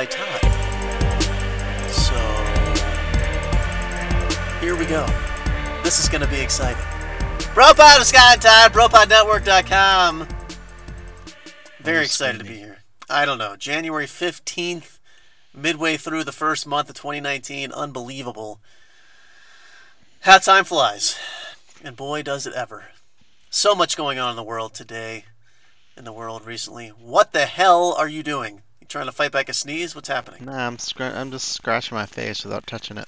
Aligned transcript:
being 0.00 0.22
brought 0.24 0.40
to 0.40 0.46
you 0.46 0.48
by 0.48 1.26
Todd. 1.26 1.90
So, 1.90 2.14
here 4.60 4.76
we 4.76 4.86
go. 4.86 5.06
This 5.82 5.98
is 5.98 6.08
going 6.08 6.22
to 6.22 6.28
be 6.28 6.40
exciting. 6.40 6.82
Bro 7.54 7.74
Pod 7.74 7.98
with 7.98 8.08
Scott 8.08 8.34
and 8.34 8.42
Todd, 8.42 8.72
BropodNetwork.com. 8.72 10.28
Very 11.80 12.04
excited 12.04 12.38
to 12.38 12.44
be 12.44 12.56
here. 12.56 12.78
I 13.08 13.24
don't 13.24 13.38
know. 13.38 13.56
January 13.56 14.06
15th, 14.06 14.98
midway 15.54 15.96
through 15.96 16.24
the 16.24 16.32
first 16.32 16.66
month 16.66 16.90
of 16.90 16.96
2019. 16.96 17.72
Unbelievable. 17.72 18.60
How 20.20 20.38
time 20.38 20.64
flies. 20.64 21.18
And 21.82 21.96
boy, 21.96 22.22
does 22.22 22.46
it 22.46 22.54
ever. 22.54 22.88
So 23.48 23.74
much 23.74 23.96
going 23.96 24.18
on 24.18 24.30
in 24.30 24.36
the 24.36 24.44
world 24.44 24.74
today, 24.74 25.24
in 25.96 26.04
the 26.04 26.12
world 26.12 26.46
recently. 26.46 26.88
What 26.88 27.32
the 27.32 27.46
hell 27.46 27.94
are 27.98 28.08
you 28.08 28.22
doing? 28.22 28.62
Trying 28.90 29.06
to 29.06 29.12
fight 29.12 29.30
back 29.32 29.48
a 29.48 29.54
sneeze? 29.54 29.94
What's 29.94 30.08
happening? 30.08 30.44
Nah, 30.44 30.66
I'm 30.66 30.78
scr- 30.78 31.04
I'm 31.04 31.30
just 31.30 31.48
scratching 31.48 31.96
my 31.96 32.06
face 32.06 32.44
without 32.44 32.66
touching 32.66 32.98
it. 32.98 33.06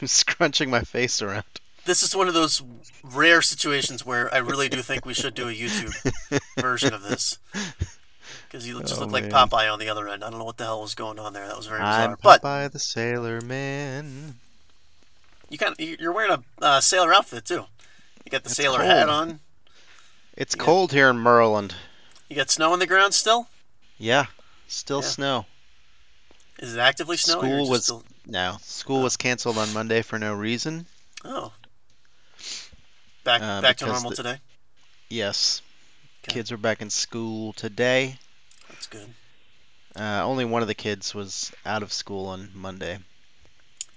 Scrunching 0.04 0.68
my 0.68 0.80
face 0.80 1.22
around. 1.22 1.44
This 1.84 2.02
is 2.02 2.14
one 2.16 2.26
of 2.28 2.34
those 2.34 2.60
rare 3.04 3.40
situations 3.40 4.04
where 4.04 4.32
I 4.34 4.38
really 4.38 4.68
do 4.68 4.82
think 4.82 5.06
we 5.06 5.14
should 5.14 5.34
do 5.34 5.48
a 5.48 5.52
YouTube 5.52 6.40
version 6.60 6.92
of 6.92 7.02
this. 7.02 7.38
Because 8.48 8.66
you 8.66 8.80
just 8.80 8.96
Oh, 8.96 9.04
look 9.04 9.12
like 9.12 9.24
man. 9.30 9.32
Popeye 9.32 9.72
on 9.72 9.78
the 9.78 9.88
other 9.88 10.08
end. 10.08 10.24
I 10.24 10.30
don't 10.30 10.38
know 10.40 10.44
what 10.44 10.56
the 10.56 10.64
hell 10.64 10.80
was 10.82 10.94
going 10.96 11.18
on 11.20 11.32
there. 11.32 11.46
That 11.46 11.56
was 11.56 11.66
very 11.66 11.80
bizarre. 11.80 12.10
I'm 12.10 12.16
But 12.22 12.42
Popeye 12.42 12.70
the 12.72 12.78
Sailor 12.80 13.40
Man. 13.42 14.34
you 15.48 15.56
kind 15.58 15.72
of, 15.78 15.80
you're 16.00 16.12
wearing 16.12 16.32
a 16.32 16.64
uh, 16.64 16.80
sailor 16.80 17.12
outfit 17.14 17.44
too. 17.44 17.66
You 18.24 18.30
got 18.30 18.42
the 18.42 18.48
It's 18.48 18.56
sailor 18.56 18.82
hat 18.82 19.08
on. 19.08 19.38
It's 20.36 20.56
Yeah. 20.56 20.64
cold 20.64 20.92
here 20.92 21.08
in 21.10 21.18
Merland. 21.18 21.74
You 22.30 22.36
got 22.36 22.48
snow 22.50 22.72
on 22.72 22.78
the 22.78 22.86
ground 22.86 23.12
still. 23.12 23.48
Yeah, 23.98 24.26
still 24.68 25.02
Yeah. 25.02 25.08
snow. 25.08 25.46
Is 26.60 26.74
it 26.74 26.78
actively 26.78 27.16
snowing? 27.16 27.50
School 27.50 27.68
was 27.68 27.82
still- 27.84 28.04
no 28.24 28.58
school 28.62 29.02
was 29.02 29.16
canceled 29.16 29.58
on 29.58 29.72
Monday 29.72 30.00
for 30.02 30.18
no 30.18 30.32
reason. 30.32 30.86
Oh. 31.24 31.52
Back 33.24 33.42
Uh, 33.42 33.60
back 33.60 33.76
to 33.78 33.86
normal 33.86 34.10
the- 34.10 34.16
today. 34.16 34.40
Yes, 35.08 35.60
Okay. 36.22 36.34
kids 36.34 36.52
are 36.52 36.56
back 36.56 36.80
in 36.80 36.88
school 36.88 37.52
today. 37.52 38.18
That's 38.68 38.86
good. 38.86 39.12
Uh, 39.96 40.22
only 40.22 40.44
one 40.44 40.62
of 40.62 40.68
the 40.68 40.74
kids 40.74 41.12
was 41.14 41.50
out 41.66 41.82
of 41.82 41.92
school 41.92 42.28
on 42.28 42.52
Monday. 42.54 43.00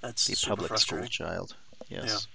That's 0.01 0.25
The 0.25 0.35
public 0.47 0.75
school 0.79 1.05
child. 1.07 1.55
Yes. 1.87 2.27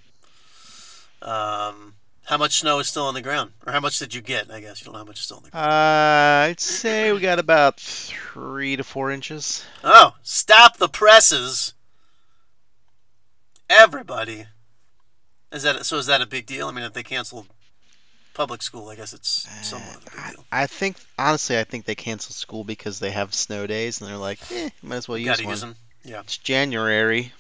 Um, 1.21 1.98
how 2.29 2.37
much 2.37 2.61
snow 2.61 2.79
is 2.79 2.89
still 2.89 3.05
on 3.07 3.15
the 3.15 3.23
ground, 3.23 3.53
or 3.67 3.73
how 3.73 3.81
much 3.81 3.99
did 3.99 4.15
you 4.15 4.21
get? 4.21 4.51
I 4.51 4.61
guess 4.61 4.81
you 4.81 4.85
don't 4.85 4.93
know 4.93 4.99
how 5.01 5.05
much 5.05 5.19
is 5.19 5.25
still 5.25 5.39
on 5.39 5.43
the 5.45 5.51
ground. 5.51 5.67
Uh, 5.67 6.51
I'd 6.51 6.61
say 6.61 7.13
we 7.13 7.21
got 7.21 7.39
about 7.39 7.81
three 7.81 8.77
to 8.77 8.85
four 8.85 9.11
inches. 9.11 9.65
Oh, 9.83 10.15
stop 10.23 10.77
the 10.77 10.89
presses! 10.89 11.75
Everybody. 13.71 14.47
Is 15.53 15.63
that 15.63 15.85
so? 15.87 15.97
Is 15.99 16.07
that 16.07 16.21
a 16.21 16.27
big 16.27 16.47
deal? 16.47 16.69
I 16.69 16.73
mean, 16.73 16.85
if 16.85 16.93
they 16.93 17.03
canceled 17.03 17.47
public 18.35 18.63
school, 18.63 18.89
I 18.89 18.97
guess 18.97 19.13
it's 19.13 19.49
somewhat 19.67 19.97
of 19.97 20.03
a 20.07 20.11
big 20.11 20.35
deal. 20.35 20.45
I 20.53 20.67
think 20.67 20.97
honestly, 21.19 21.59
I 21.59 21.65
think 21.65 21.85
they 21.87 21.95
canceled 21.95 22.37
school 22.37 22.65
because 22.65 22.99
they 22.99 23.11
have 23.11 23.35
snow 23.35 23.67
days, 23.67 24.01
and 24.01 24.11
they're 24.11 24.17
like, 24.19 24.39
eh, 24.53 24.69
might 24.83 24.97
as 24.97 25.09
well 25.09 25.19
use 25.19 25.29
gotta 25.29 25.45
one. 25.45 25.51
use 25.53 25.61
them. 25.63 25.77
Yeah. 26.05 26.21
It's 26.21 26.37
January. 26.39 27.33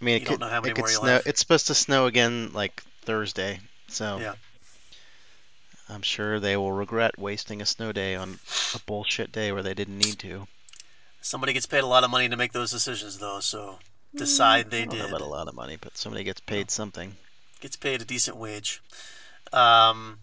I 0.00 0.04
mean, 0.04 0.12
You 0.14 0.16
it 0.16 0.24
don't 0.24 0.34
could, 0.34 0.40
know 0.40 0.48
how 0.48 0.60
many 0.62 0.70
it 0.72 0.76
could 0.76 0.88
snow. 0.88 1.08
have. 1.08 1.26
It's 1.26 1.40
supposed 1.40 1.66
to 1.68 1.74
snow 1.74 2.06
again 2.06 2.52
like 2.54 2.82
Thursday, 3.02 3.60
so 3.90 4.18
Yeah. 4.18 4.34
I'm 5.88 6.02
sure 6.02 6.38
they 6.38 6.56
will 6.56 6.72
regret 6.72 7.18
wasting 7.18 7.60
a 7.60 7.66
snow 7.66 7.90
day 7.92 8.14
on 8.14 8.38
a 8.74 8.78
bullshit 8.86 9.32
day 9.32 9.50
where 9.50 9.62
they 9.62 9.74
didn't 9.74 9.98
need 9.98 10.18
to. 10.20 10.46
Somebody 11.20 11.52
gets 11.52 11.66
paid 11.66 11.82
a 11.82 11.86
lot 11.86 12.04
of 12.04 12.10
money 12.10 12.28
to 12.28 12.36
make 12.36 12.52
those 12.52 12.70
decisions, 12.70 13.18
though. 13.18 13.40
So 13.40 13.80
decide 14.14 14.70
they 14.70 14.82
I 14.82 14.84
don't 14.84 14.98
know 14.98 15.02
did. 15.06 15.08
about 15.10 15.20
a 15.20 15.26
lot 15.26 15.48
of 15.48 15.54
money, 15.54 15.76
but 15.80 15.96
somebody 15.98 16.22
gets 16.24 16.40
paid 16.40 16.70
something. 16.70 17.16
Gets 17.60 17.76
paid 17.76 18.00
a 18.00 18.04
decent 18.04 18.36
wage. 18.36 18.80
Um, 19.52 20.20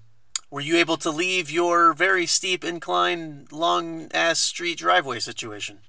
were 0.50 0.62
you 0.62 0.78
able 0.78 0.98
to 0.98 1.12
leave 1.12 1.52
your 1.52 1.94
very 1.94 2.26
steep 2.26 2.64
incline, 2.64 3.48
long 3.52 4.10
ass 4.14 4.40
street 4.40 4.78
driveway 4.78 5.20
situation? 5.20 5.80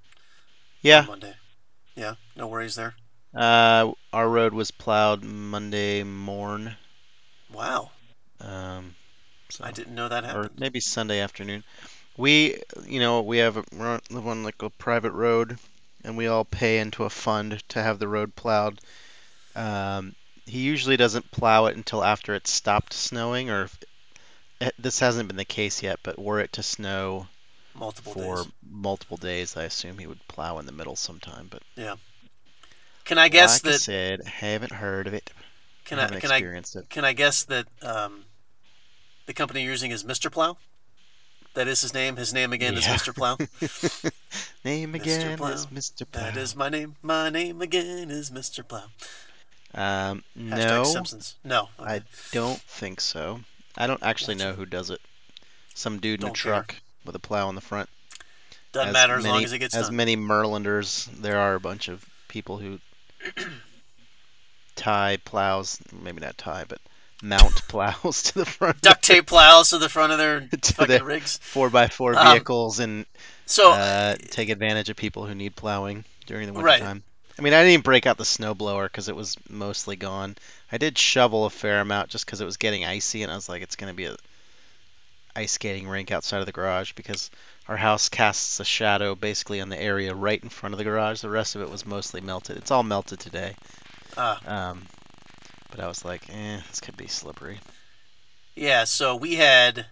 Yeah, 0.83 1.03
Monday. 1.07 1.35
Yeah. 1.95 2.15
No 2.37 2.49
worries 2.49 2.75
there. 2.75 2.95
uh, 3.35 3.93
our 4.13 4.29
road 4.29 4.53
was 4.55 4.71
plowed 4.73 5.23
Monday 5.23 6.03
morn. 6.03 6.77
Wow. 7.53 7.91
Um, 8.41 8.95
so. 9.49 9.65
I 9.65 9.71
didn't 9.73 9.95
know 9.95 10.09
that 10.09 10.25
happened. 10.25 10.47
or 10.47 10.51
maybe 10.59 10.81
Sunday 10.81 11.21
afternoon. 11.21 11.65
We, 12.17 12.61
you 12.85 13.01
know, 13.01 13.23
we 13.23 13.39
have 13.39 13.57
a, 13.57 13.65
we're 13.77 13.87
on- 13.87 14.01
live 14.11 14.27
on 14.27 14.43
like 14.43 14.61
a 14.63 14.71
private 14.71 15.13
road, 15.13 15.59
and 16.05 16.17
we 16.17 16.27
all 16.27 16.45
pay 16.45 16.79
into 16.79 17.05
a 17.05 17.11
fund 17.11 17.63
to 17.69 17.83
have 17.83 17.99
the 17.99 18.09
road 18.09 18.35
plowed. 18.35 18.81
Um, 19.55 20.15
he 20.47 20.61
usually 20.61 20.97
doesn't 20.97 21.31
plow 21.31 21.67
it 21.67 21.77
until 21.77 22.03
after 22.05 22.35
it's 22.35 22.51
stopped 22.51 22.93
snowing, 22.93 23.51
or 23.51 23.65
if, 23.65 23.79
eh, 24.61 24.71
this 24.79 24.99
hasn't 25.01 25.29
been 25.29 25.37
the 25.37 25.45
case 25.45 25.83
yet. 25.83 26.01
But 26.03 26.19
were 26.19 26.41
it 26.41 26.53
to 26.55 26.63
snow 26.63 27.29
Multiple 27.75 28.13
for 28.13 28.37
days. 28.43 28.53
multiple 28.69 29.17
days, 29.17 29.57
I 29.57 29.65
assume 29.65 29.99
he 29.99 30.07
would 30.07 30.27
plow 30.27 30.59
in 30.59 30.67
the 30.67 30.73
middle 30.73 30.97
sometime. 30.97 31.47
But 31.49 31.63
yeah, 31.77 31.97
Can 33.05 33.19
I 33.19 33.29
guess 33.29 33.65
like 33.65 33.75
I 33.75 33.77
said, 33.77 34.27
haven't 34.27 34.73
heard 34.73 35.07
of 35.07 35.15
it. 35.15 35.31
Can 35.89 35.99
I? 35.99 36.03
haven't 36.03 36.21
Can 36.21 36.31
I? 36.31 36.39
it. 36.39 36.91
Can 36.91 37.05
I 37.05 37.15
guess 37.15 37.45
that 37.45 37.67
um, 37.83 38.25
the 39.27 39.33
company 39.33 39.63
you're 39.63 39.73
using 39.73 39.91
is 39.91 40.05
Mr. 40.05 40.31
Plow? 40.31 40.59
That 41.55 41.67
is 41.67 41.81
his 41.81 41.95
name. 41.95 42.17
His 42.17 42.33
name 42.35 42.53
again 42.53 42.75
is 42.75 42.85
Mr. 42.85 43.15
Plow. 43.15 43.37
Name 44.65 44.93
Mr. 44.93 44.95
again 45.01 45.39
Plow. 45.39 45.49
is 45.49 45.67
Mr. 45.67 46.09
Plow. 46.09 46.23
That 46.23 46.37
is 46.37 46.55
my 46.55 46.69
name. 46.69 46.97
My 47.03 47.31
name 47.31 47.63
again 47.63 48.11
is 48.11 48.31
Mr. 48.31 48.67
Plow. 48.69 48.85
Um, 49.75 50.23
no. 50.37 50.85
Simpsons. 50.85 51.37
No. 51.43 51.71
Okay. 51.81 51.95
I 51.95 52.03
don't 52.33 52.61
think 52.61 53.01
so. 53.01 53.41
I 53.77 53.87
don't 53.87 54.03
actually 54.03 54.37
know 54.37 54.53
who 54.53 54.67
does 54.67 54.91
it. 54.91 55.01
Some 55.75 55.99
dude 55.99 56.21
in 56.21 56.25
a 56.25 56.29
Don't 56.29 56.39
care. 56.39 56.53
truck 56.53 56.77
with 57.05 57.17
a 57.17 57.21
plow 57.21 57.49
on 57.49 57.55
the 57.55 57.61
front. 57.61 57.89
Doesn't 58.73 58.89
As 58.89 58.93
matter 58.93 59.17
as 59.17 59.25
long 59.25 59.43
as 59.43 59.53
it 59.53 59.59
gets 59.59 59.75
As 59.75 59.87
done. 59.87 59.95
As 59.95 59.97
many 59.97 60.17
Merlanders, 60.17 61.07
there 61.07 61.39
are 61.39 61.55
a 61.55 61.61
bunch 61.61 61.89
of 61.89 62.05
people 62.29 62.59
who 62.59 62.79
tie 64.79 65.19
plows, 65.25 65.79
maybe 65.93 66.21
not 66.21 66.39
tie, 66.39 66.65
but 66.67 66.79
mount 67.23 67.55
plows 67.69 68.23
to 68.23 68.35
the 68.39 68.47
front 68.47 68.81
Duct 68.81 69.03
tape 69.03 69.27
plows 69.27 69.71
to 69.71 69.79
the 69.79 69.89
front 69.89 70.13
of 70.13 70.19
their 70.19 70.41
fucking 70.63 70.87
their 70.87 71.05
rigs. 71.05 71.37
four 71.39 71.69
by 71.69 71.89
four 71.89 72.15
Um, 72.15 72.33
vehicles 72.33 72.79
and 72.79 73.05
So 73.45 73.73
uh, 73.73 74.17
take 74.31 74.49
advantage 74.51 74.89
of 74.89 74.97
people 74.97 75.27
who 75.27 75.35
need 75.35 75.57
plowing 75.57 76.05
during 76.27 76.47
the 76.47 76.53
winter 76.53 76.67
Right. 76.67 76.81
time. 76.81 77.03
I 77.39 77.43
mean, 77.43 77.53
I 77.53 77.59
didn't 77.59 77.73
even 77.73 77.83
break 77.83 78.07
out 78.07 78.17
the 78.19 78.25
snowblower 78.25 78.87
because 78.87 79.09
it 79.09 79.15
was 79.17 79.37
mostly 79.49 79.95
gone. 79.97 80.37
I 80.73 80.79
did 80.79 80.99
shovel 80.99 81.45
a 81.45 81.51
fair 81.51 81.81
amount 81.81 82.09
just 82.11 82.25
because 82.27 82.41
it 82.41 82.45
was 82.45 82.57
getting 82.57 82.85
icy, 82.85 83.23
and 83.23 83.31
I 83.31 83.37
was 83.37 83.49
like, 83.49 83.63
it's 83.63 83.77
going 83.77 83.93
to 83.93 83.97
be 83.97 84.07
a 84.07 84.17
ice 85.37 85.53
skating 85.53 85.87
rink 85.89 86.11
outside 86.11 86.41
of 86.41 86.47
the 86.47 86.53
garage 86.53 86.93
because 86.95 87.31
our 87.69 87.77
house 87.77 88.09
casts 88.09 88.59
a 88.59 88.65
shadow 88.65 89.15
basically 89.15 89.61
on 89.61 89.69
the 89.69 89.81
area 89.81 90.15
right 90.15 90.43
in 90.43 90.49
front 90.49 90.75
of 90.75 90.79
the 90.79 90.85
garage. 90.85 91.21
The 91.21 91.31
rest 91.31 91.55
of 91.55 91.63
it 91.63 91.71
was 91.71 91.87
mostly 91.87 92.21
melted. 92.21 92.57
It's 92.57 92.71
all 92.73 92.83
melted 92.83 93.21
today. 93.21 93.55
Ah. 94.17 94.71
Um, 94.71 94.87
but 95.71 95.81
I 95.81 95.89
was 95.89 96.05
like, 96.05 96.29
eh, 96.31 96.61
this 96.69 96.81
could 96.81 96.97
be 96.97 97.07
slippery. 97.07 97.61
Yeah, 98.55 98.85
so 98.85 99.15
we 99.15 99.35
had 99.37 99.87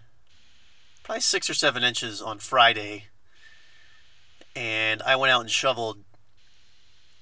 probably 1.05 1.21
six 1.21 1.49
or 1.49 1.55
seven 1.55 1.85
inches 1.85 2.21
on 2.21 2.39
Friday, 2.39 3.05
and 4.57 5.03
I 5.03 5.17
went 5.17 5.33
out 5.33 5.43
and 5.43 5.51
shoveled 5.51 5.99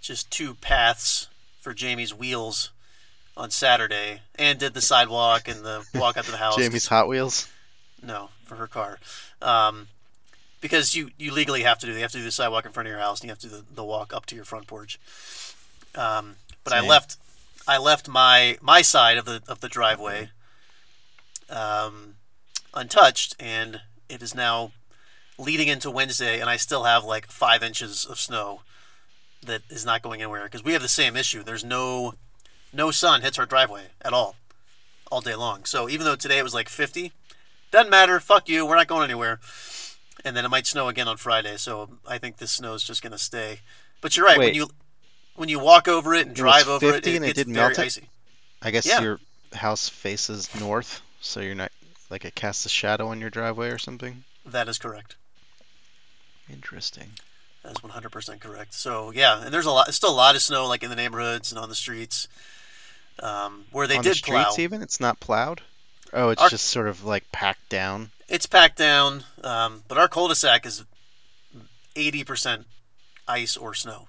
just 0.01 0.31
two 0.31 0.55
paths 0.55 1.29
for 1.61 1.75
Jamie's 1.75 2.15
wheels 2.15 2.71
on 3.37 3.51
Saturday, 3.51 4.21
and 4.39 4.59
did 4.59 4.75
the 4.75 4.81
sidewalk 4.81 5.49
and 5.49 5.65
the 5.65 5.85
walk 5.95 6.17
up 6.17 6.25
to 6.27 6.31
the 6.31 6.37
house. 6.47 6.57
Jamie's 6.57 6.87
Hot 6.87 7.09
Wheels. 7.09 7.51
No, 8.03 8.29
for 8.45 8.57
her 8.57 8.67
car. 8.67 8.99
Um, 9.43 9.89
because 10.61 10.95
you, 10.95 11.11
you 11.19 11.33
legally 11.33 11.63
have 11.63 11.79
to 11.81 11.87
do. 11.87 11.93
You 11.93 12.01
have 12.01 12.13
to 12.13 12.19
do 12.19 12.25
the 12.25 12.31
sidewalk 12.31 12.65
in 12.65 12.73
front 12.73 12.87
of 12.87 12.91
your 12.91 13.01
house, 13.01 13.21
and 13.21 13.29
you 13.29 13.33
have 13.33 13.39
to 13.41 13.49
do 13.49 13.57
the, 13.57 13.65
the 13.75 13.85
walk 13.85 14.15
up 14.15 14.27
to 14.27 14.35
your 14.35 14.45
front 14.45 14.67
porch. 14.67 14.99
Um, 15.95 16.37
but 16.65 16.73
I 16.73 16.81
left, 16.81 17.17
I 17.69 17.79
left 17.79 18.09
my 18.09 18.59
my 18.61 18.83
side 18.83 19.17
of 19.19 19.25
the 19.25 19.43
of 19.47 19.61
the 19.61 19.69
driveway 19.69 20.31
um, 21.51 22.17
untouched, 22.73 23.37
and 23.39 23.83
it 24.09 24.23
is 24.23 24.35
now 24.35 24.73
leading 25.39 25.69
into 25.69 25.91
Wednesday, 25.91 26.41
and 26.41 26.49
I 26.49 26.57
still 26.57 26.85
have 26.85 27.05
like 27.05 27.27
five 27.27 27.63
inches 27.63 28.05
of 28.05 28.19
snow 28.19 28.63
that 29.43 29.63
is 29.69 29.85
not 29.85 30.03
going 30.03 30.23
anywhere 30.23 30.45
because 30.45 30.65
we 30.65 30.73
have 30.73 30.83
the 30.83 30.89
same 30.89 31.17
issue. 31.17 31.43
There's 31.43 31.65
no 31.65 32.15
no 32.73 32.91
sun 32.91 33.23
hits 33.23 33.39
our 33.39 33.47
driveway 33.47 33.85
at 34.03 34.13
all, 34.13 34.37
all 35.11 35.21
day 35.21 35.35
long. 35.35 35.65
So 35.65 35.89
even 35.89 36.05
though 36.05 36.17
today 36.17 36.39
it 36.39 36.43
was 36.43 36.55
like 36.55 36.69
50, 36.69 37.13
doesn't 37.71 37.91
matter. 37.91 38.19
Fuck 38.21 38.49
you. 38.49 38.67
We're 38.67 38.77
not 38.77 38.89
going 38.89 39.05
anywhere. 39.05 39.39
And 40.25 40.37
then 40.37 40.45
it 40.45 40.49
might 40.49 40.67
snow 40.67 40.89
again 40.89 41.07
on 41.07 41.17
Friday. 41.17 41.57
So 41.57 41.91
I 42.09 42.19
think 42.19 42.39
this 42.39 42.51
snow 42.53 42.75
is 42.75 42.83
just 42.83 43.03
going 43.03 43.13
to 43.13 43.19
stay. 43.19 43.61
But 44.01 44.17
you're 44.17 44.27
right. 44.27 44.39
When 44.39 44.55
you 44.55 44.69
when 45.37 45.49
you 45.49 45.59
walk 45.59 45.89
over 45.89 46.15
it 46.15 46.23
and 46.23 46.31
It 46.33 46.35
drive 46.37 46.69
over 46.69 46.87
it, 46.95 47.07
it 47.07 47.17
and 47.17 47.25
it 47.25 47.35
didn't 47.35 47.55
very 47.55 47.69
melt 47.69 47.79
it? 47.79 47.83
icy. 47.87 48.09
I 48.63 48.71
guess 48.71 48.87
Yeah. 48.87 49.01
your 49.01 49.21
house 49.55 49.89
faces 49.89 50.49
north, 50.59 51.01
so 51.21 51.41
you're 51.41 51.55
not 51.55 51.73
like 52.11 52.25
it 52.25 52.35
casts 52.35 52.65
a 52.67 52.69
shadow 52.69 53.09
on 53.09 53.21
your 53.21 53.31
driveway 53.31 53.69
or 53.71 53.79
something. 53.79 54.25
That 54.47 54.69
is 54.69 54.79
correct. 54.79 55.17
Interesting. 56.49 57.13
That 57.63 57.73
is 57.73 57.79
100% 57.79 58.41
correct. 58.41 58.75
So 58.75 59.11
yeah, 59.11 59.43
and 59.45 59.53
there's 59.55 59.67
a 59.67 59.71
lot, 59.71 59.93
still 59.95 60.11
a 60.11 60.13
lot 60.15 60.35
of 60.37 60.43
snow 60.43 60.67
like 60.67 60.83
in 60.83 60.91
the 60.91 60.97
neighborhoods 60.97 61.51
and 61.51 61.59
on 61.59 61.69
the 61.69 61.75
streets, 61.75 62.29
um, 63.21 63.65
where 63.71 63.87
they 63.87 63.97
on 63.97 64.03
did 64.03 64.11
the 64.13 64.17
streets 64.17 64.55
plow. 64.57 64.63
even 64.63 64.83
it's 64.83 65.01
not 65.01 65.21
plowed. 65.21 65.63
Oh, 66.13 66.29
it's 66.29 66.43
Our- 66.43 66.49
just 66.51 66.67
sort 66.67 66.89
of 66.89 67.05
like 67.05 67.31
packed 67.33 67.69
down. 67.71 68.11
It's 68.29 68.47
packed 68.47 68.77
down, 68.79 69.25
um, 69.43 69.83
but 69.89 69.99
our 69.99 70.09
cul-de-sac 70.09 70.65
is 70.65 70.85
80% 71.95 72.65
ice 73.29 73.57
or 73.57 73.75
snow 73.75 74.09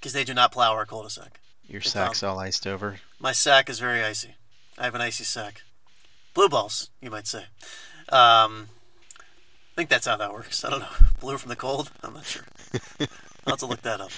because 0.00 0.12
they 0.14 0.24
do 0.24 0.32
not 0.34 0.50
plow 0.50 0.72
our 0.72 0.86
cul-de-sac. 0.86 1.38
Your 1.68 1.80
Good 1.80 1.88
sack's 1.90 2.22
all 2.22 2.38
iced 2.38 2.66
over. 2.66 2.96
My 3.20 3.32
sack 3.32 3.68
is 3.68 3.78
very 3.78 4.02
icy. 4.02 4.34
I 4.78 4.84
have 4.84 4.94
an 4.94 5.00
icy 5.02 5.24
sack. 5.24 5.62
Blue 6.34 6.48
balls, 6.48 6.88
you 7.02 7.10
might 7.10 7.26
say. 7.26 7.44
Um, 8.08 8.68
I 9.72 9.76
think 9.76 9.88
that's 9.90 10.06
how 10.06 10.16
that 10.16 10.32
works. 10.32 10.64
I 10.64 10.70
don't 10.70 10.80
know. 10.80 10.88
Blue 11.20 11.36
from 11.38 11.50
the 11.50 11.56
cold? 11.56 11.90
I'm 12.02 12.14
not 12.14 12.24
sure. 12.24 12.42
I'll 13.46 13.52
have 13.52 13.58
to 13.60 13.66
look 13.66 13.82
that 13.82 14.00
up. 14.00 14.10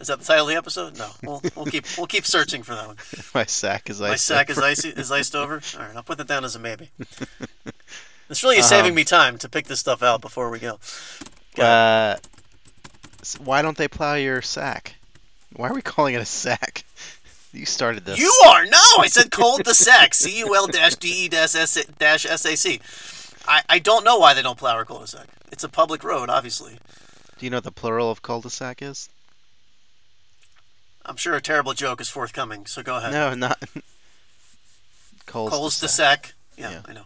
Is 0.00 0.06
that 0.06 0.18
the 0.20 0.24
title 0.24 0.44
of 0.48 0.50
the 0.50 0.56
episode? 0.56 0.96
No. 0.98 1.10
We'll, 1.24 1.42
we'll 1.56 1.66
keep 1.66 1.84
we'll 1.98 2.06
keep 2.06 2.24
searching 2.24 2.62
for 2.62 2.74
that 2.74 2.86
one. 2.86 2.96
My 3.34 3.44
sack 3.44 3.90
is 3.90 4.00
iced. 4.00 4.10
My 4.10 4.16
sack 4.16 4.48
is 4.50 4.58
icy 4.58 4.90
is 4.90 5.10
iced 5.10 5.34
over. 5.34 5.54
All 5.78 5.80
right, 5.86 5.96
I'll 5.96 6.02
put 6.04 6.18
that 6.18 6.28
down 6.28 6.44
as 6.44 6.54
a 6.54 6.58
maybe. 6.60 6.90
This 8.28 8.42
really 8.44 8.58
is 8.58 8.68
saving 8.68 8.90
Um, 8.90 8.94
me 8.96 9.04
time 9.04 9.38
to 9.38 9.48
pick 9.48 9.66
this 9.66 9.80
stuff 9.80 10.02
out 10.02 10.20
before 10.20 10.50
we 10.50 10.58
go. 10.60 10.78
Go. 11.56 11.64
Uh, 11.64 12.16
why 13.38 13.62
don't 13.62 13.76
they 13.76 13.88
plow 13.88 14.14
your 14.14 14.42
sack? 14.42 14.94
Why 15.54 15.68
are 15.68 15.74
we 15.74 15.82
calling 15.82 16.14
it 16.14 16.20
a 16.20 16.24
sack? 16.26 16.84
You 17.50 17.64
started 17.64 18.04
this. 18.04 18.18
You 18.18 18.30
are 18.46 18.66
no. 18.66 18.78
I 18.98 19.06
said 19.08 19.30
cold 19.30 19.64
the 19.64 19.72
sac. 19.72 20.12
C 20.22 20.38
U 20.40 20.54
L 20.54 20.66
dash 20.66 20.96
D 20.96 21.08
E 21.24 21.28
dash 21.30 21.54
S 21.56 22.44
A 22.44 22.56
C. 22.56 22.78
I 23.48 23.62
I 23.70 23.78
don't 23.78 24.04
know 24.04 24.18
why 24.18 24.34
they 24.34 24.42
don't 24.42 24.58
plow 24.58 24.74
our 24.74 24.84
cul-de-sac. 24.84 25.26
It's 25.50 25.64
a 25.64 25.68
public 25.70 26.04
road, 26.04 26.28
obviously. 26.28 26.78
Do 27.38 27.46
you 27.46 27.50
know 27.50 27.56
what 27.56 27.64
the 27.64 27.72
plural 27.72 28.10
of 28.10 28.20
cul-de-sac 28.20 28.82
is? 28.82 29.08
I'm 31.06 31.16
sure 31.16 31.34
a 31.34 31.40
terrible 31.40 31.72
joke 31.72 32.02
is 32.02 32.10
forthcoming. 32.10 32.66
So 32.66 32.82
go 32.82 32.98
ahead. 32.98 33.12
No, 33.12 33.32
not. 33.34 33.58
Coles 35.26 35.50
Coles 35.50 35.80
de 35.80 35.88
sac. 35.88 36.34
Yeah, 36.58 36.70
Yeah. 36.70 36.80
I 36.86 36.92
know. 36.92 37.04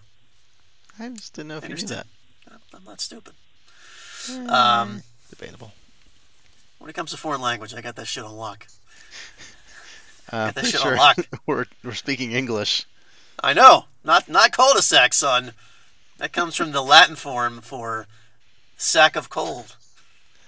I 0.99 1.09
just 1.11 1.35
didn't 1.35 1.49
know 1.49 1.59
if 1.59 1.65
I 1.65 1.69
you 1.69 1.77
knew 1.77 1.87
that. 1.87 2.07
I'm 2.75 2.85
not 2.85 3.01
stupid. 3.01 3.35
Eh, 4.29 4.47
Um, 4.47 5.03
debatable. 5.31 5.73
When 6.83 6.91
it 6.91 6.95
comes 6.95 7.13
to 7.13 7.17
foreign 7.17 7.41
language, 7.41 7.73
I 7.75 7.81
got 7.81 7.95
that 7.95 8.09
shit 8.09 8.25
on 8.25 8.37
lock. 8.37 8.67
Uh, 10.33 10.47
Get 10.47 10.55
that 10.57 10.61
pretty 10.63 10.77
shit 10.77 10.85
on 10.85 10.97
lock. 10.97 11.17
we're 11.47 11.67
we're 11.85 11.95
speaking 11.95 12.33
English. 12.33 12.87
I 13.41 13.53
know, 13.53 13.85
not 14.03 14.29
not 14.29 14.51
cul-de-sac, 14.51 15.15
son. 15.15 15.53
That 16.19 16.33
comes 16.33 16.57
from 16.57 16.73
the 16.73 16.83
Latin 16.83 17.15
form 17.15 17.61
for 17.61 18.09
sack 18.77 19.15
of 19.15 19.31
cold. 19.31 19.77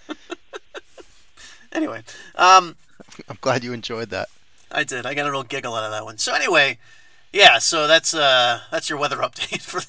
anyway, 1.73 2.03
um, 2.35 2.75
I'm 3.29 3.39
glad 3.41 3.63
you 3.63 3.73
enjoyed 3.73 4.11
that. 4.11 4.29
I 4.73 4.83
did. 4.83 5.07
I 5.07 5.15
got 5.15 5.29
a 5.29 5.31
real 5.31 5.45
giggle 5.45 5.77
out 5.77 5.85
of 5.85 5.93
that 5.93 6.05
one. 6.05 6.19
So 6.19 6.35
anyway, 6.35 6.79
yeah. 7.33 7.59
So 7.59 7.87
that's 7.87 8.13
uh 8.13 8.63
that's 8.73 8.91
your 8.91 8.99
weather 8.99 9.19
update 9.19 9.61
for 9.61 9.83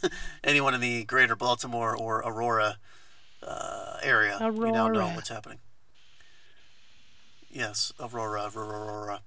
anyone 0.44 0.76
in 0.76 0.82
the 0.82 1.06
Greater 1.06 1.36
Baltimore 1.36 1.98
or 1.98 2.20
Aurora 2.20 2.78
uh, 3.42 3.98
area. 4.04 4.38
You 4.40 4.72
now 4.72 4.90
know 4.90 5.08
what's 5.08 5.30
happening. 5.30 5.58
Yes, 7.56 7.94
Aurora, 8.02 8.52
Aurora, 8.54 8.78
Aurora. 8.78 9.22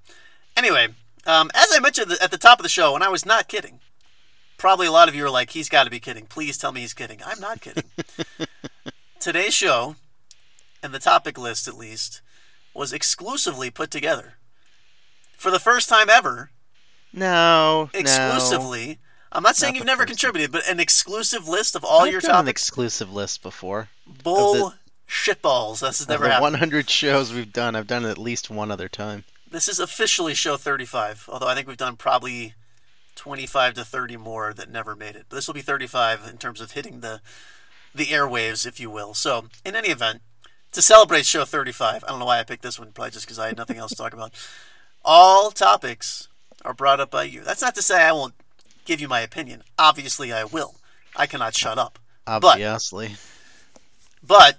Anyway, 0.54 0.88
um, 1.26 1.50
as 1.54 1.68
I 1.74 1.80
mentioned 1.80 2.12
at 2.20 2.30
the 2.30 2.36
top 2.36 2.58
of 2.58 2.62
the 2.62 2.68
show, 2.68 2.94
and 2.94 3.02
I 3.02 3.08
was 3.08 3.24
not 3.24 3.48
kidding. 3.48 3.80
Probably 4.58 4.86
a 4.86 4.92
lot 4.92 5.08
of 5.08 5.14
you 5.14 5.24
are 5.24 5.30
like, 5.30 5.50
he's 5.50 5.70
got 5.70 5.84
to 5.84 5.90
be 5.90 5.98
kidding. 5.98 6.26
Please 6.26 6.58
tell 6.58 6.70
me 6.70 6.82
he's 6.82 6.92
kidding. 6.92 7.20
I'm 7.24 7.40
not 7.40 7.62
kidding. 7.62 7.84
Today's 9.20 9.54
show, 9.54 9.96
and 10.82 10.92
the 10.92 10.98
topic 10.98 11.38
list 11.38 11.66
at 11.68 11.74
least, 11.74 12.20
was 12.74 12.92
exclusively 12.92 13.70
put 13.70 13.90
together 13.90 14.34
for 15.38 15.50
the 15.50 15.58
first 15.58 15.88
time 15.88 16.10
ever, 16.10 16.50
No, 17.14 17.88
no. 17.94 17.98
exclusively. 17.98 18.98
I'm 19.32 19.42
not 19.42 19.56
saying 19.56 19.72
Not 19.74 19.78
you've 19.78 19.86
never 19.86 20.04
contributed, 20.04 20.52
but 20.52 20.68
an 20.68 20.80
exclusive 20.80 21.48
list 21.48 21.74
of 21.76 21.84
all 21.84 22.02
I've 22.02 22.12
your 22.12 22.20
done 22.20 22.44
an 22.44 22.48
exclusive 22.48 23.10
list 23.10 23.42
before. 23.42 23.88
Bull 24.22 24.74
shitballs. 25.08 25.80
This 25.80 25.98
has 25.98 26.08
never 26.08 26.28
happened. 26.28 26.52
100 26.52 26.90
shows 26.90 27.32
we've 27.32 27.52
done, 27.52 27.74
I've 27.74 27.86
done 27.86 28.04
it 28.04 28.10
at 28.10 28.18
least 28.18 28.50
one 28.50 28.70
other 28.70 28.88
time. 28.88 29.24
This 29.50 29.68
is 29.68 29.80
officially 29.80 30.34
show 30.34 30.56
35, 30.56 31.28
although 31.32 31.48
I 31.48 31.54
think 31.54 31.66
we've 31.66 31.76
done 31.76 31.96
probably 31.96 32.54
25 33.16 33.74
to 33.74 33.84
30 33.84 34.16
more 34.18 34.52
that 34.52 34.70
never 34.70 34.94
made 34.94 35.16
it. 35.16 35.26
But 35.28 35.36
this 35.36 35.46
will 35.46 35.54
be 35.54 35.62
35 35.62 36.28
in 36.28 36.36
terms 36.38 36.60
of 36.60 36.72
hitting 36.72 37.00
the 37.00 37.20
the 37.94 38.06
airwaves, 38.06 38.66
if 38.66 38.78
you 38.78 38.90
will. 38.90 39.14
So, 39.14 39.46
in 39.64 39.74
any 39.74 39.88
event, 39.88 40.20
to 40.72 40.82
celebrate 40.82 41.24
show 41.24 41.46
35, 41.46 42.04
I 42.04 42.06
don't 42.06 42.18
know 42.18 42.26
why 42.26 42.38
I 42.38 42.44
picked 42.44 42.62
this 42.62 42.78
one, 42.78 42.92
probably 42.92 43.10
just 43.12 43.26
because 43.26 43.38
I 43.38 43.46
had 43.48 43.56
nothing 43.56 43.78
else 43.78 43.90
to 43.92 43.96
talk 43.96 44.12
about. 44.12 44.32
All 45.04 45.50
topics 45.50 46.28
are 46.64 46.74
brought 46.74 47.00
up 47.00 47.10
by 47.10 47.24
you. 47.24 47.42
That's 47.42 47.62
not 47.62 47.74
to 47.76 47.82
say 47.82 48.02
I 48.02 48.12
won't 48.12 48.34
give 48.84 49.00
you 49.00 49.08
my 49.08 49.20
opinion. 49.20 49.62
Obviously, 49.78 50.32
I 50.32 50.44
will. 50.44 50.76
I 51.16 51.26
cannot 51.26 51.54
shut 51.54 51.78
up. 51.78 51.98
Obviously. 52.26 53.16
But 54.22 54.58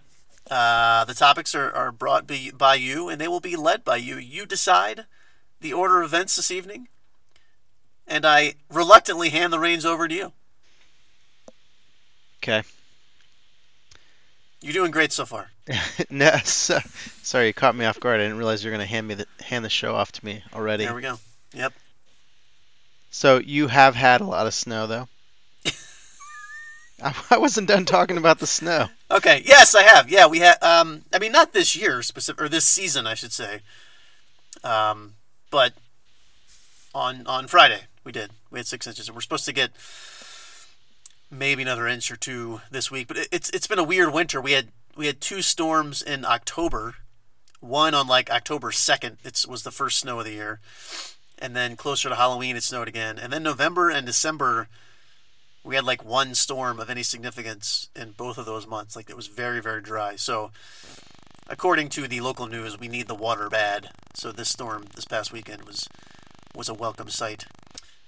uh, 0.50 1.06
the 1.06 1.14
topics 1.14 1.54
are, 1.54 1.72
are 1.72 1.92
brought 1.92 2.28
by, 2.28 2.52
by 2.56 2.76
you 2.76 3.10
and 3.10 3.20
they 3.20 3.28
will 3.28 3.40
be 3.40 3.56
led 3.56 3.84
by 3.84 3.98
you. 3.98 4.18
You 4.18 4.46
decide 4.46 5.06
the 5.62 5.74
order 5.74 6.02
of 6.02 6.14
events 6.14 6.36
this 6.36 6.52
evening, 6.52 6.88
and 8.08 8.26
I 8.26 8.56
reluctantly 8.70 9.30
hand 9.30 9.54
the 9.54 9.60
reins 9.60 9.86
over 9.86 10.08
to 10.08 10.14
you. 10.14 10.34
Okay. 12.42 12.64
You're 14.62 14.74
doing 14.74 14.92
great 14.92 15.12
so 15.12 15.26
far. 15.26 15.52
no, 16.10 16.32
so, 16.44 16.80
sorry, 17.22 17.48
you 17.48 17.54
caught 17.54 17.76
me 17.76 17.86
off 17.86 18.00
guard. 18.00 18.20
I 18.20 18.24
didn't 18.24 18.38
realize 18.38 18.64
you 18.64 18.72
were 18.72 18.76
going 18.76 18.86
to 18.86 18.92
hand 18.92 19.08
me 19.08 19.16
the 19.16 19.28
hand 19.42 19.64
the 19.64 19.70
show 19.70 19.96
off 19.96 20.12
to 20.14 20.26
me 20.26 20.44
already. 20.54 20.86
There 20.86 20.96
we 20.96 21.02
go. 21.02 21.20
Yep. 21.54 21.74
So 23.10 23.38
you 23.40 23.68
have 23.68 23.96
had 23.96 24.22
a 24.22 24.26
lot 24.26 24.48
of 24.48 24.54
snow, 24.54 24.88
though. 24.88 25.08
I, 27.32 27.38
wasn't 27.38 27.68
done 27.68 27.86
talking 27.86 28.18
about 28.18 28.40
the 28.40 28.48
snow. 28.48 28.88
Okay. 29.10 29.42
Yes, 29.46 29.76
I 29.76 29.84
have. 29.84 30.10
Yeah, 30.10 30.28
we 30.28 30.40
had. 30.40 30.62
Um, 30.62 31.04
I 31.14 31.20
mean, 31.20 31.32
not 31.32 31.54
this 31.54 31.76
year 31.76 32.02
specific, 32.02 32.42
or 32.42 32.50
this 32.50 32.66
season, 32.66 33.08
I 33.08 33.14
should 33.14 33.34
say. 33.34 33.62
Um, 34.64 35.14
but 35.52 35.74
on 36.94 37.26
on 37.28 37.48
Friday 37.48 37.82
we 38.04 38.12
did. 38.12 38.32
We 38.52 38.60
had 38.60 38.68
six 38.68 38.88
inches, 38.88 39.08
and 39.08 39.16
we're 39.16 39.22
supposed 39.22 39.46
to 39.46 39.54
get 39.54 39.72
maybe 41.32 41.62
another 41.62 41.88
inch 41.88 42.12
or 42.12 42.16
two 42.16 42.62
this 42.72 42.90
week. 42.90 43.08
But 43.08 43.18
it, 43.18 43.28
it's 43.32 43.50
it's 43.52 43.68
been 43.68 43.80
a 43.80 43.84
weird 43.84 44.14
winter. 44.14 44.42
We 44.42 44.54
had 44.54 44.70
we 44.96 45.08
had 45.08 45.22
two 45.22 45.42
storms 45.42 46.02
in 46.02 46.26
October. 46.26 46.96
One 47.60 47.94
on 47.94 48.08
like 48.08 48.30
October 48.30 48.72
second. 48.72 49.18
It 49.24 49.46
was 49.48 49.64
the 49.64 49.72
first 49.72 50.00
snow 50.00 50.20
of 50.20 50.26
the 50.26 50.32
year, 50.32 50.60
and 51.38 51.56
then 51.56 51.76
closer 51.76 52.10
to 52.10 52.16
Halloween 52.16 52.56
it 52.56 52.64
snowed 52.64 52.88
again. 52.88 53.20
And 53.20 53.32
then 53.34 53.44
November 53.44 53.90
and 53.90 54.06
December 54.06 54.70
we 55.64 55.76
had 55.76 55.84
like 55.84 56.04
one 56.04 56.36
storm 56.36 56.80
of 56.80 56.90
any 56.90 57.04
significance 57.04 57.90
in 57.96 58.12
both 58.12 58.38
of 58.38 58.46
those 58.46 58.68
months. 58.68 58.96
Like 58.96 59.10
it 59.10 59.16
was 59.16 59.28
very, 59.28 59.62
very 59.62 59.82
dry. 59.82 60.16
So, 60.16 60.52
according 61.48 61.90
to 61.90 62.08
the 62.08 62.22
local 62.22 62.48
news, 62.48 62.80
we 62.80 62.88
need 62.88 63.08
the 63.08 63.16
water 63.16 63.50
bad. 63.50 63.90
So 64.14 64.32
this 64.32 64.50
storm 64.50 64.86
this 64.96 65.06
past 65.06 65.32
weekend 65.32 65.64
was 65.64 65.88
was 66.56 66.70
a 66.70 66.74
welcome 66.74 67.10
sight 67.10 67.46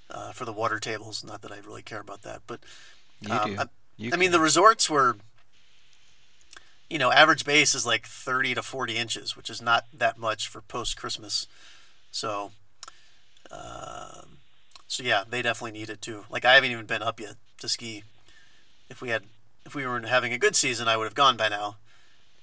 uh, 0.10 0.32
for 0.32 0.46
the 0.46 0.54
water 0.54 0.80
tables. 0.80 1.24
Not 1.24 1.42
that 1.42 1.52
I 1.52 1.58
really 1.60 1.82
care 1.82 2.02
about 2.02 2.24
that, 2.24 2.42
but 2.48 2.60
um. 3.30 3.60
I, 3.60 3.66
I 4.14 4.18
mean 4.18 4.32
the 4.32 4.40
resorts 4.40 4.90
were. 4.90 5.18
You 6.90 7.00
know, 7.00 7.10
average 7.10 7.46
base 7.46 7.74
is 7.74 7.86
like 7.86 8.06
30 8.06 8.56
to 8.56 8.62
40 8.62 8.98
inches, 8.98 9.38
which 9.38 9.50
is 9.50 9.62
not 9.62 9.86
that 9.94 10.18
much 10.18 10.50
for 10.50 10.60
post 10.60 10.98
Christmas. 10.98 11.48
So, 12.12 12.52
um, 13.50 14.40
so 14.92 15.04
yeah, 15.04 15.24
they 15.28 15.42
definitely 15.42 15.80
need 15.80 15.90
it 15.90 16.02
too. 16.02 16.26
Like 16.30 16.44
I 16.44 16.56
haven't 16.56 16.72
even 16.72 16.86
been 16.86 17.02
up 17.02 17.18
yet 17.18 17.36
to 17.62 17.70
ski. 17.70 18.04
If 18.90 19.02
we 19.02 19.08
had, 19.08 19.24
if 19.66 19.74
we 19.74 19.88
were 19.88 20.02
having 20.02 20.34
a 20.34 20.38
good 20.38 20.54
season, 20.54 20.90
I 20.90 20.98
would 20.98 21.06
have 21.06 21.16
gone 21.16 21.38
by 21.38 21.48
now. 21.48 21.78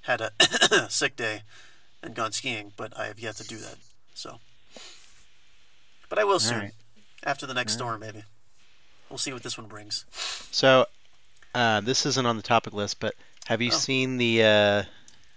Had 0.01 0.19
a 0.19 0.31
sick 0.89 1.15
day 1.15 1.43
and 2.01 2.15
gone 2.15 2.31
skiing, 2.31 2.73
but 2.75 2.97
I 2.97 3.05
have 3.05 3.19
yet 3.19 3.35
to 3.35 3.43
do 3.47 3.57
that. 3.57 3.75
So, 4.15 4.39
but 6.09 6.17
I 6.17 6.23
will 6.23 6.39
soon 6.39 6.59
right. 6.59 6.71
after 7.23 7.45
the 7.45 7.53
next 7.53 7.73
All 7.73 7.85
storm, 7.85 7.99
maybe. 7.99 8.23
We'll 9.11 9.19
see 9.19 9.31
what 9.31 9.43
this 9.43 9.55
one 9.55 9.67
brings. 9.67 10.05
So, 10.49 10.87
uh, 11.53 11.81
this 11.81 12.07
isn't 12.07 12.25
on 12.25 12.35
the 12.35 12.41
topic 12.41 12.73
list, 12.73 12.99
but 12.99 13.13
have 13.45 13.61
you 13.61 13.69
Oh. 13.71 13.77
seen 13.77 14.17
the 14.17 14.43
uh, 14.43 14.83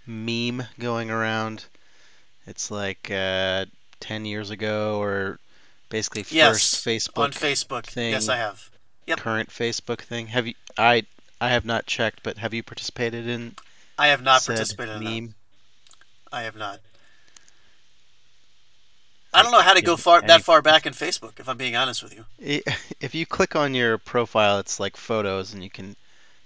meme 0.07 0.63
going 0.79 1.11
around? 1.11 1.65
It's 2.47 2.71
like 2.71 3.11
uh, 3.11 3.65
10 3.99 4.25
years 4.25 4.49
ago, 4.49 4.99
or 4.99 5.39
basically 5.93 6.25
Yes, 6.35 6.49
first 6.73 6.85
Facebook 6.85 7.21
On 7.23 7.31
Facebook, 7.31 7.85
thing. 7.85 8.11
yes, 8.11 8.27
I 8.27 8.37
have. 8.37 8.69
Yep. 9.05 9.19
current 9.19 9.49
Facebook 9.49 10.01
thing. 10.01 10.27
Have 10.27 10.47
you? 10.47 10.55
I 10.77 11.03
I 11.39 11.49
have 11.49 11.65
not 11.65 11.85
checked, 11.85 12.23
but 12.23 12.37
have 12.39 12.53
you 12.53 12.63
participated 12.63 13.27
in 13.27 13.55
I 13.97 14.07
have 14.07 14.23
not 14.23 14.43
participated 14.43 14.95
in 14.97 15.03
that. 15.03 15.09
meme? 15.09 15.35
I 16.31 16.41
have 16.41 16.55
not. 16.55 16.79
I 19.35 19.41
don't 19.43 19.51
know 19.51 19.61
how 19.61 19.73
to 19.73 19.81
go 19.81 19.95
far 19.97 20.21
that 20.21 20.43
far 20.43 20.61
back 20.61 20.85
in 20.85 20.93
Facebook. 20.93 21.39
If 21.39 21.47
I'm 21.47 21.57
being 21.57 21.75
honest 21.75 22.01
with 22.03 22.13
you. 22.15 22.25
If 22.99 23.13
you 23.13 23.25
click 23.25 23.55
on 23.55 23.75
your 23.75 23.97
profile, 23.97 24.57
it's 24.59 24.79
like 24.79 24.95
photos, 24.97 25.53
and 25.53 25.63
you 25.63 25.69
can 25.69 25.95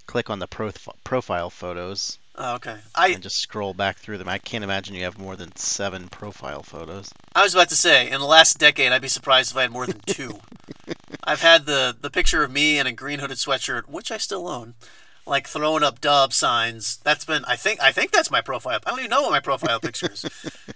click 0.07 0.29
on 0.29 0.39
the 0.39 0.47
prof- 0.47 0.89
profile 1.03 1.49
photos 1.49 2.17
Oh, 2.39 2.55
okay. 2.55 2.77
I 2.93 3.09
and 3.09 3.23
just 3.23 3.37
scroll 3.37 3.73
back 3.73 3.97
through 3.97 4.19
them. 4.19 4.29
I 4.29 4.37
can't 4.37 4.63
imagine 4.63 4.93
you 4.93 5.03
have 5.05 5.17
more 5.17 5.35
than 5.35 5.55
seven 5.55 6.07
profile 6.07 6.61
photos. 6.61 7.11
I 7.33 7.41
was 7.41 7.55
about 7.55 7.69
to 7.69 7.75
say, 7.75 8.11
in 8.11 8.19
the 8.19 8.27
last 8.27 8.59
decade, 8.59 8.91
I'd 8.91 9.01
be 9.01 9.07
surprised 9.07 9.51
if 9.51 9.57
I 9.57 9.63
had 9.63 9.71
more 9.71 9.87
than 9.87 10.01
two. 10.05 10.39
I've 11.23 11.41
had 11.41 11.65
the 11.65 11.95
the 11.99 12.11
picture 12.11 12.43
of 12.43 12.51
me 12.51 12.77
in 12.77 12.85
a 12.85 12.91
green 12.91 13.19
hooded 13.19 13.37
sweatshirt, 13.37 13.89
which 13.89 14.11
I 14.11 14.17
still 14.17 14.47
own, 14.47 14.75
like 15.25 15.47
throwing 15.47 15.81
up 15.83 15.99
dub 15.99 16.31
signs. 16.31 16.97
That's 16.97 17.25
been, 17.25 17.43
I 17.45 17.55
think, 17.55 17.81
I 17.81 17.91
think 17.91 18.11
that's 18.11 18.29
my 18.29 18.41
profile. 18.41 18.79
I 18.85 18.89
don't 18.91 18.99
even 18.99 19.09
know 19.09 19.23
what 19.23 19.31
my 19.31 19.39
profile 19.39 19.79
picture 19.79 20.11
is, 20.11 20.23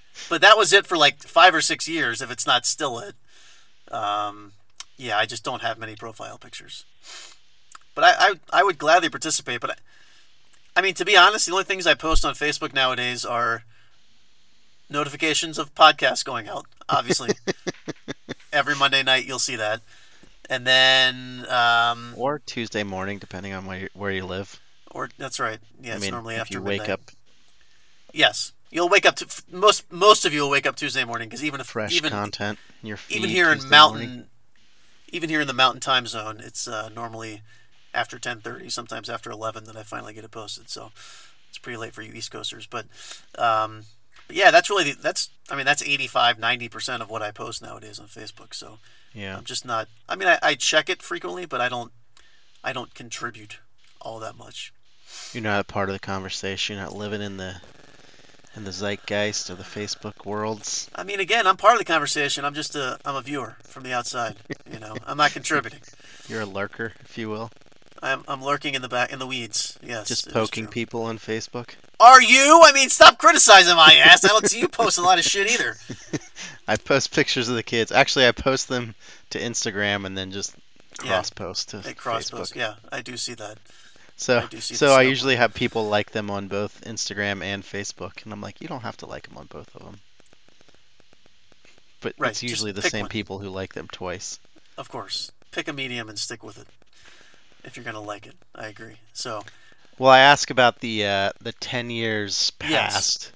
but 0.29 0.41
that 0.41 0.57
was 0.57 0.73
it 0.73 0.87
for 0.87 0.97
like 0.97 1.21
five 1.21 1.53
or 1.53 1.61
six 1.61 1.87
years. 1.87 2.23
If 2.23 2.31
it's 2.31 2.47
not 2.47 2.65
still 2.65 2.97
it, 2.97 3.13
um, 3.93 4.53
yeah, 4.97 5.17
I 5.17 5.27
just 5.27 5.43
don't 5.43 5.61
have 5.61 5.77
many 5.77 5.95
profile 5.95 6.39
pictures. 6.39 6.85
But 7.93 8.03
I, 8.03 8.13
I, 8.17 8.33
I 8.51 8.63
would 8.63 8.77
gladly 8.77 9.09
participate. 9.09 9.61
But 9.61 9.71
I, 9.71 9.75
I 10.75 10.81
mean, 10.81 10.93
to 10.95 11.05
be 11.05 11.17
honest, 11.17 11.45
the 11.45 11.51
only 11.51 11.63
things 11.63 11.85
I 11.85 11.93
post 11.93 12.23
on 12.23 12.33
Facebook 12.33 12.73
nowadays 12.73 13.25
are 13.25 13.63
notifications 14.89 15.57
of 15.57 15.73
podcasts 15.75 16.23
going 16.23 16.47
out. 16.47 16.65
Obviously, 16.87 17.31
every 18.53 18.75
Monday 18.75 19.03
night 19.03 19.25
you'll 19.25 19.39
see 19.39 19.55
that, 19.57 19.81
and 20.49 20.65
then 20.65 21.45
um, 21.49 22.13
Or 22.15 22.39
Tuesday 22.39 22.83
morning, 22.83 23.17
depending 23.19 23.53
on 23.53 23.65
where 23.65 23.79
you, 23.79 23.89
where 23.93 24.11
you 24.11 24.25
live. 24.25 24.59
or 24.91 25.09
that's 25.17 25.39
right. 25.39 25.59
Yeah, 25.81 25.93
I 25.93 25.95
it's 25.95 26.01
mean, 26.03 26.11
normally 26.11 26.35
after 26.35 26.55
you 26.55 26.61
wake 26.61 26.89
up 26.89 27.01
Yes, 28.13 28.51
you'll 28.69 28.89
wake 28.89 29.05
up 29.05 29.15
to 29.17 29.43
most 29.51 29.91
most 29.91 30.25
of 30.25 30.33
you 30.33 30.41
will 30.41 30.49
wake 30.49 30.65
up 30.65 30.75
Tuesday 30.75 31.03
morning 31.03 31.29
because 31.29 31.43
even 31.43 31.61
if 31.61 31.67
fresh 31.67 31.93
even 31.95 32.11
content 32.11 32.59
in 32.81 32.87
your 32.87 32.97
feed 32.97 33.17
even 33.17 33.29
here 33.29 33.51
in 33.51 33.69
mountain, 33.69 34.07
morning. 34.07 34.25
even 35.09 35.29
here 35.29 35.41
in 35.41 35.47
the 35.47 35.53
mountain 35.53 35.79
time 35.81 36.07
zone, 36.07 36.41
it's 36.43 36.67
uh, 36.67 36.89
normally 36.89 37.41
after 37.93 38.19
ten 38.19 38.39
thirty, 38.39 38.69
sometimes 38.69 39.09
after 39.09 39.31
eleven 39.31 39.65
that 39.65 39.75
I 39.75 39.83
finally 39.83 40.13
get 40.13 40.23
it 40.23 40.31
posted. 40.31 40.69
So 40.69 40.91
it's 41.49 41.57
pretty 41.57 41.77
late 41.77 41.93
for 41.93 42.01
you 42.01 42.13
East 42.13 42.31
Coasters, 42.31 42.67
but. 42.67 42.85
Um, 43.37 43.83
but 44.27 44.37
yeah, 44.37 44.51
that's 44.51 44.69
really 44.69 44.91
the, 44.91 45.01
that's 45.01 45.29
I 45.49 45.57
mean 45.57 45.65
that's 45.65 45.81
85 45.83 46.39
90 46.39 46.69
percent 46.69 47.03
of 47.03 47.09
what 47.09 47.21
I 47.21 47.31
post 47.31 47.61
nowadays 47.61 47.99
on 47.99 48.07
Facebook. 48.07 48.53
So 48.53 48.77
Yeah. 49.13 49.35
I'm 49.35 49.43
just 49.43 49.65
not. 49.65 49.89
I 50.07 50.15
mean, 50.15 50.29
I, 50.29 50.39
I 50.41 50.55
check 50.55 50.89
it 50.89 51.01
frequently, 51.01 51.45
but 51.45 51.59
I 51.59 51.67
don't. 51.67 51.91
I 52.63 52.71
don't 52.71 52.93
contribute 52.93 53.59
all 53.99 54.19
that 54.19 54.37
much. 54.37 54.71
You're 55.33 55.43
not 55.43 55.59
a 55.59 55.63
part 55.65 55.89
of 55.89 55.93
the 55.93 55.99
conversation. 55.99 56.77
You're 56.77 56.85
not 56.85 56.95
living 56.95 57.21
in 57.21 57.37
the 57.37 57.55
in 58.55 58.63
the 58.63 58.71
zeitgeist 58.71 59.49
of 59.49 59.57
the 59.57 59.63
Facebook 59.63 60.25
worlds. 60.25 60.89
I 60.95 61.03
mean, 61.03 61.19
again, 61.19 61.47
I'm 61.47 61.57
part 61.57 61.73
of 61.73 61.79
the 61.79 61.85
conversation. 61.85 62.45
I'm 62.45 62.53
just 62.53 62.75
a. 62.75 62.99
I'm 63.03 63.15
a 63.15 63.21
viewer 63.21 63.57
from 63.63 63.83
the 63.83 63.91
outside. 63.93 64.35
You 64.71 64.79
know, 64.79 64.95
I'm 65.05 65.17
not 65.17 65.31
contributing. 65.31 65.81
You're 66.27 66.41
a 66.41 66.45
lurker, 66.45 66.93
if 67.01 67.17
you 67.17 67.29
will. 67.29 67.51
I'm 68.01 68.23
I'm 68.27 68.43
lurking 68.43 68.73
in 68.73 68.81
the 68.81 68.89
back 68.89 69.11
in 69.13 69.19
the 69.19 69.27
weeds. 69.27 69.77
Yes, 69.83 70.07
Just 70.07 70.31
poking 70.31 70.67
people 70.67 71.03
on 71.03 71.19
Facebook. 71.19 71.75
Are 71.99 72.21
you? 72.21 72.61
I 72.63 72.71
mean, 72.73 72.89
stop 72.89 73.19
criticizing 73.19 73.75
my 73.75 73.93
ass. 73.93 74.25
I 74.25 74.29
don't 74.29 74.47
see 74.47 74.59
you 74.59 74.67
post 74.67 74.97
a 74.97 75.01
lot 75.03 75.19
of 75.19 75.23
shit 75.25 75.51
either. 75.51 75.75
I 76.67 76.77
post 76.77 77.13
pictures 77.13 77.47
of 77.47 77.55
the 77.55 77.63
kids. 77.63 77.91
Actually, 77.91 78.27
I 78.27 78.31
post 78.31 78.69
them 78.69 78.95
to 79.29 79.39
Instagram 79.39 80.05
and 80.05 80.17
then 80.17 80.31
just 80.31 80.55
cross 80.97 81.29
post 81.29 81.69
to 81.69 81.77
They 81.77 81.93
cross 81.93 82.31
Facebook. 82.31 82.37
post. 82.37 82.55
Yeah, 82.55 82.75
I 82.91 83.01
do 83.01 83.17
see 83.17 83.35
that. 83.35 83.57
So, 84.15 84.39
I 84.39 84.45
do 84.47 84.59
see 84.59 84.73
the 84.75 84.77
so 84.79 84.91
I 84.93 85.01
usually 85.03 85.35
have 85.35 85.53
people 85.53 85.87
like 85.87 86.11
them 86.11 86.29
on 86.29 86.47
both 86.47 86.81
Instagram 86.85 87.43
and 87.43 87.63
Facebook, 87.63 88.23
and 88.23 88.31
I'm 88.33 88.41
like, 88.41 88.61
you 88.61 88.67
don't 88.67 88.81
have 88.81 88.97
to 88.97 89.05
like 89.07 89.27
them 89.27 89.37
on 89.37 89.45
both 89.47 89.75
of 89.75 89.83
them. 89.83 89.99
But 92.01 92.13
Right, 92.17 92.31
it's 92.31 92.41
usually 92.43 92.71
the 92.71 92.81
same 92.81 93.01
one. 93.03 93.09
people 93.09 93.39
who 93.39 93.49
like 93.49 93.73
them 93.73 93.87
twice. 93.91 94.39
Of 94.77 94.89
course, 94.89 95.31
pick 95.51 95.67
a 95.67 95.73
medium 95.73 96.09
and 96.09 96.17
stick 96.17 96.43
with 96.43 96.57
it. 96.57 96.67
If 97.63 97.75
you're 97.77 97.85
gonna 97.85 98.01
like 98.01 98.25
it, 98.27 98.35
I 98.55 98.67
agree. 98.67 98.95
So 99.13 99.43
Well, 99.97 100.11
I 100.11 100.19
ask 100.19 100.49
about 100.49 100.79
the 100.79 101.05
uh, 101.05 101.31
the 101.41 101.53
ten 101.53 101.89
years 101.89 102.51
Yes. 102.67 102.93
past 102.93 103.31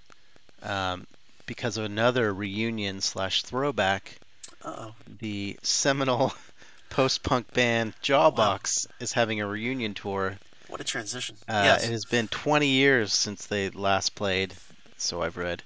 um, 0.63 1.07
because 1.45 1.77
of 1.77 1.85
another 1.85 2.33
reunion 2.33 3.01
slash 3.01 3.43
throwback. 3.43 4.19
uh 4.63 4.75
oh. 4.77 4.95
The 5.19 5.57
seminal 5.61 6.33
post-punk 6.89 7.53
band 7.53 7.93
Jawbox 8.01 8.87
is 8.99 9.13
having 9.13 9.41
a 9.41 9.47
reunion 9.47 9.93
tour. 9.93 10.37
What 10.67 10.81
a 10.81 10.83
transition. 10.83 11.35
Uh, 11.47 11.61
yes. 11.65 11.85
It 11.85 11.91
has 11.91 12.05
been 12.05 12.27
20 12.27 12.67
years 12.67 13.13
since 13.13 13.45
they 13.45 13.69
last 13.69 14.15
played, 14.15 14.53
so 14.97 15.21
I've 15.21 15.37
read. 15.37 15.61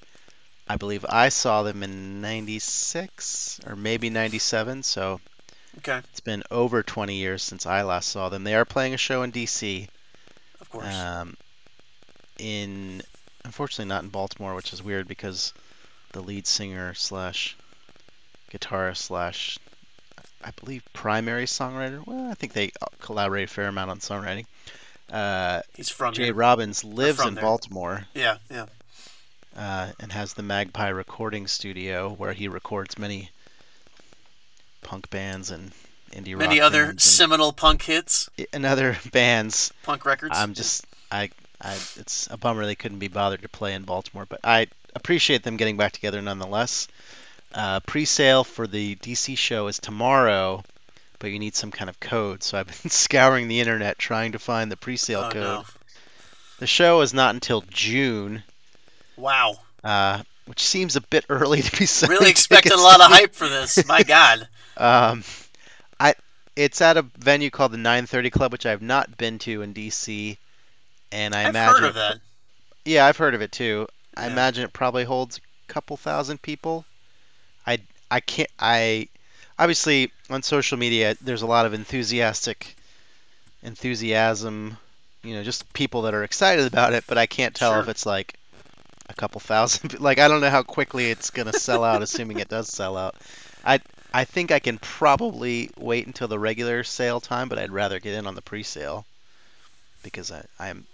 I 0.67 0.75
believe 0.75 1.05
I 1.07 1.29
saw 1.29 1.63
them 1.63 1.81
in 1.83 2.19
96 2.21 3.61
or 3.65 3.75
maybe 3.75 4.09
97, 4.09 4.83
so 4.83 5.21
Okay. 5.79 5.99
it's 6.11 6.19
been 6.19 6.43
over 6.51 6.83
20 6.83 7.15
years 7.15 7.41
since 7.41 7.65
I 7.65 7.81
last 7.83 8.09
saw 8.09 8.29
them. 8.29 8.43
They 8.43 8.55
are 8.55 8.65
playing 8.65 8.93
a 8.93 8.97
show 8.97 9.23
in 9.23 9.31
DC. 9.31 9.87
Of 10.61 10.69
course. 10.69 10.93
Um, 10.93 11.35
in 12.37 13.01
unfortunately 13.45 13.89
not 13.89 14.03
in 14.03 14.09
Baltimore, 14.09 14.55
which 14.55 14.73
is 14.73 14.83
weird 14.83 15.07
because 15.07 15.53
the 16.11 16.21
lead 16.21 16.45
singer 16.47 16.93
slash 16.93 17.55
guitarist 18.51 18.97
slash 18.97 19.57
I 20.43 20.51
believe 20.51 20.83
primary 20.93 21.45
songwriter. 21.45 22.05
Well, 22.05 22.29
I 22.29 22.33
think 22.33 22.53
they 22.53 22.71
collaborate 23.01 23.45
a 23.49 23.51
fair 23.51 23.67
amount 23.67 23.91
on 23.91 23.99
songwriting. 23.99 24.45
Uh, 25.11 25.61
He's 25.75 25.89
from 25.89 26.13
J. 26.13 26.25
here. 26.25 26.33
Robbins 26.33 26.83
lives 26.83 27.25
in 27.25 27.35
there. 27.35 27.43
Baltimore 27.43 28.05
Yeah, 28.13 28.37
yeah. 28.49 28.67
uh, 29.57 29.91
and 29.99 30.11
has 30.11 30.33
the 30.33 30.43
Magpie 30.43 30.89
Recording 30.89 31.47
Studio 31.47 32.09
where 32.13 32.33
he 32.33 32.47
records 32.47 32.97
many 32.97 33.31
punk 34.81 35.09
bands 35.09 35.51
and 35.51 35.71
indie 36.11 36.31
rock 36.33 36.39
Many 36.39 36.59
other 36.59 36.95
seminal 36.97 37.53
punk 37.53 37.83
hits, 37.83 38.29
and, 38.53 38.65
other 38.65 38.97
bands. 39.11 39.71
punk 39.83 40.05
records. 40.05 40.37
I'm 40.37 40.53
just 40.53 40.85
I 41.11 41.29
I 41.61 41.73
it's 41.97 42.27
a 42.31 42.37
bummer 42.37 42.65
they 42.65 42.75
couldn't 42.75 42.99
be 42.99 43.07
bothered 43.07 43.41
to 43.41 43.49
play 43.49 43.73
in 43.73 43.83
Baltimore, 43.83 44.25
but 44.27 44.39
I 44.43 44.67
appreciate 44.95 45.43
them 45.43 45.57
getting 45.57 45.77
back 45.77 45.91
together 45.91 46.21
nonetheless. 46.21 46.87
Uh, 47.53 47.79
pre-sale 47.81 48.43
for 48.43 48.67
the 48.67 48.95
DC 48.97 49.35
show 49.37 49.67
is 49.67 49.79
tomorrow, 49.79 50.63
but 51.17 51.31
you 51.31 51.39
need 51.39 51.55
some 51.55 51.71
kind 51.71 51.89
of 51.89 51.99
code. 51.99 52.43
So 52.43 52.57
I've 52.59 52.67
been 52.83 52.91
scouring 52.91 53.47
the 53.47 53.59
internet 53.59 53.97
trying 53.97 54.33
to 54.33 54.39
find 54.39 54.71
the 54.71 54.77
pre-sale 54.77 55.23
oh, 55.25 55.31
code. 55.31 55.43
no. 55.43 55.65
The 56.59 56.67
show 56.67 57.01
is 57.01 57.13
not 57.13 57.33
until 57.33 57.61
June, 57.69 58.43
Wow. 59.15 59.55
uh, 59.83 60.23
which 60.45 60.61
seems 60.61 60.95
a 60.95 61.01
bit 61.01 61.25
early 61.29 61.61
to 61.61 61.77
be 61.77 61.85
selling 61.85 62.17
Really 62.17 62.29
expected 62.31 62.73
a 62.73 62.77
lot 62.81 62.99
of 63.01 63.07
hype 63.07 63.33
for 63.33 63.47
this. 63.49 63.85
My 63.87 64.03
God. 64.03 64.47
Um, 64.79 65.23
I 65.99 66.15
it's 66.55 66.81
at 66.81 66.97
a 66.97 67.01
venue 67.01 67.49
called 67.49 67.73
the 67.73 67.77
930 67.77 68.29
Club, 68.29 68.51
which 68.51 68.65
I 68.65 68.71
have 68.71 68.81
not 68.81 69.17
been 69.17 69.37
to 69.39 69.61
in 69.61 69.73
DC, 69.73 70.37
and 71.11 71.35
I 71.35 71.43
I've 71.43 71.49
imagine 71.49 71.81
heard 71.83 71.89
of 71.89 71.95
that. 71.95 72.19
Yeah, 72.85 73.05
I've 73.05 73.17
heard 73.17 73.35
of 73.35 73.41
it 73.41 73.51
too. 73.51 73.87
I 74.17 74.27
imagine 74.27 74.63
it 74.63 74.73
probably 74.73 75.03
holds 75.03 75.37
a 75.37 75.71
couple 75.71 75.95
thousand 75.97 76.41
people. 76.41 76.85
I 77.67 77.79
I 78.09 78.19
can't 78.19 78.49
I 78.59 79.07
obviously 79.57 80.11
on 80.29 80.43
social 80.43 80.77
media 80.77 81.15
there's 81.21 81.41
a 81.41 81.47
lot 81.47 81.65
of 81.65 81.73
enthusiastic 81.73 82.75
enthusiasm, 83.63 84.77
you 85.23 85.35
know, 85.35 85.43
just 85.43 85.71
people 85.73 86.03
that 86.03 86.13
are 86.13 86.23
excited 86.23 86.65
about 86.65 86.93
it, 86.93 87.03
but 87.07 87.17
I 87.17 87.25
can't 87.25 87.53
tell 87.53 87.79
if 87.81 87.87
it's 87.87 88.05
like 88.05 88.35
a 89.09 89.13
couple 89.13 89.41
thousand 89.41 89.99
like 90.01 90.19
I 90.19 90.27
don't 90.27 90.41
know 90.41 90.49
how 90.49 90.63
quickly 90.63 91.11
it's 91.11 91.29
going 91.29 91.51
to 91.51 91.59
sell 91.59 91.83
out 91.83 92.01
assuming 92.01 92.39
it 92.39 92.49
does 92.49 92.69
sell 92.69 92.97
out. 92.97 93.15
I 93.63 93.79
I 94.13 94.25
think 94.25 94.51
I 94.51 94.59
can 94.59 94.77
probably 94.79 95.69
wait 95.77 96.07
until 96.07 96.27
the 96.27 96.39
regular 96.39 96.83
sale 96.83 97.19
time, 97.19 97.49
but 97.49 97.59
I'd 97.59 97.71
rather 97.71 97.99
get 97.99 98.15
in 98.15 98.25
on 98.25 98.35
the 98.35 98.41
pre-sale 98.41 99.05
because 100.03 100.31
I 100.31 100.45
I'm 100.59 100.85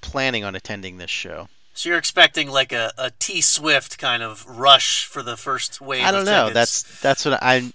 planning 0.00 0.44
on 0.44 0.54
attending 0.54 0.98
this 0.98 1.10
show. 1.10 1.48
So 1.74 1.88
you're 1.88 1.98
expecting 1.98 2.50
like 2.50 2.72
a, 2.72 2.92
a 2.98 3.10
T 3.18 3.40
Swift 3.40 3.98
kind 3.98 4.22
of 4.22 4.46
rush 4.46 5.06
for 5.06 5.22
the 5.22 5.36
first 5.36 5.80
wave 5.80 6.04
I 6.04 6.10
don't 6.10 6.24
know. 6.24 6.48
tickets. 6.48 6.82
That's 6.82 7.00
that's 7.00 7.24
what 7.24 7.42
I 7.42 7.72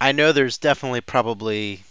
I 0.00 0.12
know 0.12 0.32
there's 0.32 0.58
definitely 0.58 1.02
probably 1.02 1.82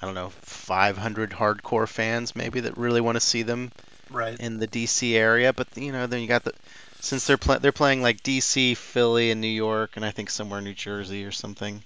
I 0.00 0.06
don't 0.06 0.14
know 0.14 0.30
500 0.40 1.30
hardcore 1.30 1.88
fans 1.88 2.34
maybe 2.34 2.60
that 2.60 2.78
really 2.78 3.00
want 3.00 3.16
to 3.16 3.20
see 3.20 3.42
them 3.42 3.70
right. 4.10 4.38
in 4.38 4.58
the 4.58 4.68
DC 4.68 5.14
area, 5.14 5.52
but 5.52 5.68
you 5.76 5.92
know 5.92 6.06
then 6.06 6.20
you 6.20 6.26
got 6.28 6.44
the 6.44 6.54
since 7.00 7.26
they're 7.26 7.38
pla- 7.38 7.58
they're 7.58 7.72
playing 7.72 8.02
like 8.02 8.22
DC, 8.22 8.76
Philly, 8.76 9.30
and 9.30 9.40
New 9.40 9.46
York, 9.46 9.92
and 9.96 10.04
I 10.04 10.10
think 10.10 10.30
somewhere 10.30 10.60
New 10.60 10.74
Jersey 10.74 11.24
or 11.24 11.32
something. 11.32 11.82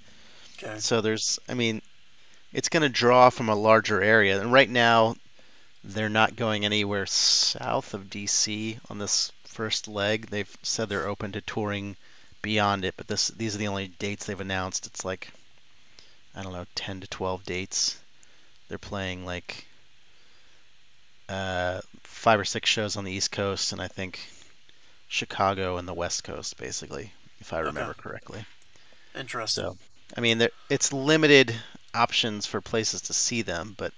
Okay. 0.62 0.78
So 0.78 1.00
there's 1.00 1.38
I 1.48 1.54
mean 1.54 1.82
it's 2.52 2.68
going 2.68 2.82
to 2.82 2.88
draw 2.88 3.30
from 3.30 3.48
a 3.48 3.54
larger 3.54 4.02
area, 4.02 4.40
and 4.40 4.52
right 4.52 4.68
now 4.68 5.16
they're 5.84 6.08
not 6.08 6.36
going 6.36 6.64
anywhere 6.64 7.06
south 7.06 7.94
of 7.94 8.10
DC 8.10 8.78
on 8.90 8.98
this 8.98 9.32
first 9.44 9.88
leg. 9.88 10.28
They've 10.28 10.56
said 10.62 10.88
they're 10.88 11.08
open 11.08 11.32
to 11.32 11.40
touring 11.40 11.96
beyond 12.40 12.84
it, 12.84 12.94
but 12.96 13.08
this 13.08 13.28
these 13.28 13.54
are 13.54 13.58
the 13.58 13.68
only 13.68 13.88
dates 13.88 14.26
they've 14.26 14.40
announced. 14.40 14.86
It's 14.86 15.04
like 15.04 15.32
I 16.34 16.42
don't 16.42 16.52
know, 16.52 16.66
10 16.74 17.00
to 17.00 17.06
12 17.06 17.44
dates. 17.44 18.00
They're 18.68 18.78
playing 18.78 19.26
like 19.26 19.66
uh, 21.28 21.80
five 22.02 22.40
or 22.40 22.44
six 22.44 22.70
shows 22.70 22.96
on 22.96 23.04
the 23.04 23.12
East 23.12 23.32
Coast, 23.32 23.72
and 23.72 23.80
I 23.80 23.88
think 23.88 24.20
Chicago 25.12 25.76
and 25.76 25.86
the 25.86 25.92
West 25.92 26.24
Coast, 26.24 26.56
basically. 26.56 27.12
if 27.38 27.52
I 27.52 27.58
remember 27.58 27.92
correctly. 27.92 28.46
Interesting. 29.14 29.64
So, 29.64 29.76
I 30.16 30.22
mean, 30.22 30.38
there, 30.38 30.50
it's 30.70 30.90
limited 30.90 31.54
options 31.92 32.46
for 32.46 32.62
places 32.62 33.02
to 33.02 33.12
see 33.12 33.42
them, 33.42 33.74
but 33.76 33.92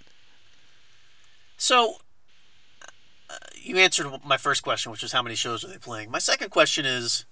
So, 1.57 1.99
uh, 3.31 3.37
you 3.55 3.77
answered 3.77 4.09
my 4.25 4.37
first 4.37 4.65
question, 4.65 4.91
which 4.91 5.03
was 5.03 5.13
how 5.13 5.23
many 5.23 5.37
shows 5.37 5.63
are 5.63 5.69
they 5.69 5.79
playing. 5.79 6.11
My 6.11 6.19
second 6.19 6.51
question 6.51 6.85
is, 6.85 7.25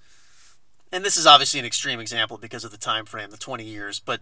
and 0.93 1.05
this 1.05 1.17
is 1.17 1.27
obviously 1.27 1.59
an 1.59 1.67
extreme 1.67 1.99
example 1.99 2.39
because 2.39 2.63
of 2.63 2.71
the 2.71 2.79
time 2.79 3.05
frame, 3.05 3.31
the 3.31 3.37
20 3.37 3.65
years, 3.65 3.99
but 3.99 4.21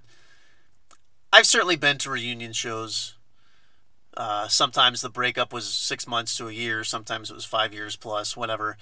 I've 1.30 1.46
certainly 1.46 1.76
been 1.76 1.98
to 1.98 2.10
reunion 2.10 2.54
shows. 2.54 3.14
Uh, 4.16 4.48
sometimes 4.48 5.02
the 5.02 5.10
breakup 5.10 5.52
was 5.52 5.68
six 5.68 6.06
months 6.06 6.34
to 6.38 6.48
a 6.48 6.52
year. 6.52 6.82
Sometimes 6.82 7.30
it 7.30 7.34
was 7.34 7.44
five 7.44 7.74
years 7.74 7.94
plus, 7.94 8.38
whatever. 8.38 8.78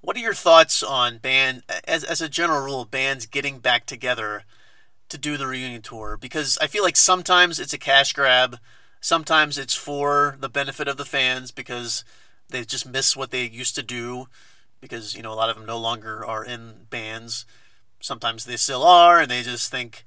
What 0.00 0.16
are 0.16 0.20
your 0.20 0.34
thoughts 0.34 0.82
on 0.82 1.18
band, 1.18 1.62
as, 1.86 2.04
as 2.04 2.20
a 2.20 2.28
general 2.28 2.64
rule, 2.64 2.84
bands 2.84 3.26
getting 3.26 3.58
back 3.58 3.86
together 3.86 4.44
to 5.08 5.18
do 5.18 5.36
the 5.36 5.46
reunion 5.46 5.82
tour? 5.82 6.16
Because 6.18 6.56
I 6.60 6.66
feel 6.66 6.82
like 6.82 6.96
sometimes 6.96 7.60
it's 7.60 7.72
a 7.72 7.78
cash 7.78 8.12
grab 8.12 8.58
Sometimes 9.00 9.56
it's 9.56 9.74
for 9.74 10.36
the 10.38 10.50
benefit 10.50 10.86
of 10.86 10.98
the 10.98 11.06
fans 11.06 11.50
because 11.50 12.04
they 12.50 12.64
just 12.64 12.86
miss 12.86 13.16
what 13.16 13.30
they 13.30 13.44
used 13.44 13.74
to 13.76 13.82
do 13.82 14.26
because 14.80 15.14
you 15.14 15.22
know 15.22 15.32
a 15.32 15.34
lot 15.34 15.48
of 15.48 15.56
them 15.56 15.64
no 15.64 15.78
longer 15.78 16.24
are 16.24 16.44
in 16.44 16.86
bands. 16.90 17.46
Sometimes 18.00 18.44
they 18.44 18.56
still 18.56 18.82
are, 18.82 19.20
and 19.20 19.30
they 19.30 19.42
just 19.42 19.70
think 19.70 20.04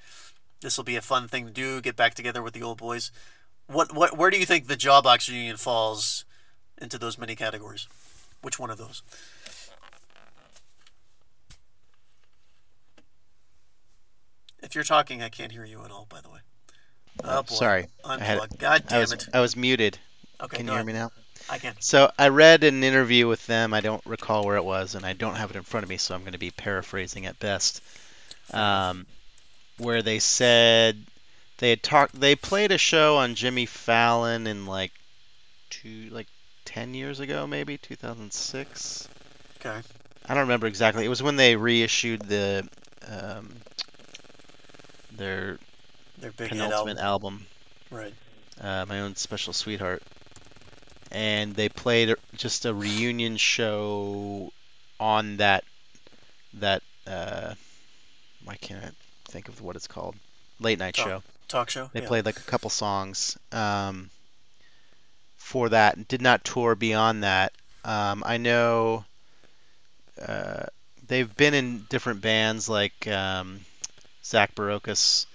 this 0.62 0.78
will 0.78 0.84
be 0.84 0.96
a 0.96 1.02
fun 1.02 1.28
thing 1.28 1.48
to 1.48 1.52
do, 1.52 1.82
get 1.82 1.96
back 1.96 2.14
together 2.14 2.44
with 2.44 2.54
the 2.54 2.62
old 2.62 2.78
boys. 2.78 3.12
What 3.66 3.96
what 3.96 4.16
where 4.16 4.30
do 4.30 4.38
you 4.38 4.46
think 4.46 4.68
the 4.68 4.78
Jawbox 4.78 5.28
reunion 5.28 5.58
falls 5.58 6.24
into 6.80 7.00
those 7.00 7.18
many 7.18 7.36
categories? 7.36 7.88
Which 8.44 8.60
one 8.60 8.70
of 8.70 8.78
those? 8.78 9.02
If 14.64 14.76
you're 14.76 14.84
talking, 14.84 15.22
I 15.22 15.30
can't 15.30 15.52
hear 15.52 15.66
you 15.66 15.84
at 15.84 15.92
all. 15.92 16.08
By 16.10 16.22
the 16.22 16.30
way. 16.30 16.40
Oh 17.24 17.44
boy. 17.44 17.54
sorry, 17.54 17.88
I 18.04 18.18
had 18.18 18.40
Unplug. 18.40 18.58
God 18.58 18.84
I 18.88 18.90
damn 18.90 19.00
was 19.02 19.12
it. 19.12 19.28
I 19.34 19.40
was 19.40 19.56
muted. 19.56 20.00
Okay, 20.42 20.58
Can 20.58 20.66
you 20.66 20.72
hear 20.72 20.80
ahead. 20.82 20.88
me 20.88 20.94
now? 20.94 21.12
I 21.50 21.58
can. 21.58 21.76
So 21.80 22.12
I 22.18 22.30
read 22.30 22.64
an 22.64 22.84
interview 22.84 23.28
with 23.28 23.46
them. 23.46 23.74
I 23.74 23.82
don't 23.82 24.04
recall 24.06 24.46
where 24.46 24.58
it 24.58 24.64
was, 24.64 24.96
and 24.96 25.06
I 25.06 25.14
don't 25.14 25.36
have 25.36 25.52
it 25.52 25.56
in 25.58 25.64
front 25.64 25.84
of 25.84 25.90
me, 25.90 25.98
so 25.98 26.16
I'm 26.16 26.22
going 26.22 26.32
to 26.34 26.40
be 26.40 26.52
paraphrasing 26.52 27.26
at 27.26 27.38
best. 27.40 27.82
Um, 28.52 29.06
where 29.78 30.02
they 30.02 30.20
said 30.20 30.98
they 31.58 31.70
had 31.70 31.84
talked. 31.84 32.20
They 32.20 32.36
played 32.36 32.72
a 32.72 32.78
show 32.78 33.18
on 33.18 33.36
Jimmy 33.36 33.66
Fallon 33.66 34.48
in 34.48 34.66
like 34.66 34.92
two, 35.70 36.10
like 36.12 36.28
ten 36.66 36.94
years 36.94 37.20
ago, 37.20 37.46
maybe 37.46 37.78
2006. 37.78 39.08
Okay. 39.60 39.82
I 40.26 40.34
don't 40.34 40.44
remember 40.44 40.68
exactly. 40.68 41.06
It 41.06 41.10
was 41.10 41.22
when 41.22 41.36
they 41.36 41.56
reissued 41.56 42.22
the 42.22 42.68
um, 43.08 43.54
their 45.18 45.58
Their 46.18 46.32
big 46.32 46.50
penultimate 46.50 46.98
album. 46.98 47.46
album 47.46 47.48
Right. 47.90 48.14
uh, 48.62 48.86
my 48.88 49.02
own 49.02 49.16
special 49.16 49.54
sweetheart, 49.54 50.04
and 51.12 51.56
they 51.56 51.70
played 51.70 52.16
just 52.36 52.66
a 52.66 52.74
reunion 52.74 53.38
show 53.38 54.52
on 55.00 55.38
that 55.38 55.64
that 56.56 56.82
uh, 57.08 57.54
why 58.44 58.56
can't 58.56 58.84
I 58.86 58.92
think 59.32 59.48
of 59.50 59.62
what 59.62 59.76
it's 59.76 59.88
called? 59.88 60.16
Late 60.60 60.80
night 60.80 60.98
Oh, 61.00 61.04
show. 61.04 61.24
Talk 61.48 61.70
show. 61.70 61.90
They 61.94 62.02
yeah. 62.02 62.08
played 62.08 62.26
like 62.26 62.38
a 62.38 62.44
couple 62.44 62.70
songs 62.70 63.38
um, 63.52 64.10
for 65.38 65.70
that. 65.70 66.08
Did 66.08 66.22
not 66.22 66.44
tour 66.44 66.76
beyond 66.76 67.24
that. 67.24 67.54
Um, 67.84 68.24
I 68.26 68.38
know 68.38 69.06
uh, 70.26 70.66
they've 71.08 71.34
been 71.36 71.54
in 71.54 71.86
different 71.90 72.22
bands 72.22 72.70
like 72.70 73.08
um, 73.08 73.60
Zach 74.24 74.56
Barocas, 74.56 75.26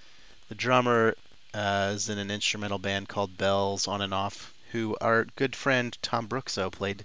the 0.49 0.55
drummer, 0.55 1.15
uh, 1.53 1.91
is 1.95 2.09
in 2.09 2.17
an 2.17 2.31
instrumental 2.31 2.79
band 2.79 3.07
called 3.09 3.37
Bells 3.37 3.87
on 3.87 4.01
and 4.01 4.13
off. 4.13 4.53
Who 4.71 4.95
our 5.01 5.25
good 5.35 5.55
friend 5.55 5.97
Tom 6.01 6.27
Brookso 6.27 6.71
played 6.71 7.03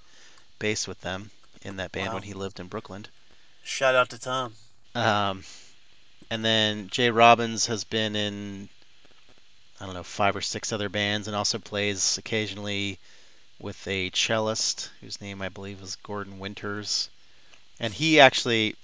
bass 0.59 0.87
with 0.87 1.01
them 1.01 1.31
in 1.62 1.77
that 1.77 1.92
band 1.92 2.09
Wow. 2.09 2.14
when 2.14 2.23
he 2.23 2.35
lived 2.35 2.61
in 2.61 2.66
Brooklyn. 2.68 3.07
Shout 3.62 3.94
out 3.94 4.11
to 4.11 4.18
Tom. 4.18 4.55
Um, 4.94 5.44
and 6.31 6.44
then 6.44 6.88
J. 6.90 7.11
Robbins 7.11 7.66
has 7.66 7.85
been 7.85 8.14
in, 8.16 8.68
I 9.81 9.87
don't 9.87 9.94
know, 9.94 10.03
five 10.03 10.37
or 10.37 10.42
six 10.42 10.73
other 10.73 10.90
bands 10.90 11.27
and 11.27 11.35
also 11.35 11.59
plays 11.59 12.18
occasionally 12.18 12.99
with 13.59 13.87
a 13.88 14.11
cellist 14.11 14.90
whose 15.01 15.20
name 15.23 15.40
I 15.40 15.49
believe 15.49 15.81
is 15.81 15.97
Gordon 15.97 16.38
Withers. 16.38 17.09
And 17.81 17.94
he 17.94 18.20
actually, 18.20 18.77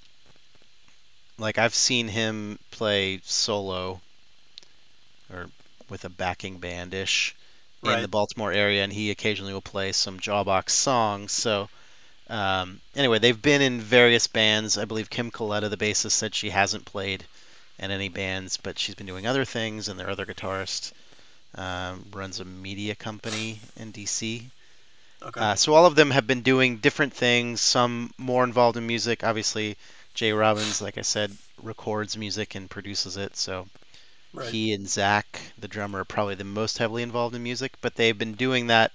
like, 1.41 1.59
I've 1.59 1.75
seen 1.75 2.09
him 2.09 2.59
play 2.71 3.21
solo 3.25 4.01
or 5.33 5.47
with 5.89 6.05
a 6.05 6.09
backing 6.09 6.59
band 6.59 6.95
ish 6.95 7.35
in 7.83 8.03
the 8.03 8.09
Baltimore 8.09 8.53
area, 8.53 8.85
and 8.85 8.93
he 8.93 9.11
occasionally 9.11 9.53
will 9.53 9.63
play 9.63 9.93
some 9.93 10.21
Jawbox 10.21 10.71
songs. 10.71 11.33
So, 11.33 11.69
um, 12.29 12.81
anyway, 12.95 13.19
they've 13.19 13.41
been 13.41 13.63
in 13.63 13.81
various 13.81 14.27
bands. 14.27 14.77
I 14.77 14.85
believe 14.85 15.09
Kim 15.09 15.31
Coletta, 15.31 15.71
the 15.71 15.77
bassist, 15.77 16.13
said 16.13 16.35
she 16.35 16.51
hasn't 16.51 16.85
played 16.85 17.25
in 17.79 17.91
any 17.91 18.09
bands, 18.09 18.59
but 18.59 18.79
she's 18.79 18.95
been 18.95 19.07
doing 19.07 19.27
other 19.27 19.45
things, 19.45 19.89
and 19.89 19.99
their 19.99 20.11
other 20.11 20.27
guitarist 20.27 20.93
um, 21.55 22.05
runs 22.13 22.39
a 22.39 22.45
media 22.45 22.95
company 22.95 23.61
in 23.77 23.93
DC. 23.93 24.45
Okay. 25.23 25.41
Uh, 25.41 25.55
so 25.55 25.75
all 25.75 25.87
of 25.87 25.95
them 25.95 26.11
have 26.11 26.27
been 26.27 26.43
doing 26.43 26.79
different 26.79 27.13
things. 27.13 27.61
Some 27.61 28.13
more 28.17 28.45
involved 28.45 28.77
in 28.77 28.87
music. 28.87 29.25
Obviously, 29.25 29.77
J. 30.15 30.33
Robbins, 30.33 30.81
like 30.81 30.99
I 30.99 31.03
said, 31.03 31.37
records 31.63 32.17
music 32.17 32.55
and 32.55 32.71
produces 32.71 33.17
it. 33.17 33.37
So 33.37 33.69
right. 34.33 34.57
he 34.57 34.73
and 34.75 34.89
Zach, 34.89 35.41
the 35.59 35.69
drummer, 35.69 36.01
are 36.01 36.05
probably 36.05 36.35
the 36.37 36.45
most 36.45 36.79
heavily 36.79 37.03
involved 37.03 37.35
in 37.35 37.43
music. 37.43 37.75
But 37.81 37.97
they've 37.97 38.19
been 38.19 38.35
doing 38.35 38.69
that 38.69 38.93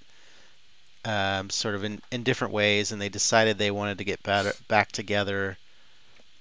um, 1.04 1.50
sort 1.50 1.74
of 1.74 1.84
in, 1.84 2.00
in 2.10 2.22
different 2.22 2.52
ways, 2.52 2.92
and 2.92 3.00
they 3.00 3.08
decided 3.08 3.58
they 3.58 3.70
wanted 3.70 3.98
to 3.98 4.04
get 4.04 4.22
better, 4.22 4.54
back 4.68 4.92
together. 4.92 5.56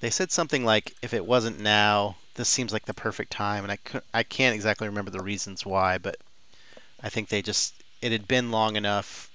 They 0.02 0.10
said 0.12 0.32
something 0.32 0.66
like, 0.66 0.96
"If 1.02 1.14
it 1.14 1.26
wasn't 1.26 1.60
now, 1.60 2.18
this 2.36 2.50
seems 2.50 2.74
like 2.74 2.86
the 2.86 2.94
perfect 2.94 3.32
time." 3.32 3.64
And 3.66 3.72
I 3.74 3.80
I 4.14 4.24
can't 4.24 4.56
exactly 4.56 4.88
remember 4.88 5.12
the 5.12 5.24
reasons 5.24 5.66
why, 5.66 5.98
but 6.00 6.18
I 7.02 7.10
think 7.10 7.30
they 7.30 7.42
just 7.42 7.74
it 8.02 8.12
had 8.12 8.28
been 8.28 8.52
long 8.52 8.76
enough. 8.76 9.32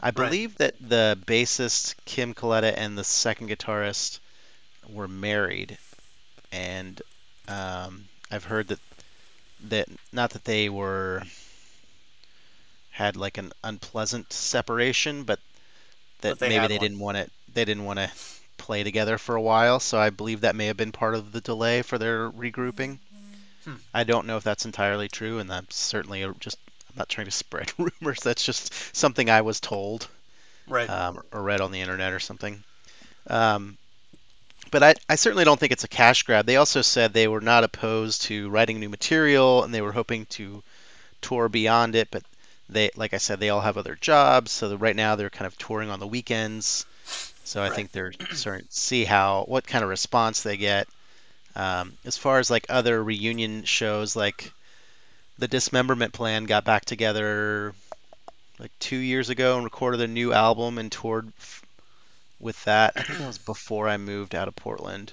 I 0.00 0.10
Right. 0.14 0.32
believe 0.32 0.56
that 0.58 0.74
the 0.80 1.18
bassist 1.26 1.94
Kim 2.06 2.34
Coletta 2.34 2.74
and 2.76 2.98
the 2.98 3.04
second 3.04 3.48
guitarist 3.48 4.20
were 4.92 5.08
married, 5.08 5.78
and 6.52 7.00
um, 7.48 8.08
I've 8.30 8.44
heard 8.44 8.68
that 8.68 8.80
that 9.68 9.88
not 10.12 10.30
that 10.30 10.44
they 10.44 10.68
were 10.68 11.22
had 12.90 13.16
like 13.16 13.38
an 13.38 13.52
unpleasant 13.64 14.32
separation, 14.32 15.24
but 15.24 15.40
that 16.20 16.38
But 16.38 16.40
they 16.40 16.48
maybe 16.48 16.66
they 16.66 16.78
one. 16.78 16.78
didn't 16.78 16.98
want 16.98 17.16
to 17.18 17.30
they 17.52 17.64
didn't 17.64 17.84
want 17.84 17.98
to 17.98 18.10
play 18.58 18.82
together 18.84 19.18
for 19.18 19.34
a 19.34 19.40
while. 19.42 19.80
So 19.80 19.98
I 19.98 20.10
believe 20.10 20.40
that 20.42 20.56
may 20.56 20.66
have 20.66 20.76
been 20.76 20.92
part 20.92 21.14
of 21.14 21.32
the 21.32 21.40
delay 21.40 21.82
for 21.82 21.98
their 21.98 22.30
regrouping. 22.30 22.98
Hmm. 23.64 23.76
I 23.94 24.04
don't 24.04 24.26
know 24.26 24.36
if 24.36 24.44
that's 24.44 24.64
entirely 24.66 25.08
true, 25.08 25.38
and 25.38 25.50
that's 25.50 25.76
certainly 25.76 26.26
just 26.40 26.58
I'm 26.90 26.96
not 26.98 27.08
trying 27.08 27.26
to 27.26 27.30
spread 27.32 27.72
rumors. 27.78 28.20
That's 28.20 28.44
just 28.44 28.72
something 28.96 29.30
I 29.30 29.42
was 29.42 29.60
told 29.60 30.08
right. 30.66 30.90
um, 30.90 31.20
or 31.32 31.42
read 31.42 31.60
on 31.60 31.72
the 31.72 31.80
internet 31.80 32.12
or 32.12 32.20
something. 32.20 32.64
Um, 33.26 33.78
but 34.70 34.82
I, 34.82 34.94
I 35.08 35.16
certainly 35.16 35.44
don't 35.44 35.58
think 35.60 35.72
it's 35.72 35.84
a 35.84 35.88
cash 35.88 36.22
grab. 36.24 36.46
They 36.46 36.56
also 36.56 36.82
said 36.82 37.12
they 37.12 37.28
were 37.28 37.40
not 37.40 37.64
opposed 37.64 38.22
to 38.22 38.48
writing 38.50 38.80
new 38.80 38.88
material 38.88 39.64
and 39.64 39.74
they 39.74 39.82
were 39.82 39.92
hoping 39.92 40.26
to 40.26 40.62
tour 41.22 41.48
beyond 41.48 41.94
it. 41.96 42.08
But 42.10 42.24
they, 42.68 42.90
like 42.96 43.14
I 43.14 43.18
said, 43.18 43.40
they 43.40 43.50
all 43.50 43.60
have 43.60 43.78
other 43.78 43.96
jobs, 44.00 44.52
so 44.52 44.74
right 44.76 44.96
now 44.96 45.16
they're 45.16 45.30
kind 45.30 45.46
of 45.46 45.58
touring 45.58 45.90
on 45.90 46.00
the 46.00 46.06
weekends. 46.06 46.86
So 47.44 47.62
I 47.62 47.68
Right. 47.68 47.74
think 47.74 47.92
they're 47.92 48.14
starting 48.30 48.66
to 48.66 48.72
see 48.72 49.04
how 49.04 49.44
what 49.48 49.66
kind 49.66 49.84
of 49.84 49.90
response 49.90 50.42
they 50.42 50.56
get. 50.56 50.88
Um, 51.56 51.98
as 52.04 52.16
far 52.16 52.38
as 52.38 52.50
like 52.50 52.66
other 52.68 53.02
reunion 53.02 53.64
shows, 53.64 54.16
like 54.16 54.52
the 55.38 55.48
Dismemberment 55.48 56.12
Plan 56.12 56.44
got 56.44 56.64
back 56.64 56.84
together 56.84 57.74
like 58.58 58.72
two 58.78 58.96
years 58.96 59.30
ago 59.30 59.56
and 59.56 59.64
recorded 59.64 60.00
a 60.00 60.06
new 60.08 60.32
album 60.32 60.78
and 60.78 60.92
toured 60.92 61.32
with 62.40 62.62
that. 62.64 62.94
I 62.96 63.02
think 63.02 63.18
that 63.18 63.26
was 63.26 63.38
before 63.38 63.88
I 63.88 63.96
moved 63.98 64.34
out 64.34 64.48
of 64.48 64.56
Portland, 64.56 65.12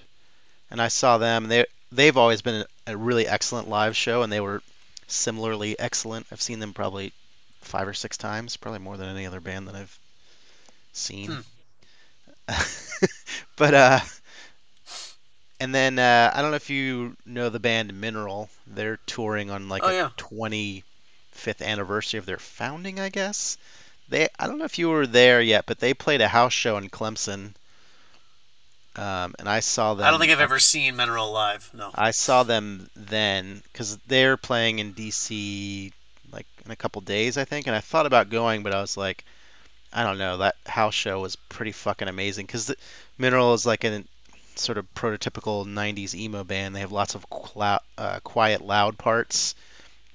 and 0.72 0.82
I 0.82 0.88
saw 0.88 1.18
them. 1.18 1.48
They 1.48 1.66
they've 1.92 2.18
always 2.18 2.42
been 2.42 2.66
a 2.88 2.98
really 2.98 3.28
excellent 3.28 3.70
live 3.70 3.96
show, 3.96 4.24
and 4.24 4.32
they 4.32 4.42
were 4.42 4.62
similarly 5.08 5.78
excellent. 5.80 6.28
I've 6.32 6.42
seen 6.42 6.60
them 6.60 6.74
probably 6.74 7.14
five 7.62 7.88
or 7.88 7.94
six 7.94 8.18
times, 8.18 8.58
probably 8.58 8.80
more 8.80 8.98
than 8.98 9.10
any 9.10 9.26
other 9.26 9.40
band 9.42 9.68
that 9.68 9.76
I've 9.76 9.98
seen. 10.94 11.38
but 13.58 13.74
uh, 13.74 14.00
and 15.60 15.74
then 15.74 16.00
uh, 16.00 16.32
I 16.34 16.42
don't 16.42 16.52
know 16.52 16.56
if 16.58 16.70
you 16.70 17.16
know 17.26 17.50
the 17.50 17.60
band 17.60 18.00
Mineral. 18.00 18.50
They're 18.68 19.00
touring 19.06 19.50
on 19.50 19.70
like 19.70 19.84
Oh, 19.84 19.90
a 19.90 19.94
yeah. 19.94 20.10
25th 20.18 21.62
anniversary 21.62 22.18
of 22.20 22.26
their 22.26 22.38
founding, 22.38 23.00
I 23.00 23.10
guess. 23.10 23.58
They 24.10 24.28
I 24.40 24.48
don't 24.48 24.58
know 24.58 24.66
if 24.66 24.80
you 24.80 24.90
were 24.90 25.08
there 25.08 25.42
yet, 25.42 25.66
but 25.66 25.80
they 25.80 25.94
played 25.94 26.22
a 26.22 26.28
house 26.28 26.54
show 26.54 26.78
in 26.78 26.90
Clemson 26.90 27.54
um, 28.98 29.36
and 29.38 29.48
I 29.48 29.60
saw 29.60 29.94
them. 29.94 30.08
I 30.08 30.10
don't 30.10 30.20
think 30.20 30.32
I've 30.32 30.40
ever 30.40 30.58
seen 30.60 30.96
Mineral 30.96 31.32
live. 31.32 31.70
No. 31.74 31.92
I 31.94 32.12
saw 32.12 32.42
them 32.42 32.90
then 32.96 33.62
because 33.72 33.98
they're 34.08 34.38
playing 34.38 34.80
in 34.80 34.94
DC 34.94 35.92
like 36.32 36.48
in 36.66 36.72
a 36.72 36.76
couple 36.76 37.02
days, 37.02 37.38
I 37.38 37.46
think, 37.46 37.68
and 37.68 37.76
I 37.76 37.80
thought 37.80 38.08
about 38.08 38.30
going, 38.30 38.64
but 38.64 38.74
I 38.74 38.82
was 38.82 38.98
like, 38.98 39.24
I 39.94 40.04
don't 40.04 40.18
know. 40.18 40.38
That 40.38 40.56
house 40.66 40.96
show 40.96 41.20
was 41.20 41.36
pretty 41.36 41.72
fucking 41.72 42.08
amazing 42.08 42.48
because 42.48 42.74
Mineral 43.20 43.54
is 43.54 43.68
like 43.68 43.84
a 43.84 44.04
sort 44.56 44.80
of 44.80 44.92
prototypical 44.96 45.66
'90s 45.66 46.16
emo 46.16 46.44
band. 46.44 46.76
They 46.76 46.80
have 46.80 46.92
lots 46.92 47.14
of 47.14 47.30
clou- 47.30 47.78
uh, 48.00 48.20
quiet, 48.24 48.62
loud 48.62 48.98
parts, 48.98 49.54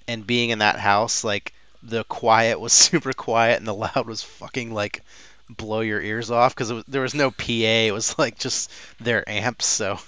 and 0.08 0.26
being 0.26 0.50
in 0.50 0.58
that 0.58 0.80
house, 0.80 1.22
like 1.22 1.52
the 1.82 2.04
quiet 2.04 2.60
was 2.60 2.72
super 2.88 3.12
quiet 3.12 3.58
and 3.58 3.66
the 3.66 3.74
loud 3.74 4.06
was 4.06 4.22
fucking 4.22 4.72
like 4.72 5.02
blow 5.50 5.80
your 5.80 6.00
ears 6.00 6.30
off 6.30 6.54
because 6.54 6.84
there 6.88 7.02
was 7.02 7.14
no 7.14 7.30
PA. 7.30 7.44
It 7.52 7.92
was 7.92 8.18
like 8.18 8.38
just 8.38 8.70
their 9.00 9.28
amps. 9.28 9.66
So 9.66 9.98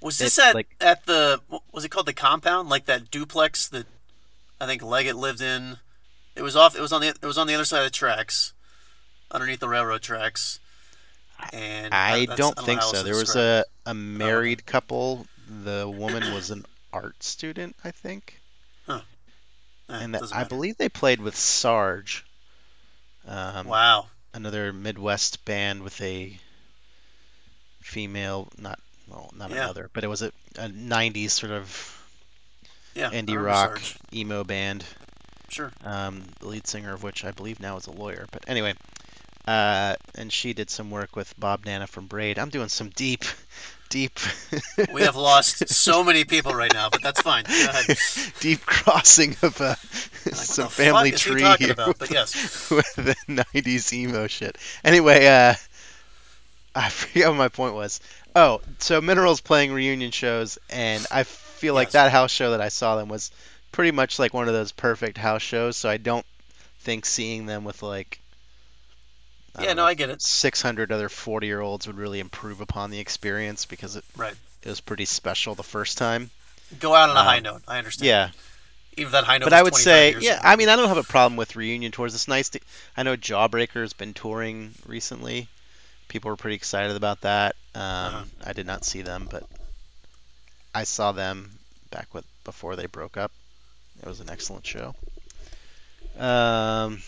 Was 0.00 0.18
this 0.18 0.38
at 0.38 0.54
like- 0.54 0.74
at 0.80 1.04
the 1.06 1.40
was 1.72 1.84
it 1.84 1.90
called 1.90 2.06
the 2.06 2.12
compound 2.12 2.68
like 2.68 2.86
that 2.86 3.10
duplex 3.10 3.68
that 3.68 3.86
I 4.60 4.66
think 4.66 4.82
Leggett 4.82 5.16
lived 5.16 5.40
in? 5.40 5.78
It 6.34 6.42
was 6.42 6.56
off. 6.56 6.74
It 6.76 6.80
was 6.80 6.92
on 6.92 7.00
the 7.02 7.08
it 7.08 7.22
was 7.26 7.36
on 7.36 7.46
the 7.46 7.54
other 7.54 7.64
side 7.66 7.80
of 7.80 7.84
the 7.84 7.90
tracks, 7.90 8.52
underneath 9.30 9.60
the 9.60 9.68
railroad 9.68 10.00
tracks. 10.02 10.60
And 11.52 11.92
I 11.92 12.20
that's- 12.20 12.38
don't 12.38 12.56
know 12.56 12.62
think 12.62 12.80
else 12.80 12.92
so. 12.92 13.02
There 13.02 13.16
was 13.16 13.34
a, 13.36 13.64
a 13.84 13.92
married 13.94 14.64
couple. 14.64 15.26
The 15.64 15.92
woman 15.92 16.32
was 16.32 16.50
an 16.50 16.64
art 16.92 17.22
student, 17.22 17.74
I 17.84 17.90
think, 17.90 18.40
and 19.88 20.16
I 20.32 20.44
believe 20.44 20.76
they 20.78 20.88
played 20.88 21.20
with 21.20 21.36
Sarge, 21.36 22.24
um, 23.26 23.66
Wow. 23.66 24.06
another 24.34 24.72
Midwest 24.72 25.44
band 25.44 25.82
with 25.82 26.00
a 26.00 26.38
female, 27.80 28.48
not 28.58 28.78
well, 29.08 29.30
not 29.36 29.50
Yeah. 29.50 29.64
another, 29.64 29.90
but 29.92 30.04
it 30.04 30.08
was 30.08 30.22
a, 30.22 30.32
a 30.56 30.68
'90s 30.68 31.32
sort 31.32 31.52
of 31.52 31.98
Yeah. 32.94 33.10
Indie 33.10 33.42
rock 33.42 33.78
Sarge. 33.78 33.96
emo 34.12 34.44
band. 34.44 34.84
Sure. 35.48 35.70
um, 35.84 36.24
the 36.40 36.48
lead 36.48 36.66
singer 36.66 36.94
of 36.94 37.02
which 37.02 37.24
I 37.26 37.30
believe 37.30 37.60
now 37.60 37.76
is 37.76 37.86
a 37.86 37.90
lawyer. 37.90 38.26
But 38.32 38.44
anyway, 38.48 38.72
uh, 39.46 39.96
and 40.14 40.32
she 40.32 40.54
did 40.54 40.70
some 40.70 40.90
work 40.90 41.14
with 41.14 41.38
Bob 41.38 41.66
Nana 41.66 41.86
from 41.86 42.06
Braid. 42.06 42.38
I'm 42.38 42.48
doing 42.48 42.68
some 42.68 42.88
deep, 42.88 43.24
deep, 43.92 44.18
We 44.92 45.02
have 45.02 45.16
lost 45.16 45.68
so 45.68 46.02
many 46.02 46.24
people 46.24 46.54
right 46.54 46.72
now, 46.72 46.88
but 46.90 47.02
that's 47.02 47.20
fine. 47.20 47.44
Go 47.44 47.52
ahead. 47.52 47.98
deep 48.40 48.64
crossing 48.64 49.36
of 49.42 49.60
uh, 49.60 49.74
Like, 50.24 50.34
some 50.34 50.68
family 50.68 51.10
he 51.10 51.16
tree 51.16 51.42
talking 51.42 51.66
here 51.66 51.74
about? 51.74 51.98
But 51.98 52.10
yes. 52.10 52.70
with 52.70 52.94
the 52.94 53.14
90s 53.28 53.92
emo 53.92 54.28
shit. 54.28 54.56
Anyway, 54.82 55.26
uh, 55.26 55.54
I 56.74 56.88
forget 56.88 57.28
what 57.28 57.36
my 57.36 57.48
point 57.48 57.74
was. 57.74 58.00
Oh, 58.34 58.62
so 58.78 59.02
Minerals 59.02 59.42
playing 59.42 59.72
reunion 59.72 60.10
shows, 60.10 60.58
and 60.70 61.06
I 61.10 61.24
feel 61.24 61.74
like 61.74 61.90
that 61.90 62.10
house 62.10 62.30
show 62.30 62.52
that 62.52 62.62
I 62.62 62.68
saw 62.68 62.96
them 62.96 63.10
was 63.10 63.30
pretty 63.72 63.90
much 63.90 64.18
like 64.18 64.32
one 64.32 64.48
of 64.48 64.54
those 64.54 64.72
perfect 64.72 65.18
house 65.18 65.42
shows. 65.42 65.76
So 65.76 65.90
I 65.90 65.98
don't 65.98 66.24
think 66.78 67.04
seeing 67.04 67.44
them 67.44 67.64
with 67.64 67.82
like 67.82 68.21
I 69.56 69.62
Yeah. 69.64 69.68
No, 69.74 69.82
know, 69.82 69.86
I 69.86 69.94
get 69.94 70.08
it. 70.10 70.22
600 70.22 70.90
other 70.92 71.08
40 71.08 71.46
year 71.46 71.60
olds 71.60 71.86
would 71.86 71.96
really 71.96 72.20
improve 72.20 72.60
upon 72.60 72.90
the 72.90 72.98
experience 73.00 73.66
because 73.66 73.96
it, 73.96 74.04
Right. 74.16 74.34
it 74.62 74.68
was 74.68 74.80
pretty 74.80 75.04
special 75.04 75.54
the 75.54 75.62
first 75.62 75.98
time. 75.98 76.30
Go 76.80 76.94
out 76.94 77.10
on 77.10 77.16
a 77.16 77.22
high 77.22 77.36
Um, 77.38 77.42
note. 77.42 77.62
I 77.68 77.76
understand. 77.78 78.06
Yeah, 78.06 78.30
Even 78.96 79.12
that 79.12 79.24
high 79.24 79.38
note. 79.38 79.46
but 79.46 79.52
I 79.52 79.62
would 79.62 79.74
say, 79.76 80.14
yeah, 80.18 80.32
ago. 80.38 80.40
I 80.44 80.56
mean, 80.56 80.68
I 80.70 80.76
don't 80.76 80.88
have 80.88 80.96
a 80.96 81.02
problem 81.02 81.36
with 81.36 81.54
reunion 81.56 81.92
tours. 81.92 82.14
It's 82.14 82.28
nice 82.28 82.48
to. 82.50 82.60
I 82.96 83.02
know 83.02 83.16
Jawbreaker's 83.16 83.92
been 83.92 84.14
touring 84.14 84.74
recently. 84.86 85.48
People 86.08 86.30
were 86.30 86.36
pretty 86.36 86.56
excited 86.56 86.96
about 86.96 87.20
that. 87.22 87.54
Um, 87.74 87.80
Uh-huh. 87.82 88.24
I 88.46 88.52
did 88.54 88.66
not 88.66 88.84
see 88.86 89.02
them, 89.02 89.28
but 89.30 89.44
I 90.74 90.84
saw 90.84 91.12
them 91.12 91.58
back 91.90 92.12
with 92.14 92.24
before 92.44 92.76
they 92.76 92.86
broke 92.86 93.16
up. 93.18 93.32
It 94.02 94.06
was 94.08 94.20
an 94.20 94.30
excellent 94.30 94.66
show. 94.66 94.94
Um, 96.18 97.02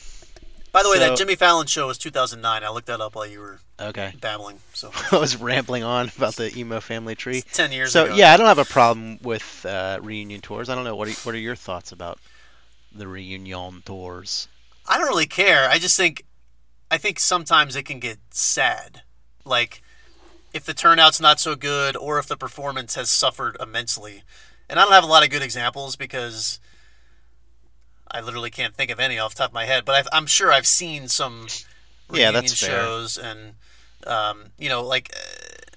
By 0.75 0.83
the 0.83 0.91
way, 0.91 0.97
so- 0.99 1.09
that 1.09 1.17
Jimmy 1.17 1.37
Fallon 1.37 1.67
show 1.69 1.87
was 1.87 1.97
2009. 1.99 2.63
I 2.65 2.69
looked 2.69 2.89
that 2.89 3.01
up 3.01 3.15
while 3.15 3.27
you 3.27 3.39
were 3.39 3.61
okay, 3.81 4.13
babbling. 4.21 4.59
So 4.73 4.91
I 5.13 5.19
was 5.19 5.37
rambling 5.37 5.85
on 5.85 6.11
about 6.17 6.35
the 6.35 6.55
emo 6.59 6.81
family 6.81 7.15
tree. 7.15 7.39
it's 7.39 7.57
10 7.57 7.71
years 7.73 7.93
So 7.93 8.07
ago. 8.07 8.15
yeah, 8.17 8.33
I 8.35 8.37
don't 8.37 8.47
have 8.49 8.59
a 8.59 8.65
problem 8.65 9.19
with 9.23 9.65
uh, 9.65 10.01
reunion 10.03 10.41
tours. 10.41 10.69
I 10.69 10.75
don't 10.75 10.83
know 10.85 10.97
what 10.97 11.09
are, 11.09 11.13
what 11.23 11.35
are 11.35 11.39
your 11.39 11.55
thoughts 11.55 11.93
about 11.93 12.19
the 12.93 13.07
reunion 13.07 13.83
tours? 13.87 14.49
I 14.89 14.99
don't 14.99 15.07
really 15.07 15.27
care. 15.27 15.69
I 15.71 15.79
just 15.79 15.97
think, 15.97 16.25
I 16.91 16.99
think 16.99 17.19
sometimes 17.21 17.77
it 17.77 17.85
can 17.85 18.01
get 18.01 18.19
sad. 18.31 19.03
Like, 19.45 19.81
if 20.53 20.65
the 20.65 20.75
turnout's 20.75 21.21
not 21.21 21.39
so 21.39 21.55
good 21.55 21.97
or 21.97 22.19
if 22.19 22.27
the 22.27 22.37
performance 22.37 22.97
has 22.97 23.11
suffered 23.11 23.57
immensely. 23.61 24.25
And 24.69 24.79
I 24.81 24.83
don't 24.85 24.93
have 24.93 25.05
a 25.05 25.07
lot 25.07 25.23
of 25.25 25.31
good 25.31 25.43
examples 25.43 25.95
because 25.97 26.59
I 28.15 28.21
literally 28.21 28.51
can't 28.51 28.75
think 28.75 28.91
of 28.91 28.99
any 29.01 29.19
off 29.19 29.35
the 29.35 29.39
top 29.39 29.51
of 29.51 29.55
my 29.55 29.65
head. 29.67 29.85
But 29.85 29.97
I've, 29.97 30.09
I'm 30.13 30.27
sure 30.27 30.51
I've 30.53 30.67
seen 30.67 31.09
some 31.09 31.49
Yeah, 32.13 32.31
that's 32.31 32.59
fair. 32.59 32.71
shows 32.71 33.19
and, 33.19 33.55
um, 34.07 34.45
you 34.59 34.69
know, 34.69 34.83
like, 34.83 35.11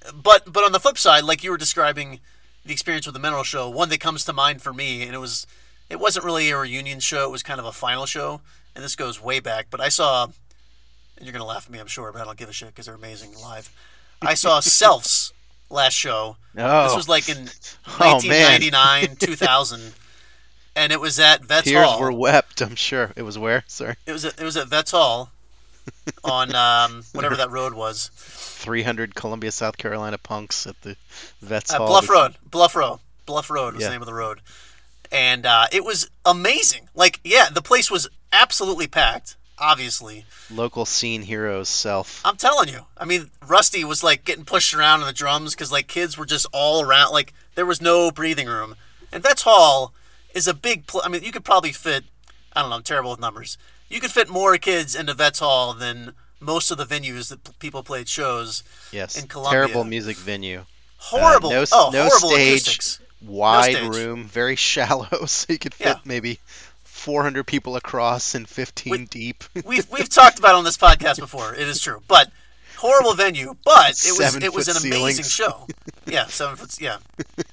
uh, 0.08 0.12
but 0.13 0.52
but 0.54 0.63
on 0.63 0.71
the 0.71 0.80
flip 0.80 0.97
side, 0.97 1.23
like 1.23 1.43
you 1.43 1.52
were 1.52 1.58
describing 1.58 2.19
the 2.63 2.71
experience 2.73 3.06
with 3.08 3.13
the 3.13 3.19
Mineral 3.19 3.43
Show, 3.43 3.69
one 3.69 3.89
that 3.89 4.00
comes 4.00 4.23
to 4.26 4.34
mind 4.34 4.62
for 4.62 4.73
me, 4.73 5.02
and 5.04 5.13
it 5.15 5.19
was, 5.19 5.47
it 5.89 6.00
wasn't 6.00 6.23
really 6.26 6.50
a 6.52 6.58
reunion 6.58 7.00
show. 7.00 7.26
It 7.26 7.32
was 7.32 7.41
kind 7.43 7.60
of 7.60 7.65
a 7.65 7.71
final 7.71 8.06
show, 8.06 8.41
and 8.76 8.84
this 8.84 8.95
goes 8.95 9.21
way 9.21 9.39
back. 9.39 9.67
But 9.69 9.82
I 9.82 9.89
saw, 9.89 10.26
and 10.26 11.26
you're 11.26 11.34
gonna 11.34 11.45
laugh 11.45 11.65
at 11.65 11.71
me, 11.71 11.80
I'm 11.80 11.88
sure, 11.88 12.12
but 12.12 12.21
I 12.21 12.26
don't 12.26 12.38
give 12.38 12.50
a 12.50 12.54
shit 12.54 12.69
because 12.69 12.86
they're 12.86 12.95
amazing 12.95 13.34
live. 13.41 13.69
I 14.21 14.34
saw 14.36 14.60
Self's 14.82 15.34
last 15.69 15.93
show. 15.93 16.38
Oh, 16.58 16.84
This 16.84 16.95
was 16.95 17.10
like 17.10 17.30
in 17.30 17.50
Oh, 18.00 18.19
1999, 18.21 19.15
2000, 19.15 19.93
and 20.77 20.91
it 20.93 20.99
was 21.01 21.19
at 21.19 21.43
Vets 21.43 21.67
tears 21.67 21.85
Hall. 21.85 21.99
were 21.99 22.11
wept. 22.13 22.61
I'm 22.61 22.75
sure 22.75 23.11
it 23.17 23.23
was 23.23 23.37
where. 23.37 23.63
Sorry, 23.67 23.95
It 24.05 24.11
was 24.13 24.23
at, 24.23 24.39
it 24.39 24.43
was 24.45 24.55
at 24.55 24.67
Vets 24.67 24.91
Hall 24.91 25.31
on 26.23 26.55
um, 26.55 27.03
whatever 27.13 27.35
that 27.35 27.49
road 27.51 27.73
was. 27.73 28.09
300 28.13 29.15
Columbia, 29.15 29.51
South 29.51 29.77
Carolina 29.77 30.17
punks 30.17 30.65
at 30.67 30.79
the 30.81 30.95
Vets 31.41 31.73
Uh, 31.73 31.77
Hall. 31.79 31.87
Bluff 31.87 32.09
Road. 32.09 32.35
Bluff 32.49 32.75
Road. 32.75 32.99
Bluff 33.25 33.49
Road 33.49 33.73
was 33.73 33.81
Yeah. 33.81 33.89
the 33.89 33.93
name 33.95 34.01
of 34.01 34.05
the 34.07 34.13
road. 34.13 34.39
And 35.11 35.45
uh, 35.45 35.67
it 35.71 35.83
was 35.85 36.09
amazing. 36.25 36.89
Like, 36.95 37.19
yeah, 37.23 37.47
the 37.51 37.61
place 37.61 37.89
was 37.89 38.09
absolutely 38.33 38.87
packed, 38.87 39.35
obviously. 39.57 40.25
Local 40.51 40.85
scene 40.85 41.21
heroes 41.23 41.69
Self. 41.69 42.21
I'm 42.25 42.35
telling 42.37 42.67
you. 42.69 42.81
I 42.97 43.05
mean, 43.05 43.29
Rusty 43.45 43.83
was 43.85 44.03
like 44.03 44.25
getting 44.25 44.43
pushed 44.45 44.73
around 44.73 45.01
on 45.01 45.07
the 45.07 45.13
drums 45.13 45.53
because 45.55 45.71
like 45.71 45.87
kids 45.87 46.17
were 46.17 46.25
just 46.25 46.45
all 46.51 46.81
around. 46.81 47.11
Like, 47.11 47.33
there 47.55 47.65
was 47.65 47.81
no 47.81 48.11
breathing 48.11 48.47
room. 48.47 48.75
And 49.13 49.23
Vets 49.23 49.43
Hall 49.43 49.93
is 50.38 50.47
a 50.47 50.54
big 50.54 50.88
pl- 50.88 51.02
I 51.04 51.10
mean, 51.10 51.23
you 51.23 51.32
could 51.32 51.43
probably 51.43 51.71
fit, 51.71 52.04
I 52.54 52.62
don't 52.62 52.69
know, 52.69 52.76
I'm 52.78 52.84
terrible 52.84 53.12
with 53.12 53.19
numbers. 53.19 53.58
You 53.89 54.00
could 54.00 54.12
fit 54.12 54.30
more 54.30 54.58
kids 54.58 54.95
into 54.95 55.13
Vets 55.13 55.39
Hall 55.39 55.73
than 55.73 56.13
most 56.39 56.71
of 56.71 56.78
the 56.78 56.86
venues 56.86 57.30
that 57.30 57.43
p- 57.43 57.52
people 57.60 57.84
played 57.84 58.08
shows. 58.08 58.63
Yes, 58.91 59.21
in 59.21 59.28
Columbia. 59.28 59.52
terrible 59.62 59.84
music 59.84 60.17
venue. 60.17 60.60
Uh, 60.60 60.63
horrible. 60.97 61.50
no- 61.52 61.65
oh, 61.71 61.89
no 61.93 62.06
horrible 62.08 62.30
stage. 62.32 62.62
acoustics. 62.62 63.00
Wide 63.26 63.73
stage. 63.76 63.89
room, 63.95 64.26
very 64.26 64.56
shallow, 64.71 65.26
so 65.26 65.52
you 65.54 65.58
could 65.60 65.73
fit 65.73 65.88
Yeah. 65.88 66.00
maybe 66.06 66.39
400 66.84 67.45
people 67.45 67.76
across 67.76 68.36
and 68.36 68.47
15 68.47 68.91
We- 68.91 69.06
deep. 69.06 69.43
we've 69.65 69.89
we've 69.89 70.10
talked 70.10 70.38
about 70.39 70.50
it 70.56 70.58
on 70.58 70.63
this 70.63 70.78
podcast 70.78 71.17
before. 71.19 71.54
It 71.56 71.67
is 71.67 71.80
true, 71.80 72.02
but 72.08 72.30
horrible 72.78 73.13
venue. 73.15 73.56
But 73.65 73.91
it 73.91 74.12
was 74.17 74.17
Seven 74.17 74.43
it 74.43 74.54
was 74.54 74.67
an 74.67 74.76
foot 74.76 74.86
amazing 74.86 75.26
show. 75.26 75.65
Yeah, 76.10 76.26
seven 76.28 76.56
foot. 76.56 76.80
Yeah, 76.80 76.97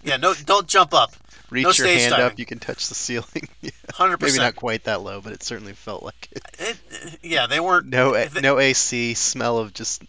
yeah. 0.04 0.16
No, 0.16 0.32
don't 0.32 0.68
jump 0.68 0.94
up. 0.94 1.12
Reach 1.50 1.64
no 1.64 1.72
your 1.72 1.86
hand 1.86 2.14
up, 2.14 2.38
you 2.38 2.46
can 2.46 2.58
touch 2.58 2.88
the 2.88 2.94
ceiling. 2.94 3.48
Yeah, 3.60 3.70
Hundred 3.94 4.20
maybe 4.22 4.38
not 4.38 4.56
quite 4.56 4.84
that 4.84 5.02
low, 5.02 5.20
but 5.20 5.32
it 5.32 5.42
certainly 5.42 5.72
felt 5.74 6.02
like 6.02 6.28
it. 6.58 6.76
Yeah, 7.22 7.46
they 7.46 7.60
weren't 7.60 7.86
No, 7.86 8.12
they- 8.12 8.40
no 8.40 8.58
AC, 8.58 9.14
smell 9.14 9.58
of 9.58 9.72
just 9.74 10.02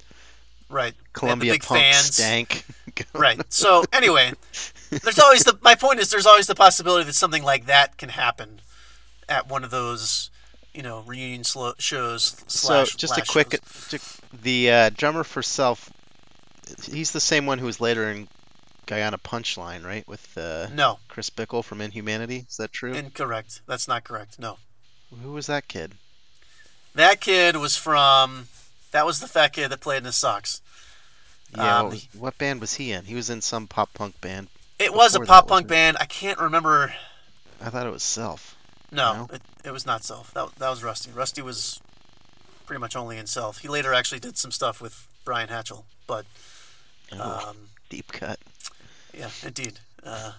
right. 0.70 0.94
Columbia 1.14 1.54
big 1.54 1.64
punk 1.64 1.82
fans. 1.82 2.14
stank. 2.16 2.66
Right. 3.14 3.42
So 3.52 3.84
anyway, 3.92 4.32
there's 4.90 5.20
always 5.20 5.44
the 5.44 5.58
my 5.62 5.76
point 5.76 6.00
is 6.00 6.10
there's 6.10 6.26
always 6.26 6.48
the 6.48 6.56
possibility 6.56 7.04
that 7.06 7.14
something 7.14 7.44
like 7.44 7.66
that 7.66 7.98
can 7.98 8.08
happen 8.08 8.62
at 9.28 9.50
one 9.50 9.66
of 9.66 9.72
those 9.72 10.30
you 10.74 10.82
know 10.82 11.02
reunion 11.06 11.44
shows. 11.44 12.24
So 12.24 12.46
Slash 12.48 12.96
just 12.96 13.18
a 13.18 13.22
quick, 13.24 13.60
shows. 13.90 14.22
the 14.32 14.72
uh, 14.72 14.90
drummer 14.96 15.26
for 15.26 15.42
Self, 15.42 15.90
he's 16.90 17.12
the 17.12 17.20
same 17.20 17.46
one 17.46 17.60
who 17.60 17.66
was 17.66 17.82
later 17.82 18.10
in 18.10 18.30
Guy 18.86 19.00
in 19.08 19.14
a 19.14 19.18
Punchline, 19.18 19.84
right? 19.86 20.08
With 20.08 20.38
uh, 20.38 20.68
No, 20.74 21.00
Chris 21.08 21.30
Bickle 21.30 21.64
from 21.64 21.82
Inhumanity. 21.82 22.46
Is 22.50 22.58
that 22.58 22.72
true? 22.72 22.94
incorrect. 22.94 23.62
That's 23.68 23.88
not 23.88 24.04
correct. 24.04 24.40
No. 24.40 24.58
Who 25.24 25.32
was 25.32 25.48
that 25.48 25.68
kid? 25.68 25.94
That 26.94 27.22
kid 27.22 27.58
was 27.58 27.76
from. 27.76 28.48
That 28.92 29.06
was 29.06 29.20
the 29.20 29.28
fat 29.28 29.54
kid 29.54 29.70
that 29.70 29.82
played 29.82 29.98
in 30.00 30.04
the 30.04 30.12
socks. 30.12 30.62
Yeah, 31.56 31.80
Um, 31.80 31.86
what, 31.90 32.08
what 32.18 32.38
band 32.38 32.62
was 32.62 32.76
he 32.76 32.92
in? 32.92 33.06
He 33.06 33.16
was 33.16 33.30
in 33.30 33.42
some 33.42 33.68
pop 33.68 33.94
punk 33.94 34.20
band. 34.22 34.48
It 34.80 34.94
was 34.94 35.16
a 35.16 35.20
pop 35.22 35.48
punk 35.48 35.68
band. 35.68 35.98
I 36.00 36.06
can't 36.06 36.40
remember. 36.40 36.94
I 37.62 37.70
thought 37.70 37.86
it 37.88 37.92
was 37.92 38.04
Self. 38.04 38.56
No, 38.92 39.14
No? 39.30 39.36
It, 39.36 39.42
it 39.66 39.72
was 39.72 39.86
not 39.86 40.04
Self. 40.04 40.34
That, 40.34 40.56
that 40.58 40.70
was 40.70 40.84
Rusty. 40.84 41.12
Rusty 41.12 41.42
was 41.42 41.80
pretty 42.66 42.80
much 42.80 42.96
only 42.96 43.18
in 43.18 43.28
Self. 43.28 43.60
He 43.60 43.68
later 43.68 43.94
actually 43.94 44.20
did 44.20 44.38
some 44.38 44.52
stuff 44.52 44.82
with 44.82 45.08
Brian 45.24 45.50
Hatchell, 45.50 45.84
but 46.08 46.26
Oh, 47.14 47.50
Um, 47.50 47.58
deep 47.90 48.12
cut. 48.12 48.40
Yeah, 49.18 49.30
indeed. 49.44 49.80
Uh, 50.04 50.34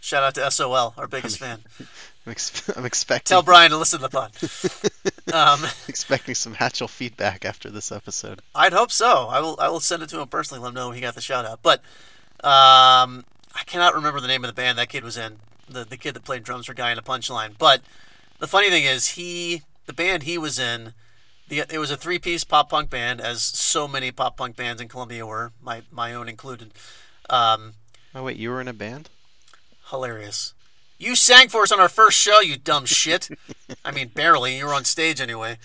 shout 0.00 0.22
out 0.22 0.34
to 0.36 0.50
SOL, 0.50 0.94
our 0.96 1.06
biggest 1.06 1.38
fan. 1.38 1.60
I'm, 2.26 2.30
ex- 2.30 2.68
I'm 2.76 2.84
expecting 2.84 3.30
Tell 3.30 3.42
Brian 3.42 3.70
to 3.72 3.76
listen 3.76 3.98
to 4.00 4.08
the 4.08 4.10
pod. 4.10 4.32
Um, 5.32 5.64
expecting 5.88 6.34
some 6.34 6.54
Hatchell 6.54 6.90
feedback 6.90 7.46
after 7.46 7.70
this 7.70 7.90
episode. 7.90 8.42
I'd 8.54 8.74
hope 8.74 8.90
so. 8.90 9.28
I 9.30 9.40
will. 9.40 9.56
I 9.58 9.68
will 9.68 9.80
send 9.80 10.02
it 10.02 10.10
to 10.10 10.20
him 10.20 10.28
personally. 10.28 10.60
Let 10.62 10.70
him 10.70 10.74
know 10.74 10.90
he 10.90 11.00
got 11.00 11.14
the 11.14 11.22
shout 11.22 11.46
out. 11.46 11.60
But 11.62 11.78
um, 12.44 13.24
I 13.54 13.62
cannot 13.64 13.94
remember 13.94 14.20
the 14.20 14.26
name 14.26 14.44
of 14.44 14.48
the 14.48 14.54
band 14.54 14.76
that 14.76 14.90
kid 14.90 15.04
was 15.04 15.16
in. 15.16 15.36
The 15.70 15.84
the 15.84 15.96
kid 15.96 16.14
that 16.14 16.24
played 16.24 16.42
drums 16.42 16.66
for 16.66 16.74
Guy 16.74 16.92
in 16.92 16.98
a 16.98 17.02
Punchline. 17.02 17.56
But 17.56 17.80
the 18.40 18.46
funny 18.46 18.68
thing 18.68 18.84
is, 18.84 19.10
he 19.10 19.62
the 19.86 19.94
band 19.94 20.24
he 20.24 20.36
was 20.36 20.58
in. 20.58 20.92
The, 21.48 21.60
it 21.60 21.78
was 21.78 21.90
a 21.90 21.96
three 21.96 22.18
piece 22.18 22.44
pop 22.44 22.68
punk 22.68 22.90
band, 22.90 23.20
as 23.20 23.42
so 23.42 23.88
many 23.88 24.10
pop 24.10 24.36
punk 24.36 24.56
bands 24.56 24.82
in 24.82 24.88
Columbia 24.88 25.24
were, 25.24 25.52
my 25.62 25.82
my 25.90 26.12
own 26.12 26.28
included. 26.28 26.72
Um, 27.30 27.74
Oh 28.14 28.22
wait, 28.24 28.36
you 28.36 28.50
were 28.50 28.60
in 28.60 28.68
a 28.68 28.72
band? 28.72 29.08
hilarious. 29.90 30.54
You 30.98 31.14
sang 31.16 31.48
for 31.48 31.62
us 31.62 31.72
on 31.72 31.80
our 31.80 31.88
first 31.88 32.16
show, 32.18 32.40
you 32.40 32.56
dumb 32.56 32.86
shit. 32.86 33.28
I 33.84 33.90
mean, 33.90 34.08
barely. 34.08 34.56
You 34.56 34.66
were 34.66 34.72
on 34.74 34.84
stage 34.84 35.20
anyway, 35.20 35.58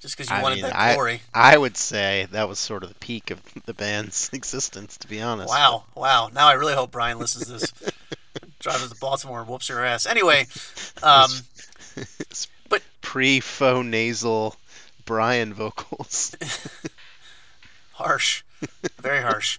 just 0.00 0.16
because 0.16 0.28
you 0.30 0.36
I 0.36 0.42
wanted 0.42 0.56
mean, 0.56 0.64
that 0.64 0.76
I, 0.76 0.94
glory. 0.94 1.20
I 1.32 1.56
would 1.56 1.76
say 1.76 2.26
that 2.32 2.48
was 2.48 2.58
sort 2.58 2.82
of 2.82 2.88
the 2.88 2.94
peak 2.96 3.30
of 3.30 3.40
the 3.66 3.74
band's 3.74 4.28
existence, 4.32 4.96
to 4.98 5.06
be 5.08 5.20
honest. 5.20 5.48
Wow, 5.50 5.84
wow. 5.94 6.30
Now 6.32 6.48
I 6.48 6.54
really 6.54 6.74
hope 6.74 6.90
Brian 6.90 7.18
listens 7.18 7.46
to 7.46 7.52
this. 7.52 7.72
Drives 8.58 8.88
to 8.88 8.96
Baltimore 8.98 9.40
and 9.40 9.48
whoops 9.48 9.68
your 9.68 9.84
ass. 9.84 10.04
Anyway, 10.06 10.46
um, 11.02 11.30
but- 12.68 12.82
pre-faux 13.02 13.84
nasal 13.86 14.56
Brian 15.04 15.52
vocals. 15.54 16.34
harsh, 17.92 18.42
very 19.00 19.22
harsh. 19.22 19.58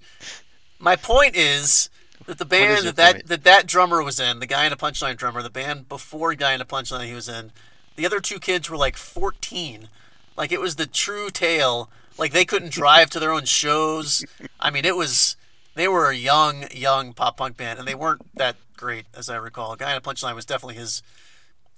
My 0.79 0.95
point 0.95 1.35
is 1.35 1.89
that 2.25 2.37
the 2.37 2.45
band 2.45 2.85
that 2.85 2.95
that, 2.95 3.27
that 3.27 3.43
that 3.43 3.67
drummer 3.67 4.03
was 4.03 4.19
in, 4.19 4.39
the 4.39 4.45
guy 4.45 4.65
in 4.65 4.73
a 4.73 4.77
punchline 4.77 5.17
drummer, 5.17 5.41
the 5.41 5.49
band 5.49 5.89
before 5.89 6.33
guy 6.35 6.53
in 6.53 6.61
a 6.61 6.65
punchline 6.65 7.05
he 7.05 7.13
was 7.13 7.29
in, 7.29 7.51
the 7.95 8.05
other 8.05 8.19
two 8.19 8.39
kids 8.39 8.69
were 8.69 8.77
like 8.77 8.97
14. 8.97 9.89
Like 10.37 10.51
it 10.51 10.61
was 10.61 10.75
the 10.75 10.85
true 10.85 11.29
tale. 11.29 11.89
Like 12.17 12.31
they 12.31 12.45
couldn't 12.45 12.71
drive 12.71 13.09
to 13.11 13.19
their 13.19 13.31
own 13.31 13.45
shows. 13.45 14.25
I 14.59 14.69
mean, 14.69 14.85
it 14.85 14.95
was 14.95 15.35
they 15.75 15.87
were 15.87 16.09
a 16.09 16.15
young, 16.15 16.65
young 16.71 17.13
pop 17.13 17.37
punk 17.37 17.57
band, 17.57 17.79
and 17.79 17.87
they 17.87 17.95
weren't 17.95 18.21
that 18.35 18.55
great, 18.75 19.05
as 19.13 19.29
I 19.29 19.35
recall. 19.35 19.75
Guy 19.75 19.91
in 19.91 19.97
a 19.97 20.01
punchline 20.01 20.35
was 20.35 20.45
definitely 20.45 20.75
his 20.75 21.01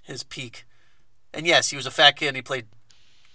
his 0.02 0.24
peak. 0.24 0.66
And 1.34 1.48
yes, 1.48 1.70
he 1.70 1.76
was 1.76 1.86
a 1.86 1.92
fat 1.92 2.18
kid, 2.18 2.28
and 2.28 2.36
he 2.36 2.42
played 2.42 2.66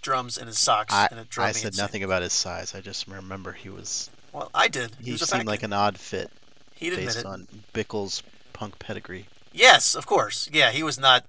drums 0.01 0.37
in 0.37 0.47
his 0.47 0.57
socks, 0.57 0.93
I, 0.93 1.07
and 1.11 1.19
it 1.19 1.29
drove 1.29 1.47
I 1.47 1.51
said 1.51 1.67
insane. 1.69 1.83
nothing 1.83 2.03
about 2.03 2.21
his 2.21 2.31
size. 2.31 2.73
I 2.73 2.81
just 2.81 3.07
remember 3.07 3.51
he 3.51 3.69
was. 3.69 4.09
Well, 4.31 4.49
I 4.53 4.67
did. 4.67 4.95
He, 5.01 5.11
He 5.11 5.17
seemed 5.17 5.47
like 5.47 5.63
an 5.63 5.73
odd 5.73 5.97
fit 5.97 6.31
He'd 6.79 6.93
admit 6.93 7.07
based 7.07 7.25
on 7.25 7.47
Bickle's 7.73 8.23
punk 8.53 8.79
pedigree. 8.79 9.25
Yes, 9.51 9.95
of 9.95 10.05
course. 10.05 10.49
Yeah, 10.51 10.71
he 10.71 10.81
was 10.81 10.97
not. 10.97 11.25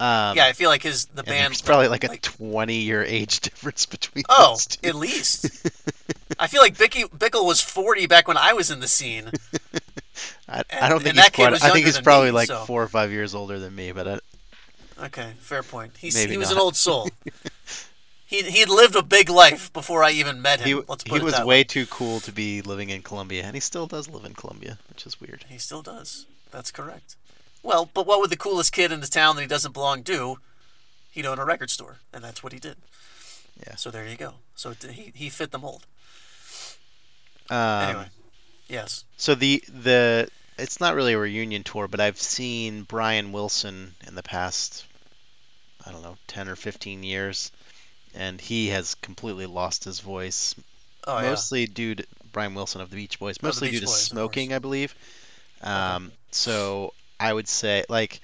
Um, 0.00 0.36
yeah, 0.36 0.46
I 0.46 0.52
feel 0.54 0.70
like 0.70 0.82
his 0.82 1.04
the 1.06 1.20
and 1.20 1.26
band. 1.26 1.50
There's 1.52 1.62
probably 1.62 1.88
like 1.88 2.04
a 2.04 2.08
like, 2.08 2.22
20 2.22 2.74
year 2.74 3.04
age 3.04 3.40
difference 3.40 3.86
between 3.86 4.24
oh, 4.28 4.56
at 4.82 4.94
least. 4.94 5.46
I 6.38 6.46
feel 6.46 6.62
like 6.62 6.78
Bicky, 6.78 7.04
Bickle 7.04 7.46
was 7.46 7.60
40 7.60 8.06
back 8.06 8.26
when 8.26 8.36
I 8.36 8.54
was 8.54 8.70
in 8.70 8.80
the 8.80 8.88
scene. 8.88 9.26
I, 10.48 10.62
and- 10.70 10.84
I 10.84 10.88
don't 10.88 11.02
think 11.02 11.16
he's 11.16 11.28
quite. 11.28 11.62
I 11.62 11.70
think 11.70 11.86
he's 11.86 12.00
probably 12.00 12.28
me, 12.28 12.32
like 12.32 12.48
so- 12.48 12.64
four 12.64 12.82
or 12.82 12.88
five 12.88 13.12
years 13.12 13.34
older 13.34 13.58
than 13.58 13.74
me, 13.74 13.92
but 13.92 14.08
I, 14.08 14.18
Okay, 15.06 15.32
fair 15.40 15.62
point. 15.62 15.92
He's, 15.98 16.14
Maybe 16.14 16.32
he 16.32 16.38
was 16.38 16.50
not. 16.50 16.56
an 16.56 16.60
old 16.60 16.76
soul. 16.76 17.08
He 18.26 18.42
he'd 18.42 18.68
lived 18.68 18.96
a 18.96 19.02
big 19.02 19.28
life 19.28 19.72
before 19.72 20.02
I 20.02 20.10
even 20.12 20.40
met 20.40 20.60
him. 20.60 20.66
he, 20.66 20.74
Let's 20.74 21.04
put 21.04 21.18
he 21.18 21.24
was 21.24 21.38
way 21.40 21.44
way. 21.44 21.64
too 21.64 21.86
cool 21.86 22.20
to 22.20 22.32
be 22.32 22.62
living 22.62 22.90
in 22.90 23.02
Columbia, 23.02 23.44
and 23.44 23.54
he 23.54 23.60
still 23.60 23.86
does 23.86 24.08
live 24.08 24.24
in 24.24 24.34
Columbia, 24.34 24.78
which 24.88 25.06
is 25.06 25.20
weird. 25.20 25.44
He 25.48 25.58
still 25.58 25.82
does. 25.82 26.26
That's 26.50 26.70
correct. 26.70 27.16
Well, 27.62 27.88
but 27.92 28.06
what 28.06 28.20
would 28.20 28.30
the 28.30 28.36
coolest 28.36 28.72
kid 28.72 28.92
in 28.92 29.00
the 29.00 29.06
town 29.06 29.36
that 29.36 29.42
he 29.42 29.48
doesn't 29.48 29.72
belong 29.72 30.02
do? 30.02 30.38
He'd 31.10 31.26
own 31.26 31.38
a 31.38 31.44
record 31.44 31.70
store, 31.70 31.98
and 32.12 32.24
that's 32.24 32.42
what 32.42 32.52
he 32.52 32.58
did. 32.58 32.76
Yeah. 33.66 33.76
So 33.76 33.90
there 33.90 34.06
you 34.06 34.16
go. 34.16 34.34
So 34.54 34.72
he 34.72 35.12
he 35.14 35.28
fit 35.28 35.50
the 35.50 35.58
mold. 35.58 35.86
Um, 37.50 37.58
Anyway, 37.58 38.06
yes. 38.68 39.04
So 39.16 39.34
the 39.34 39.62
the 39.68 40.28
it's 40.58 40.80
not 40.80 40.94
really 40.94 41.12
a 41.12 41.18
reunion 41.18 41.62
tour, 41.62 41.88
but 41.88 42.00
I've 42.00 42.20
seen 42.20 42.82
Brian 42.82 43.32
Wilson 43.32 43.94
in 44.06 44.14
the 44.14 44.22
past 44.22 44.86
I 45.86 45.92
don't 45.92 46.02
know, 46.02 46.16
10 46.28 46.48
or 46.48 46.56
15 46.56 47.02
years 47.02 47.52
and 48.16 48.40
he 48.40 48.68
has 48.68 48.94
completely 48.96 49.46
lost 49.46 49.84
his 49.84 50.00
voice 50.00 50.54
Oh 51.06 51.18
yeah. 51.20 51.30
mostly 51.30 51.66
due 51.66 51.94
to 51.96 52.06
Brian 52.32 52.54
Wilson 52.54 52.80
of 52.80 52.90
the 52.90 52.96
Beach 52.96 53.18
Boys, 53.18 53.40
mostly 53.42 53.68
Beach 53.68 53.80
due 53.80 53.86
to 53.86 53.86
Boys, 53.86 54.02
smoking, 54.02 54.52
I 54.52 54.58
believe. 54.58 54.94
Um, 55.62 56.12
so 56.30 56.94
I 57.20 57.32
would 57.32 57.48
say 57.48 57.84
like 57.88 58.20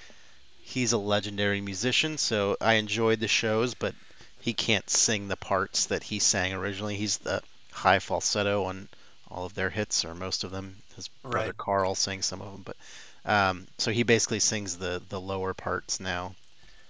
he's 0.62 0.92
a 0.92 0.98
legendary 0.98 1.60
musician, 1.60 2.18
so 2.18 2.56
I 2.60 2.74
enjoyed 2.74 3.20
the 3.20 3.28
shows, 3.28 3.74
but 3.74 3.94
he 4.40 4.52
can't 4.54 4.88
sing 4.88 5.28
the 5.28 5.36
parts 5.36 5.86
that 5.86 6.02
he 6.02 6.18
sang 6.18 6.52
originally. 6.54 6.96
He's 6.96 7.18
the 7.18 7.42
high 7.72 7.98
falsetto 7.98 8.64
on 8.64 8.88
all 9.30 9.46
of 9.46 9.54
their 9.54 9.70
hits 9.70 10.04
or 10.04 10.14
most 10.14 10.44
of 10.44 10.50
them. 10.50 10.76
His 10.96 11.08
brother 11.08 11.48
Right. 11.48 11.56
Carl 11.56 11.94
sings 11.94 12.26
some 12.26 12.40
of 12.42 12.52
them, 12.52 12.62
but 12.64 12.76
um, 13.24 13.66
so 13.78 13.90
he 13.90 14.02
basically 14.02 14.40
sings 14.40 14.78
the 14.78 15.02
the 15.08 15.20
lower 15.20 15.54
parts 15.54 16.00
now. 16.00 16.34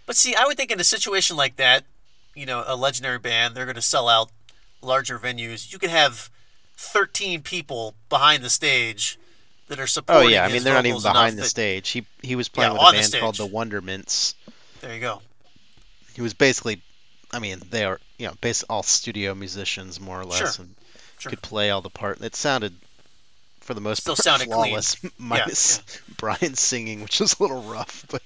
But 0.07 0.17
see, 0.17 0.35
I 0.35 0.47
would 0.47 0.57
think 0.57 0.71
in 0.71 0.81
a 0.81 0.85
situation 0.85 1.37
like 1.37 1.57
that, 1.57 1.85
you 2.35 2.47
know, 2.47 2.65
a 2.67 2.77
legendary 2.77 3.19
band, 3.19 3.55
they're 3.55 3.67
going 3.67 3.75
to 3.77 3.83
sell 3.83 4.09
out 4.09 4.31
larger 4.83 5.19
venues. 5.19 5.73
You 5.73 5.79
could 5.79 5.91
have 5.91 6.31
13 6.77 7.43
people 7.43 7.95
behind 8.09 8.43
the 8.43 8.51
stage 8.51 9.19
that 9.69 9.79
are 9.79 9.83
oh, 9.83 9.87
supporting. 9.87 10.27
Oh 10.27 10.29
yeah, 10.29 10.45
I 10.45 10.53
mean 10.53 10.63
they're 10.65 10.75
not 10.75 10.87
even 10.87 11.01
behind 11.03 11.37
the 11.37 11.43
that- 11.43 11.49
stage. 11.49 11.91
He 11.91 12.07
he 12.23 12.35
was 12.37 12.49
playing 12.49 12.73
Yeah, 12.73 12.79
with 12.91 12.95
a 12.95 13.03
the 13.07 13.11
band 13.13 13.21
called 13.23 13.35
the 13.37 13.45
stage. 13.45 13.53
Wondermints. 13.53 14.35
There 14.81 14.95
you 14.95 15.01
go. 15.01 15.21
he 16.15 16.23
was 16.23 16.35
basically 16.35 16.81
I 17.33 17.39
mean 17.39 17.61
they 17.71 17.85
are 17.85 18.01
you 18.19 18.27
know 18.27 18.35
based 18.41 18.65
all 18.71 18.83
studio 18.83 19.35
musicians 19.35 20.01
more 20.01 20.21
or 20.21 20.25
less 20.25 20.57
Sure, 20.57 20.65
and 20.65 20.75
sure. 21.19 21.31
could 21.31 21.43
play 21.43 21.71
all 21.71 21.83
the 21.83 21.91
part 21.91 22.21
it 22.23 22.35
sounded 22.35 22.75
for 23.61 23.75
the 23.75 23.81
most 23.81 24.01
Still 24.01 24.15
part 24.15 24.25
sounded 24.25 24.47
clean. 24.51 24.65
flawless 24.71 24.97
minus 25.19 25.83
Brian 26.17 26.55
singing 26.55 27.03
which 27.03 27.21
was 27.21 27.37
a 27.39 27.43
little 27.43 27.63
rough 27.63 28.07
but 28.11 28.23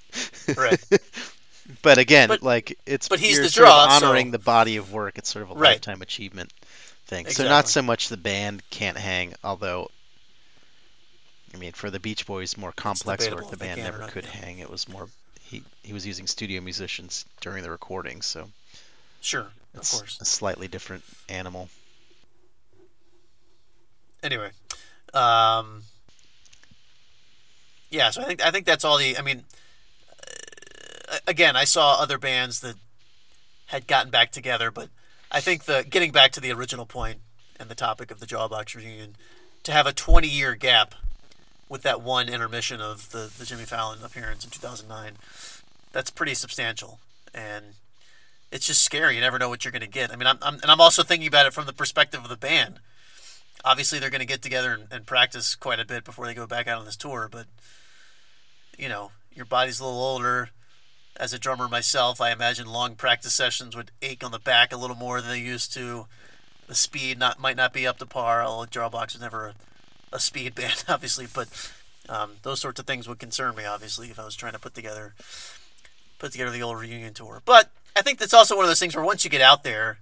Right. 0.57 0.81
but 1.81 1.97
again 1.97 2.27
But- 2.29 2.43
like 2.43 2.77
it's 2.85 3.07
but 3.07 3.19
he's 3.19 3.37
the 3.39 3.49
sort 3.49 3.67
of 3.67 3.73
draw, 3.73 3.99
so- 3.99 4.05
honoring 4.07 4.31
the 4.31 4.39
body 4.39 4.77
of 4.77 4.91
work 4.91 5.17
it's 5.17 5.29
sort 5.29 5.43
of 5.43 5.51
a 5.51 5.53
Right. 5.55 5.71
lifetime 5.71 6.01
achievement 6.01 6.53
thing 7.07 7.29
so 7.29 7.43
not 7.43 7.67
so 7.67 7.81
much 7.81 8.09
the 8.09 8.17
band 8.17 8.63
can't 8.69 8.97
hang 8.97 9.33
although 9.43 9.89
I 11.53 11.57
mean 11.57 11.71
for 11.73 11.89
the 11.89 11.99
Beach 11.99 12.25
Boys 12.25 12.57
more 12.57 12.71
complex 12.71 13.29
work 13.29 13.49
the 13.49 13.57
band 13.57 13.81
never 13.81 14.07
could 14.07 14.25
yeah. 14.25 14.31
hang 14.31 14.59
it 14.59 14.69
was 14.69 14.87
more 14.89 15.09
he 15.41 15.63
he 15.83 15.93
was 15.93 16.05
using 16.07 16.25
studio 16.27 16.61
musicians 16.61 17.25
during 17.41 17.63
the 17.63 17.69
recording 17.71 18.21
so 18.21 18.49
Sure, 19.21 19.41
of 19.41 19.51
it's 19.75 19.97
course. 19.97 20.17
a 20.21 20.25
slightly 20.25 20.67
different 20.67 21.03
animal. 21.29 21.67
Anyway, 24.21 24.51
um, 25.13 25.83
yeah. 27.89 28.09
So 28.11 28.21
I 28.21 28.25
think 28.25 28.43
I 28.43 28.51
think 28.51 28.65
that's 28.65 28.83
all 28.83 28.97
the. 28.97 29.17
I 29.17 29.21
mean, 29.21 29.43
again, 31.27 31.55
I 31.55 31.63
saw 31.63 31.95
other 31.99 32.17
bands 32.17 32.61
that 32.61 32.75
had 33.67 33.87
gotten 33.87 34.11
back 34.11 34.31
together, 34.31 34.71
but 34.71 34.89
I 35.31 35.41
think 35.41 35.65
the 35.65 35.85
getting 35.87 36.11
back 36.11 36.31
to 36.33 36.41
the 36.41 36.51
original 36.51 36.85
point 36.85 37.19
and 37.59 37.69
the 37.69 37.75
topic 37.75 38.11
of 38.11 38.19
the 38.19 38.25
Jawbox 38.25 38.75
reunion, 38.75 39.15
to 39.63 39.71
have 39.71 39.87
a 39.87 39.93
20 39.93 40.27
year 40.27 40.55
gap 40.55 40.95
with 41.67 41.81
that 41.81 42.01
one 42.01 42.29
intermission 42.29 42.79
of 42.79 43.11
the 43.11 43.31
the 43.37 43.45
Jimmy 43.45 43.65
Fallon 43.65 43.99
appearance 44.03 44.43
in 44.43 44.51
2009, 44.51 45.13
that's 45.91 46.09
pretty 46.09 46.35
substantial, 46.35 46.99
and 47.33 47.65
it's 48.51 48.67
just 48.67 48.83
scary. 48.83 49.15
You 49.15 49.21
never 49.21 49.39
know 49.39 49.49
what 49.49 49.65
you're 49.65 49.71
going 49.71 49.81
to 49.81 49.87
get. 49.87 50.11
I 50.11 50.15
mean, 50.15 50.27
I'm, 50.27 50.37
I'm 50.41 50.55
and 50.55 50.65
I'm 50.65 50.81
also 50.81 51.03
thinking 51.03 51.27
about 51.27 51.45
it 51.45 51.53
from 51.53 51.65
the 51.65 51.73
perspective 51.73 52.23
of 52.23 52.29
the 52.29 52.37
band 52.37 52.79
obviously 53.65 53.97
they're 53.99 54.11
going 54.11 54.19
to 54.19 54.27
get 54.27 54.41
together 54.41 54.73
and, 54.73 54.87
and 54.91 55.05
practice 55.05 55.55
quite 55.55 55.79
a 55.79 55.85
bit 55.85 56.05
before 56.05 56.27
they 56.27 56.33
go 56.33 56.45
back 56.45 56.67
out 56.67 56.79
on 56.79 56.85
this 56.85 56.95
tour 56.95 57.27
but 57.29 57.47
you 58.77 58.87
know 58.87 59.11
your 59.33 59.45
body's 59.45 59.79
a 59.79 59.83
little 59.83 59.99
older 59.99 60.49
as 61.17 61.33
a 61.33 61.39
drummer 61.39 61.67
myself 61.67 62.19
i 62.19 62.31
imagine 62.31 62.67
long 62.67 62.95
practice 62.95 63.33
sessions 63.33 63.75
would 63.75 63.91
ache 64.01 64.23
on 64.23 64.31
the 64.31 64.39
back 64.39 64.73
a 64.73 64.77
little 64.77 64.95
more 64.95 65.21
than 65.21 65.29
they 65.31 65.39
used 65.39 65.73
to. 65.73 66.07
The 66.67 66.75
speed 66.75 67.19
not 67.19 67.39
might 67.39 67.55
not 67.55 67.73
be 67.73 67.85
up 67.85 67.99
to 67.99 68.05
par 68.05 68.41
although 68.41 68.69
Jawbox 68.69 69.13
was 69.13 69.21
never 69.21 69.47
a, 69.47 69.53
a 70.13 70.19
speed 70.19 70.55
band 70.59 70.83
obviously 70.87 71.27
but 71.31 71.71
um, 72.07 72.33
those 72.43 72.59
sorts 72.59 72.79
of 72.79 72.85
things 72.85 73.07
would 73.07 73.19
concern 73.19 73.55
me 73.55 73.65
obviously 73.65 74.09
if 74.09 74.19
i 74.19 74.25
was 74.25 74.35
trying 74.35 74.53
to 74.53 74.59
put 74.59 74.73
together 74.73 75.13
put 76.19 76.31
together 76.31 76.51
the 76.51 76.63
old 76.63 76.79
reunion 76.79 77.13
tour. 77.13 77.41
But 77.45 77.69
i 77.95 78.01
think 78.01 78.19
that's 78.19 78.33
also 78.33 78.55
one 78.55 78.65
of 78.65 78.69
those 78.69 78.79
things 78.79 78.95
where 78.95 79.05
once 79.05 79.23
you 79.23 79.29
get 79.29 79.41
out 79.41 79.63
there 79.63 79.99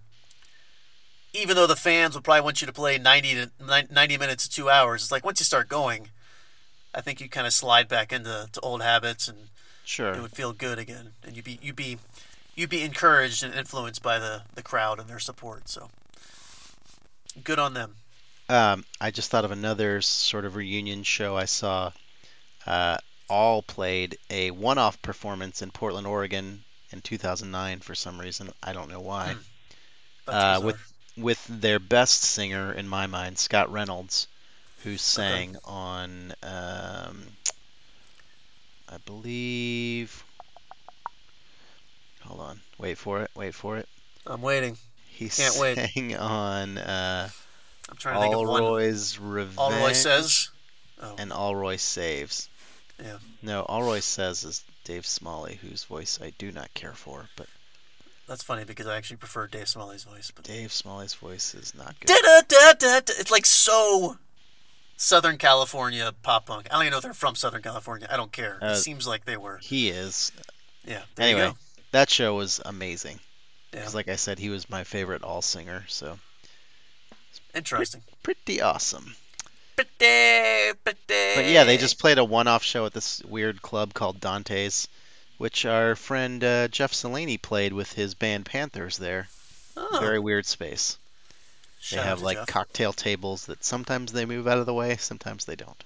even 1.33 1.55
though 1.55 1.67
the 1.67 1.75
fans 1.75 2.15
would 2.15 2.23
probably 2.23 2.41
want 2.41 2.61
you 2.61 2.67
to 2.67 2.73
play 2.73 2.97
90 2.97 3.33
to 3.33 3.51
90 3.91 4.17
minutes 4.17 4.47
to 4.47 4.55
two 4.55 4.69
hours, 4.69 5.01
it's 5.01 5.11
like 5.11 5.25
once 5.25 5.39
you 5.39 5.45
start 5.45 5.67
going, 5.67 6.09
I 6.93 7.01
think 7.01 7.19
you 7.19 7.27
kind 7.27 7.47
of 7.47 7.53
slide 7.53 7.87
back 7.87 8.13
into 8.13 8.47
to 8.51 8.59
old 8.61 8.83
habits 8.83 9.27
and 9.27 9.49
Sure. 9.85 10.13
it 10.13 10.21
would 10.21 10.31
feel 10.31 10.53
good 10.53 10.79
again, 10.79 11.11
and 11.23 11.35
you'd 11.35 11.45
be 11.45 11.59
you'd 11.61 11.75
be 11.75 11.97
you'd 12.55 12.69
be 12.69 12.83
encouraged 12.83 13.43
and 13.43 13.53
influenced 13.53 14.01
by 14.01 14.19
the 14.19 14.43
the 14.55 14.63
crowd 14.63 14.99
and 14.99 15.09
their 15.09 15.19
support. 15.19 15.67
So 15.69 15.89
good 17.43 17.59
on 17.59 17.73
them. 17.73 17.95
Um, 18.49 18.85
I 18.99 19.11
just 19.11 19.29
thought 19.31 19.45
of 19.45 19.51
another 19.51 20.01
sort 20.01 20.45
of 20.45 20.55
reunion 20.55 21.03
show 21.03 21.35
I 21.37 21.45
saw. 21.45 21.91
Uh, 22.65 22.97
all 23.29 23.61
played 23.63 24.17
a 24.29 24.51
one-off 24.51 25.01
performance 25.01 25.61
in 25.61 25.71
Portland, 25.71 26.05
Oregon, 26.05 26.63
in 26.91 27.01
2009 27.01 27.79
for 27.79 27.95
some 27.95 28.19
reason. 28.19 28.51
I 28.61 28.73
don't 28.73 28.89
know 28.89 28.99
why. 28.99 29.35
That's 30.25 30.59
Uh, 30.59 30.65
with 30.65 30.93
with 31.17 31.45
their 31.47 31.79
best 31.79 32.21
singer 32.21 32.71
in 32.73 32.87
my 32.87 33.07
mind, 33.07 33.37
Scott 33.37 33.71
Reynolds, 33.71 34.27
who 34.83 34.97
sang 34.97 35.57
on, 35.63 36.33
um, 36.41 37.27
I 38.93 38.97
believe. 39.05 40.23
Hold 42.21 42.39
on, 42.41 42.61
wait 42.77 42.97
for 42.97 43.21
it, 43.21 43.31
wait 43.35 43.55
for 43.55 43.77
it. 43.77 43.87
I'm 44.27 44.41
waiting. 44.41 44.77
He 45.07 45.29
Can't 45.29 45.57
wait. 45.59 45.77
sang 45.77 46.15
on 46.15 46.77
uh, 46.77 47.29
I'm 47.89 47.97
trying 47.97 48.15
to 48.15 48.21
think 48.21 48.35
of 48.35 48.47
one. 48.47 48.61
Allroy's 48.61 49.19
Revenge. 49.19 49.57
All 49.57 49.71
Roy 49.71 49.93
says. 49.93 50.49
Oh, 51.01 51.15
and 51.17 51.31
Allroy 51.31 51.75
Saves. 51.77 52.49
Yeah. 53.03 53.17
No, 53.41 53.65
Allroy 53.67 53.99
Sez 53.99 54.45
is 54.45 54.63
Dave 54.83 55.05
Smalley, 55.05 55.59
whose 55.61 55.83
voice 55.83 56.19
I 56.21 56.31
do 56.37 56.51
not 56.51 56.73
care 56.73 56.93
for, 56.93 57.27
but 57.35 57.47
that's 58.27 58.43
funny 58.43 58.63
because 58.63 58.87
I 58.87 58.95
actually 58.95 59.17
prefer 59.17 59.47
Dave 59.47 59.67
Smalley's 59.67 60.03
voice. 60.03 60.31
But 60.33 60.45
Dave 60.45 60.71
Smalley's 60.71 61.13
voice 61.13 61.53
is 61.53 61.75
not 61.75 61.99
good. 61.99 62.07
Da-da-da-da-da. 62.07 63.13
It's 63.19 63.31
like 63.31 63.45
so 63.45 64.17
Southern 65.03 65.37
California 65.37 66.13
pop 66.23 66.45
punk. 66.45 66.67
I 66.69 66.73
don't 66.75 66.83
even 66.83 66.91
know 66.91 66.97
if 66.97 67.03
they're 67.03 67.13
from 67.13 67.35
Southern 67.35 67.61
California. 67.61 68.07
I 68.09 68.15
don't 68.17 68.31
care. 68.31 68.57
Uh, 68.61 68.71
it 68.71 68.75
seems 68.77 69.05
like 69.05 69.25
they 69.25 69.35
were. 69.37 69.57
He 69.61 69.89
is. 69.89 70.31
Yeah. 70.85 71.01
There 71.15 71.27
you 71.29 71.35
Anyway, 71.35 71.51
go. 71.51 71.57
that 71.91 72.09
show 72.09 72.35
was 72.35 72.61
amazing. 72.63 73.19
Yeah. 73.73 73.89
like 73.93 74.07
I 74.07 74.15
said, 74.15 74.39
he 74.39 74.49
was 74.49 74.69
my 74.69 74.83
favorite 74.83 75.23
all 75.23 75.41
singer, 75.41 75.83
so 75.87 76.19
Interesting. 77.55 78.01
pretty 78.21 78.61
awesome. 78.61 79.15
Pretty, 79.75 79.89
pretty. 80.83 81.35
But 81.35 81.45
yeah, 81.47 81.63
they 81.63 81.77
just 81.77 81.99
played 81.99 82.19
a 82.19 82.23
one-off 82.23 82.63
show 82.63 82.85
at 82.85 82.93
this 82.93 83.23
weird 83.23 83.61
club 83.63 83.93
called 83.93 84.19
Dante's, 84.19 84.87
which 85.39 85.65
our 85.65 85.95
friend 85.95 86.43
uh, 86.43 86.67
Jeff 86.67 86.91
Salaney 86.93 87.41
played 87.41 87.73
with 87.73 87.93
his 87.93 88.13
band 88.13 88.45
Panthers 88.45 88.97
there. 88.97 89.27
Oh, 89.75 89.97
Very 89.99 90.19
weird 90.19 90.45
space. 90.45 90.97
They 91.89 91.97
shout 91.97 92.05
out 92.05 92.09
have 92.09 92.21
like 92.21 92.37
Jeff. 92.37 92.47
cocktail 92.47 92.93
tables 92.93 93.45
that 93.47 93.63
sometimes 93.63 94.13
they 94.13 94.25
move 94.25 94.47
out 94.47 94.57
of 94.57 94.65
the 94.65 94.73
way, 94.73 94.95
sometimes 94.97 95.45
they 95.45 95.55
don't. 95.55 95.83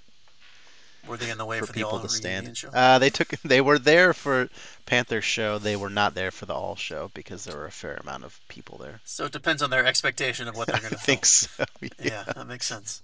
Were 1.08 1.18
they 1.18 1.30
in 1.30 1.38
the 1.38 1.46
way 1.46 1.60
for 1.60 1.66
for, 1.66 1.72
the 1.72 1.78
people 1.78 1.92
all 1.92 2.00
to 2.02 2.10
stand. 2.10 2.62
Uh, 2.74 3.00
they 3.00 3.10
took 3.10 3.30
they 3.42 3.62
were 3.62 3.80
there 3.80 4.14
for 4.14 4.50
Panther 4.86 5.22
show. 5.22 5.58
They 5.58 5.76
were 5.76 5.90
not 5.90 6.14
there 6.16 6.32
for 6.32 6.46
the 6.46 6.54
all 6.54 6.76
show 6.76 7.10
because 7.14 7.46
there 7.46 7.58
were 7.58 7.66
a 7.66 7.72
fair 7.72 7.96
amount 7.96 8.26
of 8.26 8.40
people 8.50 8.78
there. 8.78 9.00
so 9.06 9.26
it 9.26 9.32
depends 9.32 9.62
on 9.62 9.70
their 9.70 9.86
expectation 9.86 10.48
of 10.48 10.56
what 10.56 10.68
they're 10.68 10.80
going 10.82 10.92
to 10.92 10.98
think 10.98 11.26
so. 11.26 11.64
Yeah, 12.00 12.24
that 12.24 12.46
makes 12.46 12.68
sense. 12.68 13.02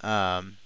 Um, 0.00 0.56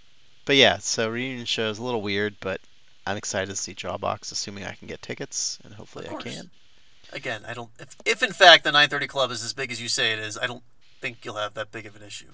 but 0.45 0.57
yeah, 0.57 0.79
so 0.79 1.11
reunion 1.11 1.47
show 1.47 1.69
is 1.71 1.79
a 1.79 1.85
little 1.85 2.03
weird, 2.03 2.37
but 2.41 2.61
I'm 3.07 3.17
excited 3.17 3.51
to 3.51 3.57
see 3.57 3.75
Jawbox, 3.75 4.31
assuming 4.31 4.65
I 4.65 4.75
can 4.75 4.87
get 4.87 5.03
tickets, 5.03 5.59
and 5.65 5.75
hopefully 5.75 6.09
I 6.09 6.15
can. 6.15 6.51
Again, 7.13 7.43
I 7.47 7.55
don't. 7.55 7.71
If, 7.79 7.97
if 8.05 8.23
in 8.23 8.33
fact 8.33 8.65
the 8.65 8.71
930 8.71 9.07
Club 9.09 9.31
is 9.31 9.45
as 9.45 9.53
big 9.53 9.73
as 9.73 9.83
you 9.83 9.89
say 9.89 10.13
it 10.13 10.19
is, 10.19 10.39
I 10.39 10.47
don't 10.47 10.63
think 11.05 11.23
you'll 11.23 11.35
have 11.37 11.53
that 11.53 11.71
big 11.71 11.85
of 11.85 11.95
an 11.97 12.03
issue. 12.03 12.31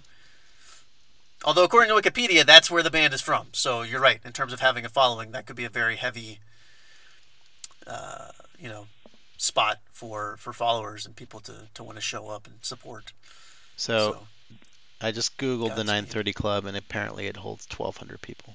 Although, 1.44 1.64
according 1.64 1.88
to 1.92 2.00
Wikipedia, 2.00 2.46
that's 2.46 2.70
where 2.70 2.84
the 2.84 2.90
band 2.90 3.12
is 3.12 3.20
from. 3.20 3.48
So 3.50 3.82
you're 3.82 4.00
right. 4.00 4.20
In 4.24 4.32
terms 4.32 4.52
of 4.52 4.60
having 4.60 4.84
a 4.84 4.88
following, 4.88 5.32
that 5.32 5.44
could 5.44 5.56
be 5.56 5.64
a 5.64 5.68
very 5.68 5.96
heavy, 5.96 6.38
uh, 7.84 8.28
you 8.60 8.68
know, 8.68 8.86
spot 9.38 9.78
for 9.90 10.36
for 10.38 10.52
followers 10.52 11.04
and 11.04 11.16
people 11.16 11.40
to 11.40 11.66
to 11.74 11.82
want 11.82 11.96
to 11.96 12.00
show 12.00 12.28
up 12.28 12.46
and 12.46 12.56
support. 12.62 13.12
So, 13.74 14.26
I 15.00 15.10
just 15.10 15.36
googled 15.36 15.74
the 15.74 15.82
930 15.82 16.32
Club, 16.32 16.66
and 16.66 16.76
apparently 16.76 17.26
it 17.26 17.38
holds 17.38 17.66
1,200 17.74 18.20
people, 18.20 18.54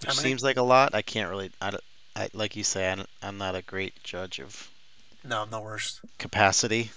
which 0.00 0.14
seems 0.14 0.42
like 0.42 0.56
a 0.56 0.62
lot. 0.62 0.94
I 0.94 1.02
can't 1.02 1.28
really. 1.28 1.50
I, 1.60 1.70
don't- 1.72 1.84
I 2.16 2.30
like 2.32 2.56
you 2.56 2.64
say, 2.64 2.90
I 2.90 3.04
I'm 3.22 3.36
not 3.36 3.54
a 3.54 3.62
great 3.62 4.02
judge 4.02 4.38
of 4.40 4.70
no, 5.24 5.42
I'm 5.42 5.50
the 5.50 5.60
worst. 5.60 6.00
capacity. 6.18 6.90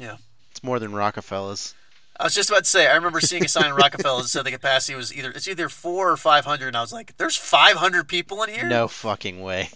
Yeah. 0.00 0.16
It's 0.50 0.62
more 0.62 0.78
than 0.78 0.92
Rockefeller's. 0.92 1.74
I 2.18 2.24
was 2.24 2.34
just 2.34 2.50
about 2.50 2.64
to 2.64 2.70
say. 2.70 2.86
I 2.86 2.94
remember 2.96 3.20
seeing 3.20 3.44
a 3.44 3.48
sign 3.48 3.66
in 3.66 3.74
Rockefeller 3.74 4.22
that 4.22 4.28
said 4.28 4.44
the 4.44 4.50
capacity 4.50 4.94
was 4.94 5.14
either 5.14 5.30
it's 5.30 5.48
either 5.48 5.68
four 5.68 6.10
or 6.10 6.16
five 6.16 6.44
hundred, 6.44 6.68
and 6.68 6.76
I 6.76 6.80
was 6.82 6.92
like, 6.92 7.16
"There's 7.16 7.36
five 7.36 7.76
hundred 7.76 8.08
people 8.08 8.42
in 8.42 8.50
here." 8.50 8.68
No 8.68 8.88
fucking 8.88 9.40
way. 9.40 9.70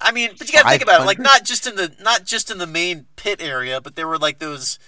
I 0.00 0.12
mean, 0.12 0.30
but 0.38 0.48
you 0.48 0.52
got 0.54 0.62
to 0.62 0.68
think 0.68 0.82
about 0.82 1.02
it. 1.02 1.04
Like 1.04 1.18
not 1.18 1.44
just 1.44 1.66
in 1.66 1.76
the 1.76 1.94
not 2.00 2.24
just 2.24 2.50
in 2.50 2.58
the 2.58 2.66
main 2.66 3.06
pit 3.16 3.40
area, 3.42 3.80
but 3.80 3.94
there 3.96 4.08
were 4.08 4.18
like 4.18 4.38
those 4.38 4.78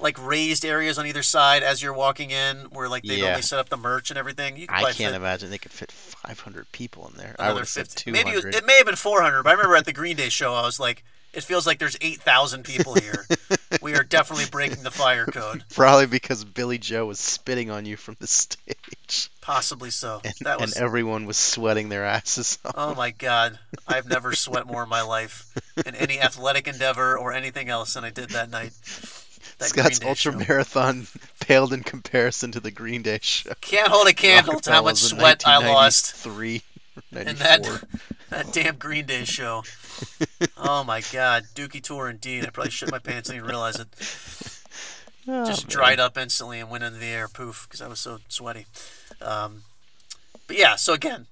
like 0.00 0.22
raised 0.26 0.64
areas 0.64 0.98
on 0.98 1.06
either 1.06 1.22
side 1.22 1.62
as 1.62 1.82
you're 1.82 1.92
walking 1.94 2.30
in, 2.30 2.56
where 2.70 2.88
like 2.88 3.04
they 3.04 3.16
Yeah. 3.20 3.30
only 3.30 3.42
set 3.42 3.58
up 3.58 3.68
the 3.68 3.76
merch 3.76 4.10
and 4.10 4.18
everything. 4.18 4.56
You 4.56 4.66
could 4.66 4.74
I 4.76 4.82
can't 4.92 4.96
fit 4.96 5.14
imagine 5.14 5.50
they 5.50 5.58
could 5.58 5.72
fit 5.72 5.92
500 5.92 6.70
people 6.72 7.08
in 7.08 7.16
there. 7.16 7.36
I 7.38 7.52
would 7.52 7.60
have 7.60 7.68
said 7.68 7.86
50. 7.88 8.10
200. 8.12 8.24
Maybe 8.24 8.36
it, 8.36 8.44
was, 8.44 8.56
it 8.56 8.66
may 8.66 8.76
have 8.76 8.86
been 8.86 8.96
400, 8.96 9.42
but 9.42 9.50
I 9.50 9.52
remember 9.52 9.76
at 9.76 9.84
the 9.86 9.92
Green 9.92 10.16
Day 10.16 10.28
show, 10.28 10.52
I 10.54 10.62
was 10.62 10.80
like, 10.80 11.04
it 11.32 11.44
feels 11.44 11.66
like 11.66 11.78
there's 11.78 11.96
8,000 12.00 12.64
people 12.64 12.94
here. 12.94 13.26
we 13.84 13.94
are 13.94 14.02
definitely 14.02 14.46
breaking 14.50 14.82
the 14.82 14.90
fire 14.90 15.26
code. 15.26 15.62
Probably 15.74 16.06
because 16.06 16.44
Billie 16.44 16.78
Joe 16.78 17.04
was 17.06 17.20
spitting 17.20 17.70
on 17.70 17.84
you 17.84 17.96
from 17.96 18.16
the 18.18 18.26
stage, 18.26 19.30
Possibly 19.42 19.90
so. 19.90 20.22
and, 20.24 20.34
that 20.40 20.58
was. 20.58 20.74
and 20.74 20.82
everyone 20.82 21.26
was 21.26 21.36
sweating 21.36 21.90
their 21.90 22.04
asses 22.04 22.58
off. 22.64 22.74
Oh 22.76 22.94
my 22.94 23.10
God! 23.10 23.58
I've 23.86 24.08
never 24.08 24.32
sweat 24.34 24.66
more 24.66 24.82
in 24.82 24.88
my 24.88 25.02
life 25.02 25.54
in 25.86 25.94
any 25.94 26.18
athletic 26.18 26.66
endeavor 26.66 27.16
or 27.16 27.34
anything 27.34 27.68
else 27.68 27.92
than 27.94 28.04
I 28.04 28.10
did 28.10 28.30
that 28.30 28.50
night. 28.50 28.72
That 29.58 29.68
Scott's 29.68 30.00
ultra 30.02 30.32
show. 30.32 30.38
marathon 30.38 31.06
paled 31.40 31.74
in 31.74 31.82
comparison 31.82 32.52
to 32.52 32.60
the 32.60 32.70
Green 32.70 33.02
Day 33.02 33.18
show. 33.20 33.52
Can't 33.60 33.88
hold 33.88 34.08
a 34.08 34.14
candle 34.14 34.60
to 34.60 34.72
how 34.72 34.82
much 34.82 34.96
sweat 34.96 35.46
I 35.46 35.58
lost 35.58 36.26
1993 36.26 36.62
or 37.14 37.20
in 37.20 37.36
that 37.36 37.84
that 38.30 38.52
damn 38.52 38.76
Green 38.76 39.04
Day 39.04 39.24
show. 39.24 39.62
Oh 40.56 40.84
my 40.84 41.00
God, 41.12 41.44
Dookie 41.54 41.82
tour 41.82 42.08
indeed. 42.08 42.44
I 42.44 42.50
probably 42.50 42.70
shit 42.70 42.90
my 42.90 42.98
pants 42.98 43.28
and 43.28 43.36
didn't 43.38 43.48
realize 43.48 43.78
it. 43.78 43.88
Oh, 45.26 45.46
Just 45.46 45.64
man. 45.64 45.70
dried 45.70 46.00
up 46.00 46.18
instantly 46.18 46.60
and 46.60 46.68
went 46.70 46.84
into 46.84 46.98
the 46.98 47.06
air, 47.06 47.28
poof, 47.28 47.66
because 47.68 47.80
I 47.80 47.88
was 47.88 48.00
so 48.00 48.18
sweaty. 48.28 48.66
Um, 49.22 49.62
but 50.46 50.58
yeah, 50.58 50.76
so 50.76 50.92
again, 50.92 51.26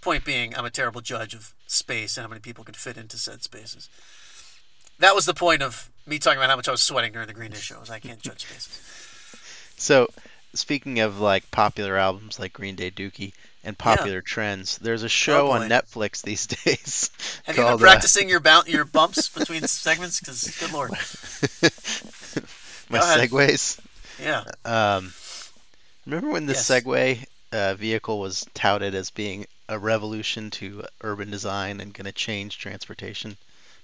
point 0.00 0.24
being, 0.24 0.56
I'm 0.56 0.64
a 0.64 0.70
terrible 0.70 1.00
judge 1.00 1.34
of 1.34 1.52
space 1.66 2.16
and 2.16 2.22
how 2.24 2.28
many 2.28 2.40
people 2.40 2.62
could 2.62 2.76
fit 2.76 2.96
into 2.96 3.16
said 3.16 3.42
spaces. 3.42 3.88
That 5.00 5.14
was 5.14 5.26
the 5.26 5.34
point 5.34 5.62
of 5.62 5.90
me 6.06 6.18
talking 6.18 6.38
about 6.38 6.50
how 6.50 6.56
much 6.56 6.68
I 6.68 6.72
was 6.72 6.82
sweating 6.82 7.12
during 7.12 7.26
the 7.26 7.34
Green 7.34 7.50
Day 7.50 7.58
shows. 7.58 7.90
I 7.90 7.98
can't 7.98 8.20
judge 8.20 8.42
spaces. 8.42 8.80
So, 9.76 10.06
speaking 10.52 11.00
of 11.00 11.18
like 11.18 11.50
popular 11.50 11.96
albums 11.96 12.38
like 12.38 12.52
Green 12.52 12.76
Day, 12.76 12.90
Dookie, 12.92 13.32
and 13.64 13.76
popular 13.78 14.20
trends, 14.20 14.78
there's 14.78 15.02
a 15.02 15.08
show 15.08 15.50
on. 15.50 15.68
Netflix 15.68 16.22
these 16.22 16.46
days 16.64 17.10
Have 17.44 17.56
you 17.56 17.62
been 17.62 17.72
uh, 17.74 17.76
practicing 17.78 18.28
your 18.28 18.40
boun 18.40 18.64
your 18.66 18.84
bumps 18.84 19.28
between 19.28 19.62
segments? 19.66 20.20
Because 20.20 20.56
good 20.60 20.72
lord, 20.72 20.90
my 22.90 22.98
segues. 22.98 23.80
yeah. 24.22 24.44
Um, 24.64 25.12
remember 26.06 26.30
when 26.30 26.46
the 26.46 26.52
Yes. 26.52 26.68
Segway 26.70 27.24
uh, 27.52 27.74
vehicle 27.74 28.18
was 28.20 28.46
touted 28.54 28.94
as 28.94 29.10
being 29.10 29.46
a 29.68 29.78
revolution 29.78 30.50
to 30.50 30.84
urban 31.02 31.30
design 31.30 31.80
and 31.80 31.92
going 31.94 32.04
to 32.06 32.12
change 32.12 32.58
transportation 32.58 33.36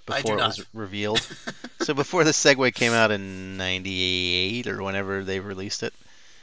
before 0.05 0.35
it 0.35 0.37
not. 0.37 0.47
was 0.57 0.65
revealed? 0.73 1.21
so 1.81 1.93
before 1.93 2.23
the 2.23 2.31
Segway 2.31 2.73
came 2.73 2.91
out 2.91 3.11
in 3.11 3.57
'98 3.57 4.67
or 4.67 4.83
whenever 4.83 5.23
they 5.23 5.39
released 5.39 5.83
it, 5.83 5.93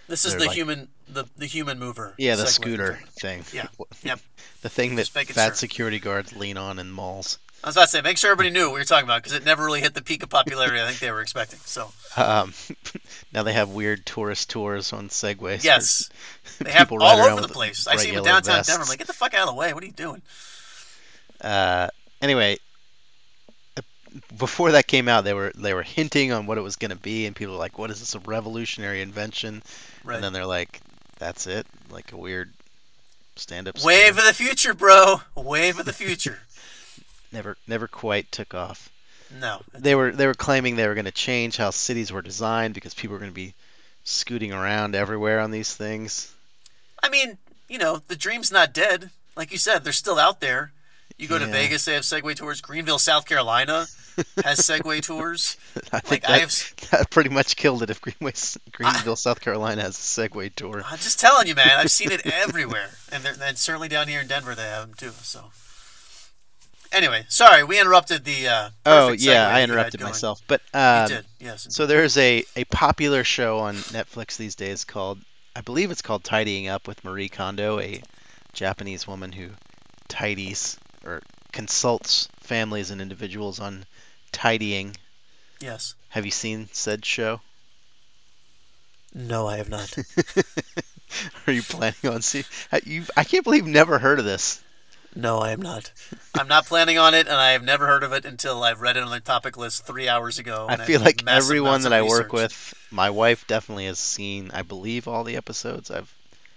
This 0.09 0.25
is 0.25 0.35
the 0.35 0.47
like- 0.47 0.57
human 0.57 0.89
the 1.09 1.25
the 1.37 1.47
human 1.47 1.79
mover. 1.79 2.15
yeah, 2.19 2.35
the 2.37 2.47
scooter 2.47 2.99
thing. 3.21 3.45
Yeah, 3.53 3.67
yep. 4.03 4.21
The 4.61 4.69
thing 4.69 4.97
that 4.97 5.07
fat 5.07 5.29
sure. 5.29 5.55
security 5.55 6.01
guards 6.01 6.35
lean 6.35 6.57
on 6.57 6.81
in 6.81 6.91
malls. 6.91 7.39
I 7.63 7.69
was 7.69 7.77
about 7.77 7.85
to 7.85 7.89
say, 7.91 8.01
make 8.03 8.19
sure 8.19 8.33
everybody 8.33 8.51
knew 8.53 8.67
what 8.67 8.75
we 8.75 8.81
were 8.81 8.85
talking 8.85 9.05
about 9.07 9.23
because 9.23 9.37
it 9.37 9.45
never 9.45 9.65
really 9.65 9.81
hit 9.81 9.95
the 9.95 10.03
peak 10.03 10.25
of 10.25 10.31
popularity 10.31 10.81
I 10.81 10.87
think 10.89 10.99
they 10.99 11.13
were 11.13 11.21
expecting. 11.21 11.61
So 11.61 11.93
Um, 12.17 12.53
now 13.33 13.45
they 13.45 13.53
have 13.53 13.69
weird 13.69 14.05
tourist 14.05 14.51
tours 14.51 14.93
on 14.93 15.11
Segways. 15.11 15.63
yes, 15.63 16.11
they 16.61 16.73
have 16.73 16.91
all 16.91 17.03
over 17.03 17.41
the 17.41 17.47
place. 17.49 17.87
I 17.87 17.95
see 17.97 18.09
them 18.09 18.19
in 18.19 18.25
downtown 18.25 18.57
vests. 18.57 18.69
Denver. 18.73 18.83
I'm 18.83 18.89
like, 18.89 18.99
get 18.99 19.07
the 19.07 19.13
fuck 19.13 19.33
out 19.35 19.43
of 19.49 19.55
the 19.55 19.59
way. 19.59 19.73
What 19.73 19.85
are 19.85 19.87
you 19.87 19.93
doing? 19.93 20.23
Uh, 21.41 21.89
anyway, 22.21 22.59
before 24.37 24.73
that 24.73 24.87
came 24.87 25.09
out, 25.09 25.25
they 25.25 25.35
were 25.35 25.53
they 25.55 25.75
were 25.75 25.83
hinting 25.83 26.33
on 26.33 26.47
what 26.47 26.59
it 26.59 26.63
was 26.63 26.77
going 26.77 26.91
to 26.91 26.97
be, 26.97 27.27
and 27.27 27.35
people 27.35 27.55
were 27.55 27.61
like, 27.61 27.79
"What 27.79 27.91
is 27.91 28.01
this? 28.01 28.15
A 28.15 28.21
revolutionary 28.21 29.03
invention?" 29.03 29.63
Right. 30.05 30.17
And 30.17 30.25
then 30.25 30.33
they're 30.33 30.47
like, 30.47 30.81
"That's 31.19 31.47
it, 31.47 31.67
like 31.91 32.13
a 32.13 32.17
weird 32.17 32.53
stand-up." 33.37 33.83
Wave 33.83 34.15
scooter." 34.15 34.21
of 34.21 34.27
the 34.27 34.35
future, 34.35 34.75
bro. 34.75 35.23
Wave 35.35 35.79
of 35.79 35.87
the 35.87 35.93
future. 35.93 36.41
never 37.33 37.57
never 37.67 37.89
quite 37.89 38.31
took 38.33 38.55
off. 38.55 38.91
No. 39.31 39.61
They 39.73 39.95
were 39.95 40.13
they 40.13 40.27
were 40.27 40.35
claiming 40.35 40.77
they 40.77 40.89
were 40.89 40.95
going 40.95 41.05
to 41.05 41.13
change 41.13 41.57
how 41.57 41.71
cities 41.71 42.13
were 42.13 42.23
designed 42.23 42.75
because 42.75 42.95
people 42.95 43.15
were 43.15 43.21
going 43.21 43.31
to 43.31 43.35
be 43.35 43.55
scooting 44.05 44.53
around 44.53 44.95
everywhere 44.95 45.41
on 45.41 45.51
these 45.51 45.75
things. 45.75 46.33
I 47.03 47.11
mean, 47.11 47.39
you 47.69 47.79
know, 47.79 48.03
the 48.09 48.17
dream's 48.17 48.51
not 48.51 48.73
dead. 48.73 49.11
Like 49.37 49.53
you 49.53 49.59
said, 49.59 49.85
they're 49.85 49.93
still 49.93 50.19
out 50.19 50.41
there. 50.41 50.73
You 51.17 51.27
go 51.29 51.39
to 51.39 51.47
Vegas, 51.47 51.85
they 51.85 51.95
have 51.95 52.03
Segway 52.05 52.37
tours. 52.37 52.61
Greenville, 52.61 52.99
South 52.99 53.27
Carolina, 53.27 53.87
has 54.45 54.59
Segway 54.61 55.01
tours. 55.03 55.57
I 55.93 56.01
think 56.01 56.23
Like 56.23 56.31
I 56.31 56.33
that, 56.33 56.41
have, 56.41 56.91
that 56.91 57.11
pretty 57.11 57.31
much 57.31 57.57
killed 57.57 57.83
it 57.83 57.91
if 57.91 58.01
Greenway, 58.01 58.33
Greenville, 58.73 59.17
South 59.17 59.41
Carolina 59.41 59.83
has 59.83 59.97
a 59.97 60.01
Segway 60.29 60.55
tour. 60.55 60.83
I'm 60.87 60.99
just 60.99 61.19
telling 61.19 61.47
you, 61.49 61.55
man. 61.55 61.71
I've 61.77 61.91
seen 61.91 62.13
it 62.13 62.25
everywhere, 62.27 62.91
and, 63.11 63.25
and 63.27 63.59
certainly 63.59 63.89
down 63.89 64.09
here 64.09 64.21
in 64.21 64.27
Denver 64.29 64.55
they 64.55 64.63
have 64.63 64.87
them 64.87 64.95
too. 64.95 65.11
So, 65.23 65.51
anyway, 66.93 67.25
sorry 67.29 67.65
we 67.65 67.81
interrupted 67.81 68.25
the. 68.25 68.47
Uh, 68.49 68.71
Oh 68.87 69.13
yeah, 69.13 69.49
I 69.49 69.63
interrupted 69.63 70.01
myself. 70.01 70.41
But 70.47 70.61
You 70.73 70.81
um, 70.81 71.09
did, 71.09 71.25
yes. 71.41 71.67
so 71.71 71.87
there's 71.87 72.17
a, 72.17 72.45
a 72.57 72.65
popular 72.65 73.25
show 73.25 73.59
on 73.59 73.75
Netflix 73.77 74.37
these 74.37 74.55
days 74.55 74.85
called 74.85 75.19
I 75.57 75.61
believe 75.61 75.91
it's 75.91 76.03
called 76.03 76.23
Tidying 76.23 76.69
Up 76.69 76.87
with 76.87 77.03
Marie 77.05 77.29
Kondo, 77.29 77.81
a 77.81 78.01
Japanese 78.53 79.09
woman 79.09 79.33
who 79.33 79.49
tidies 80.07 80.79
or 81.05 81.23
consults 81.53 82.29
families 82.41 82.91
and 82.91 83.01
individuals 83.01 83.61
on 83.61 83.85
tidying. 84.33 84.97
yes. 85.61 85.95
Have 86.11 86.25
you 86.25 86.31
seen 86.31 86.69
said 86.73 87.05
show? 87.05 87.41
No, 89.15 89.47
I 89.47 89.57
have 89.57 89.69
not. 89.69 89.97
Are 91.47 91.53
you 91.53 91.63
planning 91.63 92.11
on 92.11 92.23
seeing? 92.23 92.45
You, 92.85 93.05
I 93.17 93.25
can't 93.25 93.45
believe 93.45 93.67
you've 93.67 93.75
never 93.75 93.99
heard 93.99 94.19
of 94.19 94.25
this. 94.25 94.63
No, 95.15 95.39
I 95.39 95.51
am 95.51 95.61
not. 95.61 95.91
I'm 96.39 96.49
not 96.49 96.67
planning 96.67 96.99
on 96.99 97.15
it, 97.15 97.27
and 97.27 97.37
I 97.37 97.53
have 97.53 97.65
never 97.65 97.87
heard 97.87 98.03
of 98.03 98.13
it 98.13 98.25
until 98.25 98.63
I've 98.63 98.81
read 98.81 98.97
it 98.97 99.03
on 99.03 99.11
the 99.11 99.21
topic 99.21 99.57
list 99.57 99.87
three 99.87 100.09
hours 100.09 100.39
ago. 100.39 100.67
I 100.69 100.77
feel 100.77 101.01
I've 101.01 101.07
like 101.07 101.25
everyone 101.27 101.83
that 101.83 101.93
I 101.93 102.03
work 102.03 102.33
with, 102.33 102.75
my 102.91 103.11
wife 103.11 103.47
definitely 103.47 103.87
has 103.87 103.99
seen, 103.99 104.51
I 104.53 104.63
believe, 104.63 105.09
all 105.09 105.25
the 105.25 105.37
episodes. 105.37 105.91
I've 105.91 106.15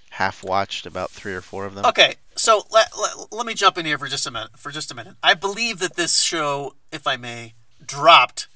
half 0.10 0.44
watched 0.44 0.86
about 0.86 1.10
three 1.12 1.34
or 1.34 1.42
four 1.42 1.66
of 1.66 1.76
them. 1.76 1.86
Okay, 1.86 2.16
so 2.42 2.64
let, 2.72 2.88
let, 3.00 3.32
let 3.32 3.46
me 3.46 3.54
jump 3.54 3.78
in 3.78 3.86
here 3.86 4.00
for 4.00 4.08
just 4.08 4.26
a 4.26 4.32
minute. 4.32 4.58
For 4.58 4.72
just 4.72 4.92
a 4.92 4.96
minute, 4.96 5.14
I 5.22 5.36
believe 5.36 5.78
that 5.78 5.96
this 5.96 6.22
show, 6.22 6.74
if 6.92 7.06
I 7.06 7.16
may, 7.16 7.54
dropped 7.86 8.48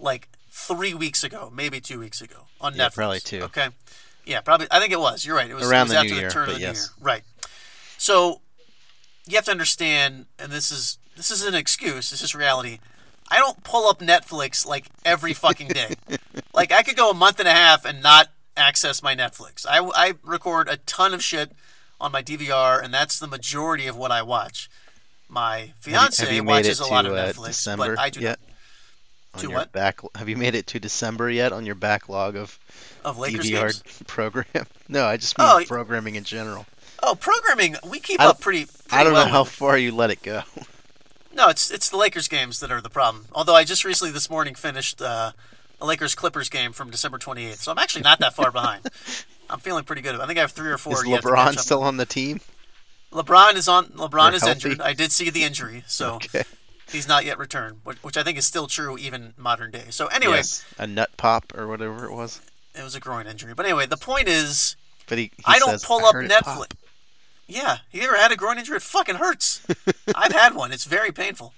like 0.00 0.28
three 0.50 0.92
weeks 0.92 1.22
ago, 1.22 1.48
maybe 1.54 1.80
two 1.80 2.00
weeks 2.00 2.20
ago 2.20 2.46
on 2.60 2.74
Yeah, 2.74 2.88
Netflix. 2.88 2.94
probably 2.94 3.20
two. 3.20 3.42
Okay, 3.42 3.68
yeah, 4.26 4.40
probably. 4.40 4.66
I 4.72 4.80
think 4.80 4.92
it 4.92 4.98
was. 4.98 5.24
You're 5.24 5.36
right. 5.36 5.48
It 5.48 5.54
was 5.54 5.70
Around 5.70 5.82
it 5.82 5.82
was 5.82 5.90
the 5.92 5.98
after 5.98 6.08
new 6.08 6.14
year, 6.16 6.28
the 6.28 6.32
turn 6.34 6.46
but 6.46 6.54
of 6.54 6.56
the 6.56 6.66
yes. 6.66 6.90
year. 6.98 7.06
Right. 7.06 7.22
So 7.96 8.40
you 9.28 9.36
have 9.36 9.44
to 9.44 9.52
understand, 9.52 10.26
and 10.36 10.50
this 10.50 10.72
is 10.72 10.98
this 11.16 11.30
is 11.30 11.44
an 11.44 11.54
excuse. 11.54 12.10
This 12.10 12.22
is 12.22 12.34
reality. 12.34 12.80
I 13.30 13.38
don't 13.38 13.62
pull 13.62 13.88
up 13.88 14.00
Netflix 14.00 14.66
like 14.66 14.86
every 15.04 15.32
fucking 15.32 15.68
day. 15.68 15.94
like 16.54 16.72
I 16.72 16.82
could 16.82 16.96
go 16.96 17.10
a 17.10 17.14
month 17.14 17.38
and 17.38 17.46
a 17.46 17.52
half 17.52 17.84
and 17.84 18.02
not 18.02 18.30
access 18.56 19.00
my 19.00 19.14
Netflix. 19.14 19.64
I, 19.64 19.78
I 19.94 20.14
record 20.24 20.68
a 20.68 20.78
ton 20.78 21.14
of 21.14 21.22
shit 21.22 21.52
on 22.00 22.12
my 22.12 22.22
DVR, 22.22 22.82
and 22.82 22.92
that's 22.92 23.18
the 23.18 23.26
majority 23.26 23.86
of 23.86 23.96
what 23.96 24.10
I 24.10 24.22
watch. 24.22 24.70
My 25.28 25.72
fiance 25.78 26.24
have 26.24 26.34
you 26.34 26.42
made 26.42 26.64
watches 26.64 26.80
a 26.80 26.86
lot 26.86 27.02
to, 27.02 27.10
of 27.10 27.16
uh, 27.16 27.32
Netflix, 27.32 27.46
December 27.46 27.96
but 27.96 28.00
I 28.00 28.10
do 28.10 28.20
yet? 28.20 28.38
not. 29.34 29.40
to 29.42 29.48
what? 29.50 29.72
Back, 29.72 30.00
have 30.14 30.28
you 30.28 30.36
made 30.36 30.54
it 30.54 30.66
to 30.68 30.80
December 30.80 31.30
yet 31.30 31.52
on 31.52 31.66
your 31.66 31.74
backlog 31.74 32.34
of 32.34 32.58
Of 33.04 33.18
Lakers 33.18 33.46
DVR 33.46 33.60
games. 33.60 34.02
program? 34.06 34.46
No, 34.90 35.04
I 35.04 35.18
just 35.18 35.36
mean 35.36 35.46
Oh, 35.46 35.62
programming 35.66 36.14
in 36.14 36.24
general. 36.24 36.64
Oh, 37.02 37.14
programming. 37.14 37.76
We 37.90 38.00
keep 38.00 38.20
up 38.20 38.40
pretty. 38.40 38.64
pretty 38.64 38.90
I 38.90 39.04
don't 39.04 39.12
well 39.12 39.26
know 39.26 39.30
how 39.30 39.44
far 39.44 39.76
you 39.76 39.92
let 39.92 40.10
it 40.10 40.22
go. 40.22 40.42
No, 41.34 41.48
it's 41.48 41.70
it's 41.70 41.90
the 41.90 41.98
Lakers 41.98 42.26
games 42.26 42.60
that 42.60 42.72
are 42.72 42.80
the 42.80 42.88
problem. 42.88 43.26
Although 43.32 43.54
I 43.54 43.64
just 43.64 43.84
recently 43.84 44.12
this 44.12 44.30
morning 44.30 44.54
finished 44.54 45.02
uh, 45.02 45.32
a 45.78 45.86
Lakers 45.86 46.14
Clippers 46.14 46.48
game 46.48 46.72
from 46.72 46.90
December 46.90 47.18
28th, 47.18 47.58
so 47.58 47.70
I'm 47.70 47.78
actually 47.78 48.02
not 48.02 48.18
that 48.20 48.34
far 48.34 48.50
behind. 48.50 48.86
I'm 49.50 49.58
feeling 49.60 49.84
pretty 49.84 50.02
good. 50.02 50.14
I 50.20 50.26
think 50.26 50.38
I 50.38 50.42
have 50.42 50.52
three 50.52 50.70
or 50.70 50.78
four. 50.78 50.92
Is 50.94 51.04
LeBron 51.04 51.58
still 51.58 51.82
on 51.82 51.96
the 51.96 52.06
team? 52.06 52.40
LeBron 53.12 53.54
is 53.54 53.68
on. 53.68 53.86
LeBron 53.86 54.32
Or 54.32 54.34
is 54.34 54.42
healthy? 54.42 54.68
injured. 54.70 54.80
I 54.82 54.92
did 54.92 55.12
see 55.12 55.30
the 55.30 55.44
injury, 55.44 55.84
so 55.86 56.16
Okay. 56.16 56.44
he's 56.90 57.08
not 57.08 57.24
yet 57.24 57.38
returned, 57.38 57.80
which, 57.84 57.96
which 58.02 58.16
I 58.16 58.22
think 58.22 58.36
is 58.36 58.46
still 58.46 58.66
true 58.66 58.98
even 58.98 59.32
modern 59.38 59.70
day. 59.70 59.86
So 59.90 60.06
anyway, 60.08 60.36
Yes, 60.38 60.64
a 60.78 60.86
nut 60.86 61.10
pop 61.16 61.56
or 61.56 61.66
whatever 61.66 62.04
it 62.04 62.12
was. 62.12 62.40
it 62.74 62.82
was 62.82 62.94
a 62.94 63.00
groin 63.00 63.26
injury. 63.26 63.54
But 63.54 63.64
anyway, 63.66 63.86
the 63.86 63.96
point 63.96 64.28
is, 64.28 64.76
But 65.08 65.18
he, 65.18 65.24
he 65.38 65.44
I 65.46 65.58
don't 65.58 65.70
says, 65.70 65.84
pull 65.86 66.04
"I 66.04 66.08
up 66.10 66.14
Netflix. 66.16 66.72
Yeah, 67.46 67.78
you 67.90 68.02
ever 68.02 68.16
had 68.16 68.30
a 68.30 68.36
groin 68.36 68.58
injury? 68.58 68.76
It 68.76 68.82
fucking 68.82 69.14
hurts. 69.14 69.66
I've 70.14 70.32
had 70.32 70.54
one. 70.54 70.70
It's 70.70 70.84
very 70.84 71.10
painful. 71.12 71.54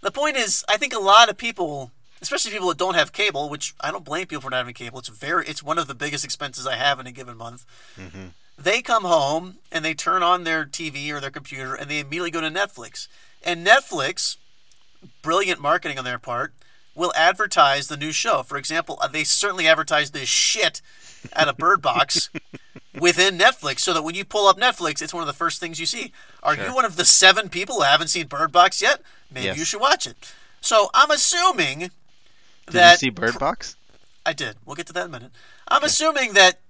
The 0.00 0.10
point 0.10 0.36
is, 0.36 0.64
I 0.68 0.76
think 0.76 0.92
a 0.92 0.98
lot 0.98 1.28
of 1.28 1.36
people, 1.38 1.92
especially 2.24 2.50
people 2.52 2.68
that 2.68 2.78
don't 2.78 2.94
have 2.94 3.12
cable, 3.12 3.48
which 3.50 3.74
I 3.80 3.90
don't 3.90 4.04
blame 4.04 4.26
people 4.26 4.40
for 4.40 4.50
not 4.50 4.56
having 4.56 4.74
cable. 4.74 4.98
It's 4.98 5.08
very, 5.08 5.46
it's 5.46 5.62
one 5.62 5.78
of 5.78 5.86
the 5.86 5.94
biggest 5.94 6.24
expenses 6.24 6.66
I 6.66 6.74
have 6.76 6.98
in 6.98 7.06
a 7.06 7.12
given 7.12 7.36
month. 7.36 7.64
Mm-hmm. 7.98 8.28
They 8.58 8.80
come 8.82 9.04
home 9.04 9.56
and 9.70 9.84
they 9.84 9.94
turn 9.94 10.22
on 10.22 10.44
their 10.44 10.64
TV 10.64 11.10
or 11.10 11.20
their 11.20 11.30
computer 11.30 11.74
and 11.74 11.90
they 11.90 11.98
immediately 11.98 12.30
go 12.30 12.40
to 12.40 12.48
Netflix. 12.50 13.08
And 13.42 13.66
Netflix, 13.66 14.36
brilliant 15.22 15.60
marketing 15.60 15.98
on 15.98 16.04
their 16.04 16.18
part, 16.18 16.54
will 16.94 17.12
advertise 17.14 17.88
the 17.88 17.96
new 17.96 18.12
show. 18.12 18.42
For 18.42 18.56
example, 18.56 18.98
uh, 19.02 19.08
they 19.08 19.24
certainly 19.24 19.66
advertise 19.66 20.12
this 20.12 20.28
shit 20.28 20.80
at 21.32 21.48
a 21.48 21.52
Bird 21.52 21.82
Box 21.82 22.30
within 23.00 23.36
Netflix, 23.36 23.80
so 23.80 23.92
that 23.92 24.02
when 24.02 24.14
you 24.14 24.24
pull 24.24 24.46
up 24.46 24.58
Netflix, 24.58 25.02
it's 25.02 25.12
one 25.12 25.22
of 25.22 25.26
the 25.26 25.32
first 25.32 25.58
things 25.60 25.80
you 25.80 25.86
see. 25.86 26.12
Are 26.42 26.54
Sure. 26.54 26.66
you 26.66 26.74
one 26.74 26.84
of 26.84 26.96
the 26.96 27.04
seven 27.04 27.48
people 27.48 27.76
who 27.76 27.82
haven't 27.82 28.08
seen 28.08 28.28
Bird 28.28 28.52
Box 28.52 28.80
yet? 28.80 29.02
Maybe 29.32 29.46
Yes. 29.46 29.58
you 29.58 29.64
should 29.64 29.80
watch 29.80 30.06
it. 30.06 30.16
So 30.60 30.90
I'm 30.94 31.10
assuming 31.10 31.90
Did 32.66 32.74
that 32.74 32.92
you 33.02 33.06
see 33.06 33.10
Bird 33.10 33.38
Box? 33.38 33.76
I 34.26 34.32
did. 34.32 34.56
We'll 34.64 34.76
get 34.76 34.86
to 34.86 34.92
that 34.94 35.02
in 35.04 35.06
a 35.06 35.12
minute. 35.12 35.32
I'm 35.68 35.84
assuming 35.84 36.32
that 36.34 36.60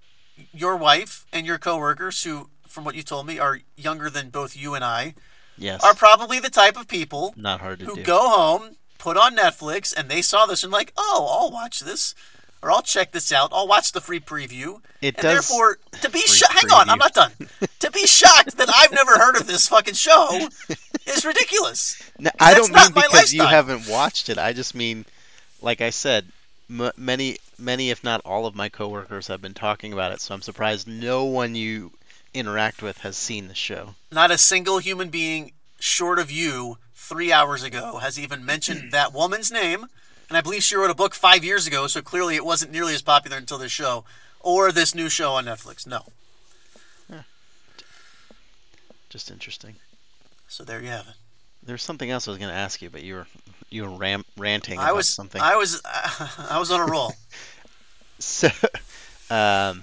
your 0.52 0.76
wife 0.76 1.24
and 1.32 1.46
your 1.46 1.58
coworkers, 1.58 2.22
who, 2.24 2.50
from 2.66 2.84
what 2.84 2.94
you 2.96 3.02
told 3.02 3.26
me, 3.26 3.38
are 3.38 3.60
younger 3.76 4.10
than 4.10 4.30
both 4.30 4.56
you 4.56 4.74
and 4.74 4.84
I, 4.84 5.14
Yes. 5.56 5.84
are 5.84 5.94
probably 5.94 6.40
the 6.40 6.50
type 6.50 6.76
of 6.76 6.88
people 6.88 7.32
Not 7.36 7.60
hard 7.60 7.78
to 7.78 7.84
who 7.84 7.94
do. 7.96 8.02
go 8.02 8.28
home, 8.28 8.74
put 8.98 9.16
on 9.16 9.36
Netflix, 9.36 9.94
and 9.96 10.08
they 10.08 10.20
saw 10.20 10.46
this 10.46 10.64
and 10.64 10.72
like, 10.72 10.92
oh, 10.96 11.28
I'll 11.30 11.52
watch 11.52 11.78
this, 11.78 12.12
or 12.60 12.72
I'll 12.72 12.82
check 12.82 13.12
this 13.12 13.30
out. 13.30 13.50
I'll 13.52 13.68
watch 13.68 13.92
the 13.92 14.00
free 14.00 14.18
preview. 14.18 14.80
It 15.00 15.14
and 15.14 15.22
does- 15.22 15.22
therefore, 15.48 15.78
to 16.00 16.10
be 16.10 16.18
shocked, 16.22 16.54
hang 16.60 16.72
on, 16.72 16.90
I'm 16.90 16.98
not 16.98 17.14
done. 17.14 17.30
to 17.78 17.90
be 17.92 18.04
shocked 18.08 18.56
that 18.56 18.68
I've 18.74 18.90
never 18.92 19.12
heard 19.12 19.36
of 19.36 19.46
this 19.46 19.68
fucking 19.68 19.94
show 19.94 20.48
is 21.06 21.24
ridiculous. 21.24 22.02
No, 22.18 22.30
I 22.40 22.54
don't 22.54 22.72
mean 22.72 22.88
because 22.92 23.32
you 23.32 23.46
haven't 23.46 23.86
watched 23.88 24.28
it. 24.28 24.38
I 24.38 24.52
just 24.52 24.74
mean, 24.74 25.04
like 25.64 25.80
I 25.80 25.90
said, 25.90 26.26
m- 26.68 26.92
many, 26.96 27.38
many, 27.58 27.90
if 27.90 28.04
not 28.04 28.20
all 28.24 28.46
of 28.46 28.54
my 28.54 28.68
coworkers 28.68 29.28
have 29.28 29.40
been 29.40 29.54
talking 29.54 29.92
about 29.92 30.12
it. 30.12 30.20
So 30.20 30.34
I'm 30.34 30.42
surprised 30.42 30.86
no 30.86 31.24
one 31.24 31.54
you 31.54 31.92
interact 32.34 32.82
with 32.82 32.98
has 32.98 33.16
seen 33.16 33.48
the 33.48 33.54
show. 33.54 33.94
Not 34.12 34.30
a 34.30 34.38
single 34.38 34.78
human 34.78 35.08
being 35.08 35.52
short 35.80 36.18
of 36.18 36.30
you 36.30 36.78
three 36.94 37.32
hours 37.32 37.62
ago 37.62 37.98
has 37.98 38.18
even 38.18 38.44
mentioned 38.44 38.82
hmm. 38.82 38.90
that 38.90 39.12
woman's 39.12 39.50
name. 39.50 39.86
And 40.28 40.38
I 40.38 40.40
believe 40.40 40.62
she 40.62 40.76
wrote 40.76 40.90
a 40.90 40.94
book 40.94 41.14
five 41.14 41.44
years 41.44 41.66
ago, 41.66 41.86
so 41.86 42.00
clearly 42.00 42.34
it 42.34 42.44
wasn't 42.44 42.72
nearly 42.72 42.94
as 42.94 43.02
popular 43.02 43.36
until 43.36 43.58
this 43.58 43.72
show 43.72 44.04
or 44.40 44.72
this 44.72 44.94
new 44.94 45.08
show 45.08 45.32
on 45.32 45.44
Netflix. 45.44 45.86
No. 45.86 46.02
Just 49.10 49.30
interesting. 49.30 49.76
So 50.48 50.64
there 50.64 50.80
you 50.80 50.88
have 50.88 51.06
it. 51.06 51.14
There's 51.62 51.84
something 51.84 52.10
else 52.10 52.26
I 52.26 52.32
was 52.32 52.38
going 52.38 52.50
to 52.50 52.56
ask 52.56 52.82
you, 52.82 52.90
but 52.90 53.04
you 53.04 53.14
were 53.14 53.26
you 53.74 53.82
were 53.82 53.96
ram- 53.96 54.24
ranting 54.36 54.78
I 54.78 54.92
was 54.92 55.08
something. 55.08 55.40
I 55.40 55.56
was 55.56 55.82
I 55.84 56.58
was 56.58 56.70
on 56.70 56.80
a 56.80 56.86
roll. 56.86 57.12
So, 58.20 58.48
um, 59.28 59.82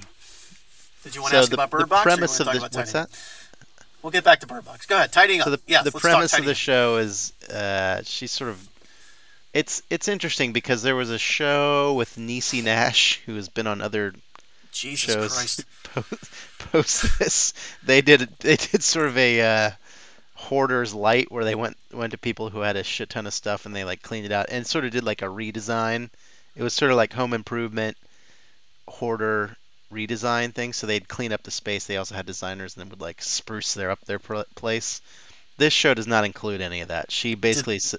Did 1.03 1.13
you 1.13 1.21
want 1.21 1.31
so 1.31 1.37
to 1.37 1.41
ask 1.41 1.49
the, 1.49 1.55
about 1.55 1.69
Bird 1.69 1.89
Box? 1.89 2.05
you 2.05 2.11
premise 2.11 2.39
of 2.39 2.47
the 2.47 2.59
what's 2.59 2.93
that? 2.93 3.09
We'll 4.01 4.09
get 4.09 4.23
back 4.23 4.39
to 4.39 4.47
Bird 4.47 4.65
Box. 4.65 4.87
Go 4.87 4.95
ahead, 4.95 5.11
tidying 5.11 5.41
So 5.41 5.51
up. 5.51 5.59
the, 5.59 5.71
yes, 5.71 5.83
the 5.83 5.91
premise 5.91 6.33
of 6.35 6.45
the 6.45 6.51
up. 6.51 6.57
show 6.57 6.97
is 6.97 7.33
uh, 7.53 8.01
she's 8.03 8.31
sort 8.31 8.49
of 8.49 8.67
it's 9.53 9.83
it's 9.89 10.07
interesting 10.07 10.53
because 10.53 10.81
there 10.81 10.95
was 10.95 11.09
a 11.11 11.19
show 11.19 11.93
with 11.93 12.15
Niecy 12.15 12.63
Nash 12.63 13.21
who 13.25 13.35
has 13.35 13.49
been 13.49 13.67
on 13.67 13.81
other 13.81 14.13
Jesus 14.71 15.13
shows 15.13 15.33
Christ. 15.33 15.65
post, 15.83 16.13
post 16.71 17.19
this. 17.19 17.53
They 17.83 18.01
did 18.01 18.21
they 18.39 18.55
did 18.55 18.81
sort 18.81 19.07
of 19.07 19.17
a 19.17 19.41
uh, 19.41 19.71
hoarders 20.41 20.93
light 20.93 21.31
where 21.31 21.45
they 21.45 21.55
went 21.55 21.77
went 21.93 22.11
to 22.11 22.17
people 22.17 22.49
who 22.49 22.61
had 22.61 22.75
a 22.75 22.83
shit 22.83 23.09
ton 23.09 23.27
of 23.27 23.33
stuff 23.33 23.65
and 23.65 23.75
they 23.75 23.83
like 23.83 24.01
cleaned 24.01 24.25
it 24.25 24.31
out 24.31 24.47
and 24.49 24.65
sort 24.65 24.85
of 24.85 24.91
did 24.91 25.03
like 25.03 25.21
a 25.21 25.25
redesign. 25.25 26.09
It 26.55 26.63
was 26.63 26.73
sort 26.73 26.91
of 26.91 26.97
like 26.97 27.13
home 27.13 27.33
improvement 27.33 27.95
hoarder 28.87 29.55
redesign 29.91 30.53
thing. 30.53 30.73
So 30.73 30.87
they'd 30.87 31.07
clean 31.07 31.31
up 31.31 31.43
the 31.43 31.51
space. 31.51 31.85
They 31.85 31.97
also 31.97 32.15
had 32.15 32.25
designers 32.25 32.75
and 32.75 32.81
then 32.81 32.89
would 32.89 33.01
like 33.01 33.21
spruce 33.21 33.73
their 33.73 33.91
up 33.91 34.01
their 34.05 34.19
pl- 34.19 34.45
place. 34.55 35.01
This 35.57 35.73
show 35.73 35.93
does 35.93 36.07
not 36.07 36.25
include 36.25 36.61
any 36.61 36.81
of 36.81 36.87
that. 36.87 37.11
She 37.11 37.35
basically 37.35 37.75
s 37.75 37.95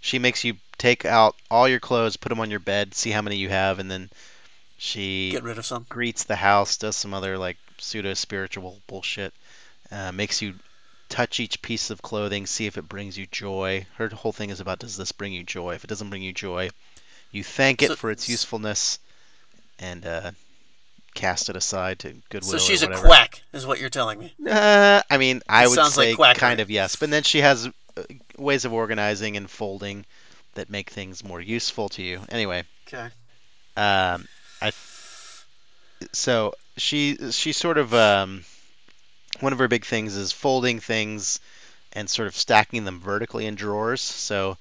she 0.00 0.18
makes 0.18 0.44
you 0.44 0.54
take 0.78 1.04
out 1.04 1.34
all 1.50 1.68
your 1.68 1.80
clothes, 1.80 2.16
put 2.16 2.30
them 2.30 2.40
on 2.40 2.50
your 2.50 2.60
bed, 2.60 2.94
see 2.94 3.10
how 3.10 3.20
many 3.20 3.36
you 3.36 3.48
have, 3.50 3.80
and 3.80 3.90
then 3.90 4.08
she 4.78 5.30
Get 5.32 5.42
rid 5.42 5.58
of 5.58 5.66
some. 5.66 5.84
greets 5.88 6.24
the 6.24 6.36
house, 6.36 6.78
does 6.78 6.96
some 6.96 7.12
other 7.12 7.36
like 7.36 7.58
pseudo 7.78 8.14
spiritual 8.14 8.80
bullshit, 8.86 9.34
uh, 9.90 10.12
makes 10.12 10.40
you 10.40 10.54
touch 11.10 11.40
each 11.40 11.60
piece 11.60 11.90
of 11.90 12.00
clothing, 12.00 12.46
see 12.46 12.66
if 12.66 12.78
it 12.78 12.88
brings 12.88 13.18
you 13.18 13.26
joy. 13.26 13.86
Her 13.96 14.08
whole 14.08 14.32
thing 14.32 14.48
is 14.48 14.60
about 14.60 14.78
does 14.78 14.96
this 14.96 15.12
bring 15.12 15.34
you 15.34 15.42
joy? 15.42 15.74
If 15.74 15.84
it 15.84 15.88
doesn't 15.88 16.08
bring 16.08 16.22
you 16.22 16.32
joy, 16.32 16.70
you 17.30 17.44
thank 17.44 17.82
it 17.82 17.98
for 17.98 18.10
its 18.10 18.28
usefulness 18.28 18.98
and 19.78 20.06
uh, 20.06 20.30
cast 21.14 21.50
it 21.50 21.56
aside 21.56 21.98
to 22.00 22.14
goodwill. 22.30 22.52
So 22.52 22.58
she's 22.58 22.82
a 22.82 22.88
quack, 22.88 23.42
is 23.52 23.66
what 23.66 23.80
you're 23.80 23.90
telling 23.90 24.18
me. 24.18 24.32
Uh, 24.48 25.02
I 25.10 25.18
mean, 25.18 25.42
I 25.48 25.64
It 25.64 25.68
would 25.68 25.74
sounds 25.74 25.98
like 25.98 26.16
say 26.16 26.34
kind 26.34 26.60
of 26.60 26.70
yes, 26.70 26.96
but 26.96 27.10
then 27.10 27.22
she 27.24 27.40
has 27.40 27.66
uh, 27.66 28.02
ways 28.38 28.64
of 28.64 28.72
organizing 28.72 29.36
and 29.36 29.50
folding 29.50 30.06
that 30.54 30.70
make 30.70 30.90
things 30.90 31.22
more 31.22 31.40
useful 31.40 31.88
to 31.90 32.02
you. 32.02 32.20
Anyway, 32.28 32.64
Okay. 32.86 33.08
um, 33.76 34.26
I 34.62 34.72
so 36.12 36.54
she 36.76 37.16
she 37.30 37.52
sort 37.52 37.78
of 37.78 37.92
um, 37.94 38.44
one 39.40 39.52
of 39.52 39.58
her 39.58 39.68
big 39.68 39.84
things 39.84 40.16
is 40.16 40.32
folding 40.32 40.80
things 40.80 41.40
and 41.92 42.08
sort 42.08 42.28
of 42.28 42.36
stacking 42.36 42.84
them 42.84 43.00
vertically 43.00 43.46
in 43.46 43.54
drawers. 43.54 44.00
So 44.00 44.56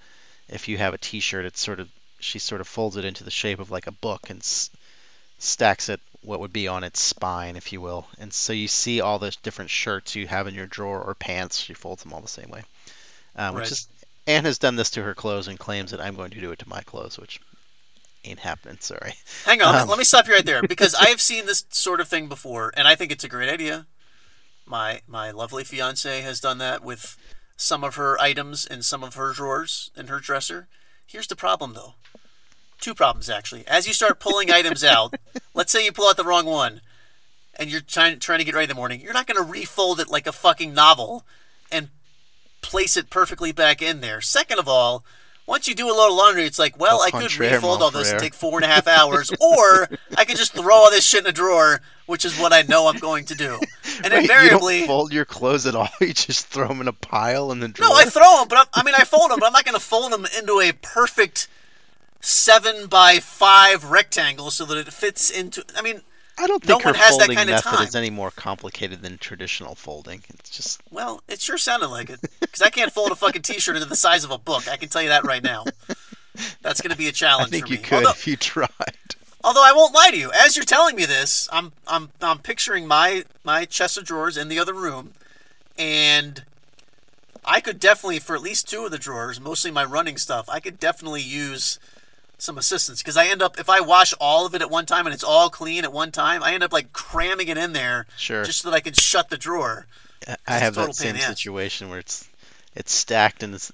if 0.48 0.68
you 0.68 0.78
have 0.78 0.94
a 0.94 0.98
T-shirt, 0.98 1.46
it's 1.46 1.60
sort 1.62 1.80
of 1.80 1.90
she 2.20 2.40
sort 2.40 2.60
of 2.62 2.68
folds 2.68 2.98
it 2.98 3.06
into 3.06 3.24
the 3.24 3.32
shape 3.32 3.60
of 3.60 3.72
like 3.72 3.88
a 3.88 3.92
book 3.94 4.30
and 4.30 4.40
s- 4.40 4.70
stacks 5.38 5.88
it 5.90 6.02
what 6.22 6.42
would 6.42 6.52
be 6.52 6.68
on 6.68 6.84
its 6.84 7.02
spine, 7.02 7.56
if 7.56 7.72
you 7.72 7.80
will. 7.80 8.06
And 8.20 8.34
so 8.34 8.52
you 8.52 8.68
see 8.68 9.00
all 9.00 9.20
the 9.20 9.36
different 9.42 9.70
shirts 9.72 10.16
you 10.16 10.28
have 10.28 10.48
in 10.48 10.54
your 10.54 10.66
drawer 10.66 11.02
or 11.02 11.16
pants. 11.16 11.60
She 11.62 11.74
folds 11.74 12.04
them 12.04 12.12
all 12.12 12.20
the 12.20 12.28
same 12.28 12.50
way. 12.50 12.64
Um, 13.38 13.56
which 13.56 13.72
is 13.72 13.88
Anne 14.28 14.44
has 14.44 14.58
done 14.58 14.76
this 14.76 14.90
to 14.92 15.04
her 15.04 15.16
clothes 15.16 15.48
and 15.48 15.58
claims 15.58 15.92
that 15.92 16.02
I'm 16.02 16.16
going 16.16 16.32
to 16.32 16.42
do 16.42 16.52
it 16.52 16.60
to 16.60 16.68
my 16.70 16.82
clothes, 16.82 17.18
which 17.18 17.40
ain't 18.26 18.40
happening. 18.40 18.78
Sorry. 18.82 19.14
Hang 19.46 19.62
on, 19.62 19.76
Um. 19.76 19.88
let 19.88 19.98
me 19.98 20.04
stop 20.04 20.28
you 20.28 20.34
right 20.34 20.46
there 20.46 20.62
because 20.62 20.94
I 20.94 21.08
have 21.08 21.22
seen 21.22 21.46
this 21.46 21.64
sort 21.70 22.02
of 22.02 22.10
thing 22.10 22.28
before, 22.28 22.74
and 22.76 22.86
I 22.86 22.96
think 22.96 23.14
it's 23.14 23.24
a 23.24 23.30
great 23.30 23.50
idea. 23.50 23.86
My 24.70 25.02
my 25.08 25.32
lovely 25.32 25.64
fiance 25.64 26.22
has 26.22 26.40
done 26.40 26.60
that 26.60 26.84
with 26.84 27.18
some 27.58 27.84
of 27.84 27.96
her 27.96 28.22
items 28.22 28.68
in 28.68 28.84
some 28.84 29.04
of 29.04 29.16
her 29.16 29.34
drawers 29.34 29.90
in 29.98 30.08
her 30.08 30.20
dresser. 30.20 30.68
Here's 31.08 31.26
the 31.26 31.36
problem, 31.36 31.74
though. 31.74 31.96
Two 32.80 32.94
problems 32.94 33.32
actually. 33.32 33.68
As 33.68 33.88
you 33.88 33.94
start 33.94 34.20
pulling 34.20 34.52
items 34.52 34.84
out, 34.84 35.16
let's 35.56 35.72
say 35.72 35.84
you 35.84 35.92
pull 35.92 36.08
out 36.08 36.18
the 36.18 36.24
wrong 36.24 36.46
one, 36.46 36.82
and 37.56 37.72
you're 37.72 37.82
trying 37.82 38.20
trying 38.20 38.40
to 38.40 38.46
get 38.46 38.54
ready 38.54 38.66
in 38.66 38.70
the 38.70 38.76
morning. 38.76 39.02
You're 39.02 39.12
not 39.12 39.26
going 39.26 39.44
to 39.44 39.52
refold 39.52 40.00
it 40.00 40.08
like 40.08 40.28
a 40.28 40.32
fucking 40.32 40.72
novel, 40.72 41.26
and 41.72 41.90
place 42.62 42.96
it 42.96 43.10
perfectly 43.10 43.52
back 43.52 43.82
in 43.82 44.02
there. 44.02 44.22
Second 44.22 44.60
of 44.60 44.68
all, 44.68 45.04
once 45.50 45.68
you 45.68 45.74
do 45.74 45.90
a 45.90 45.92
load 45.92 46.12
of 46.12 46.16
laundry, 46.16 46.46
it's 46.46 46.60
like, 46.60 46.80
well, 46.80 47.00
Au 47.00 47.04
I 47.04 47.10
could 47.10 47.36
refold 47.36 47.82
all 47.82 47.90
this 47.90 48.12
and 48.12 48.20
take 48.20 48.36
four 48.36 48.60
and 48.60 48.64
a 48.64 48.68
half 48.68 48.88
hours, 48.88 49.32
or 49.42 49.90
I 50.16 50.24
could 50.24 50.38
just 50.38 50.54
throw 50.54 50.76
all 50.76 50.92
this 50.92 51.04
shit 51.04 51.22
in 51.24 51.28
a 51.28 51.32
drawer, 51.32 51.82
which 52.06 52.24
is 52.24 52.40
what 52.40 52.54
I 52.54 52.62
know 52.62 52.88
I'm 52.88 53.00
going 53.00 53.26
to 53.26 53.36
do. 53.36 53.60
And 54.02 54.14
Wait, 54.14 54.22
invariably, 54.22 54.76
you 54.76 54.80
don't 54.82 54.88
fold 54.88 55.12
your 55.12 55.26
clothes 55.26 55.66
at 55.66 55.76
all. 55.76 55.90
You 56.00 56.14
just 56.14 56.48
throw 56.48 56.70
them 56.70 56.80
in 56.80 56.88
a 56.88 56.94
pile 56.94 57.52
in 57.52 57.60
the 57.60 57.68
drawer. 57.68 57.90
no, 57.90 57.96
I 57.96 58.06
throw 58.06 58.38
them, 58.38 58.48
but 58.48 58.60
I'm, 58.60 58.66
I 58.74 58.84
mean, 58.84 58.96
I 58.96 59.04
fold 59.04 59.30
them, 59.30 59.40
but 59.42 59.48
I'm 59.48 59.52
not 59.52 59.66
going 59.66 59.74
to 59.74 59.82
fold 59.82 60.14
them 60.14 60.26
into 60.38 60.62
a 60.62 60.72
perfect 60.72 61.50
seven 62.22 62.88
by 62.88 63.20
five 63.20 63.84
rectangle 63.84 64.52
so 64.52 64.64
that 64.66 64.78
it 64.78 64.94
fits 64.94 65.30
into. 65.30 65.66
I 65.76 65.82
mean, 65.82 66.04
I 66.40 66.48
don't 66.48 66.66
no 66.66 66.76
think 66.76 66.86
one 66.86 66.96
her 66.96 67.02
folding 67.02 67.36
kind 67.36 67.50
of 67.50 67.66
method 67.66 67.84
is 67.84 67.96
any 67.96 68.10
more 68.10 68.32
complicated 68.32 69.02
than 69.02 69.18
traditional 69.18 69.76
folding. 69.76 70.24
It's 70.30 70.50
just 70.50 70.82
well, 70.90 71.22
it 71.28 71.42
sure 71.42 71.58
sounded 71.58 71.90
like 71.90 72.10
it 72.10 72.22
because 72.40 72.62
I 72.62 72.70
can't 72.70 72.94
fold 72.94 73.12
a 73.12 73.16
fucking 73.16 73.42
T-shirt 73.42 73.76
into 73.76 73.90
the 73.90 73.98
size 73.98 74.24
of 74.24 74.32
a 74.32 74.38
book. 74.38 74.70
I 74.70 74.78
can 74.78 74.88
tell 74.88 75.02
you 75.02 75.10
that 75.10 75.26
right 75.26 75.44
now. 75.44 75.66
That's 76.62 76.80
going 76.80 76.92
to 76.92 76.98
be 76.98 77.10
a 77.10 77.12
challenge 77.24 77.50
I 77.50 77.52
think 77.52 77.68
for 77.68 77.74
you 77.74 77.80
me. 77.80 77.84
could 77.84 77.98
Although, 77.98 78.12
if 78.12 78.26
you 78.26 78.38
tried. 78.38 78.70
Although 79.44 79.64
I 79.64 79.74
won't 79.74 79.94
lie 79.94 80.12
to 80.12 80.18
you, 80.18 80.32
as 80.34 80.56
you're 80.56 80.66
telling 80.66 80.96
me 80.96 81.06
this, 81.06 81.50
I'm 81.52 81.74
I'm 81.88 82.10
I'm 82.22 82.40
picturing 82.40 82.88
my 82.88 83.26
my 83.44 83.66
chest 83.66 83.98
of 83.98 84.06
drawers 84.06 84.38
in 84.38 84.48
the 84.48 84.60
other 84.60 84.74
room, 84.74 85.14
and 85.78 86.44
I 87.44 87.60
could 87.60 87.82
definitely 87.82 88.20
for 88.20 88.36
at 88.36 88.42
least 88.42 88.70
two 88.70 88.86
of 88.86 88.92
the 88.92 88.98
drawers, 88.98 89.42
mostly 89.42 89.72
my 89.72 89.84
running 89.84 90.18
stuff, 90.18 90.48
I 90.50 90.62
could 90.62 90.80
definitely 90.80 91.22
use 91.22 91.80
some 92.42 92.58
assistance 92.58 93.02
because 93.02 93.18
I 93.18 93.28
end 93.28 93.42
up 93.42 93.60
if 93.60 93.70
I 93.70 93.80
wash 93.82 94.14
all 94.20 94.46
of 94.46 94.56
it 94.56 94.62
at 94.62 94.70
one 94.70 94.86
time 94.86 95.06
and 95.06 95.14
it's 95.14 95.24
all 95.24 95.50
clean 95.50 95.84
at 95.84 95.92
one 95.94 96.12
time, 96.12 96.42
I 96.44 96.54
end 96.54 96.64
up 96.64 96.74
like 96.74 96.94
cramming 96.94 97.48
it 97.48 97.58
in 97.58 97.74
there 97.74 98.06
Sure. 98.18 98.44
just 98.44 98.62
so 98.62 98.70
that 98.70 98.76
I 98.76 98.80
can 98.80 98.94
shut 98.94 99.30
the 99.30 99.38
drawer. 99.38 99.88
I 100.48 100.58
have 100.60 100.76
that 100.76 100.96
same 100.96 101.16
situation 101.18 101.90
where 101.90 102.00
it's 102.00 102.28
it's 102.76 102.94
stacked 102.94 103.42
and 103.44 103.56
it's 103.56 103.72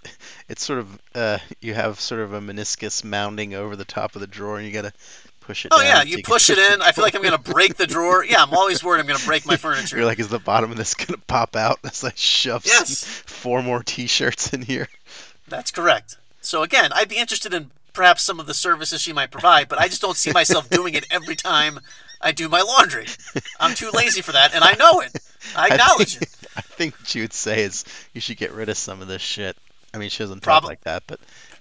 it's 0.47 0.63
sort 0.63 0.79
of 0.79 0.99
uh, 1.13 1.37
you 1.61 1.73
have 1.73 1.99
sort 1.99 2.21
of 2.21 2.33
a 2.33 2.39
meniscus 2.41 3.03
mounding 3.03 3.53
over 3.53 3.75
the 3.75 3.85
top 3.85 4.15
of 4.15 4.21
the 4.21 4.27
drawer 4.27 4.57
and 4.57 4.65
you 4.65 4.71
gotta 4.73 4.93
push 5.41 5.65
it. 5.65 5.71
Oh 5.75 5.81
yeah, 5.81 6.01
you 6.01 6.23
push 6.23 6.49
it 6.51 6.57
in. 6.57 6.81
I 6.81 6.91
feel 6.91 7.03
like 7.03 7.13
I'm 7.13 7.21
gonna 7.21 7.37
break 7.37 7.75
the 7.75 7.87
drawer. 7.87 8.23
Yeah, 8.29 8.41
I'm 8.41 8.53
always 8.53 8.83
worried 8.83 8.99
I'm 9.01 9.05
gonna 9.07 9.19
break 9.25 9.45
my 9.45 9.57
furniture. 9.57 9.97
You're 9.97 10.05
like, 10.05 10.19
is 10.19 10.29
the 10.29 10.39
bottom 10.39 10.71
of 10.71 10.77
this 10.77 10.93
gonna 10.95 11.19
pop 11.27 11.55
out 11.55 11.79
as 11.83 12.03
I 12.03 12.13
shove 12.15 12.65
Yes. 12.65 13.03
four 13.03 13.61
more 13.61 13.83
T-shirts 13.83 14.53
in 14.53 14.61
here? 14.63 14.87
That's 15.47 15.71
correct. 15.71 16.17
So 16.41 16.63
again, 16.63 16.91
I'd 16.93 17.09
be 17.09 17.17
interested 17.17 17.53
in 17.53 17.71
perhaps 17.95 18.21
some 18.23 18.39
of 18.39 18.45
the 18.47 18.53
services 18.53 19.01
she 19.01 19.13
might 19.13 19.31
provide, 19.31 19.67
but 19.69 19.79
I 19.79 19.87
just 19.87 20.01
don't 20.01 20.17
see 20.17 20.31
myself 20.31 20.69
doing 20.69 20.93
it 20.93 21.05
every 21.09 21.35
time 21.35 21.79
I 22.21 22.31
do 22.31 22.47
my 22.49 22.61
laundry. 22.61 23.07
I'm 23.59 23.73
too 23.75 23.89
lazy 23.93 24.21
for 24.21 24.31
that, 24.33 24.53
and 24.53 24.63
I 24.63 24.73
know 24.73 24.99
it. 25.01 25.11
I 25.55 25.67
acknowledge 25.69 26.17
think, 26.17 26.23
it. 26.31 26.47
I 26.57 26.61
think 26.61 26.99
what 26.99 27.15
you 27.15 27.23
would 27.23 27.33
say 27.33 27.63
is 27.63 27.85
you 28.13 28.21
should 28.21 28.37
get 28.37 28.51
rid 28.51 28.69
of 28.69 28.77
some 28.77 29.01
of 29.01 29.07
this 29.07 29.21
shit. 29.21 29.57
I 29.93 29.97
mean, 29.97 30.09
she 30.09 30.23
doesn't 30.23 30.41
talk 30.41 30.61
Prob- 30.61 30.65
like 30.65 30.81
that, 30.81 31.03
but 31.07 31.19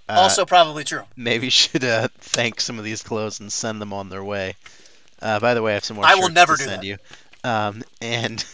uh, 0.08 0.12
Also, 0.18 0.44
probably 0.44 0.84
true. 0.84 1.02
maybe 1.16 1.46
you 1.46 1.50
should 1.50 1.84
uh, 1.84 2.08
thank 2.18 2.60
some 2.60 2.78
of 2.78 2.84
these 2.84 3.02
clothes 3.02 3.40
and 3.40 3.52
send 3.52 3.80
them 3.80 3.92
on 3.92 4.08
their 4.10 4.24
way. 4.24 4.54
Uh, 5.22 5.38
by 5.40 5.54
the 5.54 5.62
way, 5.62 5.72
I 5.72 5.74
have 5.74 5.84
some 5.84 5.96
more 5.96 6.04
I 6.06 6.16
will 6.16 6.28
never 6.30 6.56
to 6.56 6.62
do 6.62 6.68
send 6.68 6.82
that. 6.82 6.86
you, 6.86 6.96
um, 7.44 7.82
and 8.02 8.44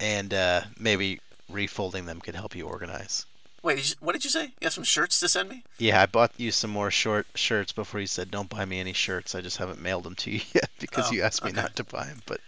and 0.00 0.34
uh, 0.34 0.62
maybe 0.78 1.20
refolding 1.50 2.06
them 2.06 2.20
could 2.20 2.34
help 2.34 2.54
you 2.54 2.66
organize. 2.66 3.24
Wait, 3.66 3.76
did 3.78 3.90
you- 3.90 3.96
what 3.98 4.12
did 4.12 4.22
you 4.22 4.30
say? 4.30 4.44
You 4.44 4.52
have 4.64 4.72
some 4.72 4.84
shirts 4.84 5.18
to 5.18 5.28
send 5.28 5.48
me? 5.48 5.64
Yeah, 5.78 6.00
I 6.00 6.06
bought 6.06 6.30
you 6.36 6.52
some 6.52 6.70
more 6.70 6.90
short 6.92 7.26
shirts 7.34 7.72
before 7.72 7.98
you 8.00 8.06
said 8.06 8.30
don't 8.30 8.48
buy 8.48 8.64
me 8.64 8.78
any 8.78 8.92
shirts. 8.92 9.34
I 9.34 9.40
just 9.40 9.56
haven't 9.56 9.80
mailed 9.80 10.04
them 10.04 10.14
to 10.14 10.30
you 10.30 10.40
yet 10.54 10.70
because 10.78 11.08
Oh, 11.08 11.12
you 11.12 11.22
asked 11.22 11.42
me 11.42 11.50
okay. 11.50 11.60
not 11.62 11.74
to 11.76 11.82
buy 11.84 12.04
them. 12.04 12.22
But 12.26 12.40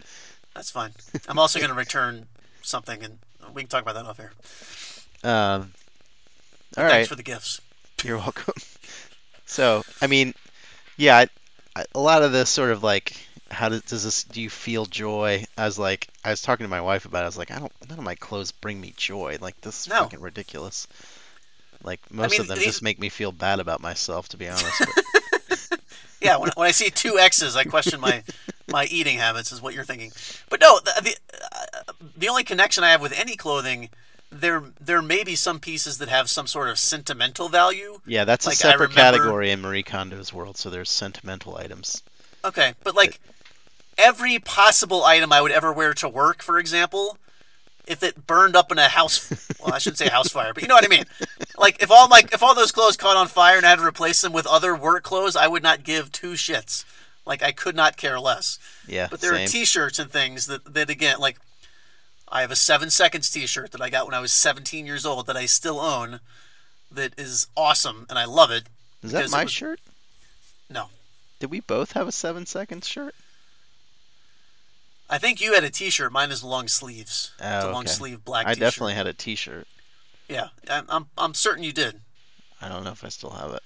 That's 0.55 0.71
fine. 0.71 0.93
I'm 1.27 1.37
also 1.37 1.59
going 1.59 1.71
to 1.71 1.75
return 1.75 2.27
something, 2.61 3.03
and 3.03 3.19
we 3.53 3.63
can 3.63 3.69
talk 3.69 3.81
about 3.81 3.95
that 3.95 4.05
off 4.05 4.19
air. 4.19 4.31
um, 5.29 5.73
all 6.77 6.83
Thanks 6.85 6.93
right. 6.93 7.07
for 7.07 7.15
the 7.15 7.23
gifts. 7.23 7.59
You're 8.03 8.17
welcome. 8.17 8.53
So, 9.45 9.81
I 9.99 10.05
mean, 10.05 10.35
yeah, 10.95 11.17
I, 11.17 11.27
I, 11.75 11.83
a 11.95 11.99
lot 11.99 12.21
of 12.21 12.31
this 12.31 12.51
sort 12.51 12.69
of 12.69 12.83
like, 12.83 13.17
how 13.51 13.69
does, 13.69 13.81
does 13.83 14.03
this? 14.03 14.23
Do 14.23 14.41
you 14.41 14.49
feel 14.49 14.85
joy? 14.85 15.45
I 15.57 15.65
was 15.65 15.77
like, 15.79 16.07
I 16.23 16.29
was 16.31 16.41
talking 16.41 16.63
to 16.65 16.69
my 16.69 16.81
wife 16.81 17.05
about. 17.05 17.19
it. 17.19 17.23
I 17.23 17.27
was 17.27 17.37
like, 17.37 17.51
I 17.51 17.59
don't. 17.59 17.71
None 17.89 17.97
of 17.99 18.05
my 18.05 18.15
clothes 18.15 18.51
bring 18.51 18.79
me 18.79 18.93
joy. 18.97 19.37
Like 19.41 19.59
this 19.61 19.81
is 19.81 19.87
No. 19.89 20.03
fucking 20.03 20.21
ridiculous. 20.21 20.87
Like 21.83 21.99
most 22.11 22.31
mean, 22.31 22.41
of 22.41 22.47
them 22.47 22.57
these- 22.57 22.65
just 22.67 22.83
make 22.83 22.99
me 22.99 23.09
feel 23.09 23.31
bad 23.31 23.59
about 23.59 23.81
myself, 23.81 24.29
to 24.29 24.37
be 24.37 24.47
honest. 24.49 24.79
But, 24.79 25.79
Yeah, 26.21 26.35
when, 26.35 26.51
when 26.55 26.67
I 26.67 26.71
see 26.71 26.89
two 26.89 27.17
X's, 27.17 27.55
I 27.55 27.63
question 27.63 28.01
my 28.01 28.23
my 28.69 28.83
eating 28.85 29.17
habits. 29.19 29.53
Is 29.53 29.61
what 29.61 29.73
you're 29.73 29.85
thinking. 29.85 30.11
But 30.49 30.59
no, 30.59 30.79
the 30.79 30.91
the, 31.01 31.15
uh, 31.89 31.93
the 32.17 32.27
only 32.27 32.43
connection 32.43 32.83
I 32.83 32.91
have 32.91 33.01
with 33.01 33.17
any 33.17 33.37
clothing, 33.37 33.87
there 34.29 34.61
there 34.81 35.01
may 35.01 35.23
be 35.23 35.35
some 35.35 35.61
pieces 35.61 35.97
that 35.99 36.09
have 36.09 36.29
some 36.29 36.45
sort 36.45 36.67
of 36.69 36.77
sentimental 36.77 37.47
value. 37.47 38.01
yeah, 38.05 38.25
that's 38.25 38.45
Like, 38.45 38.55
a 38.57 38.67
I 38.67 38.71
separate 38.71 38.89
remember- 38.89 39.17
category 39.17 39.49
in 39.51 39.61
Marie 39.61 39.81
Kondo's 39.83 40.33
world. 40.33 40.57
So 40.57 40.69
there's 40.69 40.89
sentimental 40.89 41.55
items. 41.55 42.03
Okay, 42.43 42.73
but 42.83 42.95
like 42.95 43.21
every 43.99 44.39
possible 44.39 45.03
item 45.03 45.31
I 45.33 45.41
would 45.41 45.51
ever 45.51 45.71
wear 45.73 45.93
to 45.95 46.09
work, 46.09 46.41
for 46.41 46.57
example, 46.57 47.17
if 47.87 48.01
it 48.03 48.25
burned 48.27 48.55
up 48.55 48.71
in 48.71 48.77
a 48.77 48.87
house, 48.87 49.29
well, 49.59 49.73
I 49.73 49.79
shouldn't 49.79 49.97
say 49.97 50.09
house 50.09 50.29
fire, 50.29 50.53
but 50.53 50.61
you 50.63 50.69
know 50.69 50.75
what 50.75 50.85
I 50.85 50.87
mean. 50.89 51.05
Like 51.57 51.81
if 51.83 51.89
all 51.91 52.07
my 52.07 52.21
if 52.31 52.41
all 52.43 52.55
those 52.55 52.71
clothes 52.71 52.97
caught 52.97 53.17
on 53.17 53.27
fire 53.27 53.57
and 53.57 53.65
I 53.65 53.69
had 53.71 53.79
to 53.79 53.85
replace 53.85 54.21
them 54.21 54.31
with 54.33 54.45
other 54.47 54.75
work 54.75 55.03
clothes, 55.03 55.35
I 55.35 55.47
would 55.47 55.63
not 55.63 55.83
give 55.83 56.11
two 56.11 56.33
shits. 56.33 56.85
Like 57.25 57.43
I 57.43 57.51
could 57.51 57.75
not 57.75 57.97
care 57.97 58.19
less. 58.19 58.57
Yeah, 58.87 59.07
But 59.11 59.21
there 59.21 59.33
same. 59.35 59.45
are 59.45 59.47
T-shirts 59.47 59.99
and 59.99 60.09
things 60.11 60.47
that 60.47 60.73
that 60.73 60.89
again, 60.89 61.19
like 61.19 61.37
I 62.31 62.41
have 62.41 62.51
a 62.51 62.55
Seven 62.55 62.89
Seconds 62.89 63.29
T-shirt 63.29 63.71
that 63.71 63.81
I 63.81 63.89
got 63.89 64.05
when 64.05 64.13
I 64.15 64.19
was 64.19 64.31
17 64.31 64.85
years 64.85 65.05
old 65.05 65.25
that 65.27 65.35
I 65.37 65.45
still 65.47 65.79
own. 65.79 66.19
That 66.91 67.13
is 67.19 67.47
awesome 67.57 68.05
and 68.09 68.17
I 68.17 68.25
love 68.25 68.49
it. 68.51 68.63
is 69.03 69.11
that 69.11 69.29
my 69.31 69.43
was- 69.43 69.51
shirt? 69.51 69.79
No, 70.71 70.89
Did 71.39 71.49
we 71.51 71.59
both 71.59 71.91
have 71.93 72.07
a 72.07 72.11
seven 72.11 72.45
seconds 72.45 72.87
shirt? 72.87 73.15
I 75.09 75.17
think 75.17 75.41
you 75.41 75.53
had 75.55 75.63
a 75.63 75.69
T-shirt. 75.69 76.11
Mine 76.11 76.31
is 76.31 76.43
long 76.43 76.67
sleeves. 76.67 77.31
it's 77.39 77.43
a 77.45 77.67
Oh, 77.67 77.71
long 77.71 77.83
okay. 77.85 77.91
sleeve 77.91 78.23
black 78.23 78.45
I 78.47 78.53
T-shirt. 78.53 78.63
I 78.63 78.65
definitely 78.67 78.93
had 78.93 79.07
a 79.07 79.13
T-shirt. 79.13 79.67
Yeah, 80.27 80.49
I'm, 80.69 80.85
I'm, 80.89 81.05
I'm 81.17 81.33
certain 81.33 81.63
you 81.63 81.73
did. 81.73 82.01
I 82.61 82.69
don't 82.69 82.83
know 82.83 82.91
if 82.91 83.03
I 83.03 83.09
still 83.09 83.31
have 83.31 83.51
it. 83.53 83.61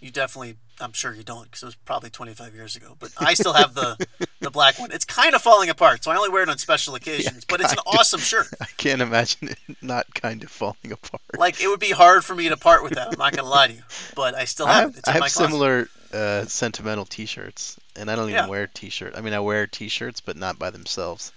You 0.00 0.10
definitely, 0.10 0.56
I'm 0.80 0.92
sure 0.92 1.14
you 1.14 1.22
don't, 1.24 1.44
because 1.44 1.62
it 1.62 1.66
was 1.66 1.74
probably 1.76 2.10
25 2.10 2.54
years 2.54 2.76
ago. 2.76 2.94
But 3.00 3.10
I 3.18 3.32
still 3.34 3.54
have 3.54 3.74
the 3.74 3.96
the 4.40 4.50
black 4.50 4.78
one. 4.78 4.92
It's 4.92 5.04
kind 5.06 5.34
of 5.34 5.40
falling 5.42 5.70
apart, 5.70 6.04
so 6.04 6.10
I 6.10 6.16
only 6.16 6.28
wear 6.28 6.42
it 6.42 6.48
on 6.50 6.58
special 6.58 6.94
occasions. 6.94 7.44
but 7.46 7.60
it's 7.62 7.72
an 7.72 7.78
kinda. 7.82 7.98
awesome 7.98 8.20
shirt. 8.20 8.48
I 8.60 8.66
can't 8.76 9.00
imagine 9.00 9.48
it 9.48 9.58
not 9.82 10.12
kind 10.14 10.44
of 10.44 10.50
falling 10.50 10.92
apart. 10.92 11.22
Like 11.38 11.60
it 11.62 11.68
would 11.68 11.80
be 11.80 11.90
hard 11.92 12.22
for 12.24 12.34
me 12.34 12.50
to 12.50 12.56
part 12.56 12.82
with 12.84 12.92
that. 12.94 13.08
I'm 13.12 13.18
not 13.18 13.34
gonna 13.34 13.48
lie 13.48 13.68
to 13.68 13.72
you, 13.72 13.82
but 14.14 14.34
I 14.34 14.44
still 14.44 14.66
I 14.66 14.74
have, 14.74 14.82
have, 14.82 14.90
it. 14.90 14.98
It's 14.98 15.08
I 15.08 15.16
in 15.16 15.22
have 15.22 15.30
similar 15.32 15.88
uh, 16.14 16.46
sentimental 16.46 17.04
T-shirts, 17.04 17.78
and 17.96 18.10
I 18.10 18.16
don't 18.16 18.30
even 18.30 18.44
Yeah. 18.44 18.48
wear 18.48 18.66
T-shirt. 18.66 19.14
I 19.16 19.20
mean, 19.20 19.34
I 19.34 19.40
wear 19.40 19.66
T-shirts, 19.66 20.20
but 20.20 20.36
not 20.36 20.58
by 20.58 20.70
themselves. 20.70 21.32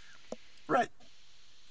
Right. 0.68 0.90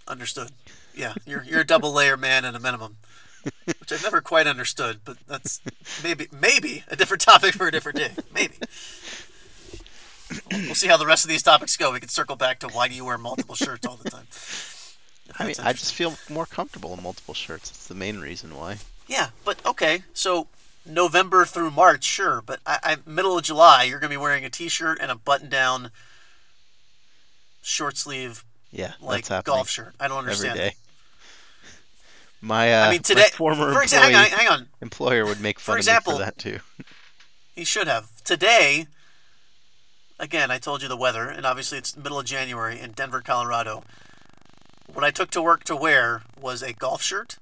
Understood. 0.08 0.50
Yeah, 0.94 1.14
you're 1.26 1.42
you're 1.44 1.60
a 1.60 1.66
double 1.66 1.92
layer 1.92 2.16
man 2.16 2.44
at 2.44 2.54
a 2.54 2.60
minimum, 2.60 2.96
which 3.42 3.92
I've 3.92 4.02
never 4.02 4.20
quite 4.20 4.46
understood. 4.46 5.00
But 5.04 5.18
that's 5.26 5.60
maybe 6.02 6.28
maybe 6.32 6.84
a 6.88 6.96
different 6.96 7.20
topic 7.22 7.54
for 7.54 7.66
a 7.68 7.72
different 7.72 7.98
day. 7.98 8.10
Maybe. 8.34 8.54
We'll 10.50 10.74
see 10.74 10.88
how 10.88 10.96
the 10.96 11.06
rest 11.06 11.24
of 11.24 11.28
these 11.28 11.42
topics 11.42 11.76
go. 11.76 11.92
We 11.92 12.00
can 12.00 12.08
circle 12.08 12.34
back 12.36 12.58
to 12.60 12.68
why 12.68 12.88
do 12.88 12.94
you 12.94 13.04
wear 13.04 13.18
multiple 13.18 13.54
shirts 13.54 13.86
all 13.86 13.96
the 13.96 14.10
time. 14.10 14.26
I 15.38 15.44
mean, 15.46 15.54
I 15.62 15.72
just 15.72 15.92
feel 15.94 16.14
more 16.30 16.46
comfortable 16.46 16.94
in 16.94 17.02
multiple 17.02 17.34
shirts. 17.34 17.70
That's 17.70 17.86
the 17.88 17.94
main 17.94 18.18
reason 18.20 18.56
why. 18.56 18.78
Yeah, 19.06 19.28
but 19.44 19.64
okay. 19.66 20.02
So 20.14 20.46
November 20.86 21.44
through 21.44 21.70
March, 21.70 22.04
sure, 22.04 22.40
but 22.44 22.60
I, 22.66 22.78
I 22.82 22.96
middle 23.10 23.36
of 23.36 23.44
July, 23.44 23.84
you're 23.84 23.98
gonna 23.98 24.10
be 24.10 24.16
wearing 24.16 24.44
a 24.44 24.50
t-shirt 24.50 24.98
and 25.00 25.10
a 25.10 25.14
button-down, 25.16 25.90
short 27.62 27.96
sleeve 27.96 28.44
Yeah, 28.70 28.92
like 29.00 29.26
golf 29.44 29.68
shirt. 29.68 29.94
I 30.00 30.08
don't 30.08 30.18
understand. 30.18 30.56
day. 30.56 30.72
My 32.40 32.72
uh, 32.72 32.86
I 32.86 32.90
mean, 32.92 33.02
today, 33.02 33.24
former 33.32 33.56
for 33.56 33.68
employee, 33.68 33.82
example, 33.84 34.12
hang, 34.12 34.30
hang 34.30 34.48
on, 34.48 34.68
employer 34.80 35.24
would 35.24 35.40
make 35.40 35.58
fun 35.58 35.72
For 35.74 35.76
of 35.76 35.78
example- 35.78 36.12
me 36.14 36.18
for 36.18 36.24
that 36.24 36.38
too. 36.38 36.58
he 37.54 37.64
should 37.64 37.88
have 37.88 38.08
today. 38.24 38.86
Again, 40.18 40.50
I 40.50 40.56
told 40.58 40.80
you 40.82 40.88
the 40.88 40.96
weather, 40.96 41.28
and 41.28 41.44
obviously 41.44 41.76
it's 41.76 41.94
middle 41.96 42.18
of 42.18 42.24
January 42.24 42.80
in 42.80 42.92
Denver, 42.92 43.20
Colorado. 43.20 43.84
What 44.90 45.04
I 45.04 45.10
took 45.10 45.30
to 45.32 45.42
work 45.42 45.62
to 45.64 45.76
wear 45.76 46.22
was 46.40 46.62
a 46.62 46.72
golf 46.72 47.02
shirt 47.02 47.36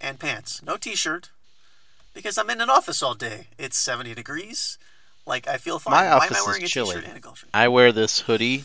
and 0.00 0.18
pants, 0.18 0.60
no 0.64 0.76
t-shirt, 0.76 1.30
because 2.14 2.38
I'm 2.38 2.50
in 2.50 2.60
an 2.60 2.70
office 2.70 3.02
all 3.02 3.14
day. 3.14 3.48
It's 3.58 3.78
70 3.78 4.14
degrees. 4.14 4.78
Like 5.26 5.46
I 5.46 5.56
feel 5.56 5.78
fine. 5.78 5.92
My 5.92 6.02
Why 6.02 6.06
am 6.08 6.16
office 6.16 6.36
I 6.36 6.40
is 6.40 6.46
wearing 6.46 6.64
a 6.64 6.66
chilly. 6.66 6.96
and 7.04 7.16
a 7.16 7.20
golf 7.20 7.38
shirt? 7.40 7.50
I 7.54 7.68
wear 7.68 7.92
this 7.92 8.20
hoodie 8.20 8.64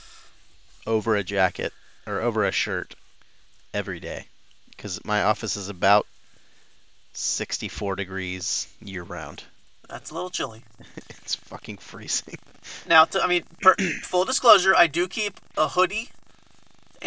over 0.86 1.16
a 1.16 1.24
jacket 1.24 1.74
or 2.06 2.22
over 2.22 2.46
a 2.46 2.52
shirt 2.52 2.96
every 3.74 4.00
day 4.00 4.28
because 4.72 5.04
my 5.06 5.22
office 5.24 5.56
is 5.56 5.70
about 5.70 6.08
64 7.14 7.96
degrees 7.96 8.68
year 8.82 9.04
round. 9.04 9.44
That's 9.90 10.12
a 10.12 10.14
little 10.14 10.30
chilly. 10.30 10.64
It's 11.28 11.36
fucking 11.36 11.78
freezing. 11.78 12.38
Now, 12.88 13.04
to, 13.04 13.22
I 13.22 13.28
mean, 13.28 13.44
per, 13.62 13.76
full 14.04 14.24
disclosure, 14.24 14.74
I 14.74 14.88
do 14.88 15.06
keep 15.10 15.42
a 15.58 15.68
hoodie, 15.68 16.10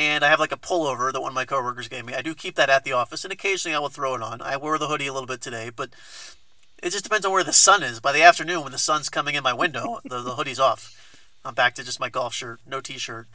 and 0.01 0.25
I 0.25 0.29
have 0.29 0.41
like 0.41 0.51
a 0.51 0.57
pullover 0.57 1.13
that 1.13 1.21
one 1.21 1.31
of 1.31 1.35
my 1.35 1.45
coworkers 1.45 1.87
gave 1.87 2.07
me. 2.07 2.15
I 2.15 2.23
do 2.23 2.35
keep 2.35 2.55
that 2.57 2.71
at 2.71 2.85
the 2.85 2.93
office, 2.93 3.23
and 3.23 3.33
occasionally 3.33 3.75
I 3.77 3.79
will 3.79 3.91
throw 3.91 4.15
it 4.15 4.23
on. 4.23 4.41
I 4.41 4.57
wore 4.57 4.79
the 4.79 4.89
hoodie 4.89 5.07
a 5.07 5.13
little 5.13 5.27
bit 5.27 5.43
today, 5.43 5.71
but 5.75 5.91
it 6.83 6.91
just 6.91 7.05
depends 7.05 7.27
on 7.27 7.33
where 7.33 7.45
the 7.45 7.53
sun 7.53 7.83
is. 7.83 8.01
By 8.01 8.13
the 8.13 8.23
afternoon, 8.23 8.63
when 8.63 8.73
the 8.73 8.79
sun's 8.79 9.11
coming 9.11 9.35
in 9.35 9.43
my 9.43 9.53
window, 9.53 10.01
the, 10.05 10.23
the 10.23 10.37
hoodie's 10.37 10.59
off. 10.59 10.97
I'm 11.45 11.53
back 11.55 11.75
to 11.75 11.85
just 11.85 12.01
my 12.01 12.09
golf 12.09 12.33
shirt, 12.33 12.61
no 12.67 12.81
t-shirt, 12.81 13.27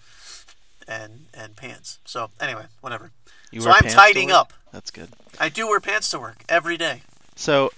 and 0.87 1.27
and 1.35 1.55
pants. 1.55 1.99
So 2.03 2.31
anyway, 2.41 2.65
whatever. 2.81 3.11
You 3.51 3.61
so 3.61 3.69
I'm 3.69 3.87
tidying 3.87 4.31
up. 4.31 4.51
That's 4.71 4.89
good. 4.89 5.09
I 5.39 5.49
do 5.49 5.67
wear 5.67 5.79
pants 5.79 6.09
to 6.09 6.19
work 6.19 6.43
every 6.49 6.77
day. 6.77 7.03
So 7.35 7.71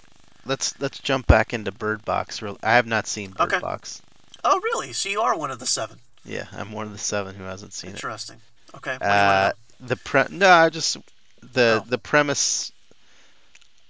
let's 0.46 0.80
let's 0.80 0.98
jump 0.98 1.26
back 1.26 1.52
into 1.52 1.72
Bird 1.72 2.06
Box. 2.06 2.42
I 2.62 2.74
have 2.74 2.86
not 2.86 3.06
seen 3.06 3.32
Bird 3.32 3.52
Okay. 3.52 3.60
Box. 3.60 4.00
Oh, 4.44 4.60
really? 4.62 4.92
So 4.94 5.10
you 5.10 5.20
are 5.20 5.36
one 5.36 5.50
of 5.50 5.58
the 5.58 5.66
seven. 5.66 5.98
Yeah, 6.24 6.46
I'm 6.52 6.72
one 6.72 6.86
of 6.86 6.92
the 6.92 6.98
seven 6.98 7.34
who 7.34 7.44
hasn't 7.44 7.72
seen 7.72 7.90
it. 7.90 7.94
Interesting. 7.94 8.38
Okay. 8.76 8.92
What 8.92 9.00
do 9.00 9.04
you 9.06 9.10
Uh, 9.10 9.52
the 9.80 9.96
pre 9.96 10.24
no, 10.30 10.50
I 10.50 10.68
just 10.70 10.96
the 11.42 11.82
Oh. 11.82 11.88
the 11.88 11.98
premise. 11.98 12.72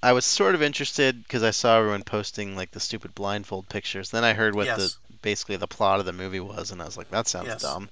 I 0.03 0.13
was 0.13 0.25
sort 0.25 0.55
of 0.55 0.63
interested 0.63 1.21
because 1.23 1.43
I 1.43 1.51
saw 1.51 1.79
everyone 1.79 2.05
posting 2.05 2.55
like 2.57 2.71
the 2.71 2.79
stupid 2.81 3.15
blindfold 3.15 3.69
pictures. 3.69 4.11
Then 4.11 4.23
I 4.25 4.33
heard 4.33 4.55
what 4.55 4.67
Yes. 4.67 4.79
the 4.79 5.17
basically 5.23 5.57
the 5.57 5.67
plot 5.67 5.99
of 5.99 6.07
the 6.07 6.13
movie 6.13 6.39
was, 6.41 6.71
and 6.71 6.81
I 6.81 6.85
was 6.85 6.97
like, 6.97 7.11
that 7.11 7.27
sounds 7.27 7.49
Yes. 7.49 7.63
dumb. 7.63 7.89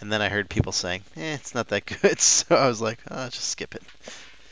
And 0.00 0.10
then 0.10 0.22
I 0.22 0.28
heard 0.30 0.48
people 0.48 0.72
saying, 0.72 1.02
eh, 1.16 1.34
it's 1.34 1.54
not 1.54 1.68
that 1.68 1.84
good. 2.02 2.18
So 2.20 2.56
I 2.56 2.66
was 2.66 2.80
like, 2.80 2.98
oh, 3.10 3.28
just 3.28 3.48
skip 3.50 3.74
it. 3.74 3.82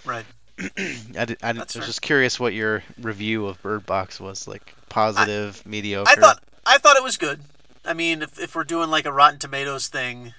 Right. 0.04 0.26
I, 0.58 0.64
did, 0.76 1.16
I, 1.16 1.24
did- 1.24 1.38
I 1.42 1.52
was 1.52 1.72
fair. 1.72 1.82
just 1.82 2.02
curious 2.02 2.38
what 2.38 2.52
your 2.52 2.82
review 3.00 3.46
of 3.46 3.60
Bird 3.62 3.86
Box 3.86 4.20
was 4.20 4.46
like. 4.46 4.74
Positive, 4.90 5.64
mediocre. 5.64 6.10
I 6.10 6.16
thought 6.16 6.42
I 6.66 6.76
thought 6.78 6.96
it 6.96 7.02
was 7.04 7.16
good. 7.16 7.40
I 7.84 7.94
mean, 7.94 8.22
if, 8.22 8.38
if 8.40 8.54
we're 8.56 8.64
doing 8.64 8.90
like 8.90 9.06
a 9.06 9.12
Rotten 9.12 9.38
Tomatoes 9.38 9.86
thing, 9.88 10.34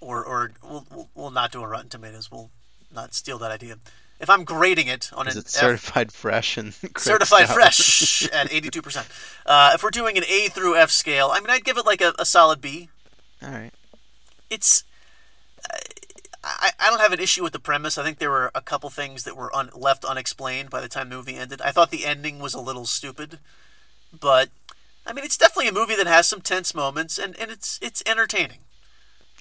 or 0.00 0.24
or 0.24 0.52
we'll, 0.62 1.08
we'll, 1.14 1.30
not 1.30 1.52
do 1.52 1.62
a 1.62 1.68
Rotten 1.68 1.88
Tomatoes. 1.88 2.30
We'll 2.30 2.50
not 2.94 3.14
steal 3.14 3.38
that 3.38 3.50
idea. 3.50 3.76
If 4.18 4.30
I'm 4.30 4.44
grading 4.44 4.86
it 4.86 5.10
on 5.14 5.28
is 5.28 5.34
an 5.34 5.40
it 5.40 5.46
F- 5.46 5.52
certified 5.52 6.12
fresh 6.12 6.56
and 6.56 6.72
certified 6.96 7.48
fresh 7.48 8.28
at 8.30 8.52
82 8.52 8.82
percent, 8.82 9.08
uh, 9.44 9.72
if 9.74 9.82
we're 9.82 9.90
doing 9.90 10.16
an 10.16 10.24
A 10.24 10.48
through 10.48 10.76
F 10.76 10.90
scale, 10.90 11.30
I 11.32 11.40
mean, 11.40 11.50
I'd 11.50 11.64
give 11.64 11.76
it 11.76 11.86
like 11.86 12.00
a, 12.00 12.14
a 12.18 12.24
solid 12.24 12.60
B. 12.60 12.88
All 13.42 13.50
right. 13.50 13.72
It's 14.48 14.84
I, 16.46 16.70
I 16.78 16.90
don't 16.90 17.00
have 17.00 17.12
an 17.12 17.20
issue 17.20 17.42
with 17.42 17.52
the 17.52 17.58
premise. 17.58 17.98
I 17.98 18.04
think 18.04 18.18
there 18.18 18.30
were 18.30 18.52
a 18.54 18.60
couple 18.60 18.88
things 18.88 19.24
that 19.24 19.36
were 19.36 19.54
un, 19.54 19.70
left 19.74 20.04
unexplained 20.04 20.70
by 20.70 20.80
the 20.80 20.88
time 20.88 21.08
the 21.08 21.16
movie 21.16 21.36
ended. 21.36 21.60
I 21.60 21.72
thought 21.72 21.90
the 21.90 22.06
ending 22.06 22.38
was 22.38 22.54
a 22.54 22.60
little 22.60 22.86
stupid, 22.86 23.40
but 24.18 24.50
I 25.04 25.12
mean, 25.12 25.24
it's 25.24 25.36
definitely 25.36 25.68
a 25.68 25.72
movie 25.72 25.96
that 25.96 26.06
has 26.06 26.28
some 26.28 26.40
tense 26.40 26.74
moments, 26.74 27.18
and, 27.18 27.36
and 27.38 27.50
it's 27.50 27.80
it's 27.82 28.02
entertaining. 28.06 28.58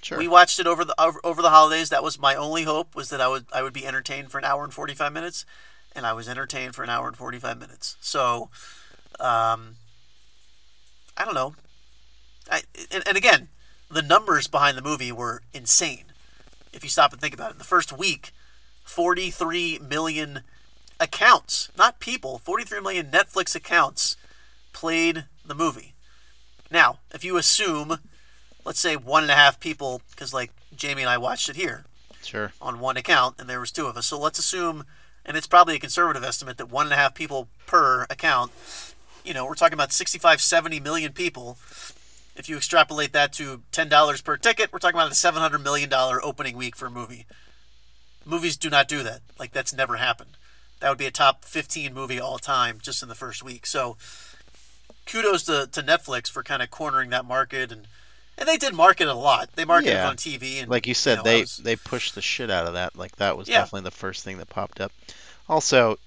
Sure. 0.05 0.19
We 0.19 0.27
watched 0.27 0.59
it 0.59 0.67
over 0.67 0.85
the 0.85 0.93
over, 1.01 1.41
the 1.41 1.49
holidays. 1.49 1.89
That 1.89 2.03
was 2.03 2.19
my 2.19 2.35
only 2.35 2.61
hope 2.61 2.93
was 2.93 3.09
that 3.09 3.19
I 3.19 3.27
would 3.27 3.47
I 3.51 3.63
would 3.63 3.73
be 3.73 3.87
entertained 3.87 4.29
for 4.29 4.37
an 4.37 4.45
hour 4.45 4.63
and 4.63 4.71
forty 4.71 4.93
five 4.93 5.11
minutes, 5.11 5.47
and 5.95 6.05
I 6.05 6.13
was 6.13 6.29
entertained 6.29 6.75
for 6.75 6.83
an 6.83 6.91
hour 6.91 7.07
and 7.07 7.17
forty 7.17 7.39
five 7.39 7.57
minutes. 7.57 7.97
So, 8.01 8.51
um, 9.19 9.77
I 11.17 11.25
don't 11.25 11.33
know. 11.33 11.55
I 12.51 12.61
and, 12.91 13.01
and 13.07 13.17
again, 13.17 13.47
the 13.89 14.03
numbers 14.03 14.45
behind 14.45 14.77
the 14.77 14.83
movie 14.83 15.11
were 15.11 15.41
insane. 15.55 16.05
If 16.71 16.83
you 16.83 16.89
stop 16.91 17.11
and 17.11 17.19
think 17.19 17.33
about 17.33 17.49
it, 17.49 17.53
in 17.53 17.57
the 17.57 17.63
first 17.63 17.91
week, 17.91 18.31
forty 18.83 19.31
three 19.31 19.79
million 19.79 20.41
accounts, 20.99 21.71
not 21.75 21.99
people, 21.99 22.37
forty 22.37 22.63
three 22.63 22.79
million 22.79 23.07
Netflix 23.07 23.55
accounts 23.55 24.17
played 24.71 25.25
the 25.43 25.55
movie. 25.55 25.95
Now, 26.69 26.99
if 27.11 27.25
you 27.25 27.37
assume 27.37 27.97
let's 28.65 28.79
say 28.79 28.95
one 28.97 29.23
and 29.23 29.31
a 29.31 29.35
half 29.35 29.59
people, 29.59 30.01
because 30.11 30.33
like 30.33 30.51
Jamie 30.75 31.03
and 31.03 31.09
I 31.09 31.17
watched 31.17 31.47
it 31.49 31.55
here 31.55 31.85
Sure. 32.23 32.51
on 32.61 32.79
one 32.79 32.97
account, 32.97 33.35
and 33.39 33.49
there 33.49 33.59
was 33.59 33.71
two 33.71 33.85
of 33.85 33.95
us. 33.95 34.07
So 34.07 34.19
let's 34.19 34.39
assume, 34.39 34.83
and 35.25 35.37
it's 35.37 35.47
probably 35.47 35.75
a 35.75 35.79
conservative 35.79 36.23
estimate 36.23 36.57
that 36.57 36.69
one 36.71 36.87
and 36.87 36.93
a 36.93 36.97
half 36.97 37.13
people 37.15 37.47
per 37.67 38.03
account. 38.09 38.51
You 39.23 39.33
know, 39.33 39.45
we're 39.45 39.55
talking 39.55 39.73
about 39.75 39.91
65, 39.93 40.41
70 40.41 40.79
million 40.81 41.13
people. 41.13 41.57
If 42.35 42.49
you 42.49 42.57
extrapolate 42.57 43.13
that 43.13 43.31
to 43.33 43.61
ten 43.71 43.87
dollars 43.87 44.21
per 44.21 44.35
ticket, 44.35 44.73
we're 44.73 44.79
talking 44.79 44.99
about 44.99 45.09
a 45.11 45.15
seven 45.15 45.41
hundred 45.41 45.59
million 45.63 45.87
dollar 45.89 46.21
opening 46.23 46.57
week 46.57 46.75
for 46.75 46.87
a 46.87 46.91
movie. 46.91 47.25
Movies 48.25 48.57
do 48.57 48.69
not 48.69 48.89
do 48.89 49.03
that. 49.03 49.21
Like 49.39 49.53
that's 49.53 49.73
never 49.73 49.95
happened. 49.95 50.31
That 50.81 50.89
would 50.89 50.97
be 50.97 51.05
a 51.05 51.11
top 51.11 51.45
fifteen 51.45 51.93
movie 51.93 52.19
all 52.19 52.37
time 52.37 52.79
just 52.81 53.01
in 53.01 53.07
the 53.07 53.15
first 53.15 53.41
week. 53.41 53.65
So 53.65 53.95
kudos 55.05 55.43
to, 55.43 55.67
to 55.71 55.81
Netflix 55.81 56.29
for 56.29 56.43
kind 56.43 56.61
of 56.61 56.69
cornering 56.71 57.09
that 57.11 57.23
market 57.23 57.71
and 57.71 57.87
and 58.37 58.47
they 58.47 58.57
did 58.57 58.73
market 58.73 59.03
it 59.03 59.09
a 59.09 59.13
lot. 59.13 59.49
They 59.55 59.65
marketed 59.65 59.93
Yeah. 59.93 60.05
it 60.07 60.09
on 60.09 60.17
TV 60.17 60.59
and 60.59 60.69
like 60.69 60.87
you 60.87 60.93
said, 60.93 61.17
know, 61.17 61.23
they 61.23 61.41
was- 61.41 61.57
they 61.57 61.75
pushed 61.75 62.15
the 62.15 62.21
shit 62.21 62.49
out 62.51 62.67
of 62.67 62.73
that. 62.73 62.95
Like 62.95 63.15
that 63.17 63.37
was 63.37 63.47
Yeah. 63.47 63.59
definitely 63.59 63.83
the 63.89 63.91
first 63.91 64.23
thing 64.23 64.37
that 64.37 64.49
popped 64.49 64.79
up. 64.81 64.91
Also, 65.47 65.99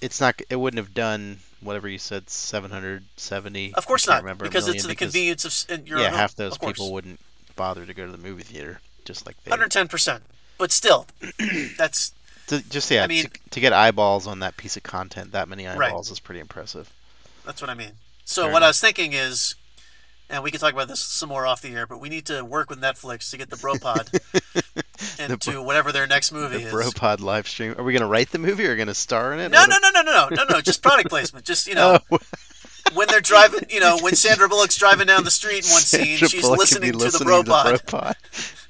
it's 0.00 0.20
not. 0.20 0.40
It 0.48 0.56
wouldn't 0.56 0.78
have 0.78 0.94
done 0.94 1.40
whatever 1.60 1.86
you 1.88 1.98
said, 1.98 2.30
770. 2.30 3.74
Of 3.74 3.86
course 3.86 4.06
can't 4.06 4.22
remember, 4.22 4.44
because 4.44 4.66
it's 4.68 4.84
the 4.86 4.94
convenience 4.94 5.44
of 5.68 5.86
your 5.86 5.98
yeah, 5.98 6.08
home, 6.08 6.18
half 6.18 6.34
those 6.34 6.56
people 6.58 6.90
wouldn't 6.92 7.20
bother 7.56 7.84
to 7.84 7.92
go 7.94 8.06
to 8.06 8.12
the 8.12 8.16
movie 8.18 8.42
theater, 8.42 8.80
just 9.04 9.26
like 9.26 9.36
they. 9.44 9.50
110 9.50 9.88
percent. 9.88 10.22
But 10.58 10.72
still, 10.72 11.06
that's 11.78 12.12
To, 12.48 12.60
just 12.68 12.90
yeah, 12.90 13.04
I 13.04 13.06
mean- 13.06 13.24
to, 13.24 13.30
to 13.50 13.60
get 13.60 13.72
eyeballs 13.72 14.26
on 14.26 14.40
that 14.40 14.56
piece 14.56 14.76
of 14.76 14.82
content, 14.82 15.32
that 15.32 15.48
many 15.48 15.66
Right. 15.66 15.88
eyeballs 15.88 16.10
is 16.10 16.18
pretty 16.20 16.40
impressive. 16.40 16.90
that's 17.44 17.60
what 17.60 17.70
I 17.70 17.74
mean. 17.74 17.92
So 18.24 18.44
Fair 18.44 18.52
what 18.52 18.62
I 18.62 18.68
was 18.68 18.80
thinking 18.80 19.12
is, 19.12 19.54
and 20.30 20.42
we 20.42 20.50
can 20.50 20.60
talk 20.60 20.72
about 20.72 20.88
this 20.88 21.00
some 21.00 21.28
more 21.28 21.46
off 21.46 21.60
the 21.62 21.74
air, 21.74 21.86
but 21.86 22.00
we 22.00 22.08
need 22.08 22.26
to 22.26 22.44
work 22.44 22.70
with 22.70 22.80
Netflix 22.80 23.30
to 23.30 23.36
get 23.38 23.50
the 23.50 23.56
Bropod 23.56 24.08
into 25.18 25.62
whatever 25.62 25.92
their 25.92 26.06
next 26.06 26.32
movie 26.32 26.58
The 26.58 26.66
is. 26.68 26.72
Bropod 26.72 27.20
live 27.20 27.48
stream. 27.48 27.74
Are 27.78 27.84
we 27.84 27.92
gonna 27.92 28.06
write 28.06 28.30
the 28.30 28.38
movie 28.38 28.64
or 28.66 28.68
are 28.68 28.72
we 28.72 28.78
gonna 28.78 28.94
star 28.94 29.32
in 29.32 29.40
it? 29.40 29.50
no, 29.50 29.64
no, 29.66 29.76
no, 29.82 29.90
no, 29.90 30.02
no, 30.02 30.28
no, 30.30 30.36
no, 30.36 30.44
no. 30.48 30.60
Just 30.60 30.82
product 30.82 31.08
placement. 31.10 31.44
Just 31.44 31.66
you 31.66 31.74
know, 31.74 31.98
Oh, 32.10 32.18
when 32.94 33.08
they're 33.08 33.20
driving, 33.20 33.60
you 33.68 33.80
know, 33.80 33.98
when 34.00 34.14
Sandra 34.16 34.48
Bullock's 34.48 34.76
driving 34.76 35.06
down 35.06 35.24
the 35.24 35.30
street 35.30 35.64
in 35.64 35.70
one 35.70 35.82
scene, 35.82 36.04
Sandra 36.18 36.28
she's 36.28 36.42
Bullock 36.42 36.58
could 36.60 36.82
listening, 36.82 36.88
be 36.92 36.92
to, 36.92 36.98
the 36.98 37.04
listening 37.04 37.44
Bropod. 37.44 38.14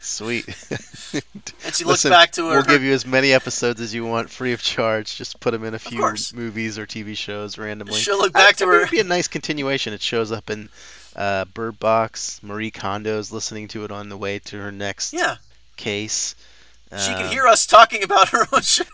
Sweet. 0.03 0.47
and 1.65 1.75
she 1.75 1.85
looks 1.85 2.05
Listen, 2.05 2.11
back 2.11 2.33
to 2.33 2.45
her. 2.47 2.51
We'll 2.51 2.63
her- 2.63 2.69
give 2.69 2.83
you 2.83 2.93
as 2.93 3.07
many 3.07 3.33
episodes 3.33 3.81
as 3.81 3.95
you 3.95 4.05
want, 4.05 4.31
free 4.31 4.53
of 4.53 4.63
charge. 4.63 5.17
Just 5.17 5.41
put 5.41 5.51
them 5.53 5.65
in 5.65 5.75
a 5.75 5.79
few 5.79 6.01
movies 6.35 6.79
or 6.79 6.87
TV 6.87 7.17
shows 7.17 7.59
randomly. 7.59 7.95
She'll 8.01 8.19
look 8.19 8.37
I- 8.37 8.45
back 8.47 8.57
to 8.57 8.65
I 8.65 8.69
her. 8.69 8.77
It'd 8.81 8.91
be 8.91 9.01
a 9.01 9.05
nice 9.05 9.29
continuation. 9.29 9.93
It 9.93 10.03
shows 10.03 10.33
up 10.33 10.49
in 10.51 10.69
uh, 11.17 11.45
Bird 11.47 11.79
Box. 11.79 12.41
Marie 12.43 12.71
Kondo's 12.71 13.33
listening 13.33 13.69
to 13.69 13.85
it 13.85 13.91
on 13.91 14.09
the 14.09 14.17
way 14.17 14.39
to 14.41 14.59
her 14.59 14.73
next 14.73 15.13
Yeah, 15.13 15.37
case. 15.77 16.35
she 16.99 17.13
can 17.13 17.27
Uh, 17.27 17.31
hear 17.31 17.47
us 17.47 17.67
talking 17.67 18.03
about 18.03 18.31
her 18.31 18.47
own 18.53 18.63
show. 18.63 18.85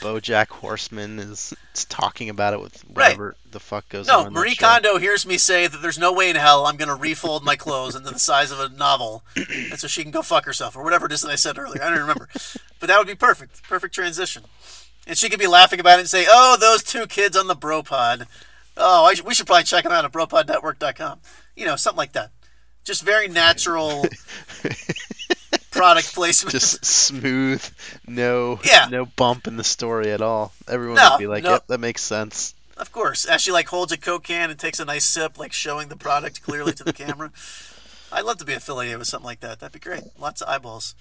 BoJack 0.00 0.48
Horseman 0.48 1.18
is, 1.18 1.54
is 1.74 1.84
talking 1.86 2.28
about 2.28 2.52
it 2.54 2.60
with 2.60 2.82
Right. 2.84 2.94
whatever 3.16 3.36
the 3.50 3.60
fuck 3.60 3.88
goes 3.88 4.08
on. 4.08 4.24
No, 4.24 4.30
Marie. 4.30 4.54
Kondo 4.54 4.98
hears 4.98 5.24
me 5.26 5.38
say 5.38 5.66
that 5.66 5.80
there's 5.82 5.98
no 5.98 6.12
way 6.12 6.28
in 6.30 6.36
hell 6.36 6.66
I'm 6.66 6.76
going 6.76 6.88
to 6.88 6.94
refold 6.94 7.44
my 7.44 7.56
clothes 7.56 7.94
into 7.96 8.10
the 8.10 8.18
size 8.18 8.50
of 8.50 8.60
a 8.60 8.68
novel, 8.68 9.22
and 9.36 9.78
so 9.78 9.88
she 9.88 10.02
can 10.02 10.10
go 10.12 10.22
fuck 10.22 10.44
herself 10.44 10.76
or 10.76 10.84
whatever 10.84 11.06
it 11.06 11.12
is 11.12 11.22
that 11.22 11.30
I 11.30 11.36
said 11.36 11.58
earlier. 11.58 11.82
I 11.82 11.88
don't 11.90 11.98
remember, 12.00 12.28
but 12.80 12.86
that 12.88 12.98
would 12.98 13.06
be 13.06 13.14
perfect, 13.14 13.62
perfect 13.62 13.94
transition. 13.94 14.44
And 15.06 15.16
she 15.16 15.30
could 15.30 15.40
be 15.40 15.46
laughing 15.46 15.80
about 15.80 15.96
it 15.98 16.00
and 16.00 16.08
say, 16.10 16.26
"Oh, 16.28 16.58
those 16.60 16.82
two 16.82 17.06
kids 17.06 17.34
on 17.34 17.46
the 17.46 17.56
Bropod. 17.56 18.26
Oh, 18.76 19.06
I 19.06 19.14
we 19.24 19.32
should 19.32 19.46
probably 19.46 19.64
check 19.64 19.84
them 19.84 19.92
out 19.92 20.04
at 20.04 20.12
BropodNetwork.com. 20.12 21.20
You 21.58 21.66
know, 21.66 21.76
something 21.76 21.98
like 21.98 22.12
that. 22.12 22.30
Just 22.84 23.02
very 23.02 23.28
natural 23.44 24.04
product 25.70 26.14
placement. 26.14 26.52
Just 26.52 26.84
smooth, 26.84 27.64
no 28.06 28.60
Yeah. 28.64 28.86
no 28.90 29.06
bump 29.06 29.46
in 29.46 29.56
the 29.56 29.64
story 29.64 30.10
at 30.12 30.20
all. 30.20 30.52
Everyone 30.68 30.96
No, 30.96 31.10
would 31.12 31.18
be 31.18 31.26
like, 31.26 31.44
no. 31.44 31.50
"Yep, 31.52 31.66
that 31.68 31.78
makes 31.78 32.02
sense." 32.02 32.54
Of 32.76 32.92
course, 32.92 33.24
as 33.24 33.42
she 33.42 33.50
like 33.52 33.68
holds 33.68 33.92
a 33.92 33.96
Coke 33.98 34.24
can 34.24 34.50
and 34.50 34.58
takes 34.58 34.78
a 34.78 34.84
nice 34.84 35.04
sip, 35.04 35.38
like 35.38 35.52
showing 35.52 35.88
the 35.88 35.96
product 35.96 36.42
clearly 36.42 36.72
to 36.74 36.84
the 36.84 36.92
camera. 37.04 37.30
I'd 38.10 38.24
love 38.24 38.38
to 38.38 38.44
be 38.44 38.54
affiliated 38.54 38.98
with 38.98 39.08
something 39.08 39.26
like 39.26 39.40
that. 39.40 39.60
That'd 39.60 39.72
be 39.72 39.78
great. 39.80 40.04
Lots 40.18 40.40
of 40.40 40.48
eyeballs. 40.48 40.94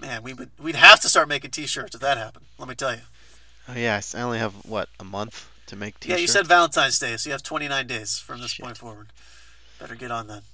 Man, 0.00 0.22
we 0.22 0.32
would 0.34 0.50
we'd 0.58 0.76
have 0.76 1.00
to 1.00 1.08
start 1.08 1.28
making 1.28 1.50
T-shirts 1.50 1.94
if 1.94 2.00
that 2.00 2.16
happened. 2.16 2.46
Let 2.58 2.68
me 2.68 2.74
tell 2.74 2.92
you. 2.94 3.00
Oh 3.68 3.74
yeah, 3.74 4.00
I 4.14 4.20
only 4.22 4.38
have 4.38 4.52
what 4.64 4.88
a 5.00 5.04
month 5.04 5.48
to 5.66 5.76
make 5.76 5.98
t-shirts. 5.98 6.18
Yeah, 6.18 6.20
you 6.20 6.28
said 6.28 6.46
Valentine's 6.46 6.98
Day, 6.98 7.16
so 7.16 7.28
you 7.28 7.32
have 7.32 7.42
29 7.42 7.86
days 7.86 8.18
from 8.18 8.40
this 8.42 8.50
Shit. 8.52 8.64
point 8.64 8.76
forward. 8.76 9.08
Better 9.84 9.96
get 9.96 10.10
on 10.10 10.28
that. 10.28 10.44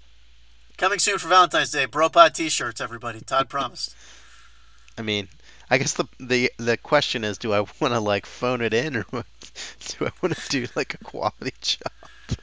Coming 0.77 0.99
soon 0.99 1.19
for 1.19 1.29
Valentine's 1.29 1.71
Day, 1.71 1.87
Bropod 1.87 2.35
T-shirts, 2.35 2.81
everybody. 2.81 3.21
Todd 3.21 3.49
promised. 3.49 3.95
I 4.99 5.03
mean, 5.03 5.29
I 5.71 5.79
guess 5.79 5.93
the 5.93 6.07
the 6.19 6.51
the 6.57 6.77
question 6.77 7.23
is, 7.23 7.39
do 7.39 7.53
I 7.53 7.61
want 7.61 7.95
to 7.95 8.01
like 8.01 8.27
phone 8.27 8.61
it 8.61 8.75
in, 8.75 8.97
or 8.97 9.05
do 9.13 10.05
I 10.05 10.11
want 10.21 10.37
to 10.37 10.49
do 10.49 10.67
like 10.75 10.95
a 10.95 10.99
quality 11.05 11.53
job? 11.61 12.39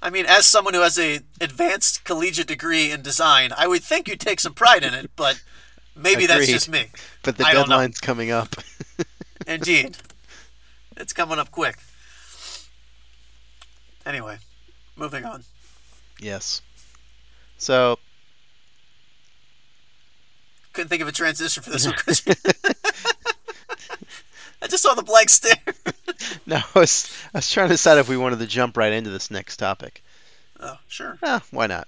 I 0.00 0.08
mean, 0.08 0.24
as 0.24 0.46
someone 0.46 0.72
who 0.72 0.80
has 0.80 0.98
a 0.98 1.20
advanced 1.38 2.04
collegiate 2.04 2.46
degree 2.46 2.90
in 2.90 3.02
design, 3.02 3.52
I 3.54 3.66
would 3.66 3.82
think 3.82 4.08
you'd 4.08 4.18
take 4.18 4.40
some 4.40 4.54
pride 4.54 4.84
in 4.84 4.94
it, 4.94 5.10
but 5.16 5.42
maybe 5.94 6.24
that's 6.24 6.46
just 6.46 6.70
me. 6.70 6.86
But 7.24 7.36
the 7.36 7.44
I 7.44 7.52
deadline's 7.52 7.98
coming 7.98 8.30
up. 8.30 8.56
Indeed. 9.46 9.98
It's 10.96 11.12
coming 11.12 11.38
up 11.38 11.50
quick. 11.50 11.76
Anyway, 14.06 14.38
moving 14.96 15.26
on. 15.26 15.44
Yes. 16.20 16.62
So 17.58 17.98
Couldn't 20.72 20.88
think 20.88 21.02
of 21.02 21.08
a 21.08 21.12
transition 21.12 21.62
for 21.62 21.70
this 21.70 21.86
one. 21.86 21.96
I 24.62 24.68
just 24.68 24.82
saw 24.82 24.94
the 24.94 25.02
blank 25.02 25.28
stare. 25.28 25.74
no, 26.46 26.56
I 26.56 26.78
was 26.78 27.10
I 27.34 27.38
was 27.38 27.50
trying 27.50 27.68
to 27.68 27.74
decide 27.74 27.98
if 27.98 28.08
we 28.08 28.16
wanted 28.16 28.38
to 28.40 28.46
jump 28.46 28.76
right 28.76 28.92
into 28.92 29.10
this 29.10 29.30
next 29.30 29.58
topic. 29.58 30.02
Oh, 30.58 30.78
sure. 30.88 31.18
Ah, 31.22 31.42
why 31.50 31.66
not? 31.66 31.86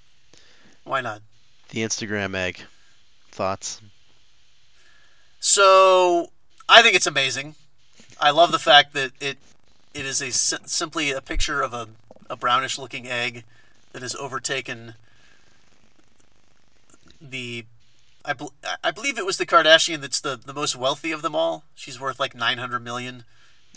Why 0.84 1.00
not? 1.00 1.22
The 1.70 1.80
Instagram 1.80 2.34
egg. 2.34 2.62
Thoughts? 3.30 3.80
So, 5.40 6.30
I 6.68 6.82
think 6.82 6.96
it's 6.96 7.06
amazing. 7.06 7.54
I 8.20 8.30
love 8.30 8.52
the 8.52 8.58
fact 8.58 8.94
that 8.94 9.12
it 9.20 9.38
it 9.94 10.04
is 10.04 10.20
a 10.20 10.30
simply 10.32 11.10
a 11.10 11.20
picture 11.20 11.62
of 11.62 11.72
a, 11.72 11.88
a 12.28 12.36
brownish 12.36 12.78
looking 12.78 13.08
egg 13.08 13.44
that 13.92 14.02
has 14.02 14.14
overtaken 14.16 14.94
the 17.20 17.64
I, 18.24 18.34
I 18.84 18.90
believe 18.90 19.16
it 19.18 19.24
was 19.24 19.38
the 19.38 19.46
Kardashian 19.46 20.00
that's 20.00 20.20
the, 20.20 20.36
the 20.36 20.52
most 20.52 20.76
wealthy 20.76 21.12
of 21.12 21.22
them 21.22 21.34
all. 21.34 21.64
She's 21.74 21.98
worth 21.98 22.20
like 22.20 22.34
900 22.34 22.80
million. 22.80 23.24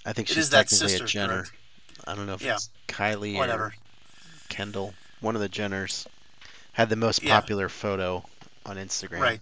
I 0.05 0.11
think 0.13 0.27
she's 0.27 0.37
is 0.37 0.49
that 0.49 0.67
technically 0.67 0.87
sister, 0.89 1.05
a 1.05 1.07
Jenner. 1.07 1.33
correct? 1.43 1.51
I 2.07 2.15
don't 2.15 2.25
know 2.25 2.33
if 2.33 2.41
Yeah. 2.41 2.55
it's 2.55 2.69
Kylie 2.87 3.37
Whatever. 3.37 3.63
or 3.65 3.75
Kendall. 4.49 4.93
One 5.21 5.35
of 5.35 5.41
the 5.41 5.47
Jenners 5.49 6.05
had 6.73 6.89
the 6.89 6.95
most 6.95 7.23
Yeah. 7.23 7.39
popular 7.39 7.69
photo 7.69 8.25
on 8.65 8.75
Instagram. 8.77 9.19
Right. 9.21 9.41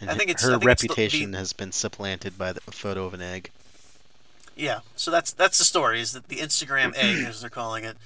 And 0.00 0.10
I 0.10 0.14
think 0.16 0.28
it's- 0.30 0.42
her 0.44 0.58
think 0.58 0.64
it's 0.70 0.82
the- 0.82 0.88
reputation 0.88 1.30
the- 1.30 1.38
has 1.38 1.52
been 1.54 1.72
supplanted 1.72 2.36
by 2.36 2.52
the 2.52 2.60
photo 2.60 3.06
of 3.06 3.14
an 3.14 3.22
egg. 3.22 3.50
Yeah, 4.54 4.80
so 4.96 5.10
that's 5.10 5.32
that's 5.32 5.58
the 5.58 5.64
story. 5.64 6.00
Is 6.00 6.12
that 6.12 6.28
the 6.28 6.36
Instagram 6.38 6.94
egg, 6.96 7.24
as 7.26 7.40
they're 7.40 7.48
calling 7.50 7.84
it, 7.84 7.96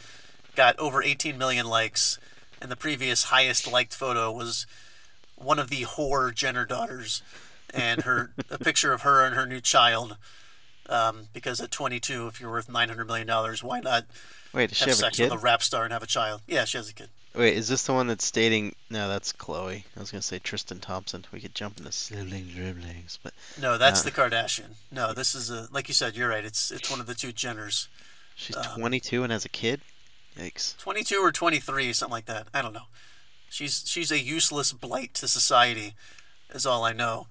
got 0.56 0.78
over 0.78 1.02
18 1.02 1.36
million 1.38 1.66
likes, 1.66 2.18
and 2.60 2.70
the 2.70 2.76
previous 2.76 3.24
highest 3.24 3.70
liked 3.70 3.94
photo 3.94 4.30
was 4.32 4.66
one 5.36 5.58
of 5.58 5.70
the 5.70 5.82
whore 5.82 6.34
Jenner 6.34 6.64
daughters, 6.66 7.22
and 7.72 8.02
her 8.02 8.32
a 8.50 8.58
picture 8.58 8.92
of 8.92 9.02
her 9.02 9.24
and 9.24 9.34
her 9.34 9.46
new 9.46 9.60
child. 9.60 10.16
Um, 10.88 11.28
because 11.32 11.60
at 11.60 11.70
22, 11.70 12.26
if 12.26 12.40
you're 12.40 12.50
worth 12.50 12.68
900 12.68 13.06
million 13.06 13.26
dollars, 13.26 13.62
why 13.62 13.78
not 13.80 14.06
Wait, 14.52 14.70
have 14.70 14.78
have 14.80 14.88
a 14.88 14.92
sex 14.94 15.16
kid? 15.18 15.30
with 15.30 15.32
a 15.34 15.38
rap 15.38 15.62
star 15.62 15.84
and 15.84 15.92
have 15.92 16.02
a 16.02 16.06
child? 16.06 16.40
Yeah, 16.48 16.64
she 16.64 16.78
has 16.78 16.88
a 16.90 16.92
kid. 16.94 17.10
Wait, 17.32 17.56
is 17.56 17.68
this 17.68 17.84
the 17.84 17.92
one 17.92 18.08
that's 18.08 18.28
dating? 18.32 18.74
No, 18.90 19.08
that's 19.08 19.32
Khloe. 19.32 19.84
I 19.96 20.00
was 20.00 20.10
gonna 20.10 20.20
say 20.20 20.40
Tristan 20.40 20.80
Thompson. 20.80 21.24
We 21.30 21.38
could 21.40 21.54
jump 21.54 21.78
into 21.78 21.92
siblings, 21.92 22.52
dribblings, 22.52 23.18
but 23.22 23.32
No, 23.60 23.78
that's 23.78 24.00
Uh. 24.00 24.04
the 24.04 24.10
Kardashian. 24.10 24.70
No, 24.90 25.12
this 25.14 25.36
is 25.36 25.48
a 25.48 25.68
like 25.70 25.86
you 25.86 25.94
said. 25.94 26.16
You're 26.16 26.28
right. 26.28 26.44
It's 26.44 26.72
it's 26.72 26.90
one 26.90 26.98
of 26.98 27.06
the 27.06 27.14
two 27.14 27.32
Jenners. 27.32 27.86
she's 28.34 28.56
Um, 28.56 28.64
22 28.74 29.22
and 29.22 29.32
has 29.32 29.44
a 29.44 29.48
kid. 29.48 29.80
Yikes! 30.38 30.76
22 30.78 31.16
or 31.16 31.32
23, 31.32 31.92
something 31.92 32.12
like 32.12 32.26
that. 32.26 32.48
I 32.54 32.62
don't 32.62 32.72
know. 32.72 32.88
She's 33.48 33.84
she's 33.86 34.12
a 34.12 34.20
useless 34.20 34.72
blight 34.72 35.14
to 35.14 35.28
society, 35.28 35.94
is 36.54 36.66
all 36.66 36.84
I 36.84 36.92
know. 36.92 37.26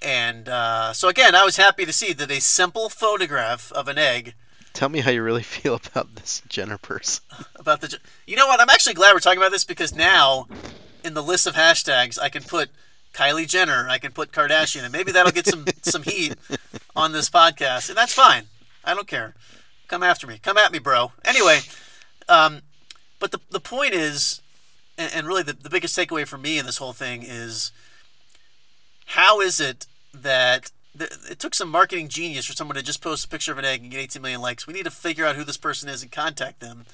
And 0.00 0.48
uh, 0.48 0.94
so 0.94 1.08
again, 1.08 1.34
I 1.34 1.44
was 1.44 1.56
happy 1.56 1.84
to 1.84 1.92
see 1.92 2.14
that 2.14 2.30
a 2.30 2.40
simple 2.40 2.88
photograph 2.88 3.70
of 3.72 3.86
an 3.86 3.98
egg 3.98 4.34
Tell 4.72 4.88
me 4.88 5.00
how 5.00 5.10
you 5.10 5.22
really 5.22 5.42
feel 5.58 5.74
about 5.74 6.16
this 6.16 6.42
Jenner 6.48 6.78
person. 6.78 7.24
about 7.56 7.80
the. 7.80 7.98
You 8.26 8.36
know 8.36 8.46
what? 8.46 8.60
I'm 8.60 8.70
actually 8.70 8.94
glad 8.94 9.12
we're 9.12 9.20
talking 9.20 9.38
about 9.38 9.52
this 9.52 9.64
because 9.64 9.94
now, 9.94 10.46
in 11.04 11.14
the 11.14 11.22
list 11.22 11.46
of 11.46 11.54
hashtags, 11.54 12.18
I 12.20 12.28
can 12.28 12.42
put 12.42 12.70
Kylie 13.12 13.48
Jenner, 13.48 13.88
I 13.88 13.98
can 13.98 14.12
put 14.12 14.32
Kardashian, 14.32 14.82
and 14.82 14.92
maybe 14.92 15.12
that'll 15.12 15.32
get 15.32 15.46
some 15.46 15.66
some 15.82 16.02
heat 16.02 16.34
on 16.94 17.12
this 17.12 17.30
podcast, 17.30 17.88
and 17.88 17.98
that's 17.98 18.14
fine. 18.14 18.44
I 18.84 18.94
don't 18.94 19.08
care. 19.08 19.34
Come 19.88 20.02
after 20.02 20.26
me. 20.26 20.38
Come 20.40 20.56
at 20.56 20.72
me, 20.72 20.78
bro. 20.78 21.12
Anyway, 21.24 21.60
um, 22.30 22.62
but 23.18 23.32
the 23.32 23.40
the 23.50 23.60
point 23.60 23.92
is, 23.92 24.40
and, 24.96 25.12
and 25.14 25.26
really 25.26 25.42
the, 25.42 25.52
the 25.52 25.68
biggest 25.68 25.96
takeaway 25.98 26.26
for 26.26 26.38
me 26.38 26.58
in 26.58 26.64
this 26.64 26.78
whole 26.78 26.92
thing 26.92 27.22
is, 27.22 27.72
how 29.06 29.40
is 29.40 29.60
it 29.60 29.86
that 30.14 30.70
th- 30.96 31.10
it 31.30 31.38
took 31.38 31.54
some 31.54 31.68
marketing 31.68 32.08
genius 32.08 32.46
for 32.46 32.52
someone 32.52 32.76
to 32.76 32.82
just 32.82 33.02
post 33.02 33.24
a 33.24 33.28
picture 33.28 33.52
of 33.52 33.58
an 33.58 33.64
egg 33.64 33.82
and 33.82 33.90
get 33.90 34.00
18 34.00 34.22
million 34.22 34.40
likes? 34.40 34.66
We 34.66 34.74
need 34.74 34.84
to 34.84 34.90
figure 34.90 35.26
out 35.26 35.36
who 35.36 35.44
this 35.44 35.56
person 35.56 35.88
is 35.88 36.02
and 36.02 36.12
contact 36.12 36.60
them, 36.60 36.86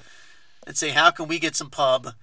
and 0.67 0.77
say 0.77 0.91
how 0.91 1.11
can 1.11 1.29
we 1.29 1.39
get 1.39 1.55
some 1.55 1.71
pub 1.71 2.15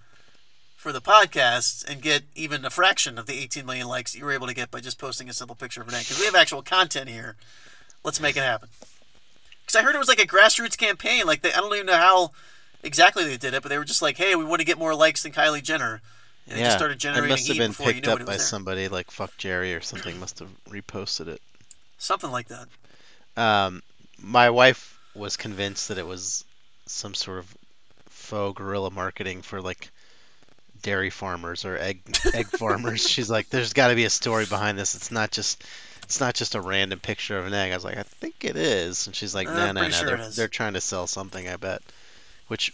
for 0.75 0.91
the 0.91 0.99
podcast 0.99 1.87
and 1.89 2.01
get 2.01 2.23
even 2.35 2.65
a 2.65 2.69
fraction 2.69 3.17
of 3.17 3.27
the 3.27 3.39
18 3.39 3.65
million 3.65 3.87
likes 3.87 4.11
that 4.11 4.19
you 4.19 4.25
were 4.25 4.33
able 4.33 4.47
to 4.47 4.53
get 4.55 4.71
by 4.71 4.81
just 4.81 4.99
posting 4.99 5.29
a 5.29 5.33
simple 5.33 5.55
picture 5.55 5.81
of 5.81 5.87
an 5.87 5.93
egg? 5.93 6.01
Because 6.01 6.19
we 6.19 6.25
have 6.25 6.35
actual 6.35 6.63
content 6.63 7.09
here. 7.09 7.35
Let's 8.03 8.19
make 8.19 8.35
it 8.35 8.43
happen. 8.43 8.69
Because 9.61 9.79
I 9.79 9.83
heard 9.83 9.95
it 9.95 9.99
was 9.99 10.09
like 10.09 10.21
a 10.21 10.27
grassroots 10.27 10.77
campaign. 10.77 11.25
Like 11.25 11.41
they, 11.41 11.53
I 11.53 11.57
don't 11.57 11.73
even 11.73 11.85
know 11.85 11.93
how 11.93 12.31
exactly 12.83 13.23
they 13.25 13.37
did 13.37 13.53
it, 13.53 13.61
but 13.63 13.69
they 13.69 13.77
were 13.77 13.85
just 13.85 14.01
like, 14.01 14.17
"Hey, 14.17 14.35
we 14.35 14.43
want 14.45 14.59
to 14.59 14.65
get 14.65 14.77
more 14.77 14.93
likes 14.95 15.23
than 15.23 15.31
Kylie 15.31 15.63
Jenner," 15.63 16.01
and 16.47 16.59
it 16.59 16.63
just 16.63 16.77
started 16.77 16.99
generating 16.99 17.29
it 17.29 17.31
must 17.31 17.47
have 17.47 17.57
been 17.57 17.73
picked 17.73 18.07
up 18.07 18.19
by 18.19 18.25
there. 18.25 18.39
somebody 18.39 18.87
like 18.87 19.09
Fuck 19.11 19.35
Jerry 19.37 19.73
or 19.73 19.81
something. 19.81 20.19
Must 20.19 20.39
have 20.39 20.49
reposted 20.69 21.27
it. 21.27 21.41
Something 21.97 22.31
like 22.31 22.47
that. 22.49 22.67
Um, 23.37 23.81
my 24.21 24.49
wife 24.49 24.99
was 25.15 25.37
convinced 25.37 25.87
that 25.87 25.97
it 25.97 26.05
was 26.05 26.43
some 26.85 27.13
sort 27.13 27.39
of 27.39 27.57
faux 28.07 28.57
guerrilla 28.57 28.91
marketing 28.91 29.41
for 29.41 29.61
like 29.61 29.89
dairy 30.81 31.09
farmers 31.09 31.65
or 31.65 31.77
egg 31.77 32.01
egg 32.33 32.47
farmers. 32.47 33.07
She's 33.07 33.29
like, 33.29 33.49
"There's 33.49 33.73
got 33.73 33.87
to 33.87 33.95
be 33.95 34.05
a 34.05 34.09
story 34.09 34.45
behind 34.45 34.77
this. 34.77 34.95
It's 34.95 35.11
not 35.11 35.31
just." 35.31 35.63
It's 36.03 36.19
not 36.19 36.35
just 36.35 36.53
a 36.53 36.59
random 36.59 36.99
picture 36.99 37.39
of 37.39 37.47
an 37.47 37.53
egg. 37.53 37.71
I 37.71 37.75
was 37.75 37.85
like, 37.85 37.95
I 37.97 38.03
think 38.03 38.43
it 38.43 38.57
is, 38.57 39.07
and 39.07 39.15
she's 39.15 39.33
like, 39.33 39.47
Uh, 39.47 39.53
No, 39.53 39.65
no, 39.67 39.71
no. 39.71 39.79
pretty 39.79 39.93
sure 39.93 40.05
they're, 40.07 40.17
it 40.17 40.21
is." 40.27 40.35
they're 40.35 40.47
trying 40.49 40.73
to 40.73 40.81
sell 40.81 41.07
something. 41.07 41.47
I 41.47 41.55
bet. 41.55 41.81
Which, 42.47 42.73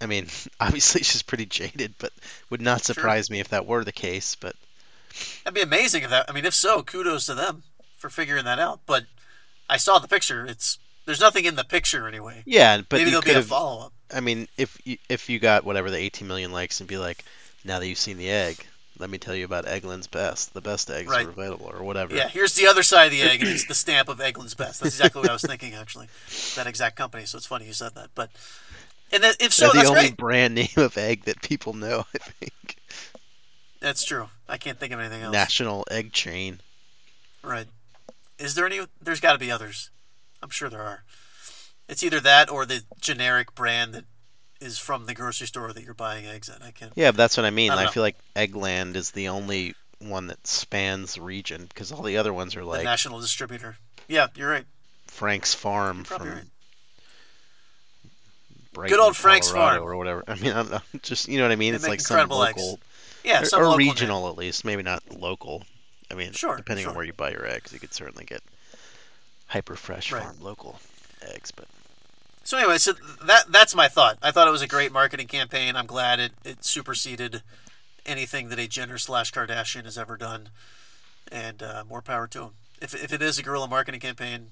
I 0.00 0.06
mean, 0.06 0.26
obviously 0.60 1.02
she's 1.02 1.22
pretty 1.22 1.46
jaded, 1.46 1.94
but 1.98 2.12
would 2.50 2.60
not 2.60 2.84
Sure. 2.84 2.94
surprise 2.94 3.30
me 3.30 3.40
if 3.40 3.48
that 3.48 3.66
were 3.66 3.84
the 3.84 3.92
case. 3.92 4.34
But 4.34 4.56
That'd 5.44 5.54
be 5.54 5.62
amazing 5.62 6.02
if 6.02 6.10
that. 6.10 6.28
I 6.28 6.32
mean, 6.32 6.44
if 6.44 6.54
so, 6.54 6.82
kudos 6.82 7.26
to 7.26 7.34
them 7.34 7.62
for 7.96 8.10
figuring 8.10 8.44
that 8.44 8.58
out. 8.58 8.80
But 8.86 9.04
I 9.68 9.76
saw 9.78 9.98
the 9.98 10.08
picture. 10.08 10.44
It's 10.46 10.78
there's 11.06 11.20
nothing 11.20 11.44
in 11.44 11.54
the 11.56 11.64
picture 11.64 12.06
anyway. 12.08 12.42
yeah, 12.46 12.78
but 12.88 12.96
Maybe 12.98 13.10
there'll 13.10 13.22
be 13.22 13.30
a 13.32 13.42
follow 13.42 13.86
up. 13.86 13.92
I 14.14 14.20
mean, 14.20 14.48
if 14.56 14.76
you, 14.84 14.98
if 15.08 15.28
you 15.30 15.38
got 15.38 15.64
whatever 15.64 15.90
the 15.90 15.96
18 15.98 16.26
million 16.28 16.52
likes 16.52 16.80
and 16.80 16.88
be 16.88 16.96
like, 16.98 17.24
now 17.64 17.78
that 17.78 17.86
you've 17.88 17.98
seen 17.98 18.18
the 18.18 18.28
egg, 18.30 18.56
let 18.98 19.08
me 19.10 19.18
tell 19.18 19.34
you 19.34 19.44
about 19.44 19.66
Eggland's 19.66 20.06
Best. 20.06 20.52
The 20.54 20.60
best 20.60 20.90
eggs 20.90 21.08
Right. 21.10 21.26
are 21.26 21.30
available, 21.30 21.70
or 21.72 21.82
whatever. 21.84 22.14
Yeah, 22.14 22.28
here's 22.28 22.54
the 22.54 22.66
other 22.66 22.82
side 22.82 23.06
of 23.06 23.10
the 23.12 23.22
egg, 23.22 23.40
and 23.40 23.48
it's 23.50 23.64
the 23.68 23.74
stamp 23.74 24.08
of 24.08 24.18
Eggland's 24.18 24.54
Best. 24.54 24.80
That's 24.80 24.94
exactly 24.96 25.20
what 25.20 25.30
I 25.30 25.32
was 25.32 25.42
thinking, 25.42 25.74
actually. 25.74 26.08
That 26.56 26.66
exact 26.66 26.96
company. 26.96 27.24
So 27.24 27.36
it's 27.38 27.46
funny 27.46 27.66
you 27.66 27.72
said 27.72 27.94
that. 27.94 28.08
But 28.14 28.30
and 29.12 29.22
that, 29.22 29.36
if 29.40 29.52
so, 29.52 29.66
They're 29.66 29.72
the 29.72 29.78
that's 29.78 29.90
only 29.90 30.02
great. 30.02 30.16
brand 30.16 30.54
name 30.54 30.68
of 30.76 30.96
egg 30.98 31.24
that 31.24 31.42
people 31.42 31.72
know. 31.72 32.04
I 32.14 32.18
think 32.18 32.76
That's 33.80 34.04
true. 34.04 34.28
I 34.48 34.58
can't 34.58 34.78
think 34.78 34.92
of 34.92 35.00
anything 35.00 35.22
else. 35.22 35.32
National 35.32 35.84
Egg 35.90 36.12
Chain. 36.12 36.60
Right. 37.42 37.66
Is 38.38 38.54
there 38.54 38.66
any? 38.66 38.80
There's 39.00 39.20
got 39.20 39.32
to 39.32 39.38
be 39.38 39.50
others. 39.50 39.90
I'm 40.42 40.50
sure 40.50 40.68
there 40.68 40.82
are. 40.82 41.04
It's 41.88 42.02
either 42.02 42.20
that 42.20 42.50
or 42.50 42.66
the 42.66 42.82
generic 43.00 43.54
brand 43.54 43.94
that 43.94 44.04
is 44.60 44.78
from 44.78 45.06
the 45.06 45.14
grocery 45.14 45.46
store 45.46 45.72
that 45.72 45.82
you're 45.82 45.94
buying 45.94 46.26
eggs 46.26 46.48
at. 46.48 46.62
I 46.62 46.70
can't. 46.70 46.92
Yeah, 46.96 47.10
but 47.12 47.18
that's 47.18 47.36
what 47.36 47.46
I 47.46 47.50
mean. 47.50 47.70
I 47.70 47.84
I, 47.84 47.86
feel 47.88 48.02
like 48.02 48.16
Eggland 48.34 48.96
is 48.96 49.12
the 49.12 49.28
only 49.28 49.74
one 49.98 50.26
that 50.26 50.46
spans 50.46 51.14
the 51.14 51.22
region 51.22 51.66
because 51.68 51.92
all 51.92 52.02
the 52.02 52.16
other 52.18 52.32
ones 52.34 52.56
are 52.56 52.60
The 52.60 52.66
like 52.66 52.84
national 52.84 53.20
distributor. 53.20 53.76
Yeah, 54.08 54.28
you're 54.34 54.50
right. 54.50 54.64
Frank's 55.06 55.54
Farm 55.54 56.04
probably 56.04 56.28
from 56.28 56.36
right. 56.38 56.46
Brighton, 58.76 59.00
old 59.00 59.16
Frank's 59.16 59.50
Colorado 59.50 59.80
Farm. 59.80 59.88
or 59.92 59.96
whatever. 59.96 60.24
I 60.28 60.34
mean, 60.36 60.52
I 60.52 60.62
don't 60.62 60.70
know. 60.70 60.80
Just 61.02 61.28
you 61.28 61.38
know 61.38 61.44
what 61.44 61.52
I 61.52 61.56
mean? 61.56 61.72
They 61.72 61.76
it's 61.76 61.88
like 61.88 62.00
some 62.00 62.14
incredible 62.16 62.44
eggs. 62.44 62.56
local 62.62 62.80
Yeah, 63.24 63.42
or, 63.42 63.44
some 63.46 63.60
or 63.60 63.64
local 63.64 63.78
name. 63.78 63.88
regional 63.88 64.28
at 64.28 64.36
least, 64.36 64.64
maybe 64.64 64.82
not 64.82 65.02
local. 65.18 65.64
I 66.10 66.14
mean, 66.14 66.32
Sure, 66.32 66.56
depending 66.56 66.86
on 66.86 66.94
where 66.94 67.04
you 67.04 67.12
buy 67.12 67.30
your 67.30 67.46
eggs, 67.46 67.72
you 67.72 67.80
could 67.80 67.92
certainly 67.92 68.24
get 68.24 68.42
hyper 69.48 69.74
fresh 69.76 70.12
Right. 70.12 70.22
farm 70.22 70.36
local 70.40 70.78
eggs. 71.22 71.50
But 71.50 71.66
So 72.44 72.56
anyway, 72.58 72.78
so 72.78 72.92
that 73.24 73.50
that's 73.50 73.74
my 73.74 73.88
thought. 73.88 74.18
I 74.22 74.30
thought 74.30 74.46
it 74.48 74.52
was 74.52 74.62
a 74.62 74.68
great 74.68 74.92
marketing 74.92 75.26
campaign. 75.26 75.74
I'm 75.76 75.86
glad 75.86 76.20
it, 76.20 76.32
it 76.44 76.64
superseded 76.64 77.42
anything 78.04 78.48
that 78.50 78.58
a 78.60 78.68
Jenner 78.68 78.98
slash 78.98 79.32
Kardashian 79.32 79.84
has 79.84 79.98
ever 79.98 80.16
done, 80.16 80.50
and 81.32 81.60
uh, 81.62 81.82
more 81.88 82.02
power 82.02 82.28
to 82.28 82.42
him. 82.42 82.50
If 82.80 82.94
if 82.94 83.12
it 83.12 83.20
is 83.22 83.38
a 83.38 83.42
guerrilla 83.42 83.66
marketing 83.68 84.00
campaign, 84.00 84.50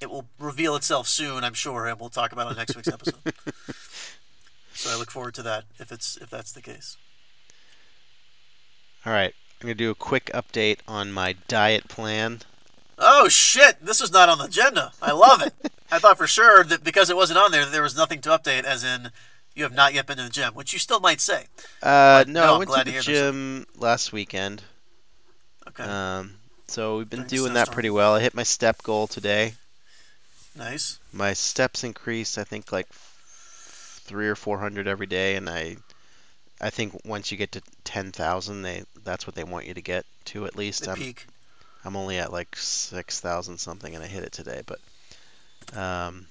it 0.00 0.10
will 0.10 0.26
reveal 0.38 0.76
itself 0.76 1.08
soon, 1.08 1.44
I'm 1.44 1.54
sure, 1.54 1.86
and 1.86 1.98
we'll 1.98 2.08
talk 2.10 2.32
about 2.32 2.46
it 2.46 2.50
on 2.50 2.56
next 2.56 2.76
week's 2.76 2.88
episode. 2.88 3.14
so 4.74 4.90
I 4.90 4.96
look 4.98 5.10
forward 5.10 5.34
to 5.34 5.42
that 5.42 5.64
if 5.78 5.90
it's 5.92 6.16
if 6.18 6.30
that's 6.30 6.52
the 6.52 6.62
case. 6.62 6.96
All 9.04 9.12
right, 9.12 9.34
I'm 9.60 9.66
gonna 9.66 9.74
do 9.74 9.90
a 9.90 9.94
quick 9.94 10.30
update 10.34 10.78
on 10.88 11.12
my 11.12 11.34
diet 11.48 11.88
plan. 11.88 12.40
Oh 12.98 13.28
shit! 13.28 13.84
This 13.84 14.00
was 14.00 14.12
not 14.12 14.28
on 14.28 14.38
the 14.38 14.44
agenda. 14.44 14.92
I 15.00 15.12
love 15.12 15.42
it. 15.42 15.54
I 15.90 15.98
thought 15.98 16.18
for 16.18 16.26
sure 16.26 16.64
that 16.64 16.82
because 16.82 17.08
it 17.10 17.16
wasn't 17.16 17.38
on 17.38 17.52
there, 17.52 17.64
there 17.64 17.82
was 17.82 17.96
nothing 17.96 18.20
to 18.22 18.30
update. 18.30 18.64
As 18.64 18.82
in, 18.84 19.10
you 19.54 19.62
have 19.62 19.74
not 19.74 19.94
yet 19.94 20.06
been 20.06 20.16
to 20.16 20.24
the 20.24 20.30
gym, 20.30 20.54
which 20.54 20.72
you 20.72 20.78
still 20.78 20.98
might 21.00 21.20
say. 21.20 21.44
Uh, 21.82 22.24
no, 22.26 22.40
no, 22.46 22.54
I 22.54 22.58
went 22.58 22.70
to 22.70 22.78
to 22.78 22.84
the 22.84 22.90
this. 22.92 23.04
gym 23.04 23.66
last 23.76 24.12
weekend. 24.12 24.62
Okay, 25.68 25.84
Um, 25.84 26.34
so 26.68 26.98
we've 26.98 27.08
been 27.10 27.20
During 27.26 27.28
doing 27.44 27.52
that 27.54 27.70
pretty 27.70 27.90
well. 27.90 28.14
I 28.14 28.20
hit 28.20 28.34
my 28.34 28.42
step 28.42 28.82
goal 28.82 29.06
today. 29.06 29.54
Nice. 30.56 30.98
My 31.12 31.32
steps 31.32 31.84
increased, 31.84 32.38
I 32.38 32.44
think, 32.44 32.72
like 32.72 32.88
three 32.88 34.28
or 34.28 34.36
four 34.36 34.58
hundred 34.58 34.86
every 34.86 35.06
day, 35.06 35.36
and 35.36 35.48
I, 35.48 35.76
I 36.60 36.70
think 36.70 37.04
once 37.04 37.30
you 37.30 37.38
get 37.38 37.52
to 37.52 37.62
ten 37.84 38.12
thousand, 38.12 38.62
they 38.62 38.84
that's 39.04 39.26
what 39.26 39.34
they 39.34 39.44
want 39.44 39.66
you 39.66 39.74
to 39.74 39.82
get 39.82 40.04
to 40.26 40.46
at 40.46 40.56
least. 40.56 40.84
The 40.84 40.92
I'm 40.92 40.96
peak. 40.96 41.26
I'm 41.84 41.96
only 41.96 42.18
at 42.18 42.32
like 42.32 42.56
six 42.56 43.20
thousand 43.20 43.58
something, 43.58 43.94
and 43.94 44.02
I 44.02 44.06
hit 44.06 44.24
it 44.24 44.32
today. 44.32 44.62
But 44.66 44.80
um, 45.78 46.26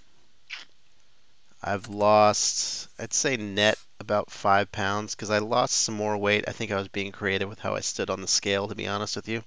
I've 1.64 1.88
lost, 1.88 2.90
I'd 3.00 3.14
say 3.14 3.38
net 3.38 3.78
about 4.00 4.30
five 4.30 4.72
pounds 4.72 5.16
because 5.16 5.32
I 5.32 5.40
lost 5.40 5.74
some 5.74 5.96
more 5.96 6.18
weight. 6.18 6.46
I 6.48 6.52
think 6.52 6.72
I 6.72 6.76
was 6.76 6.88
being 6.90 7.12
creative 7.12 7.50
with 7.50 7.60
how 7.60 7.76
I 7.76 7.80
stood 7.80 8.10
on 8.10 8.22
the 8.22 8.28
scale, 8.28 8.68
to 8.68 8.76
be 8.76 8.88
honest 8.88 9.16
with 9.16 9.28
you. 9.28 9.44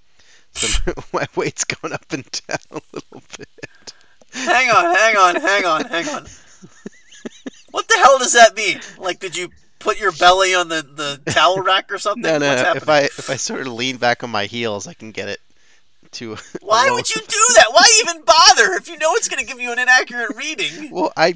So 0.52 0.92
my 1.12 1.26
weight's 1.36 1.64
gone 1.64 1.92
up 1.92 2.12
and 2.12 2.24
down 2.48 2.58
a 2.70 2.80
little 2.92 3.22
bit. 3.38 3.94
Hang 4.32 4.70
on, 4.70 4.94
hang 4.94 5.16
on, 5.16 5.34
hang 5.36 5.64
on, 5.64 5.84
hang 5.86 6.08
on. 6.08 6.26
What 7.70 7.88
the 7.88 7.98
hell 7.98 8.18
does 8.18 8.32
that 8.32 8.56
mean? 8.56 8.80
Like, 8.98 9.20
did 9.20 9.36
you 9.36 9.50
put 9.78 10.00
your 10.00 10.12
belly 10.12 10.54
on 10.54 10.68
the, 10.68 10.82
the 10.82 11.32
towel 11.32 11.60
rack 11.60 11.92
or 11.92 11.98
something? 11.98 12.22
No, 12.22 12.38
no. 12.38 12.48
What's 12.48 12.76
If? 12.82 12.88
I 12.88 13.00
if 13.02 13.30
I 13.30 13.36
sort 13.36 13.60
of 13.62 13.68
lean 13.68 13.96
back 13.96 14.24
on 14.24 14.30
my 14.30 14.46
heels, 14.46 14.86
I 14.86 14.94
can 14.94 15.12
get 15.12 15.28
it 15.28 15.40
to. 16.12 16.36
Why 16.60 16.90
would 16.90 17.08
you 17.08 17.20
do 17.20 17.44
that? 17.56 17.66
Why 17.70 17.84
even 18.00 18.22
bother 18.22 18.72
if 18.74 18.88
you 18.88 18.98
know 18.98 19.14
it's 19.14 19.28
going 19.28 19.40
to 19.40 19.46
give 19.46 19.60
you 19.60 19.72
an 19.72 19.78
inaccurate 19.78 20.36
reading? 20.36 20.90
Well, 20.90 21.12
I 21.16 21.34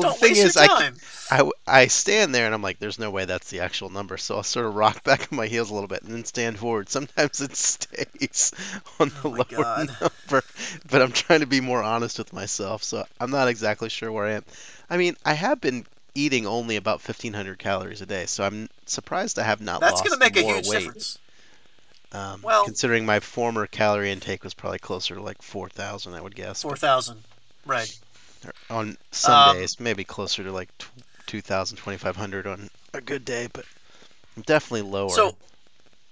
the 0.00 0.08
Don't 0.08 0.18
thing 0.18 0.36
is, 0.36 0.56
I. 0.56 0.92
I, 1.30 1.50
I 1.66 1.86
stand 1.86 2.34
there 2.34 2.44
and 2.46 2.54
I'm 2.54 2.62
like, 2.62 2.78
there's 2.78 2.98
no 2.98 3.10
way 3.10 3.24
that's 3.24 3.50
the 3.50 3.60
actual 3.60 3.88
number. 3.90 4.16
So 4.18 4.36
I'll 4.36 4.42
sort 4.42 4.66
of 4.66 4.74
rock 4.74 5.02
back 5.04 5.28
on 5.32 5.36
my 5.36 5.46
heels 5.46 5.70
a 5.70 5.74
little 5.74 5.88
bit 5.88 6.02
and 6.02 6.12
then 6.12 6.24
stand 6.24 6.58
forward. 6.58 6.88
Sometimes 6.88 7.40
it 7.40 7.56
stays 7.56 8.52
on 9.00 9.08
the 9.08 9.14
Oh 9.24 9.28
lower 9.30 9.44
God. 9.44 9.88
number, 10.00 10.44
but 10.90 11.00
I'm 11.02 11.12
trying 11.12 11.40
to 11.40 11.46
be 11.46 11.60
more 11.60 11.82
honest 11.82 12.18
with 12.18 12.32
myself. 12.32 12.82
So 12.82 13.04
I'm 13.20 13.30
not 13.30 13.48
exactly 13.48 13.88
sure 13.88 14.10
where 14.12 14.26
I 14.26 14.32
am. 14.32 14.44
I 14.90 14.96
mean, 14.96 15.16
I 15.24 15.34
have 15.34 15.60
been 15.60 15.86
eating 16.14 16.46
only 16.46 16.76
about 16.76 17.00
1,500 17.00 17.58
calories 17.58 18.02
a 18.02 18.06
day, 18.06 18.26
so 18.26 18.44
I'm 18.44 18.68
surprised 18.84 19.38
I 19.38 19.44
have 19.44 19.62
not 19.62 19.80
lost 19.80 19.80
That's 19.80 19.92
lost 20.10 20.20
going 20.20 20.32
to 20.32 20.38
make 20.40 20.44
a 20.44 20.46
huge 20.56 20.68
weight. 20.68 20.78
difference. 20.80 21.18
Um, 22.12 22.42
Well- 22.42 22.64
considering 22.66 23.06
my 23.06 23.20
former 23.20 23.66
calorie 23.66 24.12
intake 24.12 24.44
was 24.44 24.52
probably 24.52 24.78
closer 24.80 25.14
to 25.14 25.22
like 25.22 25.40
4,000, 25.40 26.12
I 26.12 26.20
would 26.20 26.34
guess. 26.34 26.60
Four 26.60 26.76
thousand, 26.76 27.22
right? 27.64 27.98
On 28.70 28.96
some 29.10 29.50
Um, 29.50 29.56
days, 29.56 29.78
maybe 29.80 30.04
closer 30.04 30.42
to 30.44 30.52
like 30.52 30.76
tw 30.78 30.88
2,000, 31.26 31.76
2,500 31.78 32.46
on 32.46 32.68
a 32.92 33.00
good 33.00 33.24
day, 33.24 33.48
but 33.52 33.64
definitely 34.44 34.82
lower. 34.82 35.08
So, 35.08 35.36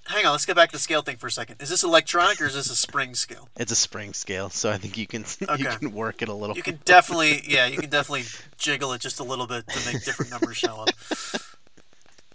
hang 0.06 0.24
on. 0.24 0.32
Let's 0.32 0.46
get 0.46 0.56
back 0.56 0.70
to 0.70 0.76
the 0.76 0.80
scale 0.80 1.02
thing 1.02 1.16
for 1.16 1.26
a 1.26 1.30
second. 1.30 1.60
Is 1.60 1.68
this 1.68 1.82
electronic 1.82 2.40
or 2.40 2.46
is 2.46 2.54
this 2.54 2.70
a 2.70 2.76
spring 2.76 3.14
scale? 3.14 3.48
it's 3.56 3.72
a 3.72 3.76
spring 3.76 4.14
scale, 4.14 4.48
so 4.50 4.70
I 4.70 4.78
think 4.78 4.96
you 4.96 5.06
can 5.06 5.24
you 5.58 5.66
can 5.66 5.92
work 5.92 6.22
it 6.22 6.28
a 6.28 6.34
little. 6.34 6.56
You 6.56 6.62
can 6.62 6.78
definitely, 6.84 7.42
yeah, 7.48 7.66
you 7.66 7.78
can 7.78 7.90
definitely 7.90 8.24
jiggle 8.56 8.92
it 8.92 9.00
just 9.00 9.20
a 9.20 9.24
little 9.24 9.46
bit 9.46 9.68
to 9.68 9.92
make 9.92 10.04
different 10.04 10.30
numbers 10.30 10.56
show 10.56 10.76
up. 10.76 10.90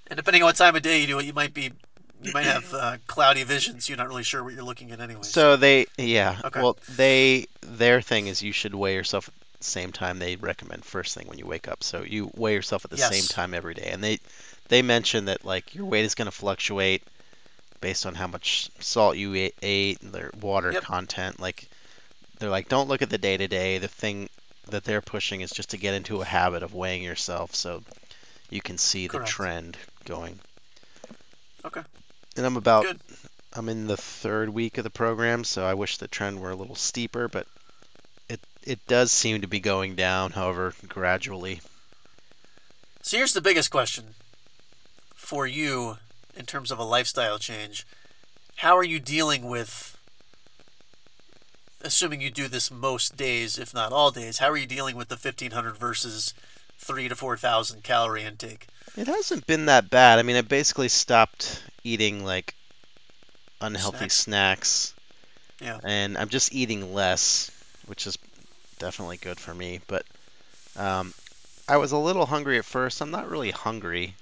And 0.08 0.18
depending 0.18 0.44
on 0.44 0.48
what 0.48 0.56
time 0.56 0.76
of 0.76 0.84
day 0.84 1.02
you 1.02 1.08
do 1.08 1.18
it, 1.18 1.26
you 1.26 1.34
might 1.34 1.54
be, 1.56 1.72
you 2.22 2.32
might 2.32 2.46
have 2.46 2.72
uh, 2.74 2.98
cloudy 3.08 3.44
vision, 3.44 3.80
so 3.80 3.90
you're 3.90 3.98
not 3.98 4.08
really 4.08 4.22
sure 4.24 4.44
what 4.44 4.54
you're 4.54 4.64
looking 4.64 4.92
at 4.92 5.00
anyway. 5.00 5.24
So 5.24 5.56
they, 5.56 5.88
yeah. 5.98 6.40
Okay. 6.46 6.62
Well, 6.62 6.78
they 6.96 7.48
their 7.62 8.02
thing 8.02 8.28
is 8.28 8.44
you 8.44 8.52
should 8.52 8.76
weigh 8.76 8.94
yourself 8.94 9.32
same 9.66 9.92
time 9.92 10.20
they 10.20 10.36
recommend 10.38 10.86
first 10.86 11.16
thing 11.16 11.28
when 11.28 11.38
you 11.40 11.46
wake 11.46 11.68
up. 11.68 11.84
So 11.84 12.04
you 12.04 12.32
weigh 12.36 12.54
yourself 12.54 12.86
at 12.86 12.92
the 12.92 12.98
Yes. 12.98 13.10
same 13.10 13.28
time 13.28 13.54
every 13.54 13.74
day, 13.76 13.90
and 13.92 14.04
they 14.04 14.20
they 14.70 14.82
mention 14.82 15.26
that 15.26 15.46
like 15.46 15.76
your 15.76 15.86
weight 15.86 16.06
is 16.06 16.16
going 16.16 16.28
to 16.28 16.32
fluctuate 16.32 17.04
based 17.82 18.06
on 18.06 18.16
how 18.16 18.28
much 18.28 18.70
salt 18.80 19.18
you 19.18 19.34
ate, 19.36 19.56
ate 19.62 20.02
and 20.02 20.14
their 20.14 20.32
water 20.42 20.72
Yep. 20.74 20.84
content. 20.84 21.40
Like 21.40 21.68
they're 22.40 22.50
like, 22.50 22.70
don't 22.70 22.88
look 22.90 23.02
at 23.02 23.10
the 23.10 23.18
day 23.18 23.38
to 23.38 23.48
day. 23.48 23.78
The 23.80 23.88
thing 23.88 24.30
that 24.70 24.84
they're 24.84 25.02
pushing 25.02 25.42
is 25.42 25.52
just 25.52 25.70
to 25.72 25.78
get 25.78 25.94
into 25.94 26.22
a 26.22 26.26
habit 26.26 26.64
of 26.64 26.74
weighing 26.74 27.04
yourself, 27.04 27.56
so 27.56 27.84
you 28.50 28.62
can 28.62 28.78
see 28.78 29.08
the 29.08 29.20
trend 29.20 29.78
going. 30.06 30.40
Okay. 31.66 31.82
And 32.38 32.46
I'm 32.46 32.58
about 32.58 32.84
Good. 32.86 33.00
I'm 33.54 33.70
in 33.70 33.88
the 33.88 33.98
third 33.98 34.50
week 34.50 34.78
of 34.78 34.84
the 34.84 34.90
program, 34.90 35.44
so 35.44 35.66
I 35.66 35.74
wish 35.76 35.98
the 35.98 36.08
trend 36.08 36.40
were 36.42 36.52
a 36.52 36.56
little 36.56 36.76
steeper, 36.76 37.28
but 37.28 37.48
it 38.66 38.86
does 38.88 39.12
seem 39.12 39.42
to 39.42 39.48
be 39.48 39.60
going 39.60 39.96
down, 39.96 40.32
however, 40.32 40.74
gradually. 40.88 41.62
So 43.02 43.18
here's 43.18 43.34
the 43.34 43.42
biggest 43.42 43.70
question 43.72 44.16
for 45.16 45.46
you 45.48 45.98
in 46.36 46.46
terms 46.46 46.72
of 46.72 46.80
a 46.80 46.84
lifestyle 46.84 47.38
change. 47.38 47.86
How 48.58 48.76
are 48.78 48.84
you 48.84 49.00
dealing 49.00 49.48
with, 49.48 49.98
assuming 51.82 52.22
you 52.22 52.32
do 52.32 52.48
this 52.48 52.72
most 52.72 53.16
days, 53.18 53.58
if 53.60 53.74
not 53.74 53.92
all 53.92 54.12
days, 54.12 54.40
how 54.40 54.50
are 54.50 54.58
you 54.58 54.66
dealing 54.66 54.96
with 54.96 55.10
the 55.10 55.16
1500 55.16 55.78
versus 55.78 56.34
3 56.78 57.10
to 57.10 57.16
4,000 57.16 57.84
calorie 57.84 58.24
intake? 58.24 58.68
It 58.98 59.08
hasn't 59.08 59.46
been 59.46 59.66
that 59.66 59.90
bad. 59.90 60.20
I 60.20 60.24
mean, 60.24 60.36
I 60.36 60.42
basically 60.42 60.88
stopped 60.90 61.64
eating 61.84 62.24
like 62.24 62.56
unhealthy 63.62 64.10
snacks, 64.10 64.94
Yeah. 65.60 65.80
and 65.84 66.18
I'm 66.18 66.30
just 66.30 66.54
eating 66.54 66.94
less, 66.94 67.52
which 67.88 68.08
is 68.08 68.18
definitely 68.80 69.18
good 69.18 69.40
for 69.40 69.54
me. 69.54 69.82
But 69.88 70.06
um, 70.76 71.14
I 71.68 71.78
was 71.78 71.92
a 71.92 71.98
little 71.98 72.26
hungry 72.26 72.58
at 72.58 72.66
first. 72.66 73.02
I'm 73.02 73.12
not 73.12 73.30
really 73.30 73.52
hungry, 73.52 74.16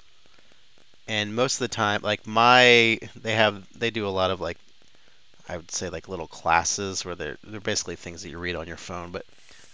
and 1.07 1.35
most 1.35 1.55
of 1.55 1.59
the 1.59 1.67
time, 1.67 2.01
like 2.01 2.25
my, 2.25 2.99
they 3.15 3.33
have 3.35 3.65
they 3.77 3.89
do 3.91 4.07
a 4.07 4.09
lot 4.09 4.31
of 4.31 4.39
like, 4.41 4.57
I 5.47 5.57
would 5.57 5.71
say 5.71 5.89
like 5.89 6.07
little 6.09 6.27
classes 6.27 7.05
where 7.05 7.15
they're 7.15 7.37
they're 7.43 7.59
basically 7.61 7.95
things 7.95 8.21
that 8.23 8.29
you 8.29 8.37
read 8.39 8.55
on 8.55 8.67
your 8.67 8.77
phone, 8.77 9.11
but 9.11 9.25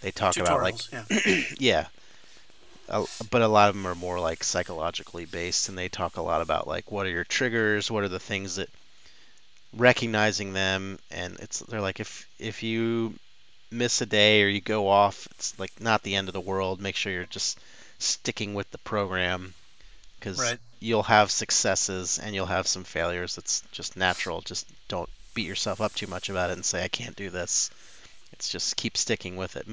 they 0.01 0.11
talk 0.11 0.39
about 0.39 0.61
like 0.61 0.75
yeah. 0.91 1.05
yeah. 1.57 1.88
A- 2.89 3.07
But 3.30 3.41
a 3.41 3.47
lot 3.47 3.69
of 3.69 3.75
them 3.75 3.86
are 3.88 3.95
more 3.95 4.19
like 4.19 4.43
psychologically 4.43 5.25
based, 5.25 5.69
and 5.69 5.77
they 5.77 5.89
talk 5.89 6.17
a 6.17 6.21
lot 6.21 6.41
about 6.41 6.67
like 6.67 6.91
what 6.91 7.05
are 7.05 7.09
your 7.11 7.23
triggers, 7.25 7.89
what 7.89 8.03
are 8.03 8.09
the 8.09 8.19
things 8.19 8.55
that 8.57 8.69
recognizing 9.73 10.53
them, 10.53 10.99
and 11.11 11.38
it's 11.39 11.59
they're 11.59 11.82
like 11.82 11.99
if 11.99 12.27
if 12.39 12.63
you 12.63 13.15
miss 13.72 14.01
a 14.01 14.05
day 14.05 14.43
or 14.43 14.47
you 14.47 14.61
go 14.61 14.88
off, 14.88 15.28
it's 15.32 15.57
like 15.59 15.80
not 15.80 16.03
the 16.03 16.15
end 16.15 16.28
of 16.28 16.34
the 16.34 16.41
world. 16.41 16.82
Make 16.82 16.95
sure 16.95 17.11
you're 17.11 17.26
just 17.26 17.59
sticking 17.99 18.53
with 18.53 18.70
the 18.72 18.78
program 18.80 19.53
because 20.20 20.39
Right. 20.39 20.59
you'll 20.80 21.03
have 21.03 21.32
successes 21.32 22.20
and 22.20 22.34
you'll 22.36 22.45
have 22.47 22.67
some 22.67 22.84
failures. 22.84 23.38
It's 23.38 23.61
just 23.72 23.95
natural. 23.97 24.41
Just 24.41 24.67
don't 24.88 25.09
beat 25.34 25.47
yourself 25.47 25.80
up 25.82 25.93
too 25.93 26.07
much 26.07 26.30
about 26.30 26.49
it 26.49 26.53
and 26.53 26.65
say 26.65 26.84
I 26.84 26.88
can't 26.88 27.15
do 27.15 27.30
this. 27.30 27.70
It's 28.34 28.49
just 28.49 28.76
keep 28.78 28.95
sticking 28.97 29.36
with 29.36 29.55
it. 29.55 29.67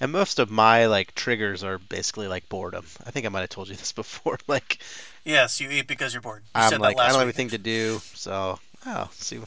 And 0.00 0.12
most 0.12 0.38
of 0.38 0.50
my 0.50 0.86
like 0.86 1.14
triggers 1.14 1.64
are 1.64 1.78
basically 1.78 2.28
like 2.28 2.48
boredom. 2.48 2.86
I 3.06 3.10
think 3.10 3.26
I 3.26 3.28
might 3.30 3.40
have 3.40 3.48
told 3.50 3.68
you 3.68 3.76
this 3.76 3.92
before. 4.02 4.38
Like 4.46 4.78
Yes, 5.24 5.60
you 5.60 5.70
eat 5.70 5.86
because 5.86 6.14
you're 6.14 6.22
bored. 6.22 6.42
You 6.54 6.60
I'm 6.62 6.70
said 6.70 6.80
like 6.80 6.96
that 6.96 7.04
I 7.04 7.08
don't 7.08 7.18
have 7.18 7.28
anything 7.28 7.50
to 7.50 7.58
do, 7.58 8.00
so 8.14 8.58
oh, 8.86 9.08
see 9.12 9.40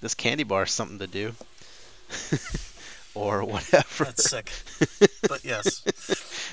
this 0.00 0.14
candy 0.14 0.44
bar 0.44 0.64
is 0.64 0.70
something 0.72 0.98
to 0.98 1.06
do. 1.06 1.32
or 3.14 3.44
whatever. 3.44 4.04
That's 4.04 4.28
sick. 4.28 4.50
But 5.28 5.44
yes. 5.44 5.82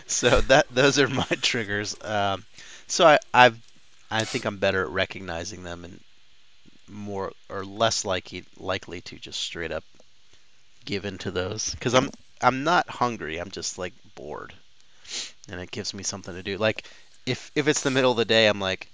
so 0.08 0.42
that 0.42 0.68
those 0.70 1.00
are 1.00 1.08
my 1.08 1.24
triggers. 1.42 1.96
Um, 2.04 2.44
so 2.88 3.06
I 3.06 3.20
I've 3.34 3.60
I 4.10 4.26
think 4.26 4.46
I'm 4.46 4.58
better 4.58 4.84
at 4.84 4.90
recognizing 4.90 5.64
them 5.64 5.84
and 5.84 6.00
more 6.90 7.34
or 7.50 7.66
less 7.66 8.06
likely 8.06 8.46
likely 8.58 9.02
to 9.02 9.18
just 9.18 9.40
straight 9.40 9.72
up 9.72 9.84
give 10.86 11.06
into 11.06 11.32
those 11.32 11.72
because 11.72 11.94
I'm 11.94 12.10
I'm 12.42 12.64
not 12.64 12.90
hungry. 12.90 13.40
I'm 13.40 13.52
just 13.52 13.78
like 13.78 13.94
bored, 14.16 14.54
and 15.50 15.60
it 15.60 15.72
gives 15.72 15.94
me 15.94 16.04
something 16.04 16.34
to 16.34 16.44
do. 16.44 16.58
Like 16.58 16.88
if 17.26 17.52
if 17.56 17.68
it's 17.68 17.82
the 17.82 17.92
middle 17.92 18.12
of 18.12 18.18
the 18.18 18.26
day, 18.26 18.48
I'm 18.48 18.60
like 18.60 18.88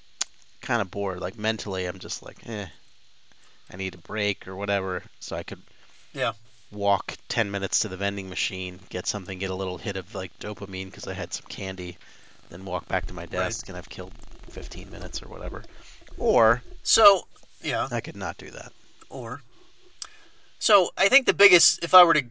kind 0.61 0.81
of 0.81 0.89
bored. 0.89 1.19
Like 1.19 1.37
mentally, 1.37 1.85
I'm 1.85 1.99
just 1.99 2.23
like 2.23 2.37
eh, 2.47 2.65
I 3.71 3.77
need 3.77 3.95
a 3.95 3.99
break 3.99 4.47
or 4.47 4.55
whatever. 4.55 5.03
So 5.19 5.35
I 5.35 5.43
could 5.43 5.61
Yeah. 6.13 6.33
Walk 6.73 7.15
10 7.29 7.51
minutes 7.51 7.79
to 7.79 7.87
the 7.87 7.97
vending 7.97 8.29
machine, 8.29 8.79
get 8.89 9.07
something, 9.07 9.39
get 9.39 9.49
a 9.49 9.55
little 9.55 9.77
hit 9.77 9.95
of 9.95 10.13
like 10.15 10.37
dopamine 10.39 10.85
because 10.85 11.07
I 11.07 11.13
had 11.13 11.33
some 11.33 11.45
candy, 11.47 11.97
then 12.49 12.65
walk 12.65 12.87
back 12.87 13.07
to 13.07 13.13
my 13.13 13.25
desk 13.25 13.67
and 13.69 13.77
I've 13.77 13.89
killed 13.89 14.13
15 14.49 14.91
minutes 14.91 15.21
or 15.21 15.27
whatever. 15.29 15.63
Or 16.17 16.61
So, 16.83 17.27
yeah, 17.61 17.87
I 17.91 18.01
could 18.01 18.15
not 18.15 18.37
do 18.37 18.49
that. 18.51 18.71
or. 19.09 19.41
So, 20.59 20.91
I 20.97 21.09
think 21.09 21.25
the 21.25 21.33
biggest, 21.33 21.83
if 21.83 21.93
I 21.93 22.03
were 22.03 22.13
to, 22.13 22.23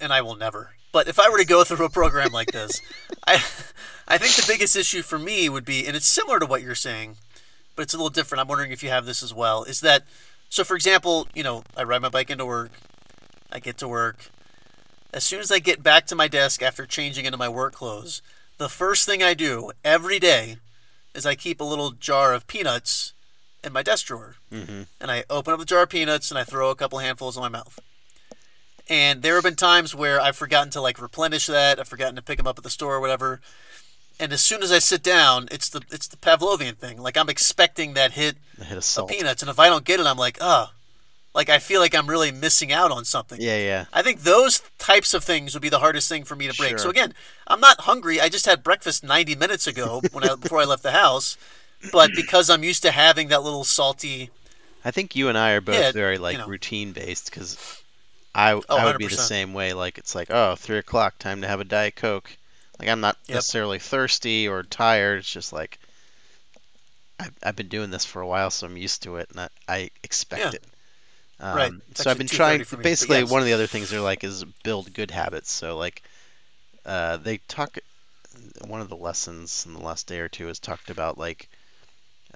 and 0.00 0.12
I 0.12 0.22
will 0.22 0.34
never, 0.36 0.70
but 0.92 1.08
if 1.08 1.20
I 1.20 1.28
were 1.28 1.38
to 1.38 1.44
go 1.44 1.62
through 1.62 1.84
a 1.84 1.90
program 1.90 2.32
like 2.32 2.52
this, 2.52 2.80
I, 3.26 3.34
I 4.08 4.18
think 4.18 4.34
the 4.34 4.44
biggest 4.48 4.76
issue 4.76 5.02
for 5.02 5.18
me 5.18 5.48
would 5.48 5.64
be, 5.64 5.86
and 5.86 5.94
it's 5.94 6.06
similar 6.06 6.38
to 6.38 6.46
what 6.46 6.62
you're 6.62 6.74
saying, 6.74 7.16
but 7.74 7.82
it's 7.82 7.92
a 7.92 7.98
little 7.98 8.08
different. 8.10 8.40
I'm 8.40 8.48
wondering 8.48 8.70
if 8.72 8.82
you 8.82 8.88
have 8.88 9.04
this 9.04 9.22
as 9.22 9.34
well. 9.34 9.64
Is 9.64 9.80
that, 9.80 10.04
so 10.48 10.64
for 10.64 10.74
example, 10.74 11.28
you 11.34 11.42
know, 11.42 11.64
I 11.76 11.82
ride 11.82 12.00
my 12.00 12.08
bike 12.08 12.30
into 12.30 12.46
work, 12.46 12.70
I 13.50 13.58
get 13.58 13.78
to 13.78 13.88
work. 13.88 14.30
As 15.12 15.24
soon 15.24 15.40
as 15.40 15.50
I 15.50 15.58
get 15.58 15.82
back 15.82 16.06
to 16.06 16.16
my 16.16 16.28
desk 16.28 16.62
after 16.62 16.84
changing 16.86 17.24
into 17.24 17.38
my 17.38 17.48
work 17.48 17.74
clothes, 17.74 18.22
the 18.58 18.68
first 18.68 19.06
thing 19.06 19.22
I 19.22 19.34
do 19.34 19.70
every 19.84 20.18
day 20.18 20.56
is 21.14 21.24
I 21.26 21.34
keep 21.34 21.60
a 21.60 21.64
little 21.64 21.92
jar 21.92 22.34
of 22.34 22.46
peanuts 22.46 23.12
in 23.64 23.72
my 23.72 23.82
desk 23.82 24.06
drawer. 24.06 24.36
Mm-hmm. 24.52 24.82
And 25.00 25.10
I 25.10 25.24
open 25.30 25.52
up 25.52 25.60
the 25.60 25.66
jar 25.66 25.82
of 25.82 25.90
peanuts 25.90 26.30
and 26.30 26.38
I 26.38 26.44
throw 26.44 26.70
a 26.70 26.76
couple 26.76 26.98
handfuls 26.98 27.36
in 27.36 27.42
my 27.42 27.48
mouth. 27.48 27.78
And 28.88 29.22
there 29.22 29.34
have 29.34 29.44
been 29.44 29.56
times 29.56 29.94
where 29.94 30.20
I've 30.20 30.36
forgotten 30.36 30.70
to 30.70 30.80
like 30.80 31.00
replenish 31.00 31.46
that. 31.46 31.80
I've 31.80 31.88
forgotten 31.88 32.16
to 32.16 32.22
pick 32.22 32.38
them 32.38 32.46
up 32.46 32.58
at 32.58 32.64
the 32.64 32.70
store 32.70 32.94
or 32.94 33.00
whatever. 33.00 33.40
And 34.18 34.32
as 34.32 34.40
soon 34.40 34.62
as 34.62 34.72
I 34.72 34.78
sit 34.78 35.02
down, 35.02 35.48
it's 35.50 35.68
the 35.68 35.82
it's 35.90 36.08
the 36.08 36.16
Pavlovian 36.16 36.76
thing. 36.76 36.98
Like 36.98 37.16
I'm 37.16 37.28
expecting 37.28 37.94
that 37.94 38.12
hit 38.12 38.36
hit 38.62 38.78
of 38.78 39.08
peanuts, 39.08 39.42
and 39.42 39.50
if 39.50 39.58
I 39.58 39.68
don't 39.68 39.84
get 39.84 40.00
it, 40.00 40.06
I'm 40.06 40.16
like, 40.16 40.38
oh, 40.40 40.70
like 41.36 41.48
I 41.50 41.60
feel 41.60 41.80
like 41.80 41.94
I'm 41.94 42.08
really 42.08 42.32
missing 42.32 42.72
out 42.72 42.90
on 42.90 43.04
something. 43.04 43.38
Yeah, 43.38 43.58
yeah. 43.58 43.84
I 43.92 44.02
think 44.02 44.22
those 44.22 44.62
types 44.78 45.14
of 45.14 45.24
things 45.24 45.54
would 45.54 45.62
be 45.62 45.68
the 45.70 45.78
hardest 45.78 46.08
thing 46.08 46.24
for 46.24 46.36
me 46.36 46.48
to 46.48 46.54
break. 46.54 46.70
Sure. 46.70 46.78
So 46.80 46.90
again, 46.90 47.14
I'm 47.46 47.60
not 47.60 47.82
hungry. 47.82 48.20
I 48.20 48.28
just 48.28 48.46
had 48.46 48.64
breakfast 48.64 49.04
90 49.04 49.36
minutes 49.36 49.66
ago 49.66 50.04
when 50.12 50.24
I, 50.24 50.34
before 50.36 50.60
I 50.60 50.64
left 50.64 50.82
the 50.82 50.92
house. 50.92 51.38
But 51.92 52.14
because 52.14 52.50
I'm 52.50 52.64
used 52.64 52.82
to 52.82 52.90
having 52.90 53.28
that 53.28 53.44
little 53.44 53.64
salty, 53.64 54.30
I 54.82 54.90
think 54.90 55.14
you 55.14 55.28
and 55.28 55.36
I 55.36 55.52
are 55.52 55.60
both 55.60 55.76
Yeah, 55.76 55.92
very 55.92 56.16
like 56.16 56.32
you 56.32 56.38
know. 56.38 56.46
routine 56.48 56.92
based 56.94 57.26
because 57.26 57.58
I 58.34 58.60
Oh, 58.68 58.76
I 58.76 58.86
would 58.86 58.98
be 58.98 59.08
the 59.08 59.18
same 59.18 59.54
way. 59.54 59.72
Like 59.74 59.98
it's 59.98 60.14
like 60.14 60.30
oh 60.30 60.56
three 60.56 60.78
o'clock, 60.78 61.18
time 61.18 61.42
to 61.42 61.48
have 61.48 61.60
a 61.60 61.64
diet 61.64 61.96
coke. 61.96 62.36
Like 62.78 62.88
I'm 62.88 63.00
not 63.00 63.18
Yep. 63.28 63.34
necessarily 63.34 63.78
thirsty 63.80 64.48
or 64.48 64.62
tired. 64.64 65.20
It's 65.20 65.32
just 65.32 65.52
like 65.52 65.78
I've 67.18 67.36
I've 67.42 67.56
been 67.56 67.68
doing 67.68 67.90
this 67.90 68.06
for 68.06 68.22
a 68.22 68.26
while, 68.26 68.50
so 68.50 68.66
I'm 68.66 68.76
used 68.78 69.02
to 69.02 69.16
it, 69.16 69.30
and 69.30 69.40
I, 69.40 69.48
I 69.68 69.90
expect 70.02 70.40
Yeah. 70.40 70.52
it. 70.54 70.64
Um, 71.40 71.56
Right. 71.56 71.72
It's 71.90 72.02
So 72.02 72.10
I've 72.10 72.18
been 72.18 72.28
trying. 72.28 72.60
me, 72.60 72.66
Basically, 72.82 73.18
yes. 73.18 73.30
one 73.30 73.40
of 73.40 73.46
the 73.46 73.52
other 73.52 73.66
things 73.66 73.90
they're 73.90 74.00
like 74.00 74.24
is 74.24 74.44
build 74.64 74.92
good 74.92 75.10
habits. 75.10 75.50
So 75.52 75.76
like, 75.76 76.02
uh, 76.84 77.18
they 77.18 77.38
talk. 77.48 77.78
One 78.66 78.80
of 78.82 78.88
the 78.88 78.96
lessons 78.96 79.64
in 79.66 79.72
the 79.74 79.80
last 79.80 80.06
day 80.06 80.20
or 80.20 80.28
two 80.28 80.46
has 80.48 80.58
talked 80.58 80.90
about 80.90 81.16
like 81.18 81.48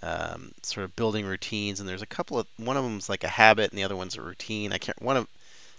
um, 0.03 0.53
sort 0.63 0.85
of 0.85 0.97
building 0.97 1.27
routines, 1.27 1.81
and 1.81 1.89
there's 1.89 2.03
a 2.03 2.07
couple 2.07 2.39
of 2.39 2.47
one 2.57 2.77
of 2.77 2.85
them's 2.85 3.09
like 3.09 3.25
a 3.25 3.29
habit, 3.29 3.71
and 3.71 3.79
the 3.79 3.85
other 3.85 3.97
one's 3.97 4.17
a 4.17 4.23
routine. 4.23 4.73
I 4.73 4.79
can't. 4.79 5.01
One 5.03 5.17
of 5.19 5.27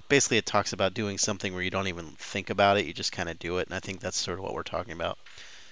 basically 0.09 0.37
it 0.37 0.45
talks 0.45 0.73
about 0.73 0.93
doing 0.93 1.17
something 1.17 1.53
where 1.53 1.63
you 1.63 1.71
don't 1.71 1.87
even 1.87 2.07
think 2.17 2.49
about 2.49 2.77
it, 2.77 2.85
you 2.85 2.93
just 2.93 3.11
kind 3.13 3.29
of 3.29 3.39
do 3.39 3.57
it, 3.59 3.67
and 3.67 3.75
I 3.75 3.79
think 3.79 3.99
that's 4.01 4.17
sort 4.17 4.37
of 4.39 4.43
what 4.43 4.53
we're 4.53 4.63
talking 4.63 4.93
about. 4.93 5.17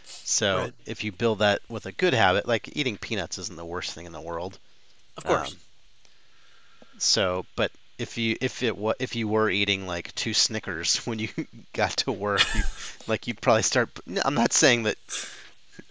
So 0.03 0.57
Right. 0.57 0.73
if 0.85 1.03
you 1.03 1.11
build 1.11 1.39
that 1.39 1.61
with 1.69 1.85
a 1.85 1.91
good 1.91 2.13
habit, 2.13 2.47
like 2.47 2.75
eating 2.77 2.97
peanuts 2.97 3.37
isn't 3.37 3.55
the 3.57 3.65
worst 3.65 3.93
thing 3.93 4.05
in 4.05 4.11
the 4.13 4.21
world. 4.21 4.59
of 5.17 5.25
course. 5.25 5.51
Um, 5.51 5.57
so, 7.01 7.45
but 7.55 7.71
if 7.97 8.17
you 8.17 8.37
if 8.41 8.63
it 8.63 8.75
if 8.99 9.15
you 9.15 9.27
were 9.27 9.49
eating 9.49 9.85
like 9.87 10.13
two 10.15 10.33
Snickers 10.33 10.97
when 11.07 11.19
you 11.19 11.29
got 11.73 11.91
to 11.91 12.11
work, 12.11 12.43
you, 12.55 12.61
like 13.07 13.27
you'd 13.27 13.41
probably 13.41 13.63
start. 13.63 13.89
I'm 14.23 14.35
not 14.35 14.53
saying 14.53 14.83
that 14.83 14.97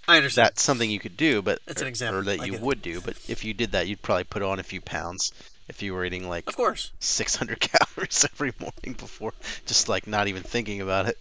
I 0.06 0.16
understand. 0.16 0.46
that's 0.46 0.62
something 0.62 0.90
you 0.90 0.98
could 1.00 1.16
do, 1.16 1.42
but 1.42 1.60
That's 1.66 1.82
an 1.82 1.88
example. 1.88 2.20
or 2.20 2.22
that 2.24 2.46
you 2.46 2.58
would 2.58 2.82
do. 2.82 3.00
But 3.00 3.16
if 3.28 3.44
you 3.44 3.54
did 3.54 3.72
that, 3.72 3.86
you'd 3.88 4.02
probably 4.02 4.24
put 4.24 4.42
on 4.42 4.58
a 4.58 4.62
few 4.62 4.80
pounds 4.80 5.32
if 5.68 5.82
you 5.82 5.92
were 5.92 6.04
eating 6.04 6.28
like 6.28 6.48
Of 6.48 6.56
course. 6.56 6.92
600 7.00 7.60
calories 7.60 8.24
every 8.24 8.52
morning 8.58 8.94
before, 8.94 9.34
just 9.66 9.88
like 9.88 10.06
not 10.06 10.28
even 10.28 10.42
thinking 10.42 10.80
about 10.80 11.06
it. 11.08 11.18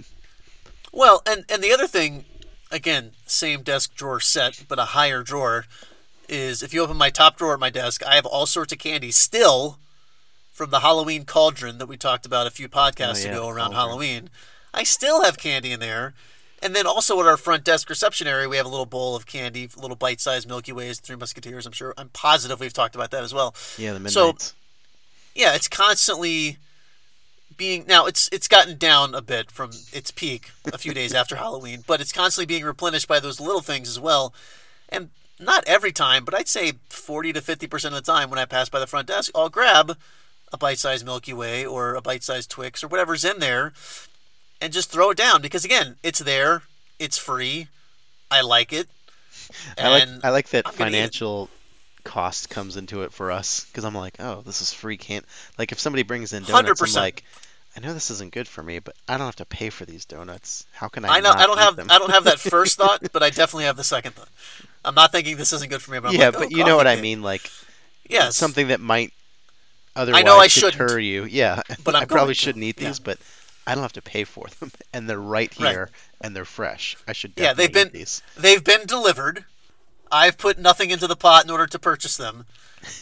Well, 0.93 1.21
and 1.27 1.43
and 1.49 1.61
the 1.61 1.73
other 1.73 1.87
thing, 1.87 2.23
again, 2.71 3.11
same 3.25 3.61
desk 3.61 3.93
drawer 3.95 4.19
set, 4.21 4.63
but 4.69 4.79
a 4.79 4.85
higher 4.85 5.21
drawer, 5.21 5.65
is 6.29 6.61
if 6.63 6.73
you 6.73 6.81
open 6.81 6.97
my 6.97 7.09
top 7.09 7.37
drawer 7.37 7.53
at 7.53 7.59
my 7.59 7.69
desk, 7.69 8.05
I 8.05 8.15
have 8.15 8.25
all 8.25 8.45
sorts 8.45 8.73
of 8.73 8.79
candy 8.79 9.11
still 9.11 9.79
from 10.51 10.69
the 10.71 10.79
Halloween 10.79 11.23
cauldron 11.25 11.77
that 11.77 11.87
we 11.87 11.97
talked 11.97 12.25
about 12.25 12.47
a 12.47 12.51
few 12.51 12.67
podcasts 12.67 13.23
Oh, 13.25 13.27
yeah, 13.29 13.33
ago 13.35 13.47
around 13.47 13.71
cauldron. 13.71 13.73
Halloween. 13.73 14.29
I 14.73 14.83
still 14.83 15.23
have 15.23 15.37
candy 15.37 15.71
in 15.71 15.79
there. 15.79 16.13
And 16.61 16.75
then 16.75 16.87
also 16.87 17.19
at 17.19 17.27
our 17.27 17.37
front 17.37 17.63
desk 17.63 17.87
reception 17.89 18.25
area, 18.27 18.49
we 18.49 18.57
have 18.57 18.65
a 18.65 18.69
little 18.69 18.87
bowl 18.87 19.15
of 19.15 19.27
candy, 19.27 19.69
little 19.77 19.95
bite-sized 19.95 20.47
Milky 20.47 20.71
Ways, 20.71 20.99
Three 20.99 21.15
Musketeers. 21.15 21.67
I'm 21.67 21.71
sure, 21.71 21.93
I'm 21.97 22.09
positive 22.09 22.59
we've 22.59 22.73
talked 22.73 22.95
about 22.95 23.11
that 23.11 23.23
as 23.23 23.31
well. 23.33 23.53
Yeah, 23.77 23.93
the 23.93 24.09
So- 24.09 24.35
yeah, 25.35 25.53
it's 25.53 25.67
constantly 25.67 26.57
being 27.57 27.85
now 27.87 28.05
it's 28.05 28.29
it's 28.31 28.47
gotten 28.47 28.77
down 28.77 29.15
a 29.15 29.21
bit 29.21 29.49
from 29.51 29.71
its 29.91 30.11
peak 30.11 30.51
a 30.71 30.77
few 30.77 30.93
days 30.93 31.13
after 31.13 31.35
Halloween, 31.35 31.83
but 31.87 32.01
it's 32.01 32.11
constantly 32.11 32.45
being 32.45 32.63
replenished 32.65 33.07
by 33.07 33.19
those 33.19 33.39
little 33.39 33.61
things 33.61 33.87
as 33.87 33.99
well. 33.99 34.33
And 34.89 35.09
not 35.39 35.63
every 35.67 35.91
time, 35.91 36.25
but 36.25 36.33
I'd 36.33 36.47
say 36.47 36.73
40 36.89 37.33
to 37.33 37.41
50% 37.41 37.85
of 37.85 37.93
the 37.93 38.01
time 38.01 38.29
when 38.29 38.39
I 38.39 38.45
pass 38.45 38.69
by 38.69 38.79
the 38.79 38.87
front 38.87 39.07
desk, 39.07 39.31
I'll 39.35 39.49
grab 39.49 39.97
a 40.51 40.57
bite-sized 40.57 41.05
Milky 41.05 41.33
Way 41.33 41.65
or 41.65 41.95
a 41.95 42.01
bite-sized 42.01 42.49
Twix 42.49 42.83
or 42.83 42.87
whatever's 42.87 43.25
in 43.25 43.39
there 43.39 43.73
and 44.61 44.73
just 44.73 44.91
throw 44.91 45.11
it 45.11 45.17
down 45.17 45.41
because 45.41 45.65
again, 45.65 45.97
it's 46.03 46.19
there, 46.19 46.63
it's 46.99 47.17
free. 47.17 47.67
I 48.31 48.41
like 48.41 48.73
it. 48.73 48.87
I 49.77 49.89
like 49.89 50.09
I 50.23 50.29
like 50.29 50.49
that 50.49 50.67
I'm 50.67 50.75
gonna 50.75 50.89
eat 50.89 50.93
it. 50.93 50.97
financial 50.97 51.49
cost 52.03 52.49
comes 52.49 52.77
into 52.77 53.03
it 53.03 53.13
for 53.13 53.31
us 53.31 53.65
because 53.65 53.85
I'm 53.85 53.95
like, 53.95 54.15
oh, 54.19 54.41
this 54.45 54.61
is 54.61 54.73
free. 54.73 54.97
Can't 54.97 55.25
like 55.57 55.71
if 55.71 55.79
somebody 55.79 56.03
brings 56.03 56.33
in 56.33 56.43
donuts, 56.43 56.81
I'm 56.81 57.01
like, 57.01 57.23
I 57.77 57.79
know 57.79 57.93
this 57.93 58.09
isn't 58.09 58.31
good 58.33 58.47
for 58.47 58.63
me, 58.63 58.79
but 58.79 58.95
I 59.07 59.17
don't 59.17 59.27
have 59.27 59.35
to 59.35 59.45
pay 59.45 59.69
for 59.69 59.85
these 59.85 60.03
donuts. 60.03 60.65
How 60.71 60.87
can 60.87 61.05
I? 61.05 61.17
I 61.17 61.19
know 61.21 61.29
I 61.31 61.45
don't 61.45 61.59
have 61.59 61.75
them? 61.75 61.87
I 61.91 61.99
don't 61.99 62.09
have 62.09 62.23
that 62.23 62.39
first 62.39 62.75
thought, 62.79 63.03
but 63.13 63.21
I 63.21 63.29
definitely 63.29 63.65
have 63.65 63.77
the 63.77 63.83
second 63.83 64.13
thought. 64.15 64.29
I'm 64.83 64.95
not 64.95 65.11
thinking 65.11 65.37
this 65.37 65.53
isn't 65.53 65.69
good 65.69 65.81
for 65.83 65.91
me, 65.91 65.99
but 65.99 66.09
I'm 66.09 66.15
yeah, 66.15 66.25
like, 66.25 66.33
but 66.33 66.45
oh, 66.45 66.49
you 66.57 66.65
know 66.65 66.75
what 66.75 66.87
coffee 66.87 66.97
I 66.97 67.01
mean. 67.01 67.21
Like 67.21 67.49
Yes, 68.09 68.35
something 68.35 68.69
that 68.69 68.79
might 68.79 69.13
otherwise 69.95 70.23
know 70.25 70.37
I 70.37 70.47
deter 70.47 70.97
you. 70.97 71.25
Yeah, 71.25 71.61
but 71.83 71.93
I'm 71.95 72.01
I 72.03 72.05
probably 72.05 72.33
shouldn't 72.33 72.63
eat 72.63 72.79
Yeah. 72.81 72.87
these, 72.87 72.99
but 72.99 73.19
I 73.67 73.75
don't 73.75 73.83
have 73.83 73.93
to 73.93 74.01
pay 74.01 74.23
for 74.23 74.47
them, 74.59 74.71
and 74.93 75.07
they're 75.07 75.19
right 75.19 75.53
Right. 75.59 75.69
here, 75.71 75.89
and 76.21 76.35
they're 76.35 76.45
fresh. 76.45 76.97
I 77.07 77.13
should 77.13 77.33
Yeah, 77.37 77.53
they've 77.53 77.71
been- 77.71 77.91
these. 77.93 78.23
They've 78.35 78.63
been 78.63 78.87
delivered. 78.87 79.45
I've 80.11 80.37
put 80.37 80.57
nothing 80.57 80.91
into 80.91 81.07
the 81.07 81.15
pot 81.15 81.43
in 81.45 81.49
order 81.51 81.67
to 81.67 81.79
purchase 81.79 82.17
them, 82.17 82.45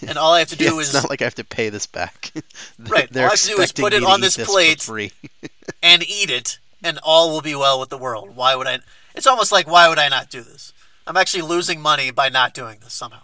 and 0.07 0.17
all 0.17 0.33
I 0.33 0.39
have 0.39 0.49
to 0.49 0.55
do 0.57 0.65
Yeah, 0.65 0.79
it's 0.79 0.89
is 0.89 0.93
not 0.93 1.09
like 1.09 1.21
I 1.21 1.25
have 1.25 1.35
to 1.35 1.43
pay 1.43 1.69
this 1.69 1.85
back. 1.87 2.31
Right, 2.79 3.09
all 3.15 3.23
I 3.23 3.29
have 3.29 3.39
to 3.39 3.47
do 3.55 3.61
is 3.61 3.71
put 3.71 3.93
it 3.93 4.03
on 4.03 4.21
this 4.21 4.37
plate. 4.37 4.81
free. 4.81 5.11
and 5.83 6.03
eat 6.03 6.29
it, 6.29 6.59
and 6.83 6.99
all 7.03 7.31
will 7.31 7.41
be 7.41 7.55
well 7.55 7.79
with 7.79 7.89
the 7.89 7.97
world. 7.97 8.35
Why 8.35 8.55
would 8.55 8.67
I? 8.67 8.79
It's 9.13 9.27
almost 9.27 9.51
like 9.51 9.67
why 9.67 9.87
would 9.89 9.99
I 9.99 10.09
not 10.09 10.29
do 10.29 10.41
this? 10.41 10.73
I'm 11.07 11.17
actually 11.17 11.43
losing 11.43 11.79
money 11.81 12.11
by 12.11 12.29
not 12.29 12.53
doing 12.53 12.79
this 12.81 12.93
somehow. 12.93 13.21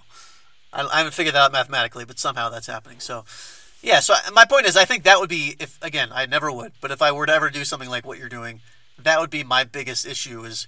I, 0.71 0.85
I 0.87 0.97
haven't 0.99 1.13
figured 1.13 1.35
that 1.35 1.41
out 1.41 1.51
mathematically, 1.51 2.05
but 2.05 2.19
somehow 2.19 2.49
that's 2.49 2.67
happening. 2.67 2.99
So, 2.99 3.25
yeah. 3.81 3.99
So 3.99 4.13
I- 4.13 4.29
my 4.31 4.45
point 4.45 4.65
is, 4.67 4.77
I 4.77 4.85
think 4.85 5.03
that 5.03 5.19
would 5.19 5.29
be 5.29 5.55
if 5.59 5.77
again, 5.81 6.09
I 6.13 6.25
never 6.25 6.51
would, 6.51 6.71
but 6.79 6.91
if 6.91 7.01
I 7.01 7.11
were 7.11 7.25
to 7.25 7.33
ever 7.33 7.49
do 7.49 7.65
something 7.65 7.89
like 7.89 8.05
what 8.05 8.17
you're 8.19 8.29
doing, 8.29 8.61
that 8.97 9.19
would 9.19 9.29
be 9.31 9.43
my 9.43 9.63
biggest 9.63 10.05
issue 10.05 10.43
is 10.43 10.67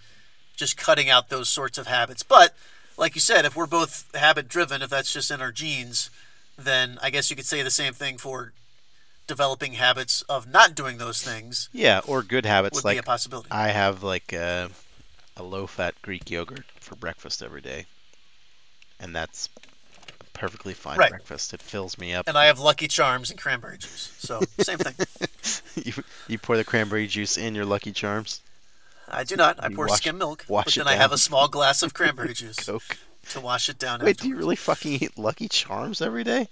just 0.56 0.76
cutting 0.78 1.10
out 1.10 1.30
those 1.30 1.50
sorts 1.50 1.78
of 1.78 1.88
habits. 1.88 2.24
But 2.24 2.54
like 2.98 3.16
you 3.16 3.22
said, 3.22 3.46
if 3.46 3.56
we're 3.56 3.66
both 3.68 4.06
habit 4.16 4.48
driven, 4.48 4.82
if 4.82 4.90
that's 4.90 5.12
just 5.14 5.32
in 5.32 5.42
our 5.42 5.52
genes, 5.52 6.10
then 6.58 6.98
I 7.02 7.10
guess 7.10 7.30
you 7.30 7.36
could 7.36 7.46
say 7.46 7.62
the 7.62 7.72
same 7.72 7.94
thing 7.94 8.18
for 8.18 8.54
developing 9.28 9.74
habits 9.74 10.22
of 10.24 10.48
not 10.52 10.76
doing 10.76 10.98
those 10.98 11.22
things 11.22 11.70
Yeah, 11.72 12.02
or 12.06 12.22
good 12.24 12.46
habits 12.46 12.76
would 12.76 12.84
like 12.86 12.96
be 12.96 13.00
a 13.00 13.04
possibility. 13.04 13.50
I 13.52 13.70
have 13.70 14.04
like 14.04 14.34
a, 14.34 14.70
a 15.38 15.44
low-fat 15.44 15.96
Greek 16.02 16.30
yogurt 16.30 16.66
for 16.80 16.96
breakfast 16.96 17.42
every 17.42 17.62
day, 17.62 17.86
and 19.00 19.16
that's 19.16 19.48
a 20.20 20.38
perfectly 20.38 20.74
fine 20.74 20.98
Right. 20.98 21.10
breakfast. 21.10 21.54
It 21.54 21.62
fills 21.62 21.98
me 21.98 22.14
up. 22.14 22.28
and 22.28 22.38
I 22.38 22.46
have 22.46 22.60
Lucky 22.60 22.88
Charms 22.90 23.30
and 23.30 23.40
cranberry 23.40 23.78
juice. 23.78 24.14
So 24.20 24.42
same 24.60 24.78
thing. 24.78 24.94
you 25.86 26.04
you 26.28 26.38
pour 26.38 26.58
the 26.58 26.64
cranberry 26.66 27.08
juice 27.08 27.38
in 27.38 27.56
your 27.56 27.66
Lucky 27.66 27.94
Charms, 27.94 28.42
I 29.08 29.24
do 29.24 29.36
not. 29.36 29.64
I 29.64 29.70
pour 29.70 29.88
wash- 29.88 29.98
skim 30.00 30.18
milk, 30.18 30.46
wash 30.48 30.66
but 30.66 30.76
then 30.76 30.88
I 30.88 30.96
have 30.96 31.12
a 31.12 31.18
small 31.18 31.48
glass 31.48 31.84
of 31.84 31.94
cranberry 31.96 32.34
juice 32.34 32.58
Coke. 32.58 32.98
to 33.30 33.40
wash 33.40 33.70
it 33.70 33.78
down. 33.80 34.02
Wait, 34.02 34.18
do 34.18 34.28
you 34.28 34.36
really 34.36 34.56
fucking 34.56 34.94
eat 34.94 35.18
Lucky 35.18 35.48
Charms 35.48 36.02
every 36.02 36.24
day? 36.24 36.48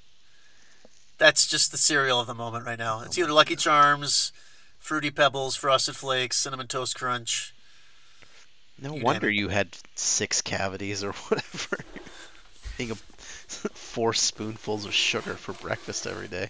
That's 1.17 1.45
just 1.47 1.71
the 1.71 1.77
cereal 1.77 2.19
of 2.19 2.27
the 2.27 2.33
moment 2.33 2.65
right 2.65 2.79
now. 2.79 3.01
It's 3.01 3.17
oh 3.17 3.21
either 3.21 3.31
Lucky 3.31 3.55
Charms, 3.55 4.31
Fruity 4.79 5.11
Pebbles, 5.11 5.55
Frosted 5.55 5.95
Flakes, 5.95 6.37
Cinnamon 6.37 6.67
Toast 6.67 6.95
Crunch. 6.95 7.53
No 8.81 8.95
You 8.95 9.03
wonder 9.03 9.29
you 9.29 9.49
had 9.49 9.77
six 9.95 10.41
cavities 10.41 11.03
or 11.03 11.11
whatever. 11.29 11.77
Eating 12.79 12.91
a- 12.91 12.95
four 13.73 14.13
spoonfuls 14.13 14.85
of 14.85 14.93
sugar 14.93 15.35
for 15.35 15.53
breakfast 15.53 16.07
every 16.07 16.27
day. 16.27 16.49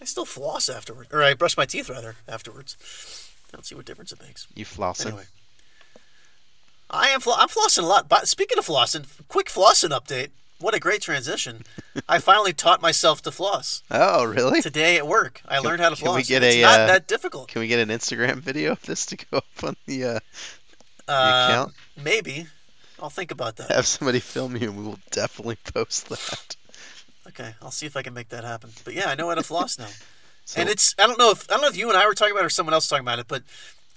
I 0.00 0.04
still 0.04 0.24
floss 0.24 0.68
afterward, 0.68 1.06
or 1.12 1.22
I 1.22 1.34
brush 1.34 1.56
my 1.56 1.64
teeth 1.64 1.88
rather 1.88 2.16
afterwards. 2.26 2.76
I 3.52 3.56
don't 3.56 3.64
see 3.64 3.74
what 3.74 3.84
difference 3.84 4.12
it 4.12 4.22
makes. 4.22 4.46
You 4.54 4.64
flossing? 4.64 5.06
Anyway, 5.08 5.24
I 6.90 7.08
am 7.08 7.20
fl- 7.20 7.32
I'm 7.32 7.48
flossing 7.48 7.82
a 7.82 7.86
lot. 7.86 8.08
But 8.08 8.28
speaking 8.28 8.58
of 8.58 8.66
flossing, 8.66 9.06
quick 9.28 9.48
flossing 9.48 9.90
update. 9.90 10.30
What 10.58 10.74
a 10.74 10.78
great 10.78 11.02
transition! 11.02 11.64
I 12.08 12.20
finally 12.20 12.52
taught 12.52 12.80
myself 12.80 13.20
to 13.22 13.32
floss 13.32 13.82
Oh, 13.90 14.22
really? 14.22 14.62
today 14.62 14.96
at 14.96 15.08
work. 15.08 15.42
I 15.48 15.58
learned 15.58 15.80
how 15.80 15.88
to 15.88 15.96
can 15.96 16.04
floss. 16.04 16.16
we 16.18 16.22
get 16.22 16.44
it's 16.44 16.54
a, 16.54 16.62
not 16.62 16.80
uh, 16.80 16.86
that 16.86 17.08
difficult. 17.08 17.48
Can 17.48 17.60
we 17.62 17.66
get 17.66 17.80
an 17.80 17.88
Instagram 17.88 18.36
video 18.36 18.70
of 18.70 18.82
this 18.82 19.04
to 19.06 19.16
go 19.16 19.38
up 19.38 19.64
on 19.64 19.74
the 19.86 20.04
uh, 20.04 20.20
Uh, 21.08 21.46
account? 21.48 21.74
maybe. 22.00 22.46
I'll 23.00 23.10
think 23.10 23.32
about 23.32 23.56
that. 23.56 23.72
have 23.72 23.88
somebody 23.88 24.20
film 24.20 24.56
you, 24.56 24.68
and 24.68 24.76
we 24.78 24.84
will 24.84 25.00
definitely 25.10 25.56
post 25.74 26.08
that. 26.10 26.54
Okay, 27.26 27.54
I'll 27.60 27.72
see 27.72 27.86
if 27.86 27.96
I 27.96 28.02
can 28.02 28.14
make 28.14 28.28
that 28.28 28.44
happen. 28.44 28.70
But 28.84 28.94
yeah, 28.94 29.08
I 29.08 29.16
know 29.16 29.28
how 29.30 29.34
to 29.34 29.42
floss 29.42 29.78
now. 29.80 29.88
So, 30.44 30.60
and 30.60 30.68
it's 30.70 30.94
I 30.98 31.06
don't 31.06 31.18
know 31.18 31.30
if 31.30 31.48
I 31.50 31.54
don't 31.54 31.62
know 31.62 31.68
if 31.68 31.76
you 31.76 31.88
and 31.88 31.96
I 31.96 32.06
were 32.06 32.14
talking 32.14 32.32
about 32.32 32.42
it 32.42 32.46
or 32.46 32.50
someone 32.50 32.74
else 32.74 32.88
talking 32.88 33.04
about 33.04 33.18
it, 33.18 33.28
but 33.28 33.42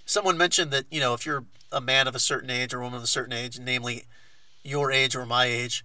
someone 0.06 0.38
mentioned 0.38 0.72
that 0.72 0.86
you 0.92 1.00
know 1.00 1.14
if 1.14 1.26
you're 1.26 1.44
a 1.72 1.82
man 1.82 2.08
of 2.08 2.16
a 2.16 2.20
certain 2.20 2.50
age 2.50 2.74
or 2.74 2.80
a 2.80 2.84
woman 2.84 2.98
of 2.98 3.04
a 3.04 3.08
certain 3.08 3.34
age, 3.34 3.60
namely 3.60 4.04
your 4.64 4.92
age 4.92 5.16
or 5.16 5.26
my 5.26 5.46
age, 5.46 5.84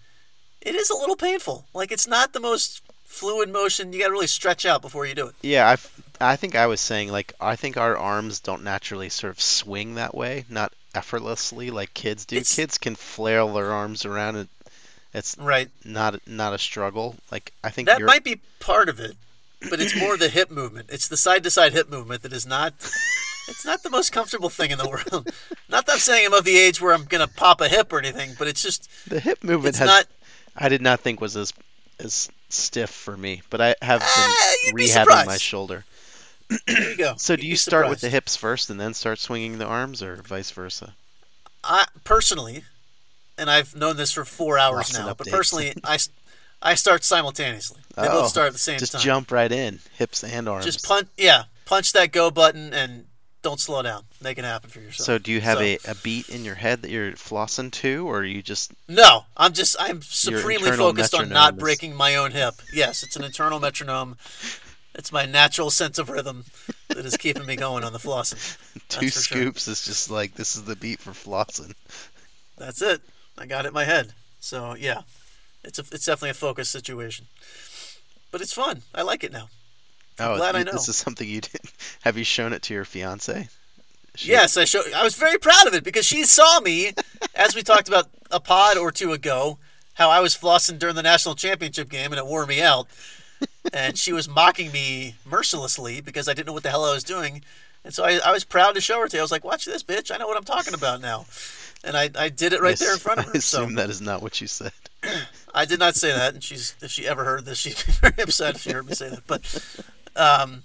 it 0.60 0.74
is 0.74 0.90
a 0.90 0.96
little 0.96 1.16
painful. 1.16 1.66
Like 1.74 1.90
it's 1.90 2.06
not 2.06 2.32
the 2.32 2.40
most 2.40 2.82
fluid 3.04 3.48
motion. 3.50 3.92
You 3.92 4.00
got 4.00 4.06
to 4.06 4.12
really 4.12 4.26
stretch 4.26 4.64
out 4.64 4.82
before 4.82 5.04
you 5.06 5.14
do 5.14 5.26
it. 5.28 5.34
yeah, 5.42 5.68
I 5.68 6.32
I 6.32 6.36
think 6.36 6.54
I 6.54 6.66
was 6.66 6.80
saying 6.80 7.10
like 7.10 7.32
I 7.40 7.56
think 7.56 7.76
our 7.76 7.96
arms 7.96 8.40
don't 8.40 8.62
naturally 8.62 9.08
sort 9.08 9.32
of 9.32 9.40
swing 9.40 9.94
that 9.94 10.14
way, 10.14 10.44
not 10.48 10.72
effortlessly 10.94 11.70
like 11.70 11.94
kids 11.94 12.24
do. 12.26 12.36
It's- 12.36 12.54
Kids 12.54 12.78
can 12.78 12.94
flail 12.94 13.52
their 13.54 13.72
arms 13.72 14.04
around 14.04 14.36
and 14.36 14.48
it's 15.12 15.36
Right. 15.38 15.70
not 15.84 16.20
not 16.28 16.52
a 16.52 16.58
struggle. 16.58 17.16
Like 17.32 17.52
I 17.64 17.70
think 17.70 17.88
That 17.88 18.02
might 18.02 18.22
be 18.22 18.40
part 18.60 18.88
of 18.88 19.00
it, 19.00 19.16
but 19.68 19.80
it's 19.80 19.94
more 19.98 20.16
the 20.16 20.28
hip 20.28 20.50
movement. 20.50 20.88
It's 20.90 21.08
the 21.08 21.16
side 21.16 21.42
to 21.44 21.50
side 21.50 21.72
hip 21.72 21.90
movement 21.90 22.22
that 22.22 22.32
is 22.32 22.46
not. 22.46 22.74
It's 23.48 23.64
not 23.64 23.82
the 23.82 23.90
most 23.90 24.12
comfortable 24.12 24.48
thing 24.48 24.70
in 24.70 24.78
the 24.78 24.88
world. 24.88 25.28
Not 25.68 25.86
that 25.86 25.94
I'm 25.94 25.98
saying 25.98 26.26
I'm 26.26 26.34
of 26.34 26.44
the 26.44 26.56
age 26.56 26.80
where 26.80 26.94
I'm 26.94 27.04
gonna 27.04 27.26
pop 27.26 27.60
a 27.60 27.68
hip 27.68 27.92
or 27.92 27.98
anything, 27.98 28.34
but 28.38 28.46
it's 28.46 28.62
just 28.62 28.88
the 29.08 29.18
hip 29.18 29.42
movement 29.42 29.70
it's 29.70 29.78
has 29.78 29.86
not. 29.88 30.06
I 30.56 30.68
did 30.68 30.80
not 30.82 31.00
think 31.00 31.20
was 31.20 31.36
as 31.36 31.52
as 31.98 32.28
stiff 32.48 32.90
for 32.90 33.16
me, 33.16 33.42
but 33.50 33.60
I 33.60 33.74
have 33.82 34.02
Ah, 34.04 34.54
been 34.66 34.76
be 34.76 34.84
rehabbing 34.84 35.26
my 35.26 35.36
shoulder. 35.36 35.84
There 36.66 36.90
you 36.90 36.96
go. 36.96 37.14
So 37.18 37.34
do 37.34 37.42
You'd 37.42 37.48
you 37.48 37.52
be 37.54 37.56
start 37.56 37.88
with 37.88 38.00
the 38.00 38.08
hips 38.08 38.36
first 38.36 38.70
and 38.70 38.78
then 38.80 38.94
start 38.94 39.18
swinging 39.18 39.58
the 39.58 39.66
arms, 39.66 40.00
or 40.02 40.16
vice 40.16 40.50
versa? 40.52 40.94
I 41.64 41.86
personally, 42.04 42.64
and 43.36 43.50
I've 43.50 43.74
known 43.74 43.96
this 43.96 44.12
for 44.12 44.24
four 44.24 44.58
hours 44.58 44.94
Lots 44.94 44.98
now, 44.98 45.14
but 45.14 45.26
personally, 45.28 45.72
I, 45.82 45.98
I 46.62 46.74
start 46.74 47.04
simultaneously. 47.04 47.80
They 47.96 48.02
Oh, 48.08 48.22
both 48.22 48.28
start 48.30 48.48
at 48.48 48.52
the 48.52 48.58
same 48.58 48.78
Just 48.78 48.92
time. 48.92 49.00
jump 49.00 49.30
right 49.30 49.50
in, 49.50 49.80
hips 49.96 50.22
and 50.22 50.48
arms. 50.48 50.64
Just 50.64 50.84
punch, 50.84 51.08
yeah, 51.16 51.44
punch 51.64 51.92
that 51.92 52.12
go 52.12 52.30
button 52.30 52.72
and 52.74 53.06
don't 53.42 53.58
slow 53.60 53.80
down. 53.82 54.04
Make 54.22 54.36
it 54.38 54.44
happen 54.44 54.68
for 54.68 54.80
yourself. 54.80 55.06
So 55.06 55.18
do 55.18 55.32
you 55.32 55.40
have 55.40 55.58
So- 55.58 55.64
a, 55.64 55.78
a 55.88 55.94
beat 56.02 56.28
in 56.28 56.44
your 56.44 56.56
head 56.56 56.82
that 56.82 56.90
you're 56.90 57.12
flossing 57.12 57.72
to, 57.72 58.06
or 58.06 58.18
are 58.18 58.24
you 58.24 58.42
just 58.42 58.72
No, 58.88 59.24
I'm 59.36 59.54
just 59.54 59.74
I'm 59.80 60.02
supremely 60.02 60.70
focused 60.72 61.14
on 61.14 61.30
not 61.30 61.54
is- 61.54 61.60
breaking 61.60 61.94
my 61.96 62.14
own 62.16 62.32
hip. 62.32 62.54
Yes, 62.74 63.02
it's 63.02 63.16
an 63.16 63.24
internal 63.24 63.58
metronome. 63.58 64.16
It's 64.94 65.12
my 65.12 65.24
natural 65.24 65.70
sense 65.70 65.98
of 65.98 66.10
rhythm 66.10 66.44
that 66.88 66.98
is 67.06 67.16
keeping 67.16 67.46
me 67.46 67.56
going 67.56 67.84
on 67.84 67.92
the 67.94 67.98
flossing. 67.98 68.58
two 68.90 69.06
for 69.08 69.20
sure. 69.20 69.22
scoops 69.22 69.68
is 69.68 69.84
just 69.84 70.10
like 70.10 70.34
this 70.34 70.56
is 70.56 70.64
the 70.64 70.76
beat 70.76 70.98
for 71.00 71.12
flossing? 71.12 71.72
That's 72.58 72.82
it. 72.82 73.00
I 73.38 73.46
got 73.46 73.64
it 73.64 73.68
in 73.68 73.74
my 73.74 73.84
head. 73.84 74.12
So 74.40 74.74
yeah, 74.74 75.02
it's 75.64 75.78
a, 75.78 75.82
it's 75.92 76.06
definitely 76.06 76.30
a 76.30 76.34
focus 76.34 76.68
situation. 76.68 77.26
But 78.30 78.40
it's 78.40 78.52
fun. 78.52 78.82
I 78.94 79.02
like 79.02 79.24
it 79.24 79.32
now. 79.32 79.48
oh, 80.20 80.36
glad 80.36 80.54
I 80.56 80.62
know. 80.62 80.72
This 80.72 80.88
is 80.88 80.96
something 80.96 81.28
you 81.28 81.40
did. 81.40 81.60
Have 82.02 82.16
you 82.16 82.24
shown 82.24 82.52
it 82.52 82.62
to 82.62 82.74
your 82.74 82.84
fiance? 82.84 83.48
She- 84.14 84.28
Yes, 84.30 84.56
I 84.56 84.64
show. 84.64 84.82
I 84.94 85.02
was 85.04 85.14
very 85.14 85.38
proud 85.38 85.66
of 85.66 85.74
it 85.74 85.84
because 85.84 86.04
she 86.06 86.24
saw 86.24 86.60
me, 86.60 86.92
as 87.34 87.54
we 87.54 87.62
talked 87.62 87.88
about 87.88 88.08
a 88.30 88.40
pod 88.40 88.76
or 88.76 88.90
two 88.92 89.12
ago, 89.12 89.58
how 89.94 90.10
I 90.10 90.20
was 90.20 90.36
flossing 90.36 90.78
during 90.78 90.94
the 90.96 91.02
national 91.02 91.34
championship 91.34 91.88
game 91.88 92.12
and 92.12 92.18
it 92.18 92.26
wore 92.26 92.46
me 92.46 92.60
out, 92.62 92.86
and 93.72 93.98
she 93.98 94.12
was 94.12 94.28
mocking 94.28 94.72
me 94.72 95.14
mercilessly 95.24 96.00
because 96.00 96.28
I 96.28 96.32
didn't 96.34 96.46
know 96.46 96.52
what 96.52 96.62
the 96.62 96.70
hell 96.70 96.84
I 96.84 96.94
was 96.94 97.04
doing, 97.04 97.42
and 97.84 97.92
so 97.94 98.04
I, 98.04 98.18
I 98.24 98.32
was 98.32 98.44
proud 98.44 98.74
to 98.76 98.80
show 98.80 99.00
her 99.00 99.08
to. 99.08 99.18
I 99.18 99.22
was 99.22 99.30
like, 99.32 99.44
"Watch 99.44 99.64
this, 99.64 99.82
bitch! 99.82 100.10
I 100.12 100.16
know 100.18 100.26
what 100.26 100.36
I'm 100.36 100.44
talking 100.44 100.74
about 100.74 101.00
now," 101.00 101.26
and 101.84 101.96
I, 101.96 102.10
I 102.18 102.28
did 102.28 102.52
it 102.52 102.60
right 102.60 102.78
there 102.78 102.92
in 102.92 102.98
front 102.98 103.20
of 103.20 103.26
her. 103.32 103.40
So 103.40 103.60
I 103.60 103.62
assume 103.64 103.74
that 103.76 103.90
is 103.90 104.00
not 104.00 104.22
what 104.22 104.40
you 104.40 104.46
said. 104.46 104.72
I 105.54 105.64
did 105.64 105.78
not 105.80 105.96
say 105.96 106.12
that, 106.12 106.34
and 106.34 106.42
she's 106.42 106.74
if 106.80 106.90
she 106.90 107.06
ever 107.06 107.24
heard 107.24 107.44
this, 107.44 107.58
she'd 107.58 107.76
be 107.86 107.92
very 108.10 108.22
upset 108.22 108.56
if 108.56 108.62
she 108.62 108.72
heard 108.72 108.86
me 108.86 108.94
say 108.94 109.08
that. 109.10 109.26
But, 109.26 109.82
um, 110.16 110.62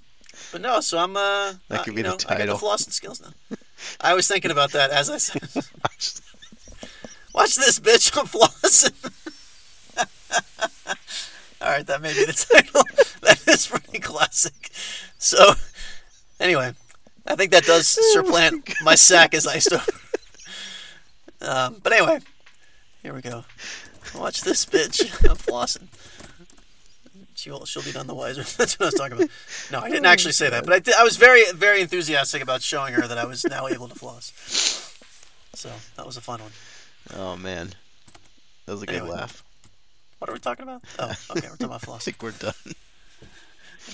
but 0.51 0.61
no. 0.61 0.79
So 0.81 0.97
I'm 0.97 1.15
uh, 1.17 1.53
That 1.69 1.81
uh, 1.81 1.83
could 1.83 1.87
you 1.93 1.95
be 1.97 2.01
the 2.03 2.09
know, 2.09 2.15
I 2.15 2.17
got 2.17 2.37
title. 2.39 2.57
the 2.57 2.65
flossing 2.65 2.91
skills 2.91 3.21
now. 3.21 3.57
I 4.01 4.13
was 4.13 4.27
thinking 4.27 4.51
about 4.51 4.71
that 4.73 4.91
as 4.91 5.09
I 5.09 5.17
said. 5.17 5.41
Watch 7.33 7.55
this, 7.55 7.79
bitch! 7.81 8.17
I'm 8.17 8.27
flossing. 8.27 8.93
All 11.61 11.71
right, 11.71 11.85
that 11.87 12.01
may 12.01 12.13
be 12.13 12.23
the 12.25 12.33
title. 12.33 12.83
that 13.21 13.41
is 13.47 13.67
pretty 13.67 13.99
classic. 13.99 14.69
So, 15.17 15.53
anyway, 16.39 16.73
I 17.25 17.35
think 17.35 17.51
that 17.51 17.63
does 17.65 17.87
supplant 18.13 18.73
my 18.83 18.95
sack 18.95 19.33
as 19.33 19.47
I 19.47 19.57
start. 19.59 19.89
Um, 21.41 21.77
but 21.83 21.93
anyway, 21.93 22.19
here 23.03 23.13
we 23.13 23.21
go. 23.21 23.45
Watch 24.15 24.41
this, 24.41 24.65
bitch! 24.65 25.01
I'm 25.29 25.35
flossing. 25.35 25.87
She'll 27.35 27.65
she'll 27.65 27.83
be 27.83 27.91
none 27.91 28.07
the 28.07 28.15
wiser. 28.15 28.43
That's 28.57 28.79
what 28.79 28.85
I 28.85 28.85
was 28.85 28.93
talking 28.95 29.17
about. 29.17 29.29
No, 29.71 29.79
I 29.79 29.89
didn't 29.89 30.05
actually 30.05 30.31
say 30.31 30.49
that, 30.49 30.63
but 30.63 30.73
I 30.73 30.79
did, 30.79 30.93
I 30.95 31.03
was 31.03 31.17
very 31.17 31.43
very 31.53 31.81
enthusiastic 31.81 32.41
about 32.41 32.61
showing 32.61 32.93
her 32.93 33.07
that 33.07 33.17
I 33.17 33.25
was 33.25 33.43
now 33.45 33.67
able 33.67 33.87
to 33.87 33.95
floss. 33.95 34.31
So 35.53 35.69
that 35.97 36.05
was 36.05 36.17
a 36.17 36.21
fun 36.21 36.41
one. 36.41 36.51
Oh 37.15 37.35
man, 37.35 37.71
that 38.65 38.71
was 38.71 38.81
a 38.83 38.85
good 38.85 38.95
Anyway. 38.95 39.11
laugh. 39.15 39.43
What 40.19 40.29
are 40.29 40.33
we 40.33 40.39
talking 40.39 40.63
about? 40.63 40.81
Oh, 40.97 41.11
okay, 41.31 41.47
we're 41.49 41.57
talking 41.57 41.65
about 41.65 41.83
I 41.83 41.85
flossing. 41.85 42.03
think 42.03 42.23
we're 42.23 42.31
done. 42.31 42.53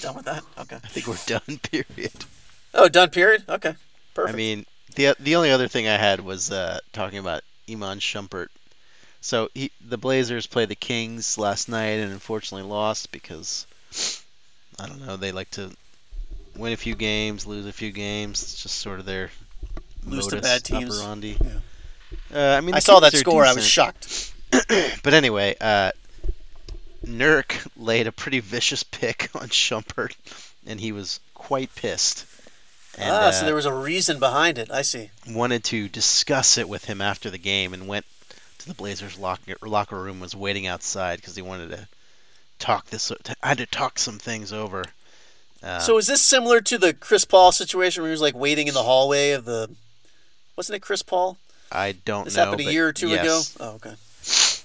Done 0.01 0.15
with 0.15 0.25
that? 0.25 0.43
Okay. 0.59 0.77
I 0.77 0.87
think 0.87 1.07
we're 1.07 1.17
done. 1.25 1.59
Period. 1.63 2.25
Oh, 2.73 2.87
done. 2.87 3.09
Period. 3.09 3.43
Okay. 3.49 3.75
Perfect. 4.13 4.33
I 4.33 4.37
mean, 4.37 4.65
the 4.95 5.15
the 5.19 5.35
only 5.35 5.51
other 5.51 5.67
thing 5.67 5.87
I 5.87 5.97
had 5.97 6.19
was 6.21 6.51
uh, 6.51 6.79
talking 6.93 7.19
about 7.19 7.43
Iman 7.69 7.99
Shumpert. 7.99 8.47
So 9.21 9.49
he, 9.53 9.71
the 9.87 9.97
Blazers 9.97 10.47
played 10.47 10.69
the 10.69 10.75
Kings 10.75 11.37
last 11.37 11.69
night 11.69 11.99
and 11.99 12.11
unfortunately 12.11 12.67
lost 12.67 13.11
because 13.11 13.67
I 14.79 14.87
don't 14.87 15.05
know. 15.05 15.15
They 15.15 15.31
like 15.31 15.51
to 15.51 15.71
win 16.55 16.73
a 16.73 16.77
few 16.77 16.95
games, 16.95 17.45
lose 17.45 17.67
a 17.67 17.73
few 17.73 17.91
games. 17.91 18.41
It's 18.41 18.63
just 18.63 18.79
sort 18.79 18.99
of 18.99 19.05
their 19.05 19.29
Lose 20.05 20.27
to 20.27 20.41
bad 20.41 20.63
teams. 20.63 20.99
operandi. 20.99 21.37
Yeah. 21.39 21.59
Uh, 22.33 22.57
I 22.57 22.61
mean, 22.61 22.75
I 22.75 22.79
saw 22.79 22.99
that 23.01 23.13
score. 23.13 23.45
I 23.45 23.53
was 23.53 23.65
shocked. 23.67 24.33
But 25.03 25.13
anyway, 25.13 25.55
uh, 25.61 25.91
Nurk 27.05 27.67
laid 27.77 28.07
a 28.07 28.11
pretty 28.11 28.39
vicious 28.39 28.83
pick 28.83 29.29
on 29.35 29.47
Shumpert, 29.47 30.15
and 30.65 30.79
he 30.79 30.91
was 30.91 31.19
quite 31.33 31.73
pissed. 31.75 32.25
And, 32.97 33.09
ah, 33.09 33.27
uh, 33.27 33.31
so 33.31 33.45
there 33.45 33.55
was 33.55 33.65
a 33.65 33.73
reason 33.73 34.19
behind 34.19 34.57
it. 34.57 34.69
I 34.69 34.81
see. 34.81 35.11
wanted 35.29 35.63
to 35.65 35.87
discuss 35.87 36.57
it 36.57 36.67
with 36.67 36.85
him 36.85 37.01
after 37.01 37.29
the 37.29 37.37
game, 37.37 37.73
and 37.73 37.87
went 37.87 38.05
to 38.59 38.67
the 38.67 38.73
Blazers' 38.73 39.17
locker 39.17 39.55
locker 39.61 40.01
room. 40.01 40.19
Was 40.19 40.35
waiting 40.35 40.67
outside 40.67 41.17
because 41.17 41.35
he 41.35 41.41
wanted 41.41 41.69
to 41.69 41.87
talk 42.59 42.87
this. 42.87 43.11
I 43.41 43.47
had 43.47 43.57
to 43.59 43.65
talk 43.65 43.97
some 43.97 44.19
things 44.19 44.51
over. 44.51 44.85
Uh, 45.63 45.79
so 45.79 45.97
is 45.97 46.07
this 46.07 46.21
similar 46.21 46.59
to 46.61 46.77
the 46.77 46.93
Chris 46.93 47.23
Paul 47.23 47.51
situation 47.51 48.01
where 48.01 48.09
he 48.09 48.11
was 48.11 48.21
like 48.21 48.35
waiting 48.35 48.67
in 48.67 48.73
the 48.73 48.83
hallway 48.83 49.31
of 49.31 49.45
the? 49.45 49.69
Wasn't 50.55 50.75
it 50.75 50.79
Chris 50.81 51.01
Paul? 51.01 51.37
I 51.71 51.93
don't 51.93 52.25
This 52.25 52.35
know. 52.35 52.41
This 52.41 52.49
happened 52.51 52.67
a 52.67 52.73
year 52.73 52.87
or 52.87 52.93
two 52.93 53.09
yes, 53.09 53.55
ago. 53.55 53.65
Oh, 53.65 53.75
okay. 53.75 53.93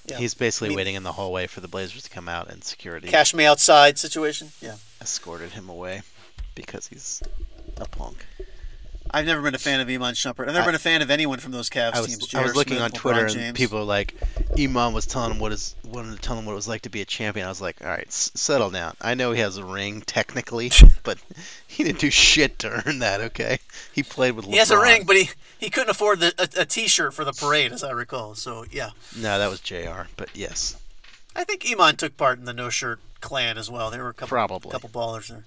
yeah. 0.06 0.18
He's 0.18 0.34
basically 0.34 0.68
I 0.68 0.70
mean- 0.70 0.76
waiting 0.78 0.94
in 0.96 1.02
the 1.04 1.12
hallway 1.12 1.46
for 1.46 1.60
the 1.60 1.68
Blazers 1.68 2.02
to 2.02 2.10
come 2.10 2.28
out, 2.28 2.50
and 2.50 2.64
security 2.64 3.08
Cash 3.08 3.34
me 3.34 3.44
outside 3.44 3.98
situation. 3.98 4.50
Yeah. 4.60 4.76
escorted 5.00 5.52
him 5.52 5.68
away 5.68 6.02
because 6.54 6.88
he's 6.88 7.22
a 7.80 7.86
punk. 7.88 8.24
I've 9.08 9.24
never 9.24 9.40
been 9.40 9.54
a 9.54 9.58
fan 9.58 9.78
of 9.80 9.88
Iman 9.88 10.14
Shumpert. 10.14 10.48
I've 10.48 10.54
never 10.54 10.62
I- 10.62 10.66
been 10.66 10.74
a 10.74 10.78
fan 10.80 11.00
of 11.00 11.10
anyone 11.12 11.38
from 11.38 11.52
those 11.52 11.70
Cavs 11.70 11.94
I 11.94 12.00
was, 12.00 12.08
teams. 12.18 12.34
I 12.34 12.42
was 12.42 12.56
looking 12.56 12.74
Smith, 12.78 12.82
on 12.82 12.90
Twitter 12.90 13.26
and 13.38 13.54
people 13.56 13.78
were 13.78 13.84
like, 13.84 14.14
Iman 14.58 14.92
was 14.92 15.06
telling 15.06 15.30
him 15.30 15.38
what 15.38 15.52
is 15.52 15.76
wanted 15.84 16.16
to 16.16 16.20
tell 16.20 16.36
him 16.36 16.44
what 16.44 16.52
it 16.52 16.56
was 16.56 16.66
like 16.66 16.82
to 16.82 16.90
be 16.90 17.02
a 17.02 17.04
champion. 17.04 17.46
I 17.46 17.48
was 17.48 17.60
like, 17.60 17.76
all 17.82 17.86
right, 17.88 18.06
s- 18.08 18.32
settle 18.34 18.68
down. 18.70 18.96
I 19.00 19.14
know 19.14 19.30
he 19.30 19.40
has 19.40 19.58
a 19.58 19.64
ring 19.64 20.00
technically, 20.02 20.72
but 21.04 21.18
he 21.68 21.84
didn't 21.84 22.00
do 22.00 22.10
shit 22.10 22.58
to 22.60 22.82
earn 22.84 22.98
that. 22.98 23.20
Okay, 23.20 23.58
he 23.92 24.02
played 24.02 24.32
with. 24.32 24.44
LeBron. 24.46 24.50
He 24.50 24.56
has 24.58 24.72
a 24.72 24.78
ring, 24.80 25.04
but 25.06 25.14
he, 25.16 25.30
he 25.56 25.70
couldn't 25.70 25.90
afford 25.90 26.18
the, 26.18 26.34
a, 26.36 26.62
a 26.62 26.64
T-shirt 26.66 27.14
for 27.14 27.24
the 27.24 27.32
parade, 27.32 27.70
as 27.72 27.84
I 27.84 27.92
recall. 27.92 28.34
So 28.34 28.64
yeah, 28.72 28.90
No, 29.16 29.38
that 29.38 29.48
was 29.48 29.60
J.R. 29.60 30.08
But 30.16 30.30
yes, 30.34 30.76
I 31.36 31.44
think 31.44 31.64
Iman 31.70 31.94
took 31.96 32.16
part 32.16 32.40
in 32.40 32.44
the 32.44 32.52
no 32.52 32.70
shirt 32.70 32.98
clan 33.20 33.56
as 33.56 33.70
well. 33.70 33.90
There 33.92 34.02
were 34.02 34.10
a 34.10 34.14
couple 34.14 34.28
Probably. 34.34 34.72
couple 34.72 34.88
ballers 34.90 35.28
there. 35.28 35.44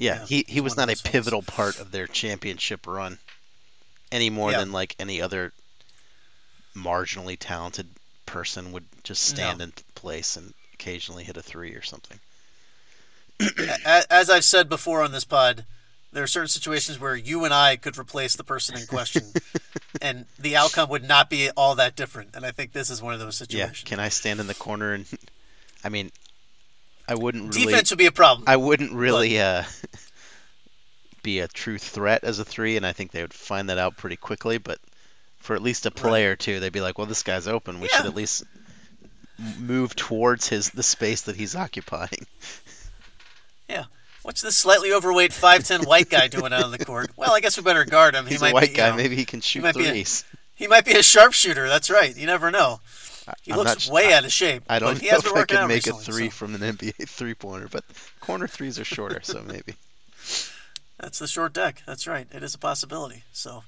Yeah, 0.00 0.20
Yeah, 0.20 0.26
he 0.26 0.44
he 0.48 0.60
was 0.60 0.76
not 0.76 0.88
a 0.88 0.96
fellas. 0.96 1.02
pivotal 1.02 1.42
part 1.42 1.78
of 1.78 1.90
their 1.92 2.06
championship 2.06 2.86
run, 2.86 3.18
any 4.10 4.30
more 4.30 4.50
Yeah. 4.50 4.58
than 4.60 4.72
like 4.72 4.96
any 4.98 5.20
other 5.20 5.52
marginally 6.74 7.36
talented 7.38 7.88
person 8.26 8.72
would 8.72 8.86
just 9.04 9.22
stand 9.22 9.58
No. 9.58 9.64
in 9.64 9.72
place 9.94 10.36
and 10.36 10.54
occasionally 10.74 11.24
hit 11.24 11.36
a 11.36 11.42
three 11.42 11.72
or 11.74 11.82
something. 11.82 12.18
as 13.84 14.28
I've 14.30 14.44
said 14.44 14.68
before 14.68 15.02
on 15.02 15.12
this 15.12 15.24
pod, 15.24 15.64
there 16.12 16.22
are 16.22 16.26
certain 16.28 16.48
situations 16.48 16.98
where 16.98 17.14
you 17.16 17.44
and 17.44 17.54
I 17.54 17.76
could 17.76 17.96
replace 17.98 18.36
the 18.36 18.44
person 18.44 18.76
in 18.76 18.86
question, 18.86 19.32
and 20.02 20.26
the 20.38 20.56
outcome 20.56 20.88
would 20.90 21.04
not 21.06 21.30
be 21.30 21.50
all 21.50 21.74
that 21.76 21.96
different. 21.96 22.30
And 22.34 22.44
I 22.44 22.50
think 22.50 22.72
this 22.72 22.90
is 22.90 23.00
one 23.00 23.14
of 23.14 23.20
those 23.20 23.36
situations. 23.36 23.58
Yeah. 23.58 23.66
situations. 23.66 23.88
Can 23.88 24.00
I 24.00 24.08
stand 24.08 24.40
in 24.40 24.46
the 24.46 24.54
corner 24.54 24.92
and? 24.92 25.06
I 25.84 25.88
mean, 25.88 26.12
I 27.10 27.14
wouldn't 27.16 27.54
really. 27.54 27.66
Defense 27.66 27.90
would 27.90 27.98
be 27.98 28.06
a 28.06 28.12
problem. 28.12 28.44
I 28.46 28.56
wouldn't 28.56 28.92
really 28.92 29.38
uh, 29.40 29.64
be 31.22 31.40
a 31.40 31.48
true 31.48 31.76
threat 31.78 32.24
as 32.24 32.38
a 32.38 32.44
three, 32.44 32.76
and 32.76 32.86
I 32.86 32.92
think 32.92 33.10
they 33.10 33.22
would 33.22 33.34
find 33.34 33.68
that 33.68 33.78
out 33.78 33.96
pretty 33.96 34.16
quickly. 34.16 34.58
But 34.58 34.78
for 35.38 35.54
at 35.56 35.62
least 35.62 35.86
a 35.86 35.90
play 35.90 36.26
or 36.26 36.36
two, 36.36 36.60
they'd 36.60 36.72
be 36.72 36.80
like, 36.80 36.96
"Well, 36.98 37.06
this 37.06 37.22
guy's 37.22 37.48
open. 37.48 37.80
We 37.80 37.88
should 37.88 38.06
at 38.06 38.14
least 38.14 38.44
move 39.58 39.96
towards 39.96 40.48
his 40.48 40.70
the 40.70 40.82
space 40.82 41.22
that 41.22 41.36
he's 41.36 41.56
occupying." 41.64 42.26
Yeah. 43.68 43.84
What's 44.22 44.42
this 44.42 44.56
slightly 44.56 44.92
overweight 44.92 45.32
five 45.32 45.64
ten 45.64 45.82
white 45.84 46.10
guy 46.10 46.28
doing 46.28 46.52
out 46.52 46.64
on 46.64 46.70
the 46.70 46.84
court? 46.84 47.10
Well, 47.16 47.32
I 47.34 47.40
guess 47.40 47.56
we 47.56 47.62
better 47.62 47.84
guard 47.84 48.14
him. 48.14 48.26
He 48.26 48.32
He's 48.32 48.40
might 48.40 48.50
a 48.50 48.54
white 48.54 48.68
be, 48.70 48.74
guy. 48.76 48.90
know, 48.90 48.96
Maybe 48.96 49.16
he 49.16 49.24
can 49.24 49.40
shoot 49.40 49.62
might 49.62 49.74
be 49.74 49.86
a- 49.86 49.90
threes. 49.90 50.24
he 50.54 50.66
might 50.66 50.84
be 50.84 50.92
a 50.92 51.02
sharpshooter. 51.02 51.68
That's 51.68 51.90
right. 51.90 52.14
You 52.16 52.26
never 52.26 52.50
know. 52.50 52.80
He 53.42 53.52
I'm 53.52 53.58
looks 53.58 53.88
not 53.88 53.94
way 53.94 54.12
out 54.12 54.24
of 54.24 54.32
shape. 54.32 54.62
I 54.68 54.78
don't 54.78 54.94
but 54.94 55.02
he 55.02 55.08
know 55.08 55.12
has 55.16 55.24
if 55.24 55.34
I 55.34 55.44
can 55.44 55.68
make 55.68 55.86
a 55.86 55.92
three 55.92 56.30
so 56.30 56.34
from 56.36 56.54
an 56.54 56.60
NBA 56.60 57.08
three 57.08 57.34
pointer, 57.34 57.68
but 57.70 57.84
corner 58.20 58.46
threes 58.48 58.78
are 58.78 58.84
shorter, 58.84 59.20
so 59.22 59.42
maybe. 59.42 59.74
That's 60.98 61.18
the 61.18 61.26
short 61.26 61.52
deck. 61.52 61.82
That's 61.86 62.06
right. 62.06 62.26
It 62.30 62.42
is 62.42 62.54
a 62.54 62.58
possibility. 62.58 63.24
So, 63.32 63.64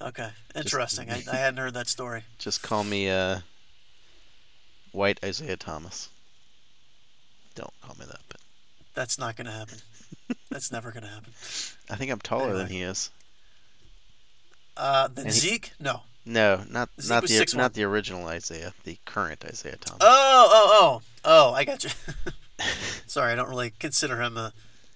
okay, 0.00 0.30
interesting. 0.56 1.10
I, 1.10 1.22
I 1.30 1.36
hadn't 1.36 1.58
heard 1.58 1.74
that 1.74 1.88
story. 1.88 2.24
Just 2.38 2.62
call 2.62 2.84
me 2.84 3.10
uh, 3.10 3.40
White 4.92 5.20
Isaiah 5.24 5.56
Thomas. 5.58 6.08
Don't 7.54 7.72
call 7.82 7.96
me 7.98 8.06
that, 8.06 8.20
but 8.28 8.40
That's 8.94 9.18
not 9.18 9.36
going 9.36 9.46
to 9.46 9.52
happen. 9.52 9.78
That's 10.50 10.72
never 10.72 10.90
going 10.90 11.02
to 11.02 11.08
happen. 11.10 11.32
I 11.90 11.96
think 11.96 12.10
I'm 12.10 12.18
taller 12.20 12.56
than 12.56 12.68
he 12.68 12.82
is. 12.82 13.10
Uh, 14.76 15.08
then 15.08 15.26
And 15.26 15.34
he- 15.34 15.40
Zeke? 15.40 15.72
No. 15.80 16.02
No, 16.28 16.62
not 16.68 16.90
not 17.08 17.22
the 17.22 17.28
6'1". 17.28 17.54
not 17.56 17.72
the 17.74 17.84
original 17.84 18.26
Isaiah, 18.26 18.74
the 18.84 18.98
current 19.06 19.44
Isaiah 19.44 19.76
Thomas. 19.76 19.98
Oh, 20.02 20.48
oh, 20.50 21.00
oh, 21.00 21.02
oh! 21.24 21.54
I 21.54 21.64
got 21.64 21.84
you. 21.84 21.90
Sorry, 23.06 23.32
I 23.32 23.34
don't 23.36 23.48
really 23.48 23.72
consider 23.78 24.20
him 24.20 24.36
a. 24.36 24.52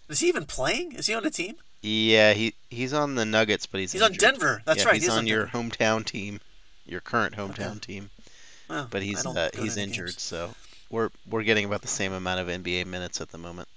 Is 0.08 0.20
he 0.20 0.28
even 0.28 0.44
playing? 0.44 0.92
Is 0.92 1.06
he 1.06 1.14
on 1.14 1.24
a 1.24 1.30
team? 1.30 1.54
Yeah, 1.80 2.32
he 2.34 2.54
he's 2.70 2.92
on 2.92 3.14
the 3.14 3.24
Nuggets, 3.24 3.66
but 3.66 3.80
he's 3.80 3.92
He's 3.92 4.02
on. 4.02 4.12
Denver. 4.12 4.62
That's 4.66 4.80
yeah, 4.80 4.84
right. 4.86 4.94
He's, 4.94 5.04
He's 5.04 5.12
on, 5.12 5.18
on 5.20 5.26
your 5.26 5.46
hometown 5.46 6.04
team, 6.04 6.40
your 6.86 7.00
current 7.00 7.34
hometown 7.34 7.70
Okay. 7.70 7.78
team. 7.80 8.10
Well, 8.68 8.88
But 8.90 9.02
he's 9.02 9.24
uh, 9.24 9.50
he's 9.54 9.76
injured, 9.76 10.08
games. 10.08 10.22
so 10.22 10.54
we're 10.90 11.10
we're 11.28 11.42
getting 11.44 11.64
about 11.64 11.82
the 11.82 11.88
same 11.88 12.12
amount 12.12 12.40
of 12.40 12.48
NBA 12.48 12.86
minutes 12.86 13.20
at 13.20 13.30
the 13.30 13.38
moment. 13.38 13.68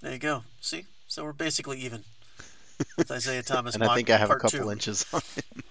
There 0.00 0.12
you 0.12 0.18
go. 0.18 0.44
See, 0.60 0.84
so 1.06 1.24
we're 1.24 1.32
basically 1.32 1.78
even 1.80 2.04
with 2.96 3.10
Isaiah 3.10 3.42
Thomas. 3.42 3.74
and 3.74 3.84
I 3.84 3.94
think 3.94 4.08
I 4.10 4.16
have 4.16 4.30
a 4.30 4.36
couple 4.36 4.60
two. 4.60 4.70
inches 4.72 5.04
on 5.12 5.20
him. 5.34 5.62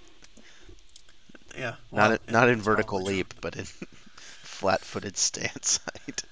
Yeah. 1.58 1.70
Not 1.70 1.78
well, 1.92 2.12
in, 2.12 2.20
yeah, 2.26 2.32
not 2.32 2.50
in 2.50 2.62
vertical 2.62 3.00
probably 3.00 3.14
true. 3.14 3.18
leap, 3.18 3.34
but 3.42 3.56
in 3.56 3.64
flat-footed 4.44 5.18
stance 5.18 5.80
height. 5.86 6.24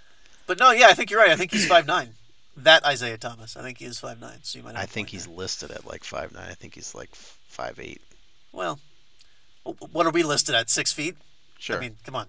But 0.48 0.60
no, 0.60 0.72
yeah, 0.72 0.88
I 0.88 0.94
think 0.94 1.10
you're 1.10 1.20
right. 1.20 1.32
I 1.32 1.36
think 1.36 1.52
he's 1.52 1.68
five 1.68 1.88
nine. 1.88 2.10
That 2.58 2.86
Isaiah 2.86 3.18
Thomas. 3.18 3.58
I 3.58 3.62
think 3.62 3.80
he 3.80 3.86
is 3.86 4.00
five 4.00 4.22
nine. 4.22 4.40
So 4.44 4.60
you 4.60 4.64
might. 4.64 4.76
I 4.76 4.84
a 4.84 4.88
think 4.88 5.10
he's 5.10 5.28
listed 5.28 5.72
at 5.72 5.86
like 5.86 6.04
five 6.04 6.32
nine. 6.32 6.48
I 6.50 6.54
think 6.54 6.76
he's 6.76 6.94
like 6.94 7.14
five 7.16 7.80
eight. 7.80 8.02
well. 8.52 8.80
What 9.92 10.06
are 10.06 10.12
we 10.12 10.22
listed 10.22 10.54
at? 10.54 10.70
Six 10.70 10.94
feet. 10.94 11.18
Sure. 11.58 11.78
I 11.78 11.80
mean, 11.80 11.96
come 12.06 12.16
on. 12.16 12.28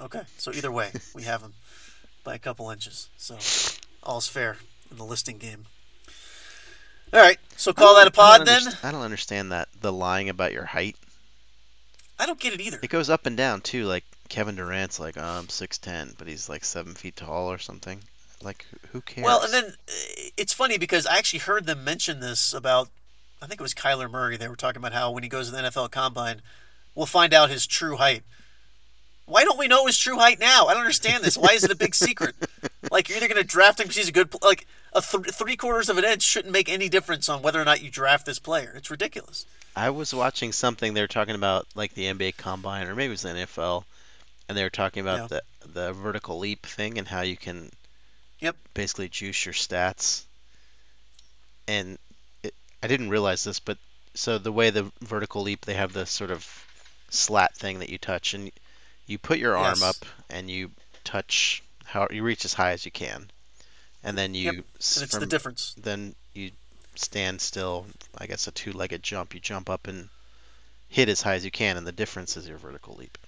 Okay, 0.00 0.22
so 0.36 0.52
either 0.52 0.70
way, 0.70 0.92
we 1.14 1.24
have 1.24 1.42
him 1.42 1.54
by 2.22 2.34
a 2.34 2.38
couple 2.38 2.70
inches. 2.70 3.08
So 3.16 3.36
all's 4.02 4.28
fair 4.28 4.58
in 4.90 4.96
the 4.96 5.04
listing 5.04 5.38
game. 5.38 5.66
All 7.12 7.20
right, 7.20 7.38
so 7.56 7.72
call 7.72 7.96
that 7.96 8.06
a 8.06 8.10
pod 8.10 8.44
don't 8.44 8.46
then. 8.46 8.74
I 8.82 8.92
don't 8.92 9.02
understand 9.02 9.50
that 9.50 9.68
the 9.80 9.92
lying 9.92 10.28
about 10.28 10.52
your 10.52 10.66
height. 10.66 10.96
I 12.18 12.26
don't 12.26 12.40
get 12.40 12.52
it 12.52 12.60
either. 12.60 12.78
It 12.82 12.90
goes 12.90 13.08
up 13.10 13.26
and 13.26 13.36
down 13.36 13.60
too. 13.60 13.84
Like 13.84 14.04
Kevin 14.28 14.56
Durant's 14.56 14.98
like, 14.98 15.16
oh, 15.16 15.22
I'm 15.22 15.48
six 15.48 15.78
ten, 15.78 16.14
but 16.18 16.26
he's 16.28 16.48
like 16.48 16.64
seven 16.64 16.94
feet 16.94 17.16
tall 17.16 17.50
or 17.50 17.58
something. 17.58 18.00
Like, 18.42 18.66
who- 18.92 19.00
cares? 19.00 19.24
Well, 19.24 19.42
and 19.42 19.52
then 19.52 19.64
uh, 19.64 20.30
it's 20.36 20.52
funny 20.52 20.78
because 20.78 21.06
I 21.06 21.16
actually 21.18 21.40
heard 21.40 21.66
them 21.66 21.82
mention 21.82 22.20
this 22.20 22.52
about, 22.52 22.88
I 23.42 23.46
think 23.46 23.60
it 23.60 23.64
was 23.64 23.74
Kyler 23.74 24.08
Murray. 24.10 24.36
They 24.36 24.48
were 24.48 24.54
talking 24.56 24.78
about 24.80 24.92
how 24.92 25.10
when 25.10 25.22
he 25.24 25.28
goes 25.28 25.50
to 25.50 25.56
the 25.56 25.62
NFL 25.62 25.90
Combine, 25.90 26.40
we'll 26.94 27.06
find 27.06 27.34
out 27.34 27.50
his 27.50 27.66
true 27.66 27.96
height. 27.96 28.22
Why 29.26 29.42
don't 29.44 29.58
we 29.58 29.66
know 29.68 29.86
his 29.86 29.98
true 29.98 30.18
height 30.18 30.38
now? 30.38 30.66
I 30.66 30.72
don't 30.74 30.82
understand 30.82 31.24
this. 31.24 31.36
Why 31.36 31.52
is 31.52 31.64
it 31.64 31.70
a 31.70 31.76
big 31.76 31.94
secret? 31.94 32.34
Like 32.90 33.08
you're 33.10 33.18
either 33.18 33.28
going 33.28 33.40
to 33.42 33.46
draft 33.46 33.80
him 33.80 33.84
because 33.84 33.96
he's 33.96 34.08
a 34.08 34.12
good, 34.12 34.34
like 34.42 34.66
a 34.98 35.00
th- 35.00 35.34
three 35.34 35.56
quarters 35.56 35.88
of 35.88 35.98
an 35.98 36.04
inch 36.04 36.22
shouldn't 36.22 36.52
make 36.52 36.68
any 36.68 36.88
difference 36.88 37.28
on 37.28 37.42
whether 37.42 37.60
or 37.60 37.64
not 37.64 37.82
you 37.82 37.90
draft 37.90 38.26
this 38.26 38.38
player. 38.38 38.72
It's 38.76 38.90
ridiculous. 38.90 39.46
I 39.76 39.90
was 39.90 40.12
watching 40.12 40.52
something 40.52 40.94
they 40.94 41.00
were 41.00 41.06
talking 41.06 41.34
about 41.36 41.66
like 41.74 41.94
the 41.94 42.04
NBA 42.06 42.36
Combine 42.36 42.86
or 42.88 42.94
maybe 42.94 43.06
it 43.06 43.10
was 43.10 43.22
the 43.22 43.28
NFL, 43.30 43.84
and 44.48 44.58
they 44.58 44.62
were 44.62 44.70
talking 44.70 45.00
about 45.02 45.28
the 45.28 45.42
the 45.66 45.92
vertical 45.92 46.38
leap 46.38 46.64
thing 46.66 46.98
and 46.98 47.06
how 47.06 47.20
you 47.20 47.36
can, 47.36 47.70
Yep. 48.40 48.56
basically 48.74 49.08
juice 49.08 49.44
your 49.44 49.52
stats. 49.52 50.24
And 51.66 51.98
it, 52.42 52.54
I 52.82 52.86
didn't 52.86 53.10
realize 53.10 53.44
this, 53.44 53.60
but 53.60 53.78
so 54.14 54.38
the 54.38 54.52
way 54.52 54.70
the 54.70 54.90
vertical 55.02 55.42
leap, 55.42 55.64
they 55.64 55.74
have 55.74 55.92
this 55.92 56.10
sort 56.10 56.30
of 56.30 56.46
slat 57.10 57.54
thing 57.54 57.80
that 57.80 57.90
you 57.90 57.98
touch, 57.98 58.34
and 58.34 58.50
you 59.06 59.18
put 59.18 59.38
your 59.38 59.56
arm 59.56 59.82
up 59.82 59.96
and 60.30 60.50
you 60.50 60.70
touch 61.04 61.62
how 61.84 62.06
you 62.10 62.22
reach 62.22 62.44
as 62.44 62.54
high 62.54 62.72
as 62.72 62.84
you 62.84 62.90
can, 62.90 63.30
and 64.04 64.16
then 64.16 64.34
you 64.34 64.44
Yep. 64.44 64.54
And 64.54 64.64
it's 64.78 65.10
from- 65.10 65.20
the 65.20 65.26
difference. 65.26 65.74
then 65.76 66.14
you 66.34 66.52
stand 66.94 67.40
still. 67.40 67.86
I 68.16 68.26
guess 68.26 68.46
a 68.46 68.50
two-legged 68.52 69.02
jump. 69.02 69.34
You 69.34 69.40
jump 69.40 69.68
up 69.70 69.86
and 69.86 70.08
hit 70.88 71.08
as 71.08 71.22
high 71.22 71.34
as 71.34 71.44
you 71.44 71.50
can, 71.50 71.76
and 71.76 71.86
the 71.86 71.92
difference 71.92 72.36
is 72.36 72.48
your 72.48 72.58
vertical 72.58 72.94
leap. 72.94 73.18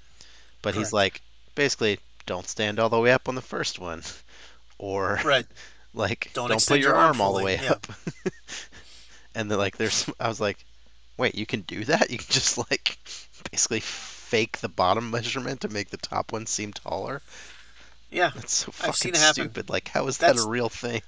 But 0.62 0.74
he's 0.74 0.92
like, 0.92 1.20
basically, 1.54 1.98
don't 2.26 2.46
stand 2.48 2.78
all 2.78 2.88
the 2.88 2.98
way 3.00 3.12
up 3.12 3.28
on 3.28 3.34
the 3.34 3.42
first 3.42 3.78
one, 3.78 4.02
or 4.78 5.20
Right. 5.24 5.46
like 5.94 6.30
Don't 6.34 6.48
don't, 6.48 6.64
put 6.66 6.80
your, 6.80 6.94
arm 6.94 7.16
arm 7.16 7.20
all 7.20 7.34
the 7.36 7.44
way 7.44 7.58
yeah. 7.62 7.72
up. 7.72 7.86
and 9.34 9.50
then 9.50 9.58
like 9.58 9.76
there's, 9.76 10.08
I 10.20 10.28
was 10.28 10.40
like, 10.40 10.58
wait, 11.16 11.34
you 11.34 11.46
can 11.46 11.60
do 11.62 11.84
that? 11.84 12.10
You 12.10 12.18
can 12.18 12.26
just 12.30 12.58
like 12.70 12.96
basically 13.50 13.80
fake 13.80 14.58
the 14.58 14.68
bottom 14.68 15.10
measurement 15.10 15.60
to 15.62 15.68
make 15.68 15.90
the 15.90 15.96
top 15.96 16.32
one 16.32 16.46
seem 16.46 16.72
taller. 16.72 17.20
Yeah. 18.10 18.30
That's 18.34 18.52
so 18.52 18.68
I've 18.68 18.74
fucking 18.74 18.92
seen 18.94 19.14
it 19.14 19.18
happen. 19.18 19.44
stupid. 19.44 19.70
Like, 19.70 19.88
how 19.88 20.06
is 20.06 20.18
that 20.18 20.36
a 20.36 20.46
real 20.46 20.68
thing? 20.68 21.02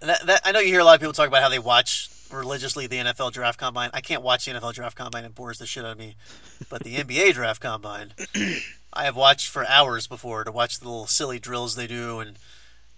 That, 0.00 0.26
that, 0.26 0.42
I 0.44 0.52
know 0.52 0.60
you 0.60 0.68
hear 0.68 0.80
a 0.80 0.84
lot 0.84 0.94
of 0.94 1.00
people 1.00 1.12
talk 1.12 1.28
about 1.28 1.42
how 1.42 1.48
they 1.48 1.58
watch 1.58 2.10
religiously 2.30 2.86
the 2.86 2.96
NFL 2.96 3.32
draft 3.32 3.58
combine. 3.58 3.90
I 3.92 4.00
can't 4.00 4.22
watch 4.22 4.44
the 4.44 4.52
NFL 4.52 4.74
draft 4.74 4.96
combine; 4.96 5.24
it 5.24 5.34
bores 5.34 5.58
the 5.58 5.66
shit 5.66 5.84
out 5.84 5.92
of 5.92 5.98
me. 5.98 6.16
But 6.68 6.84
the 6.84 6.96
NBA 6.96 7.32
draft 7.34 7.60
combine, 7.60 8.12
I 8.92 9.04
have 9.04 9.16
watched 9.16 9.48
for 9.48 9.66
hours 9.66 10.06
before 10.06 10.44
to 10.44 10.52
watch 10.52 10.78
the 10.78 10.84
little 10.84 11.06
silly 11.06 11.38
drills 11.38 11.74
they 11.74 11.86
do, 11.86 12.20
and 12.20 12.38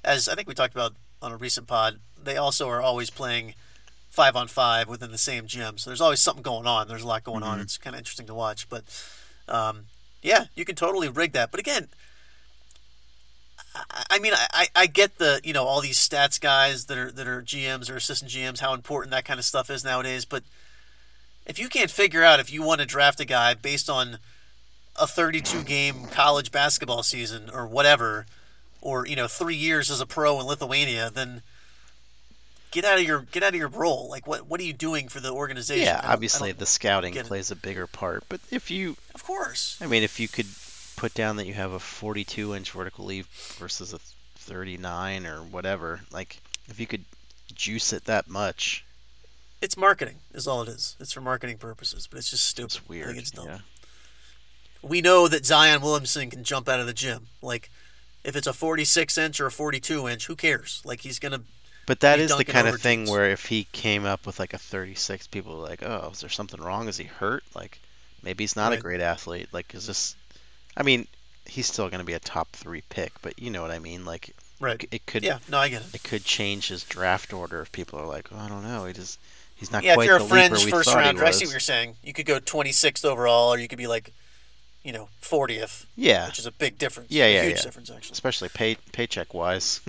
as 0.05 0.28
I 0.28 0.35
think 0.35 0.48
we 0.48 0.55
talked 0.55 0.74
about 0.74 0.94
on 1.22 1.32
a 1.32 1.36
recent 1.36 1.66
pod, 1.66 2.01
they 2.22 2.36
also 2.36 2.68
are 2.68 2.81
always 2.82 3.10
playing 3.10 3.55
five 4.10 4.36
on 4.36 4.48
five 4.48 4.89
within 4.89 5.12
the 5.12 5.18
same 5.18 5.47
gym. 5.47 5.78
So 5.78 5.90
there's 5.90 6.01
always 6.01 6.20
something 6.20 6.43
going 6.43 6.66
on. 6.66 6.89
There's 6.89 7.02
a 7.02 7.06
lot 7.06 7.24
going 7.24 7.43
on. 7.43 7.60
It's 7.60 7.78
kind 7.78 7.94
of 7.94 7.98
interesting 7.98 8.27
to 8.27 8.35
watch. 8.35 8.68
But 8.68 8.85
um, 9.48 9.86
yeah, 10.22 10.47
you 10.55 10.64
can 10.64 10.77
totally 10.77 11.09
rig 11.09 11.32
that. 11.32 11.51
But 11.51 11.60
again, 11.60 11.89
I- 14.10 14.18
mean, 14.18 14.34
I, 14.34 14.47
I- 14.52 14.68
I 14.82 14.86
get 14.86 15.18
the 15.18 15.40
you 15.44 15.52
know 15.52 15.64
all 15.64 15.80
these 15.80 15.98
stats 15.98 16.40
guys 16.40 16.86
that 16.86 16.98
are 16.98 17.10
that 17.12 17.26
are 17.28 17.42
GMs 17.42 17.90
or 17.90 17.97
assistant 17.97 18.30
GMs, 18.30 18.60
how 18.60 18.74
important 18.74 19.10
that 19.12 19.24
kind 19.24 19.38
of 19.38 19.44
stuff 19.44 19.70
is 19.70 19.84
nowadays. 19.84 20.24
But 20.24 20.42
if 21.47 21.59
you 21.59 21.68
can't 21.68 21.90
figure 21.90 22.22
out 22.22 22.40
if 22.40 22.52
you 22.52 22.62
want 22.62 22.80
to 22.80 22.86
draft 22.86 23.20
a 23.20 23.24
guy 23.24 23.55
based 23.55 23.88
on 23.88 24.18
a 24.97 25.06
32 25.06 25.62
game 25.62 26.06
college 26.10 26.51
basketball 26.52 27.02
season 27.02 27.48
or 27.52 27.66
whatever, 27.66 28.26
or 28.80 29.06
you 29.06 29.16
know 29.16 29.26
three 29.28 29.55
years 29.56 29.90
as 29.90 30.01
a 30.01 30.06
pro 30.06 30.38
in 30.40 30.47
Lithuania, 30.47 31.10
then 31.10 31.42
get 32.72 32.84
out 32.84 32.98
of 32.98 33.05
your 33.05 33.20
get 33.32 33.42
out 33.42 33.51
of 33.55 33.59
your 33.59 33.68
role. 33.68 34.09
Like 34.10 34.26
what 34.26 34.47
what 34.47 34.60
are 34.60 34.64
you 34.64 34.72
doing 34.72 35.09
for 35.09 35.20
the 35.20 35.32
organization? 35.32 35.84
Yeah, 35.84 36.01
obviously 36.05 36.52
the 36.52 36.66
scouting 36.66 37.14
plays 37.14 37.51
a 37.51 37.56
bigger 37.56 37.86
part. 37.86 38.24
But 38.28 38.40
if 38.51 38.70
you, 38.70 38.97
of 39.14 39.22
course. 39.24 39.78
I 39.80 39.86
mean, 39.86 40.02
if 40.02 40.18
you 40.20 40.28
could 40.28 40.47
put 41.01 41.14
down 41.14 41.36
that 41.36 41.47
you 41.47 41.55
have 41.55 41.72
a 41.72 41.78
42 41.81 42.55
inch 42.55 42.70
vertical 42.72 43.06
leap 43.06 43.27
versus 43.59 43.93
a 43.94 43.98
39 44.36 45.27
or 45.27 45.39
whatever, 45.43 46.01
like 46.12 46.40
if 46.68 46.78
you 46.78 46.86
could 46.86 47.05
juice 47.55 47.93
it 47.93 48.05
that 48.05 48.28
much, 48.28 48.85
It's 49.62 49.77
marketing, 49.77 50.16
is 50.35 50.47
all 50.47 50.62
it 50.62 50.68
is. 50.68 50.97
It's 51.01 51.12
for 51.12 51.20
marketing 51.20 51.59
purposes, 51.59 52.06
but 52.06 52.18
it's 52.18 52.31
just 52.31 52.44
stupid. 52.47 52.66
it's 52.66 52.77
I 52.78 52.82
weird. 52.89 53.06
think 53.09 53.18
it's 53.18 53.31
dumb. 53.31 53.47
yeah. 53.48 53.59
we 54.82 55.01
know 55.01 55.28
that 55.28 55.44
Zion 55.47 55.81
Williamson 55.82 56.31
can 56.31 56.44
jump 56.44 56.68
out 56.68 56.81
of 56.81 56.86
the 56.86 56.93
gym. 56.94 57.27
Like, 57.43 57.70
if 58.24 58.36
it's 58.36 58.47
a 58.47 58.52
46 58.52 59.16
inch 59.18 59.40
or 59.40 59.47
a 59.47 59.51
42 59.52 60.09
inch, 60.09 60.27
who 60.27 60.36
cares? 60.36 60.82
Like, 60.85 61.01
he's 61.01 61.18
gonna. 61.18 61.40
But 61.86 62.01
that 62.01 62.20
is 62.20 62.35
the 62.36 62.44
kind 62.44 62.68
of 62.68 62.81
thing 62.81 63.09
where 63.09 63.31
if 63.31 63.47
he 63.47 63.64
came 63.72 64.05
up 64.05 64.27
with 64.27 64.39
like 64.39 64.52
a 64.55 64.59
36, 64.59 65.27
people 65.28 65.55
are 65.56 65.68
like, 65.68 65.82
"Oh, 65.82 66.10
is 66.12 66.20
there 66.20 66.31
something 66.31 66.60
wrong? 66.60 66.89
Is 66.89 66.98
he 66.98 67.05
hurt? 67.05 67.43
Like, 67.55 67.81
maybe 68.22 68.44
he's 68.44 68.55
not 68.55 68.70
Right. 68.70 68.78
a 68.78 68.82
great 68.82 69.01
athlete. 69.01 69.48
Like, 69.52 69.74
is 69.74 69.86
this? 69.86 70.14
I 70.81 70.82
mean, 70.82 71.07
he's 71.44 71.66
still 71.66 71.89
going 71.90 72.01
to 72.01 72.07
be 72.07 72.15
a 72.15 72.19
top 72.19 72.48
three 72.52 72.82
pick, 72.89 73.12
but 73.23 73.39
you 73.39 73.51
know 73.51 73.61
what 73.62 73.70
I 73.70 73.78
mean. 73.78 74.05
Like 74.07 74.35
Right. 74.59 74.82
it 74.90 75.05
could 75.07 75.23
Yeah. 75.23 75.39
No, 75.48 75.59
I 75.59 75.69
get 75.69 75.82
it. 75.82 75.94
it 75.94 76.02
could 76.02 76.24
change 76.24 76.69
his 76.69 76.85
draft 76.85 77.32
order 77.32 77.61
if 77.61 77.70
people 77.70 77.98
are 77.98 78.07
like, 78.07 78.28
oh, 78.32 78.39
I 78.39 78.48
don't 78.48 78.62
know, 78.65 78.86
he 78.86 78.93
just 78.94 79.19
he's 79.57 79.70
not 79.70 79.82
Yeah, 79.85 79.97
if 79.98 80.05
you're 80.07 80.16
a 80.16 80.20
fringe 80.20 80.65
first 80.70 80.93
rounder, 80.94 81.24
I 81.24 81.31
see 81.32 81.44
what 81.44 81.51
you're 81.52 81.61
saying. 81.61 81.97
You 82.02 82.12
could 82.15 82.27
go 82.27 82.40
26th 82.40 83.05
overall, 83.05 83.52
or 83.52 83.59
you 83.59 83.69
could 83.69 83.78
be 83.78 83.86
like, 83.86 84.12
you 84.82 84.93
know, 84.93 85.09
40th, 85.23 85.85
Yeah, 85.97 86.27
which 86.28 86.39
is 86.39 86.47
a 86.47 86.52
big 86.52 86.78
difference. 86.78 87.11
Yeah, 87.11 87.24
A 87.27 87.35
yeah, 87.35 87.43
huge 87.44 87.57
yeah. 87.57 87.62
difference 87.62 87.90
actually. 87.90 88.12
especially 88.12 88.48
pay 88.48 88.77
paycheck 88.93 89.35
wise. 89.35 89.81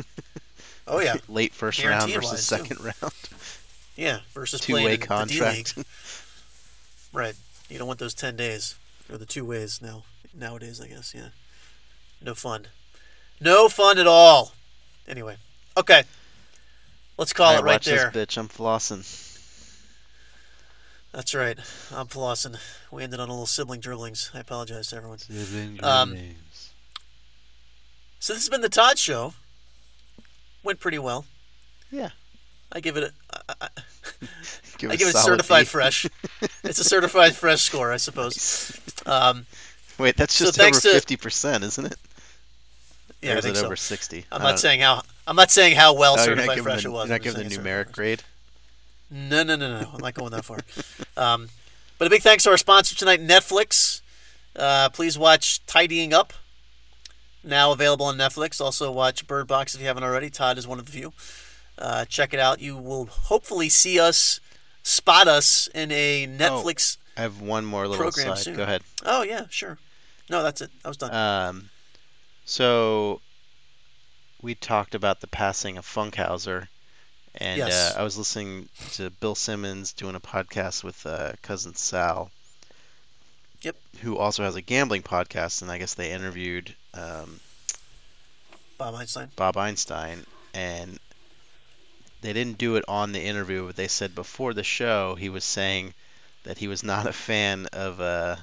Oh 0.88 1.00
yeah, 1.00 1.16
late 1.30 1.54
first 1.54 1.82
round 1.84 2.12
versus 2.12 2.32
wise, 2.32 2.48
too. 2.50 2.56
second 2.68 2.80
round. 2.84 3.14
yeah. 3.96 4.20
Versus 4.34 4.60
two 4.62 4.74
way 4.76 4.98
contract. 4.98 5.78
Right. 7.14 7.36
You 7.70 7.78
don't 7.78 7.88
want 7.88 8.00
those 8.00 8.14
10 8.14 8.36
days 8.38 8.76
or 9.12 9.18
the 9.18 9.26
two 9.26 9.44
ways 9.46 9.82
now 9.82 10.04
nowadays. 10.34 10.80
I 10.82 10.88
guess. 10.88 11.14
Yeah. 11.16 11.30
No 12.22 12.36
fun. 12.36 12.68
No 13.40 13.70
fun 13.70 13.98
at 13.98 14.08
all. 14.08 14.54
Anyway. 15.08 15.38
Okay. 15.78 16.04
Let's 17.18 17.34
call 17.34 17.54
All 17.54 17.60
it 17.60 17.64
right 17.64 17.74
watch 17.74 17.86
there. 17.86 18.10
this 18.14 18.28
bitch. 18.36 18.38
I'm 18.38 18.48
flossing. 18.48 19.28
That's 21.12 21.36
right. 21.36 21.58
I'm 21.94 22.08
flossing. 22.08 22.58
We 22.92 23.04
ended 23.04 23.20
on 23.20 23.28
a 23.30 23.32
little 23.32 23.46
sibling 23.46 23.82
dribblings. 23.82 24.32
I 24.34 24.40
apologize 24.40 24.88
to 24.90 24.96
everyone. 24.98 25.18
Sibling 25.18 25.84
Um, 25.84 26.16
So 28.20 28.34
this 28.34 28.44
has 28.44 28.50
been 28.50 28.62
the 28.62 28.70
Todd 28.70 28.98
Show. 28.98 29.34
Went 30.64 30.80
pretty 30.80 31.00
well. 31.00 31.26
Yeah. 31.92 32.10
I 32.72 32.80
give 32.80 32.96
it 32.96 33.04
a, 33.04 33.12
I, 33.50 33.54
I, 33.62 33.68
Give 34.78 34.92
I 34.92 34.96
give 34.96 35.10
it 35.10 35.16
certified 35.18 35.64
B. 35.64 35.70
fresh. 35.70 36.06
it's 36.64 36.80
a 36.80 36.84
certified 36.86 37.36
fresh 37.36 37.62
score, 37.62 37.92
I 37.92 37.98
suppose. 37.98 38.80
Um, 39.06 39.46
Wait, 40.02 40.18
that's 40.18 40.34
So 40.34 40.46
just 40.46 40.60
over 40.60 40.72
fifty 40.80 41.16
percent, 41.18 41.64
isn't 41.64 41.86
it? 41.86 41.96
yeah, 43.22 43.32
or 43.32 43.36
I 43.36 43.38
is 43.38 43.44
think 43.46 43.56
it 43.56 43.60
so. 43.60 43.66
over 43.66 43.76
sixty? 43.76 44.26
I'm 44.32 44.42
not 44.42 44.60
saying 44.60 44.82
how 44.82 45.04
I'm 45.28 45.36
not 45.36 45.52
saying 45.52 45.76
how 45.76 45.94
well 45.94 46.16
Oh, 46.18 46.26
certified 46.26 46.60
fresh 46.62 46.84
the, 46.84 46.90
it 46.90 46.92
was. 46.92 47.08
You're 47.10 47.16
not 47.18 47.24
giving 47.24 47.48
the 47.48 47.56
numeric 47.56 47.92
grade. 47.92 48.24
No, 49.10 49.44
no, 49.44 49.56
no, 49.56 49.80
no. 49.82 49.90
I'm 49.94 50.00
not 50.02 50.14
going 50.14 50.32
that 50.32 50.46
far. 50.46 50.60
Um, 51.18 51.50
but 51.98 52.08
a 52.08 52.10
big 52.10 52.22
thanks 52.22 52.46
to 52.46 52.50
our 52.50 52.58
sponsor 52.58 52.96
tonight, 52.96 53.22
Netflix. 53.22 54.02
Uh, 54.56 54.90
please 54.90 55.20
watch 55.20 55.64
Tidying 55.68 56.14
Up, 56.14 56.34
now 57.44 57.72
available 57.72 58.08
on 58.08 58.18
Netflix. 58.18 58.60
Also 58.60 58.90
watch 58.92 59.28
Bird 59.28 59.46
Box 59.46 59.76
if 59.76 59.82
you 59.82 59.88
haven't 59.88 60.04
already. 60.04 60.30
Todd 60.32 60.58
is 60.58 60.68
one 60.68 60.80
of 60.80 60.86
the 60.86 60.92
few. 60.92 61.14
Uh, 61.78 62.06
check 62.06 62.34
it 62.34 62.40
out. 62.40 62.60
You 62.60 62.76
will 62.78 63.06
hopefully 63.06 63.70
see 63.70 64.00
us, 64.00 64.40
spot 64.84 65.28
us 65.28 65.68
in 65.76 65.92
a 65.92 66.26
Netflix. 66.28 66.98
Oh, 67.00 67.12
I 67.18 67.22
have 67.22 67.40
one 67.42 67.66
more 67.66 67.88
little 67.88 68.04
Program 68.10 68.36
soon. 68.38 68.56
Go 68.56 68.64
ahead. 68.64 68.82
Oh, 69.06 69.22
yeah, 69.24 69.46
sure. 69.50 69.78
No, 70.32 70.42
that's 70.44 70.62
it. 70.62 70.72
I 70.86 70.88
was 70.88 70.96
done. 70.98 71.14
Um, 71.14 71.70
so 72.46 73.20
we 74.42 74.56
talked 74.56 74.96
about 74.96 75.20
the 75.20 75.28
passing 75.28 75.78
of 75.78 75.86
Funkhouser, 75.86 76.70
and 77.36 77.58
Yes. 77.58 77.94
uh, 77.96 78.00
I 78.00 78.04
was 78.04 78.18
listening 78.18 78.70
to 78.94 79.10
Bill 79.10 79.36
Simmons 79.36 79.92
doing 79.92 80.16
a 80.16 80.22
podcast 80.22 80.86
with 80.86 81.06
uh, 81.06 81.34
cousin 81.42 81.76
Sal. 81.76 82.32
Yep. 83.62 83.76
Who 84.04 84.18
also 84.18 84.44
has 84.44 84.56
a 84.56 84.62
gambling 84.62 85.04
podcast, 85.04 85.62
and 85.62 85.70
I 85.70 85.78
guess 85.78 85.94
they 85.96 86.12
interviewed 86.12 86.74
um, 86.94 87.42
Bob 88.78 88.96
Einstein. 88.96 89.30
Bob 89.36 89.58
Einstein, 89.58 90.26
and 90.54 90.98
they 92.22 92.32
didn't 92.32 92.58
do 92.58 92.78
it 92.78 92.86
on 92.88 93.12
the 93.12 93.22
interview, 93.22 93.68
but 93.68 93.76
they 93.76 93.90
said 93.90 94.16
before 94.16 94.54
the 94.54 94.64
show 94.64 95.16
he 95.16 95.28
was 95.30 95.44
saying 95.44 95.94
that 96.44 96.58
he 96.58 96.68
was 96.70 96.84
not 96.84 97.06
a 97.06 97.14
fan 97.14 97.68
of 97.74 98.00
uh, 98.02 98.38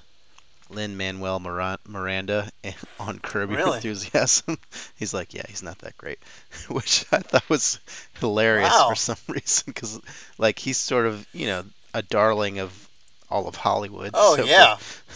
Lin 0.70 0.96
Manuel 0.96 1.40
Miranda 1.86 2.50
on 3.00 3.18
Curb 3.18 3.50
Your 3.50 3.58
Really? 3.58 3.76
Enthusiasm. 3.76 4.58
He's 4.98 5.14
like, 5.14 5.32
yeah, 5.34 5.44
he's 5.48 5.62
not 5.62 5.78
that 5.78 5.96
great, 5.96 6.18
which 6.68 7.04
I 7.12 7.18
thought 7.20 7.48
was 7.48 7.78
hilarious 8.20 8.70
Wow. 8.70 8.88
for 8.90 8.94
some 8.96 9.16
reason 9.28 9.64
because 9.66 10.00
like 10.38 10.58
he's 10.58 10.76
sort 10.78 11.06
of 11.06 11.26
you 11.32 11.46
know 11.46 11.64
a 11.94 12.02
darling 12.02 12.58
of 12.58 12.88
all 13.30 13.46
of 13.48 13.54
Hollywood. 13.56 14.10
Oh, 14.14 14.36
so 14.36 14.42
for- 14.42 14.48
yeah, 14.48 14.72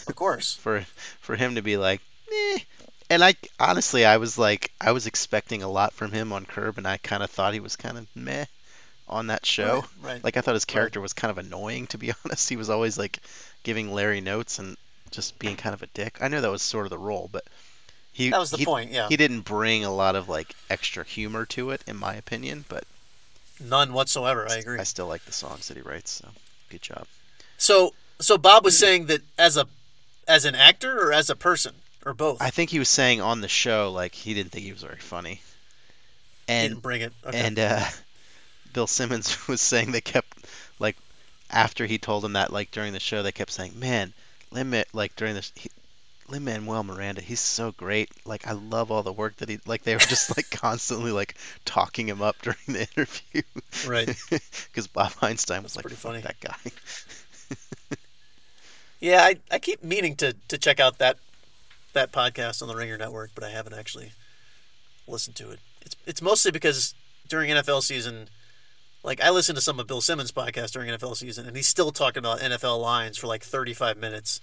of 0.09 0.15
course. 0.17 0.55
for 0.55 0.81
for 1.21 1.37
him 1.37 1.55
to 1.57 1.63
be 1.63 1.77
like, 1.77 2.01
eh. 2.33 2.59
And 3.11 3.23
I 3.23 3.35
honestly, 3.61 4.07
I 4.07 4.17
was 4.17 4.39
like, 4.39 4.71
I 4.81 4.93
was 4.93 5.07
expecting 5.07 5.63
a 5.63 5.69
lot 5.69 5.93
from 5.93 6.13
him 6.13 6.33
on 6.33 6.47
Curb, 6.47 6.79
and 6.79 6.87
I 6.87 6.97
kind 6.97 7.23
of 7.23 7.31
thought 7.31 7.53
he 7.53 7.61
was 7.61 7.77
kind 7.77 7.99
of 7.99 8.07
meh 8.15 8.47
on 9.09 9.27
that 9.27 9.45
show. 9.45 9.85
Right, 10.01 10.13
right. 10.15 10.25
Like 10.25 10.37
I 10.39 10.41
thought 10.41 10.55
his 10.55 10.65
character 10.65 10.99
was 11.01 11.13
kind 11.13 11.31
of 11.31 11.37
annoying, 11.37 11.89
to 11.89 11.99
be 11.99 12.13
honest. 12.25 12.49
He 12.49 12.57
was 12.57 12.71
always 12.71 12.97
like 12.97 13.19
giving 13.65 13.93
Larry 13.93 14.23
notes 14.23 14.59
and 14.59 14.77
just 15.13 15.39
being 15.39 15.57
kind 15.57 15.75
of 15.75 15.83
a 15.83 15.87
dick. 15.89 16.19
I 16.21 16.29
know 16.29 16.41
that 16.41 16.51
was 16.51 16.63
sort 16.63 16.87
of 16.87 16.91
the 16.91 16.99
role, 16.99 17.29
but 17.31 17.45
he 18.13 18.31
That 18.31 18.41
was 18.41 18.51
the 18.51 18.59
he, 18.59 18.65
point, 18.65 18.91
yeah. 18.91 19.09
He 19.09 19.17
didn't 19.17 19.41
bring 19.41 19.85
a 19.85 19.95
lot 19.95 20.17
of 20.17 20.29
like 20.29 20.55
extra 20.69 21.05
humor 21.05 21.47
to 21.47 21.71
it, 21.71 21.83
in 21.87 21.97
my 21.97 22.15
opinion. 22.15 22.65
But 22.69 22.85
None 23.61 23.93
whatsoever. 23.93 24.47
I 24.51 24.57
agree. 24.57 24.79
I 24.79 24.85
still 24.85 25.07
like 25.07 25.25
the 25.25 25.33
songs 25.33 25.69
that 25.69 25.77
he 25.77 25.83
writes. 25.83 26.11
So 26.11 26.29
good 26.69 26.83
job. 26.83 27.07
So, 27.57 27.95
so 28.19 28.37
Bob 28.37 28.65
was 28.65 28.79
saying 28.79 29.07
that 29.07 29.23
as 29.39 29.57
a, 29.57 29.67
as 30.27 30.45
an 30.45 30.55
actor 30.55 31.01
or 31.01 31.13
as 31.13 31.31
a 31.31 31.37
person 31.37 31.75
or 32.05 32.15
both. 32.15 32.43
I 32.43 32.51
think 32.51 32.71
he 32.71 32.79
was 32.79 32.89
saying 32.89 33.21
on 33.21 33.41
the 33.41 33.49
show 33.49 33.93
like 33.93 34.15
he 34.15 34.35
didn't 34.35 34.53
think 34.53 34.65
he 34.65 34.73
was 34.73 34.83
very 34.83 34.99
funny. 34.99 35.41
And 36.49 36.71
didn't 36.71 36.83
bring 36.83 37.03
it. 37.03 37.13
Okay. 37.25 37.39
And 37.39 37.59
uh, 37.59 37.85
Bill 38.73 38.87
Simmons 38.87 39.49
was 39.49 39.61
saying 39.61 39.93
they 39.93 40.01
kept 40.01 40.47
like 40.79 40.97
after 41.51 41.87
he 41.87 41.99
told 41.99 42.25
him 42.25 42.33
that 42.35 42.53
like 42.53 42.71
during 42.71 42.93
the 42.93 43.01
show 43.01 43.23
they 43.23 43.33
kept 43.33 43.53
saying, 43.53 43.79
"Man, 43.79 44.13
Lin 44.53 44.85
like 44.93 45.17
during 45.17 45.35
this 45.35 45.53
he, 45.55 45.71
Lin 46.29 46.45
Manuel 46.45 46.85
Miranda, 46.85 47.21
he's 47.21 47.41
so 47.41 47.73
great. 47.73 48.11
Like 48.25 48.47
I 48.47 48.53
love 48.53 48.91
all 48.91 49.03
the 49.03 49.13
work 49.13 49.37
that 49.37 49.49
he 49.49 49.59
like 49.67 49.83
they 49.83 49.95
were 49.95 50.01
just 50.01 50.37
like 50.37 50.51
constantly 50.51 51.13
like 51.13 51.35
talking 51.65 52.09
him 52.09 52.23
up 52.23 52.37
during 52.43 52.59
the 52.69 52.81
interview." 52.97 53.43
Right. 53.87 54.17
Because 54.73 54.87
Bob 54.87 55.13
Einstein 55.21 55.63
was 55.63 55.75
That's 55.75 55.77
like, 55.77 55.83
pretty 55.83 55.97
funny. 55.97 56.21
that 56.21 56.41
guy." 56.41 57.57
Yeah, 59.03 59.23
I, 59.25 59.37
I 59.51 59.59
keep 59.59 59.83
meaning 59.83 60.15
to, 60.17 60.37
to 60.47 60.57
check 60.57 60.79
out 60.79 60.99
that 60.99 61.19
that 61.93 62.13
podcast 62.13 62.63
on 62.63 62.69
the 62.69 62.77
Ringer 62.77 62.97
Network, 62.97 63.31
but 63.35 63.43
I 63.43 63.51
haven't 63.51 63.75
actually 63.75 64.13
listened 65.09 65.35
to 65.37 65.51
it. 65.51 65.59
It's 65.85 65.97
it's 66.07 66.23
mostly 66.23 66.53
because 66.53 66.95
during 67.29 67.51
NFL 67.51 67.83
season, 67.83 68.29
like 69.03 69.21
I 69.21 69.31
listened 69.31 69.57
to 69.57 69.63
some 69.63 69.79
of 69.81 69.87
Bill 69.87 70.01
Simmons' 70.01 70.33
podcast 70.33 70.73
during 70.73 70.91
NFL 70.91 71.17
season, 71.17 71.47
and 71.47 71.57
he's 71.57 71.67
still 71.67 71.91
talking 71.93 72.19
about 72.21 72.41
NFL 72.41 72.81
lines 72.81 73.19
for 73.19 73.27
like 73.27 73.43
35 73.43 73.97
minutes, 73.97 74.41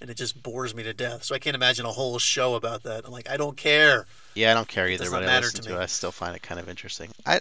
and 0.00 0.08
it 0.10 0.16
just 0.16 0.42
bores 0.42 0.74
me 0.74 0.82
to 0.82 0.92
death. 0.94 1.24
So 1.24 1.34
I 1.34 1.38
can't 1.38 1.54
imagine 1.56 1.84
a 1.86 1.92
whole 1.92 2.18
show 2.18 2.54
about 2.54 2.82
that. 2.84 3.04
I'm 3.04 3.12
like, 3.12 3.28
I 3.28 3.36
don't 3.36 3.56
care. 3.56 4.06
Yeah, 4.34 4.50
I 4.50 4.54
don't 4.54 4.68
care 4.68 4.88
either, 4.88 5.10
but 5.10 5.22
I 5.22 5.26
matter 5.26 5.46
listen 5.46 5.64
to 5.64 5.76
it. 5.76 5.82
I 5.82 5.86
still 5.86 6.12
find 6.12 6.34
it 6.34 6.42
kind 6.42 6.60
of 6.60 6.68
interesting. 6.68 7.10
I 7.26 7.40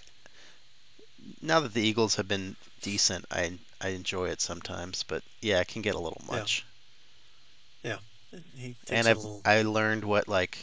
now 1.41 1.59
that 1.59 1.73
the 1.73 1.81
Eagles 1.81 2.15
have 2.15 2.27
been 2.27 2.55
decent, 2.81 3.25
I 3.31 3.53
I 3.81 3.89
enjoy 3.89 4.29
it 4.29 4.41
sometimes, 4.41 5.03
but 5.03 5.23
yeah, 5.41 5.59
it 5.61 5.67
can 5.67 5.81
get 5.81 5.95
a 5.95 5.99
little 5.99 6.21
Yeah. 6.29 6.35
much. 6.39 6.65
He 8.55 8.75
takes 8.85 8.91
and 8.91 9.07
I've 9.07 9.17
little. 9.17 9.41
I 9.43 9.63
learned 9.63 10.03
what 10.03 10.27
like 10.27 10.59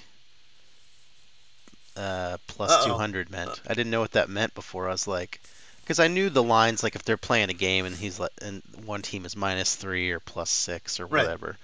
uh, 1.96 2.36
plus 2.46 2.70
Uh-oh. 2.70 2.86
200 2.92 3.28
meant. 3.30 3.60
I 3.66 3.74
didn't 3.74 3.90
know 3.90 4.00
what 4.00 4.12
that 4.12 4.28
meant 4.28 4.54
before. 4.54 4.86
I 4.88 4.92
was 4.92 5.08
like, 5.08 5.40
because 5.86 6.00
I 6.00 6.08
knew 6.08 6.30
the 6.30 6.42
lines 6.42 6.82
like 6.82 6.96
if 6.96 7.04
they're 7.04 7.16
playing 7.16 7.48
a 7.48 7.54
game 7.54 7.86
and 7.86 7.94
he's 7.94 8.18
like, 8.18 8.32
and 8.42 8.60
one 8.84 9.02
team 9.02 9.24
is 9.24 9.36
minus 9.36 9.76
three 9.76 10.10
or 10.10 10.18
plus 10.18 10.50
six 10.50 10.98
or 10.98 11.06
Right. 11.06 11.22
whatever, 11.22 11.56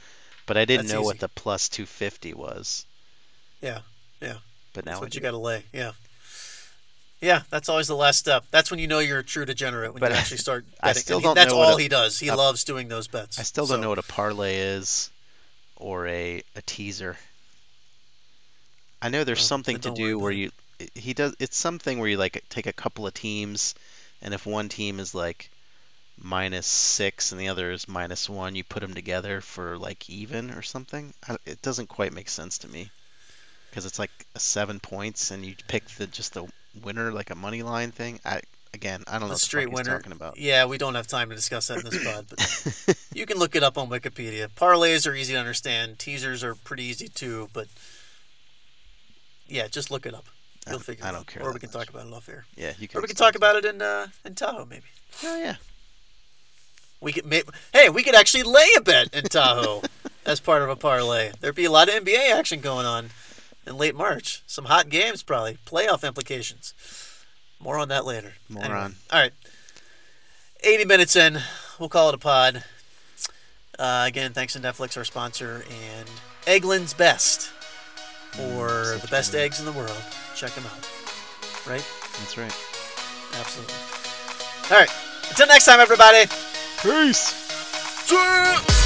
but 0.47 0.57
I 0.57 0.65
didn't 0.65 0.87
That's 0.87 0.95
know 0.95 1.03
what 1.03 1.19
the 1.19 1.29
plus 1.29 1.69
250 1.69 2.33
was. 2.35 2.87
Yeah, 3.61 3.81
yeah. 4.21 4.37
But 4.75 4.87
now 4.87 5.01
what 5.01 5.15
you 5.17 5.21
got 5.21 5.33
to 5.33 5.39
lay. 5.39 5.65
Yeah. 5.73 5.93
Yeah, 7.21 7.43
that's 7.51 7.69
always 7.69 7.89
the 7.89 7.97
last 7.97 8.19
step. 8.19 8.45
That's 8.53 8.71
when 8.71 8.79
you 8.81 8.87
know 8.89 8.99
you're 9.01 9.19
a 9.21 9.25
true 9.25 9.45
degenerate 9.45 9.93
when 9.93 10.01
But 10.01 10.11
you 10.13 10.17
actually 10.19 10.37
start. 10.49 10.65
I 10.81 10.93
still 10.93 11.19
he- 11.19 11.25
don't 11.25 11.35
That's 11.35 11.53
know 11.53 11.59
all 11.61 11.77
a- 11.77 11.81
he 11.81 11.89
does. 11.89 12.19
He 12.21 12.29
a- 12.29 12.37
loves 12.37 12.63
doing 12.65 12.89
those 12.89 13.09
bets. 13.09 13.39
I 13.41 13.43
still 13.43 13.67
don't 13.67 13.79
So- 13.79 13.83
know 13.83 13.89
what 13.91 13.99
a 13.99 14.03
parlay 14.05 14.57
is 14.57 15.11
or 15.77 16.07
a 16.07 16.43
a 16.57 16.63
teaser. 16.63 17.17
I 19.01 19.09
know 19.09 19.25
there's 19.25 19.41
Oh, 19.41 19.43
something 19.43 19.81
to 19.81 19.91
do 19.91 20.19
where 20.19 20.33
you 20.33 20.53
he 20.95 21.13
does 21.15 21.35
it's 21.39 21.57
something 21.57 21.99
where 22.01 22.09
you 22.09 22.17
like 22.17 22.43
take 22.49 22.67
a 22.67 22.73
couple 22.73 23.07
of 23.07 23.15
teams 23.15 23.75
and 24.23 24.33
if 24.35 24.47
one 24.47 24.69
team 24.69 25.01
is 25.01 25.15
like 25.15 25.51
minus 26.19 26.67
6 26.67 27.33
and 27.33 27.41
the 27.41 27.49
other 27.49 27.73
is 27.73 27.89
minus 27.89 28.29
1 28.29 28.55
you 28.55 28.63
put 28.63 28.81
them 28.81 28.95
together 28.95 29.41
for 29.41 29.77
like 29.79 30.09
even 30.09 30.51
or 30.53 30.63
something. 30.63 31.13
It 31.45 31.61
doesn't 31.63 31.89
quite 31.89 32.13
make 32.13 32.29
sense 32.29 32.59
to 32.59 32.69
me 32.69 32.91
because 33.71 33.87
it's 33.87 33.99
like 33.99 34.11
7 34.37 34.79
points 34.81 35.31
and 35.31 35.45
you 35.45 35.55
pick 35.69 35.87
the 35.91 36.07
just 36.07 36.35
the 36.35 36.47
winner 36.83 37.13
like 37.13 37.31
a 37.31 37.35
money 37.35 37.63
line 37.63 37.91
thing. 37.91 38.21
I 38.25 38.41
again, 38.75 39.03
I 39.07 39.13
don't 39.13 39.23
know 39.23 39.27
The 39.29 39.33
what 39.33 39.41
straight 39.41 39.69
he's 39.69 39.75
winner. 39.75 39.97
talking 39.99 40.13
about. 40.13 40.39
Yeah, 40.39 40.65
we 40.67 40.79
don't 40.79 40.95
have 40.95 41.07
time 41.07 41.29
to 41.31 41.35
discuss 41.35 41.67
that 41.69 41.79
in 41.79 41.85
this 41.91 42.05
pod, 42.05 42.27
but 42.31 42.97
you 43.15 43.27
can 43.27 43.39
look 43.39 43.55
it 43.57 43.63
up 43.63 43.77
on 43.77 43.89
Wikipedia. 43.91 44.49
Parlays 44.49 45.07
are 45.11 45.15
easy 45.15 45.33
to 45.35 45.39
understand. 45.39 45.99
Teasers 45.99 46.43
are 46.45 46.55
pretty 46.55 46.85
easy 46.85 47.09
too, 47.09 47.49
but 47.53 47.67
yeah, 49.49 49.67
just 49.69 49.91
look 49.91 50.07
it 50.07 50.15
up. 50.15 50.27
I- 50.67 50.79
figure. 50.79 51.05
I 51.05 51.09
it 51.09 51.13
don't 51.13 51.27
care 51.27 51.43
Or 51.43 51.53
we 51.53 51.59
can 51.59 51.69
much. 51.69 51.87
talk 51.87 51.89
about 51.95 52.07
it 52.07 52.13
off 52.13 52.29
air. 52.29 52.45
yeah, 52.57 52.73
you 52.79 52.89
can 52.89 52.99
Or 52.99 53.03
we 53.03 53.09
can 53.09 53.17
talk 53.17 53.35
about 53.35 53.57
it 53.57 53.65
in 53.65 53.83
uh, 53.83 54.09
in 54.25 54.35
Tahoe 54.35 54.65
maybe. 54.65 54.87
Oh 55.25 55.39
yeah. 55.39 55.57
We 57.01 57.13
could 57.13 57.27
may- 57.27 57.43
hey, 57.73 57.89
we 57.89 58.03
could 58.05 58.15
actually 58.15 58.45
lay 58.45 58.69
a 58.77 58.81
bet 58.81 59.13
in 59.13 59.25
Tahoe 59.25 59.83
as 60.27 60.39
part 60.41 60.63
of 60.63 60.69
a 60.69 60.77
parlay. 60.77 61.33
There'd 61.41 61.55
be 61.57 61.65
a 61.65 61.71
lot 61.71 61.89
of 61.89 62.05
NBA 62.05 62.31
action 62.33 62.61
going 62.61 62.87
on. 62.87 63.11
in 63.67 63.77
late 63.77 63.95
March. 63.97 64.43
Some 64.47 64.67
hot 64.67 64.89
games, 64.89 65.23
probably 65.25 65.59
playoff 65.67 66.07
implications. 66.07 66.75
More 67.59 67.77
on 67.79 67.89
that 67.89 68.05
later. 68.05 68.35
More 68.49 68.65
Anyway, 68.65 68.79
on. 68.81 68.97
All 69.11 69.21
right. 69.21 69.33
80 70.65 70.85
minutes 70.85 71.17
in. 71.17 71.41
We'll 71.81 71.89
call 71.89 72.09
it 72.09 72.15
a 72.15 72.19
pod. 72.19 72.63
Uh, 73.79 74.05
again, 74.07 74.33
thanks 74.33 74.53
to 74.53 74.61
Netflix, 74.61 74.97
our 74.97 75.05
sponsor, 75.05 75.65
and 75.69 76.09
Eggland's 76.47 76.95
Best 76.95 77.51
Mm, 78.33 79.01
the 79.01 79.09
best 79.09 79.35
eggs 79.35 79.61
in 79.61 79.67
the 79.67 79.73
world. 79.73 79.97
Check 80.35 80.51
them 80.53 80.65
out. 80.65 80.89
Right? 81.67 81.85
That's 82.19 82.39
right. 82.39 82.55
Absolutely. 83.39 83.75
All 84.71 84.79
right. 84.79 84.91
Until 85.29 85.47
next 85.47 85.67
time, 85.67 85.81
everybody. 85.81 86.27
Peace. 86.83 87.43
See! 88.07 88.82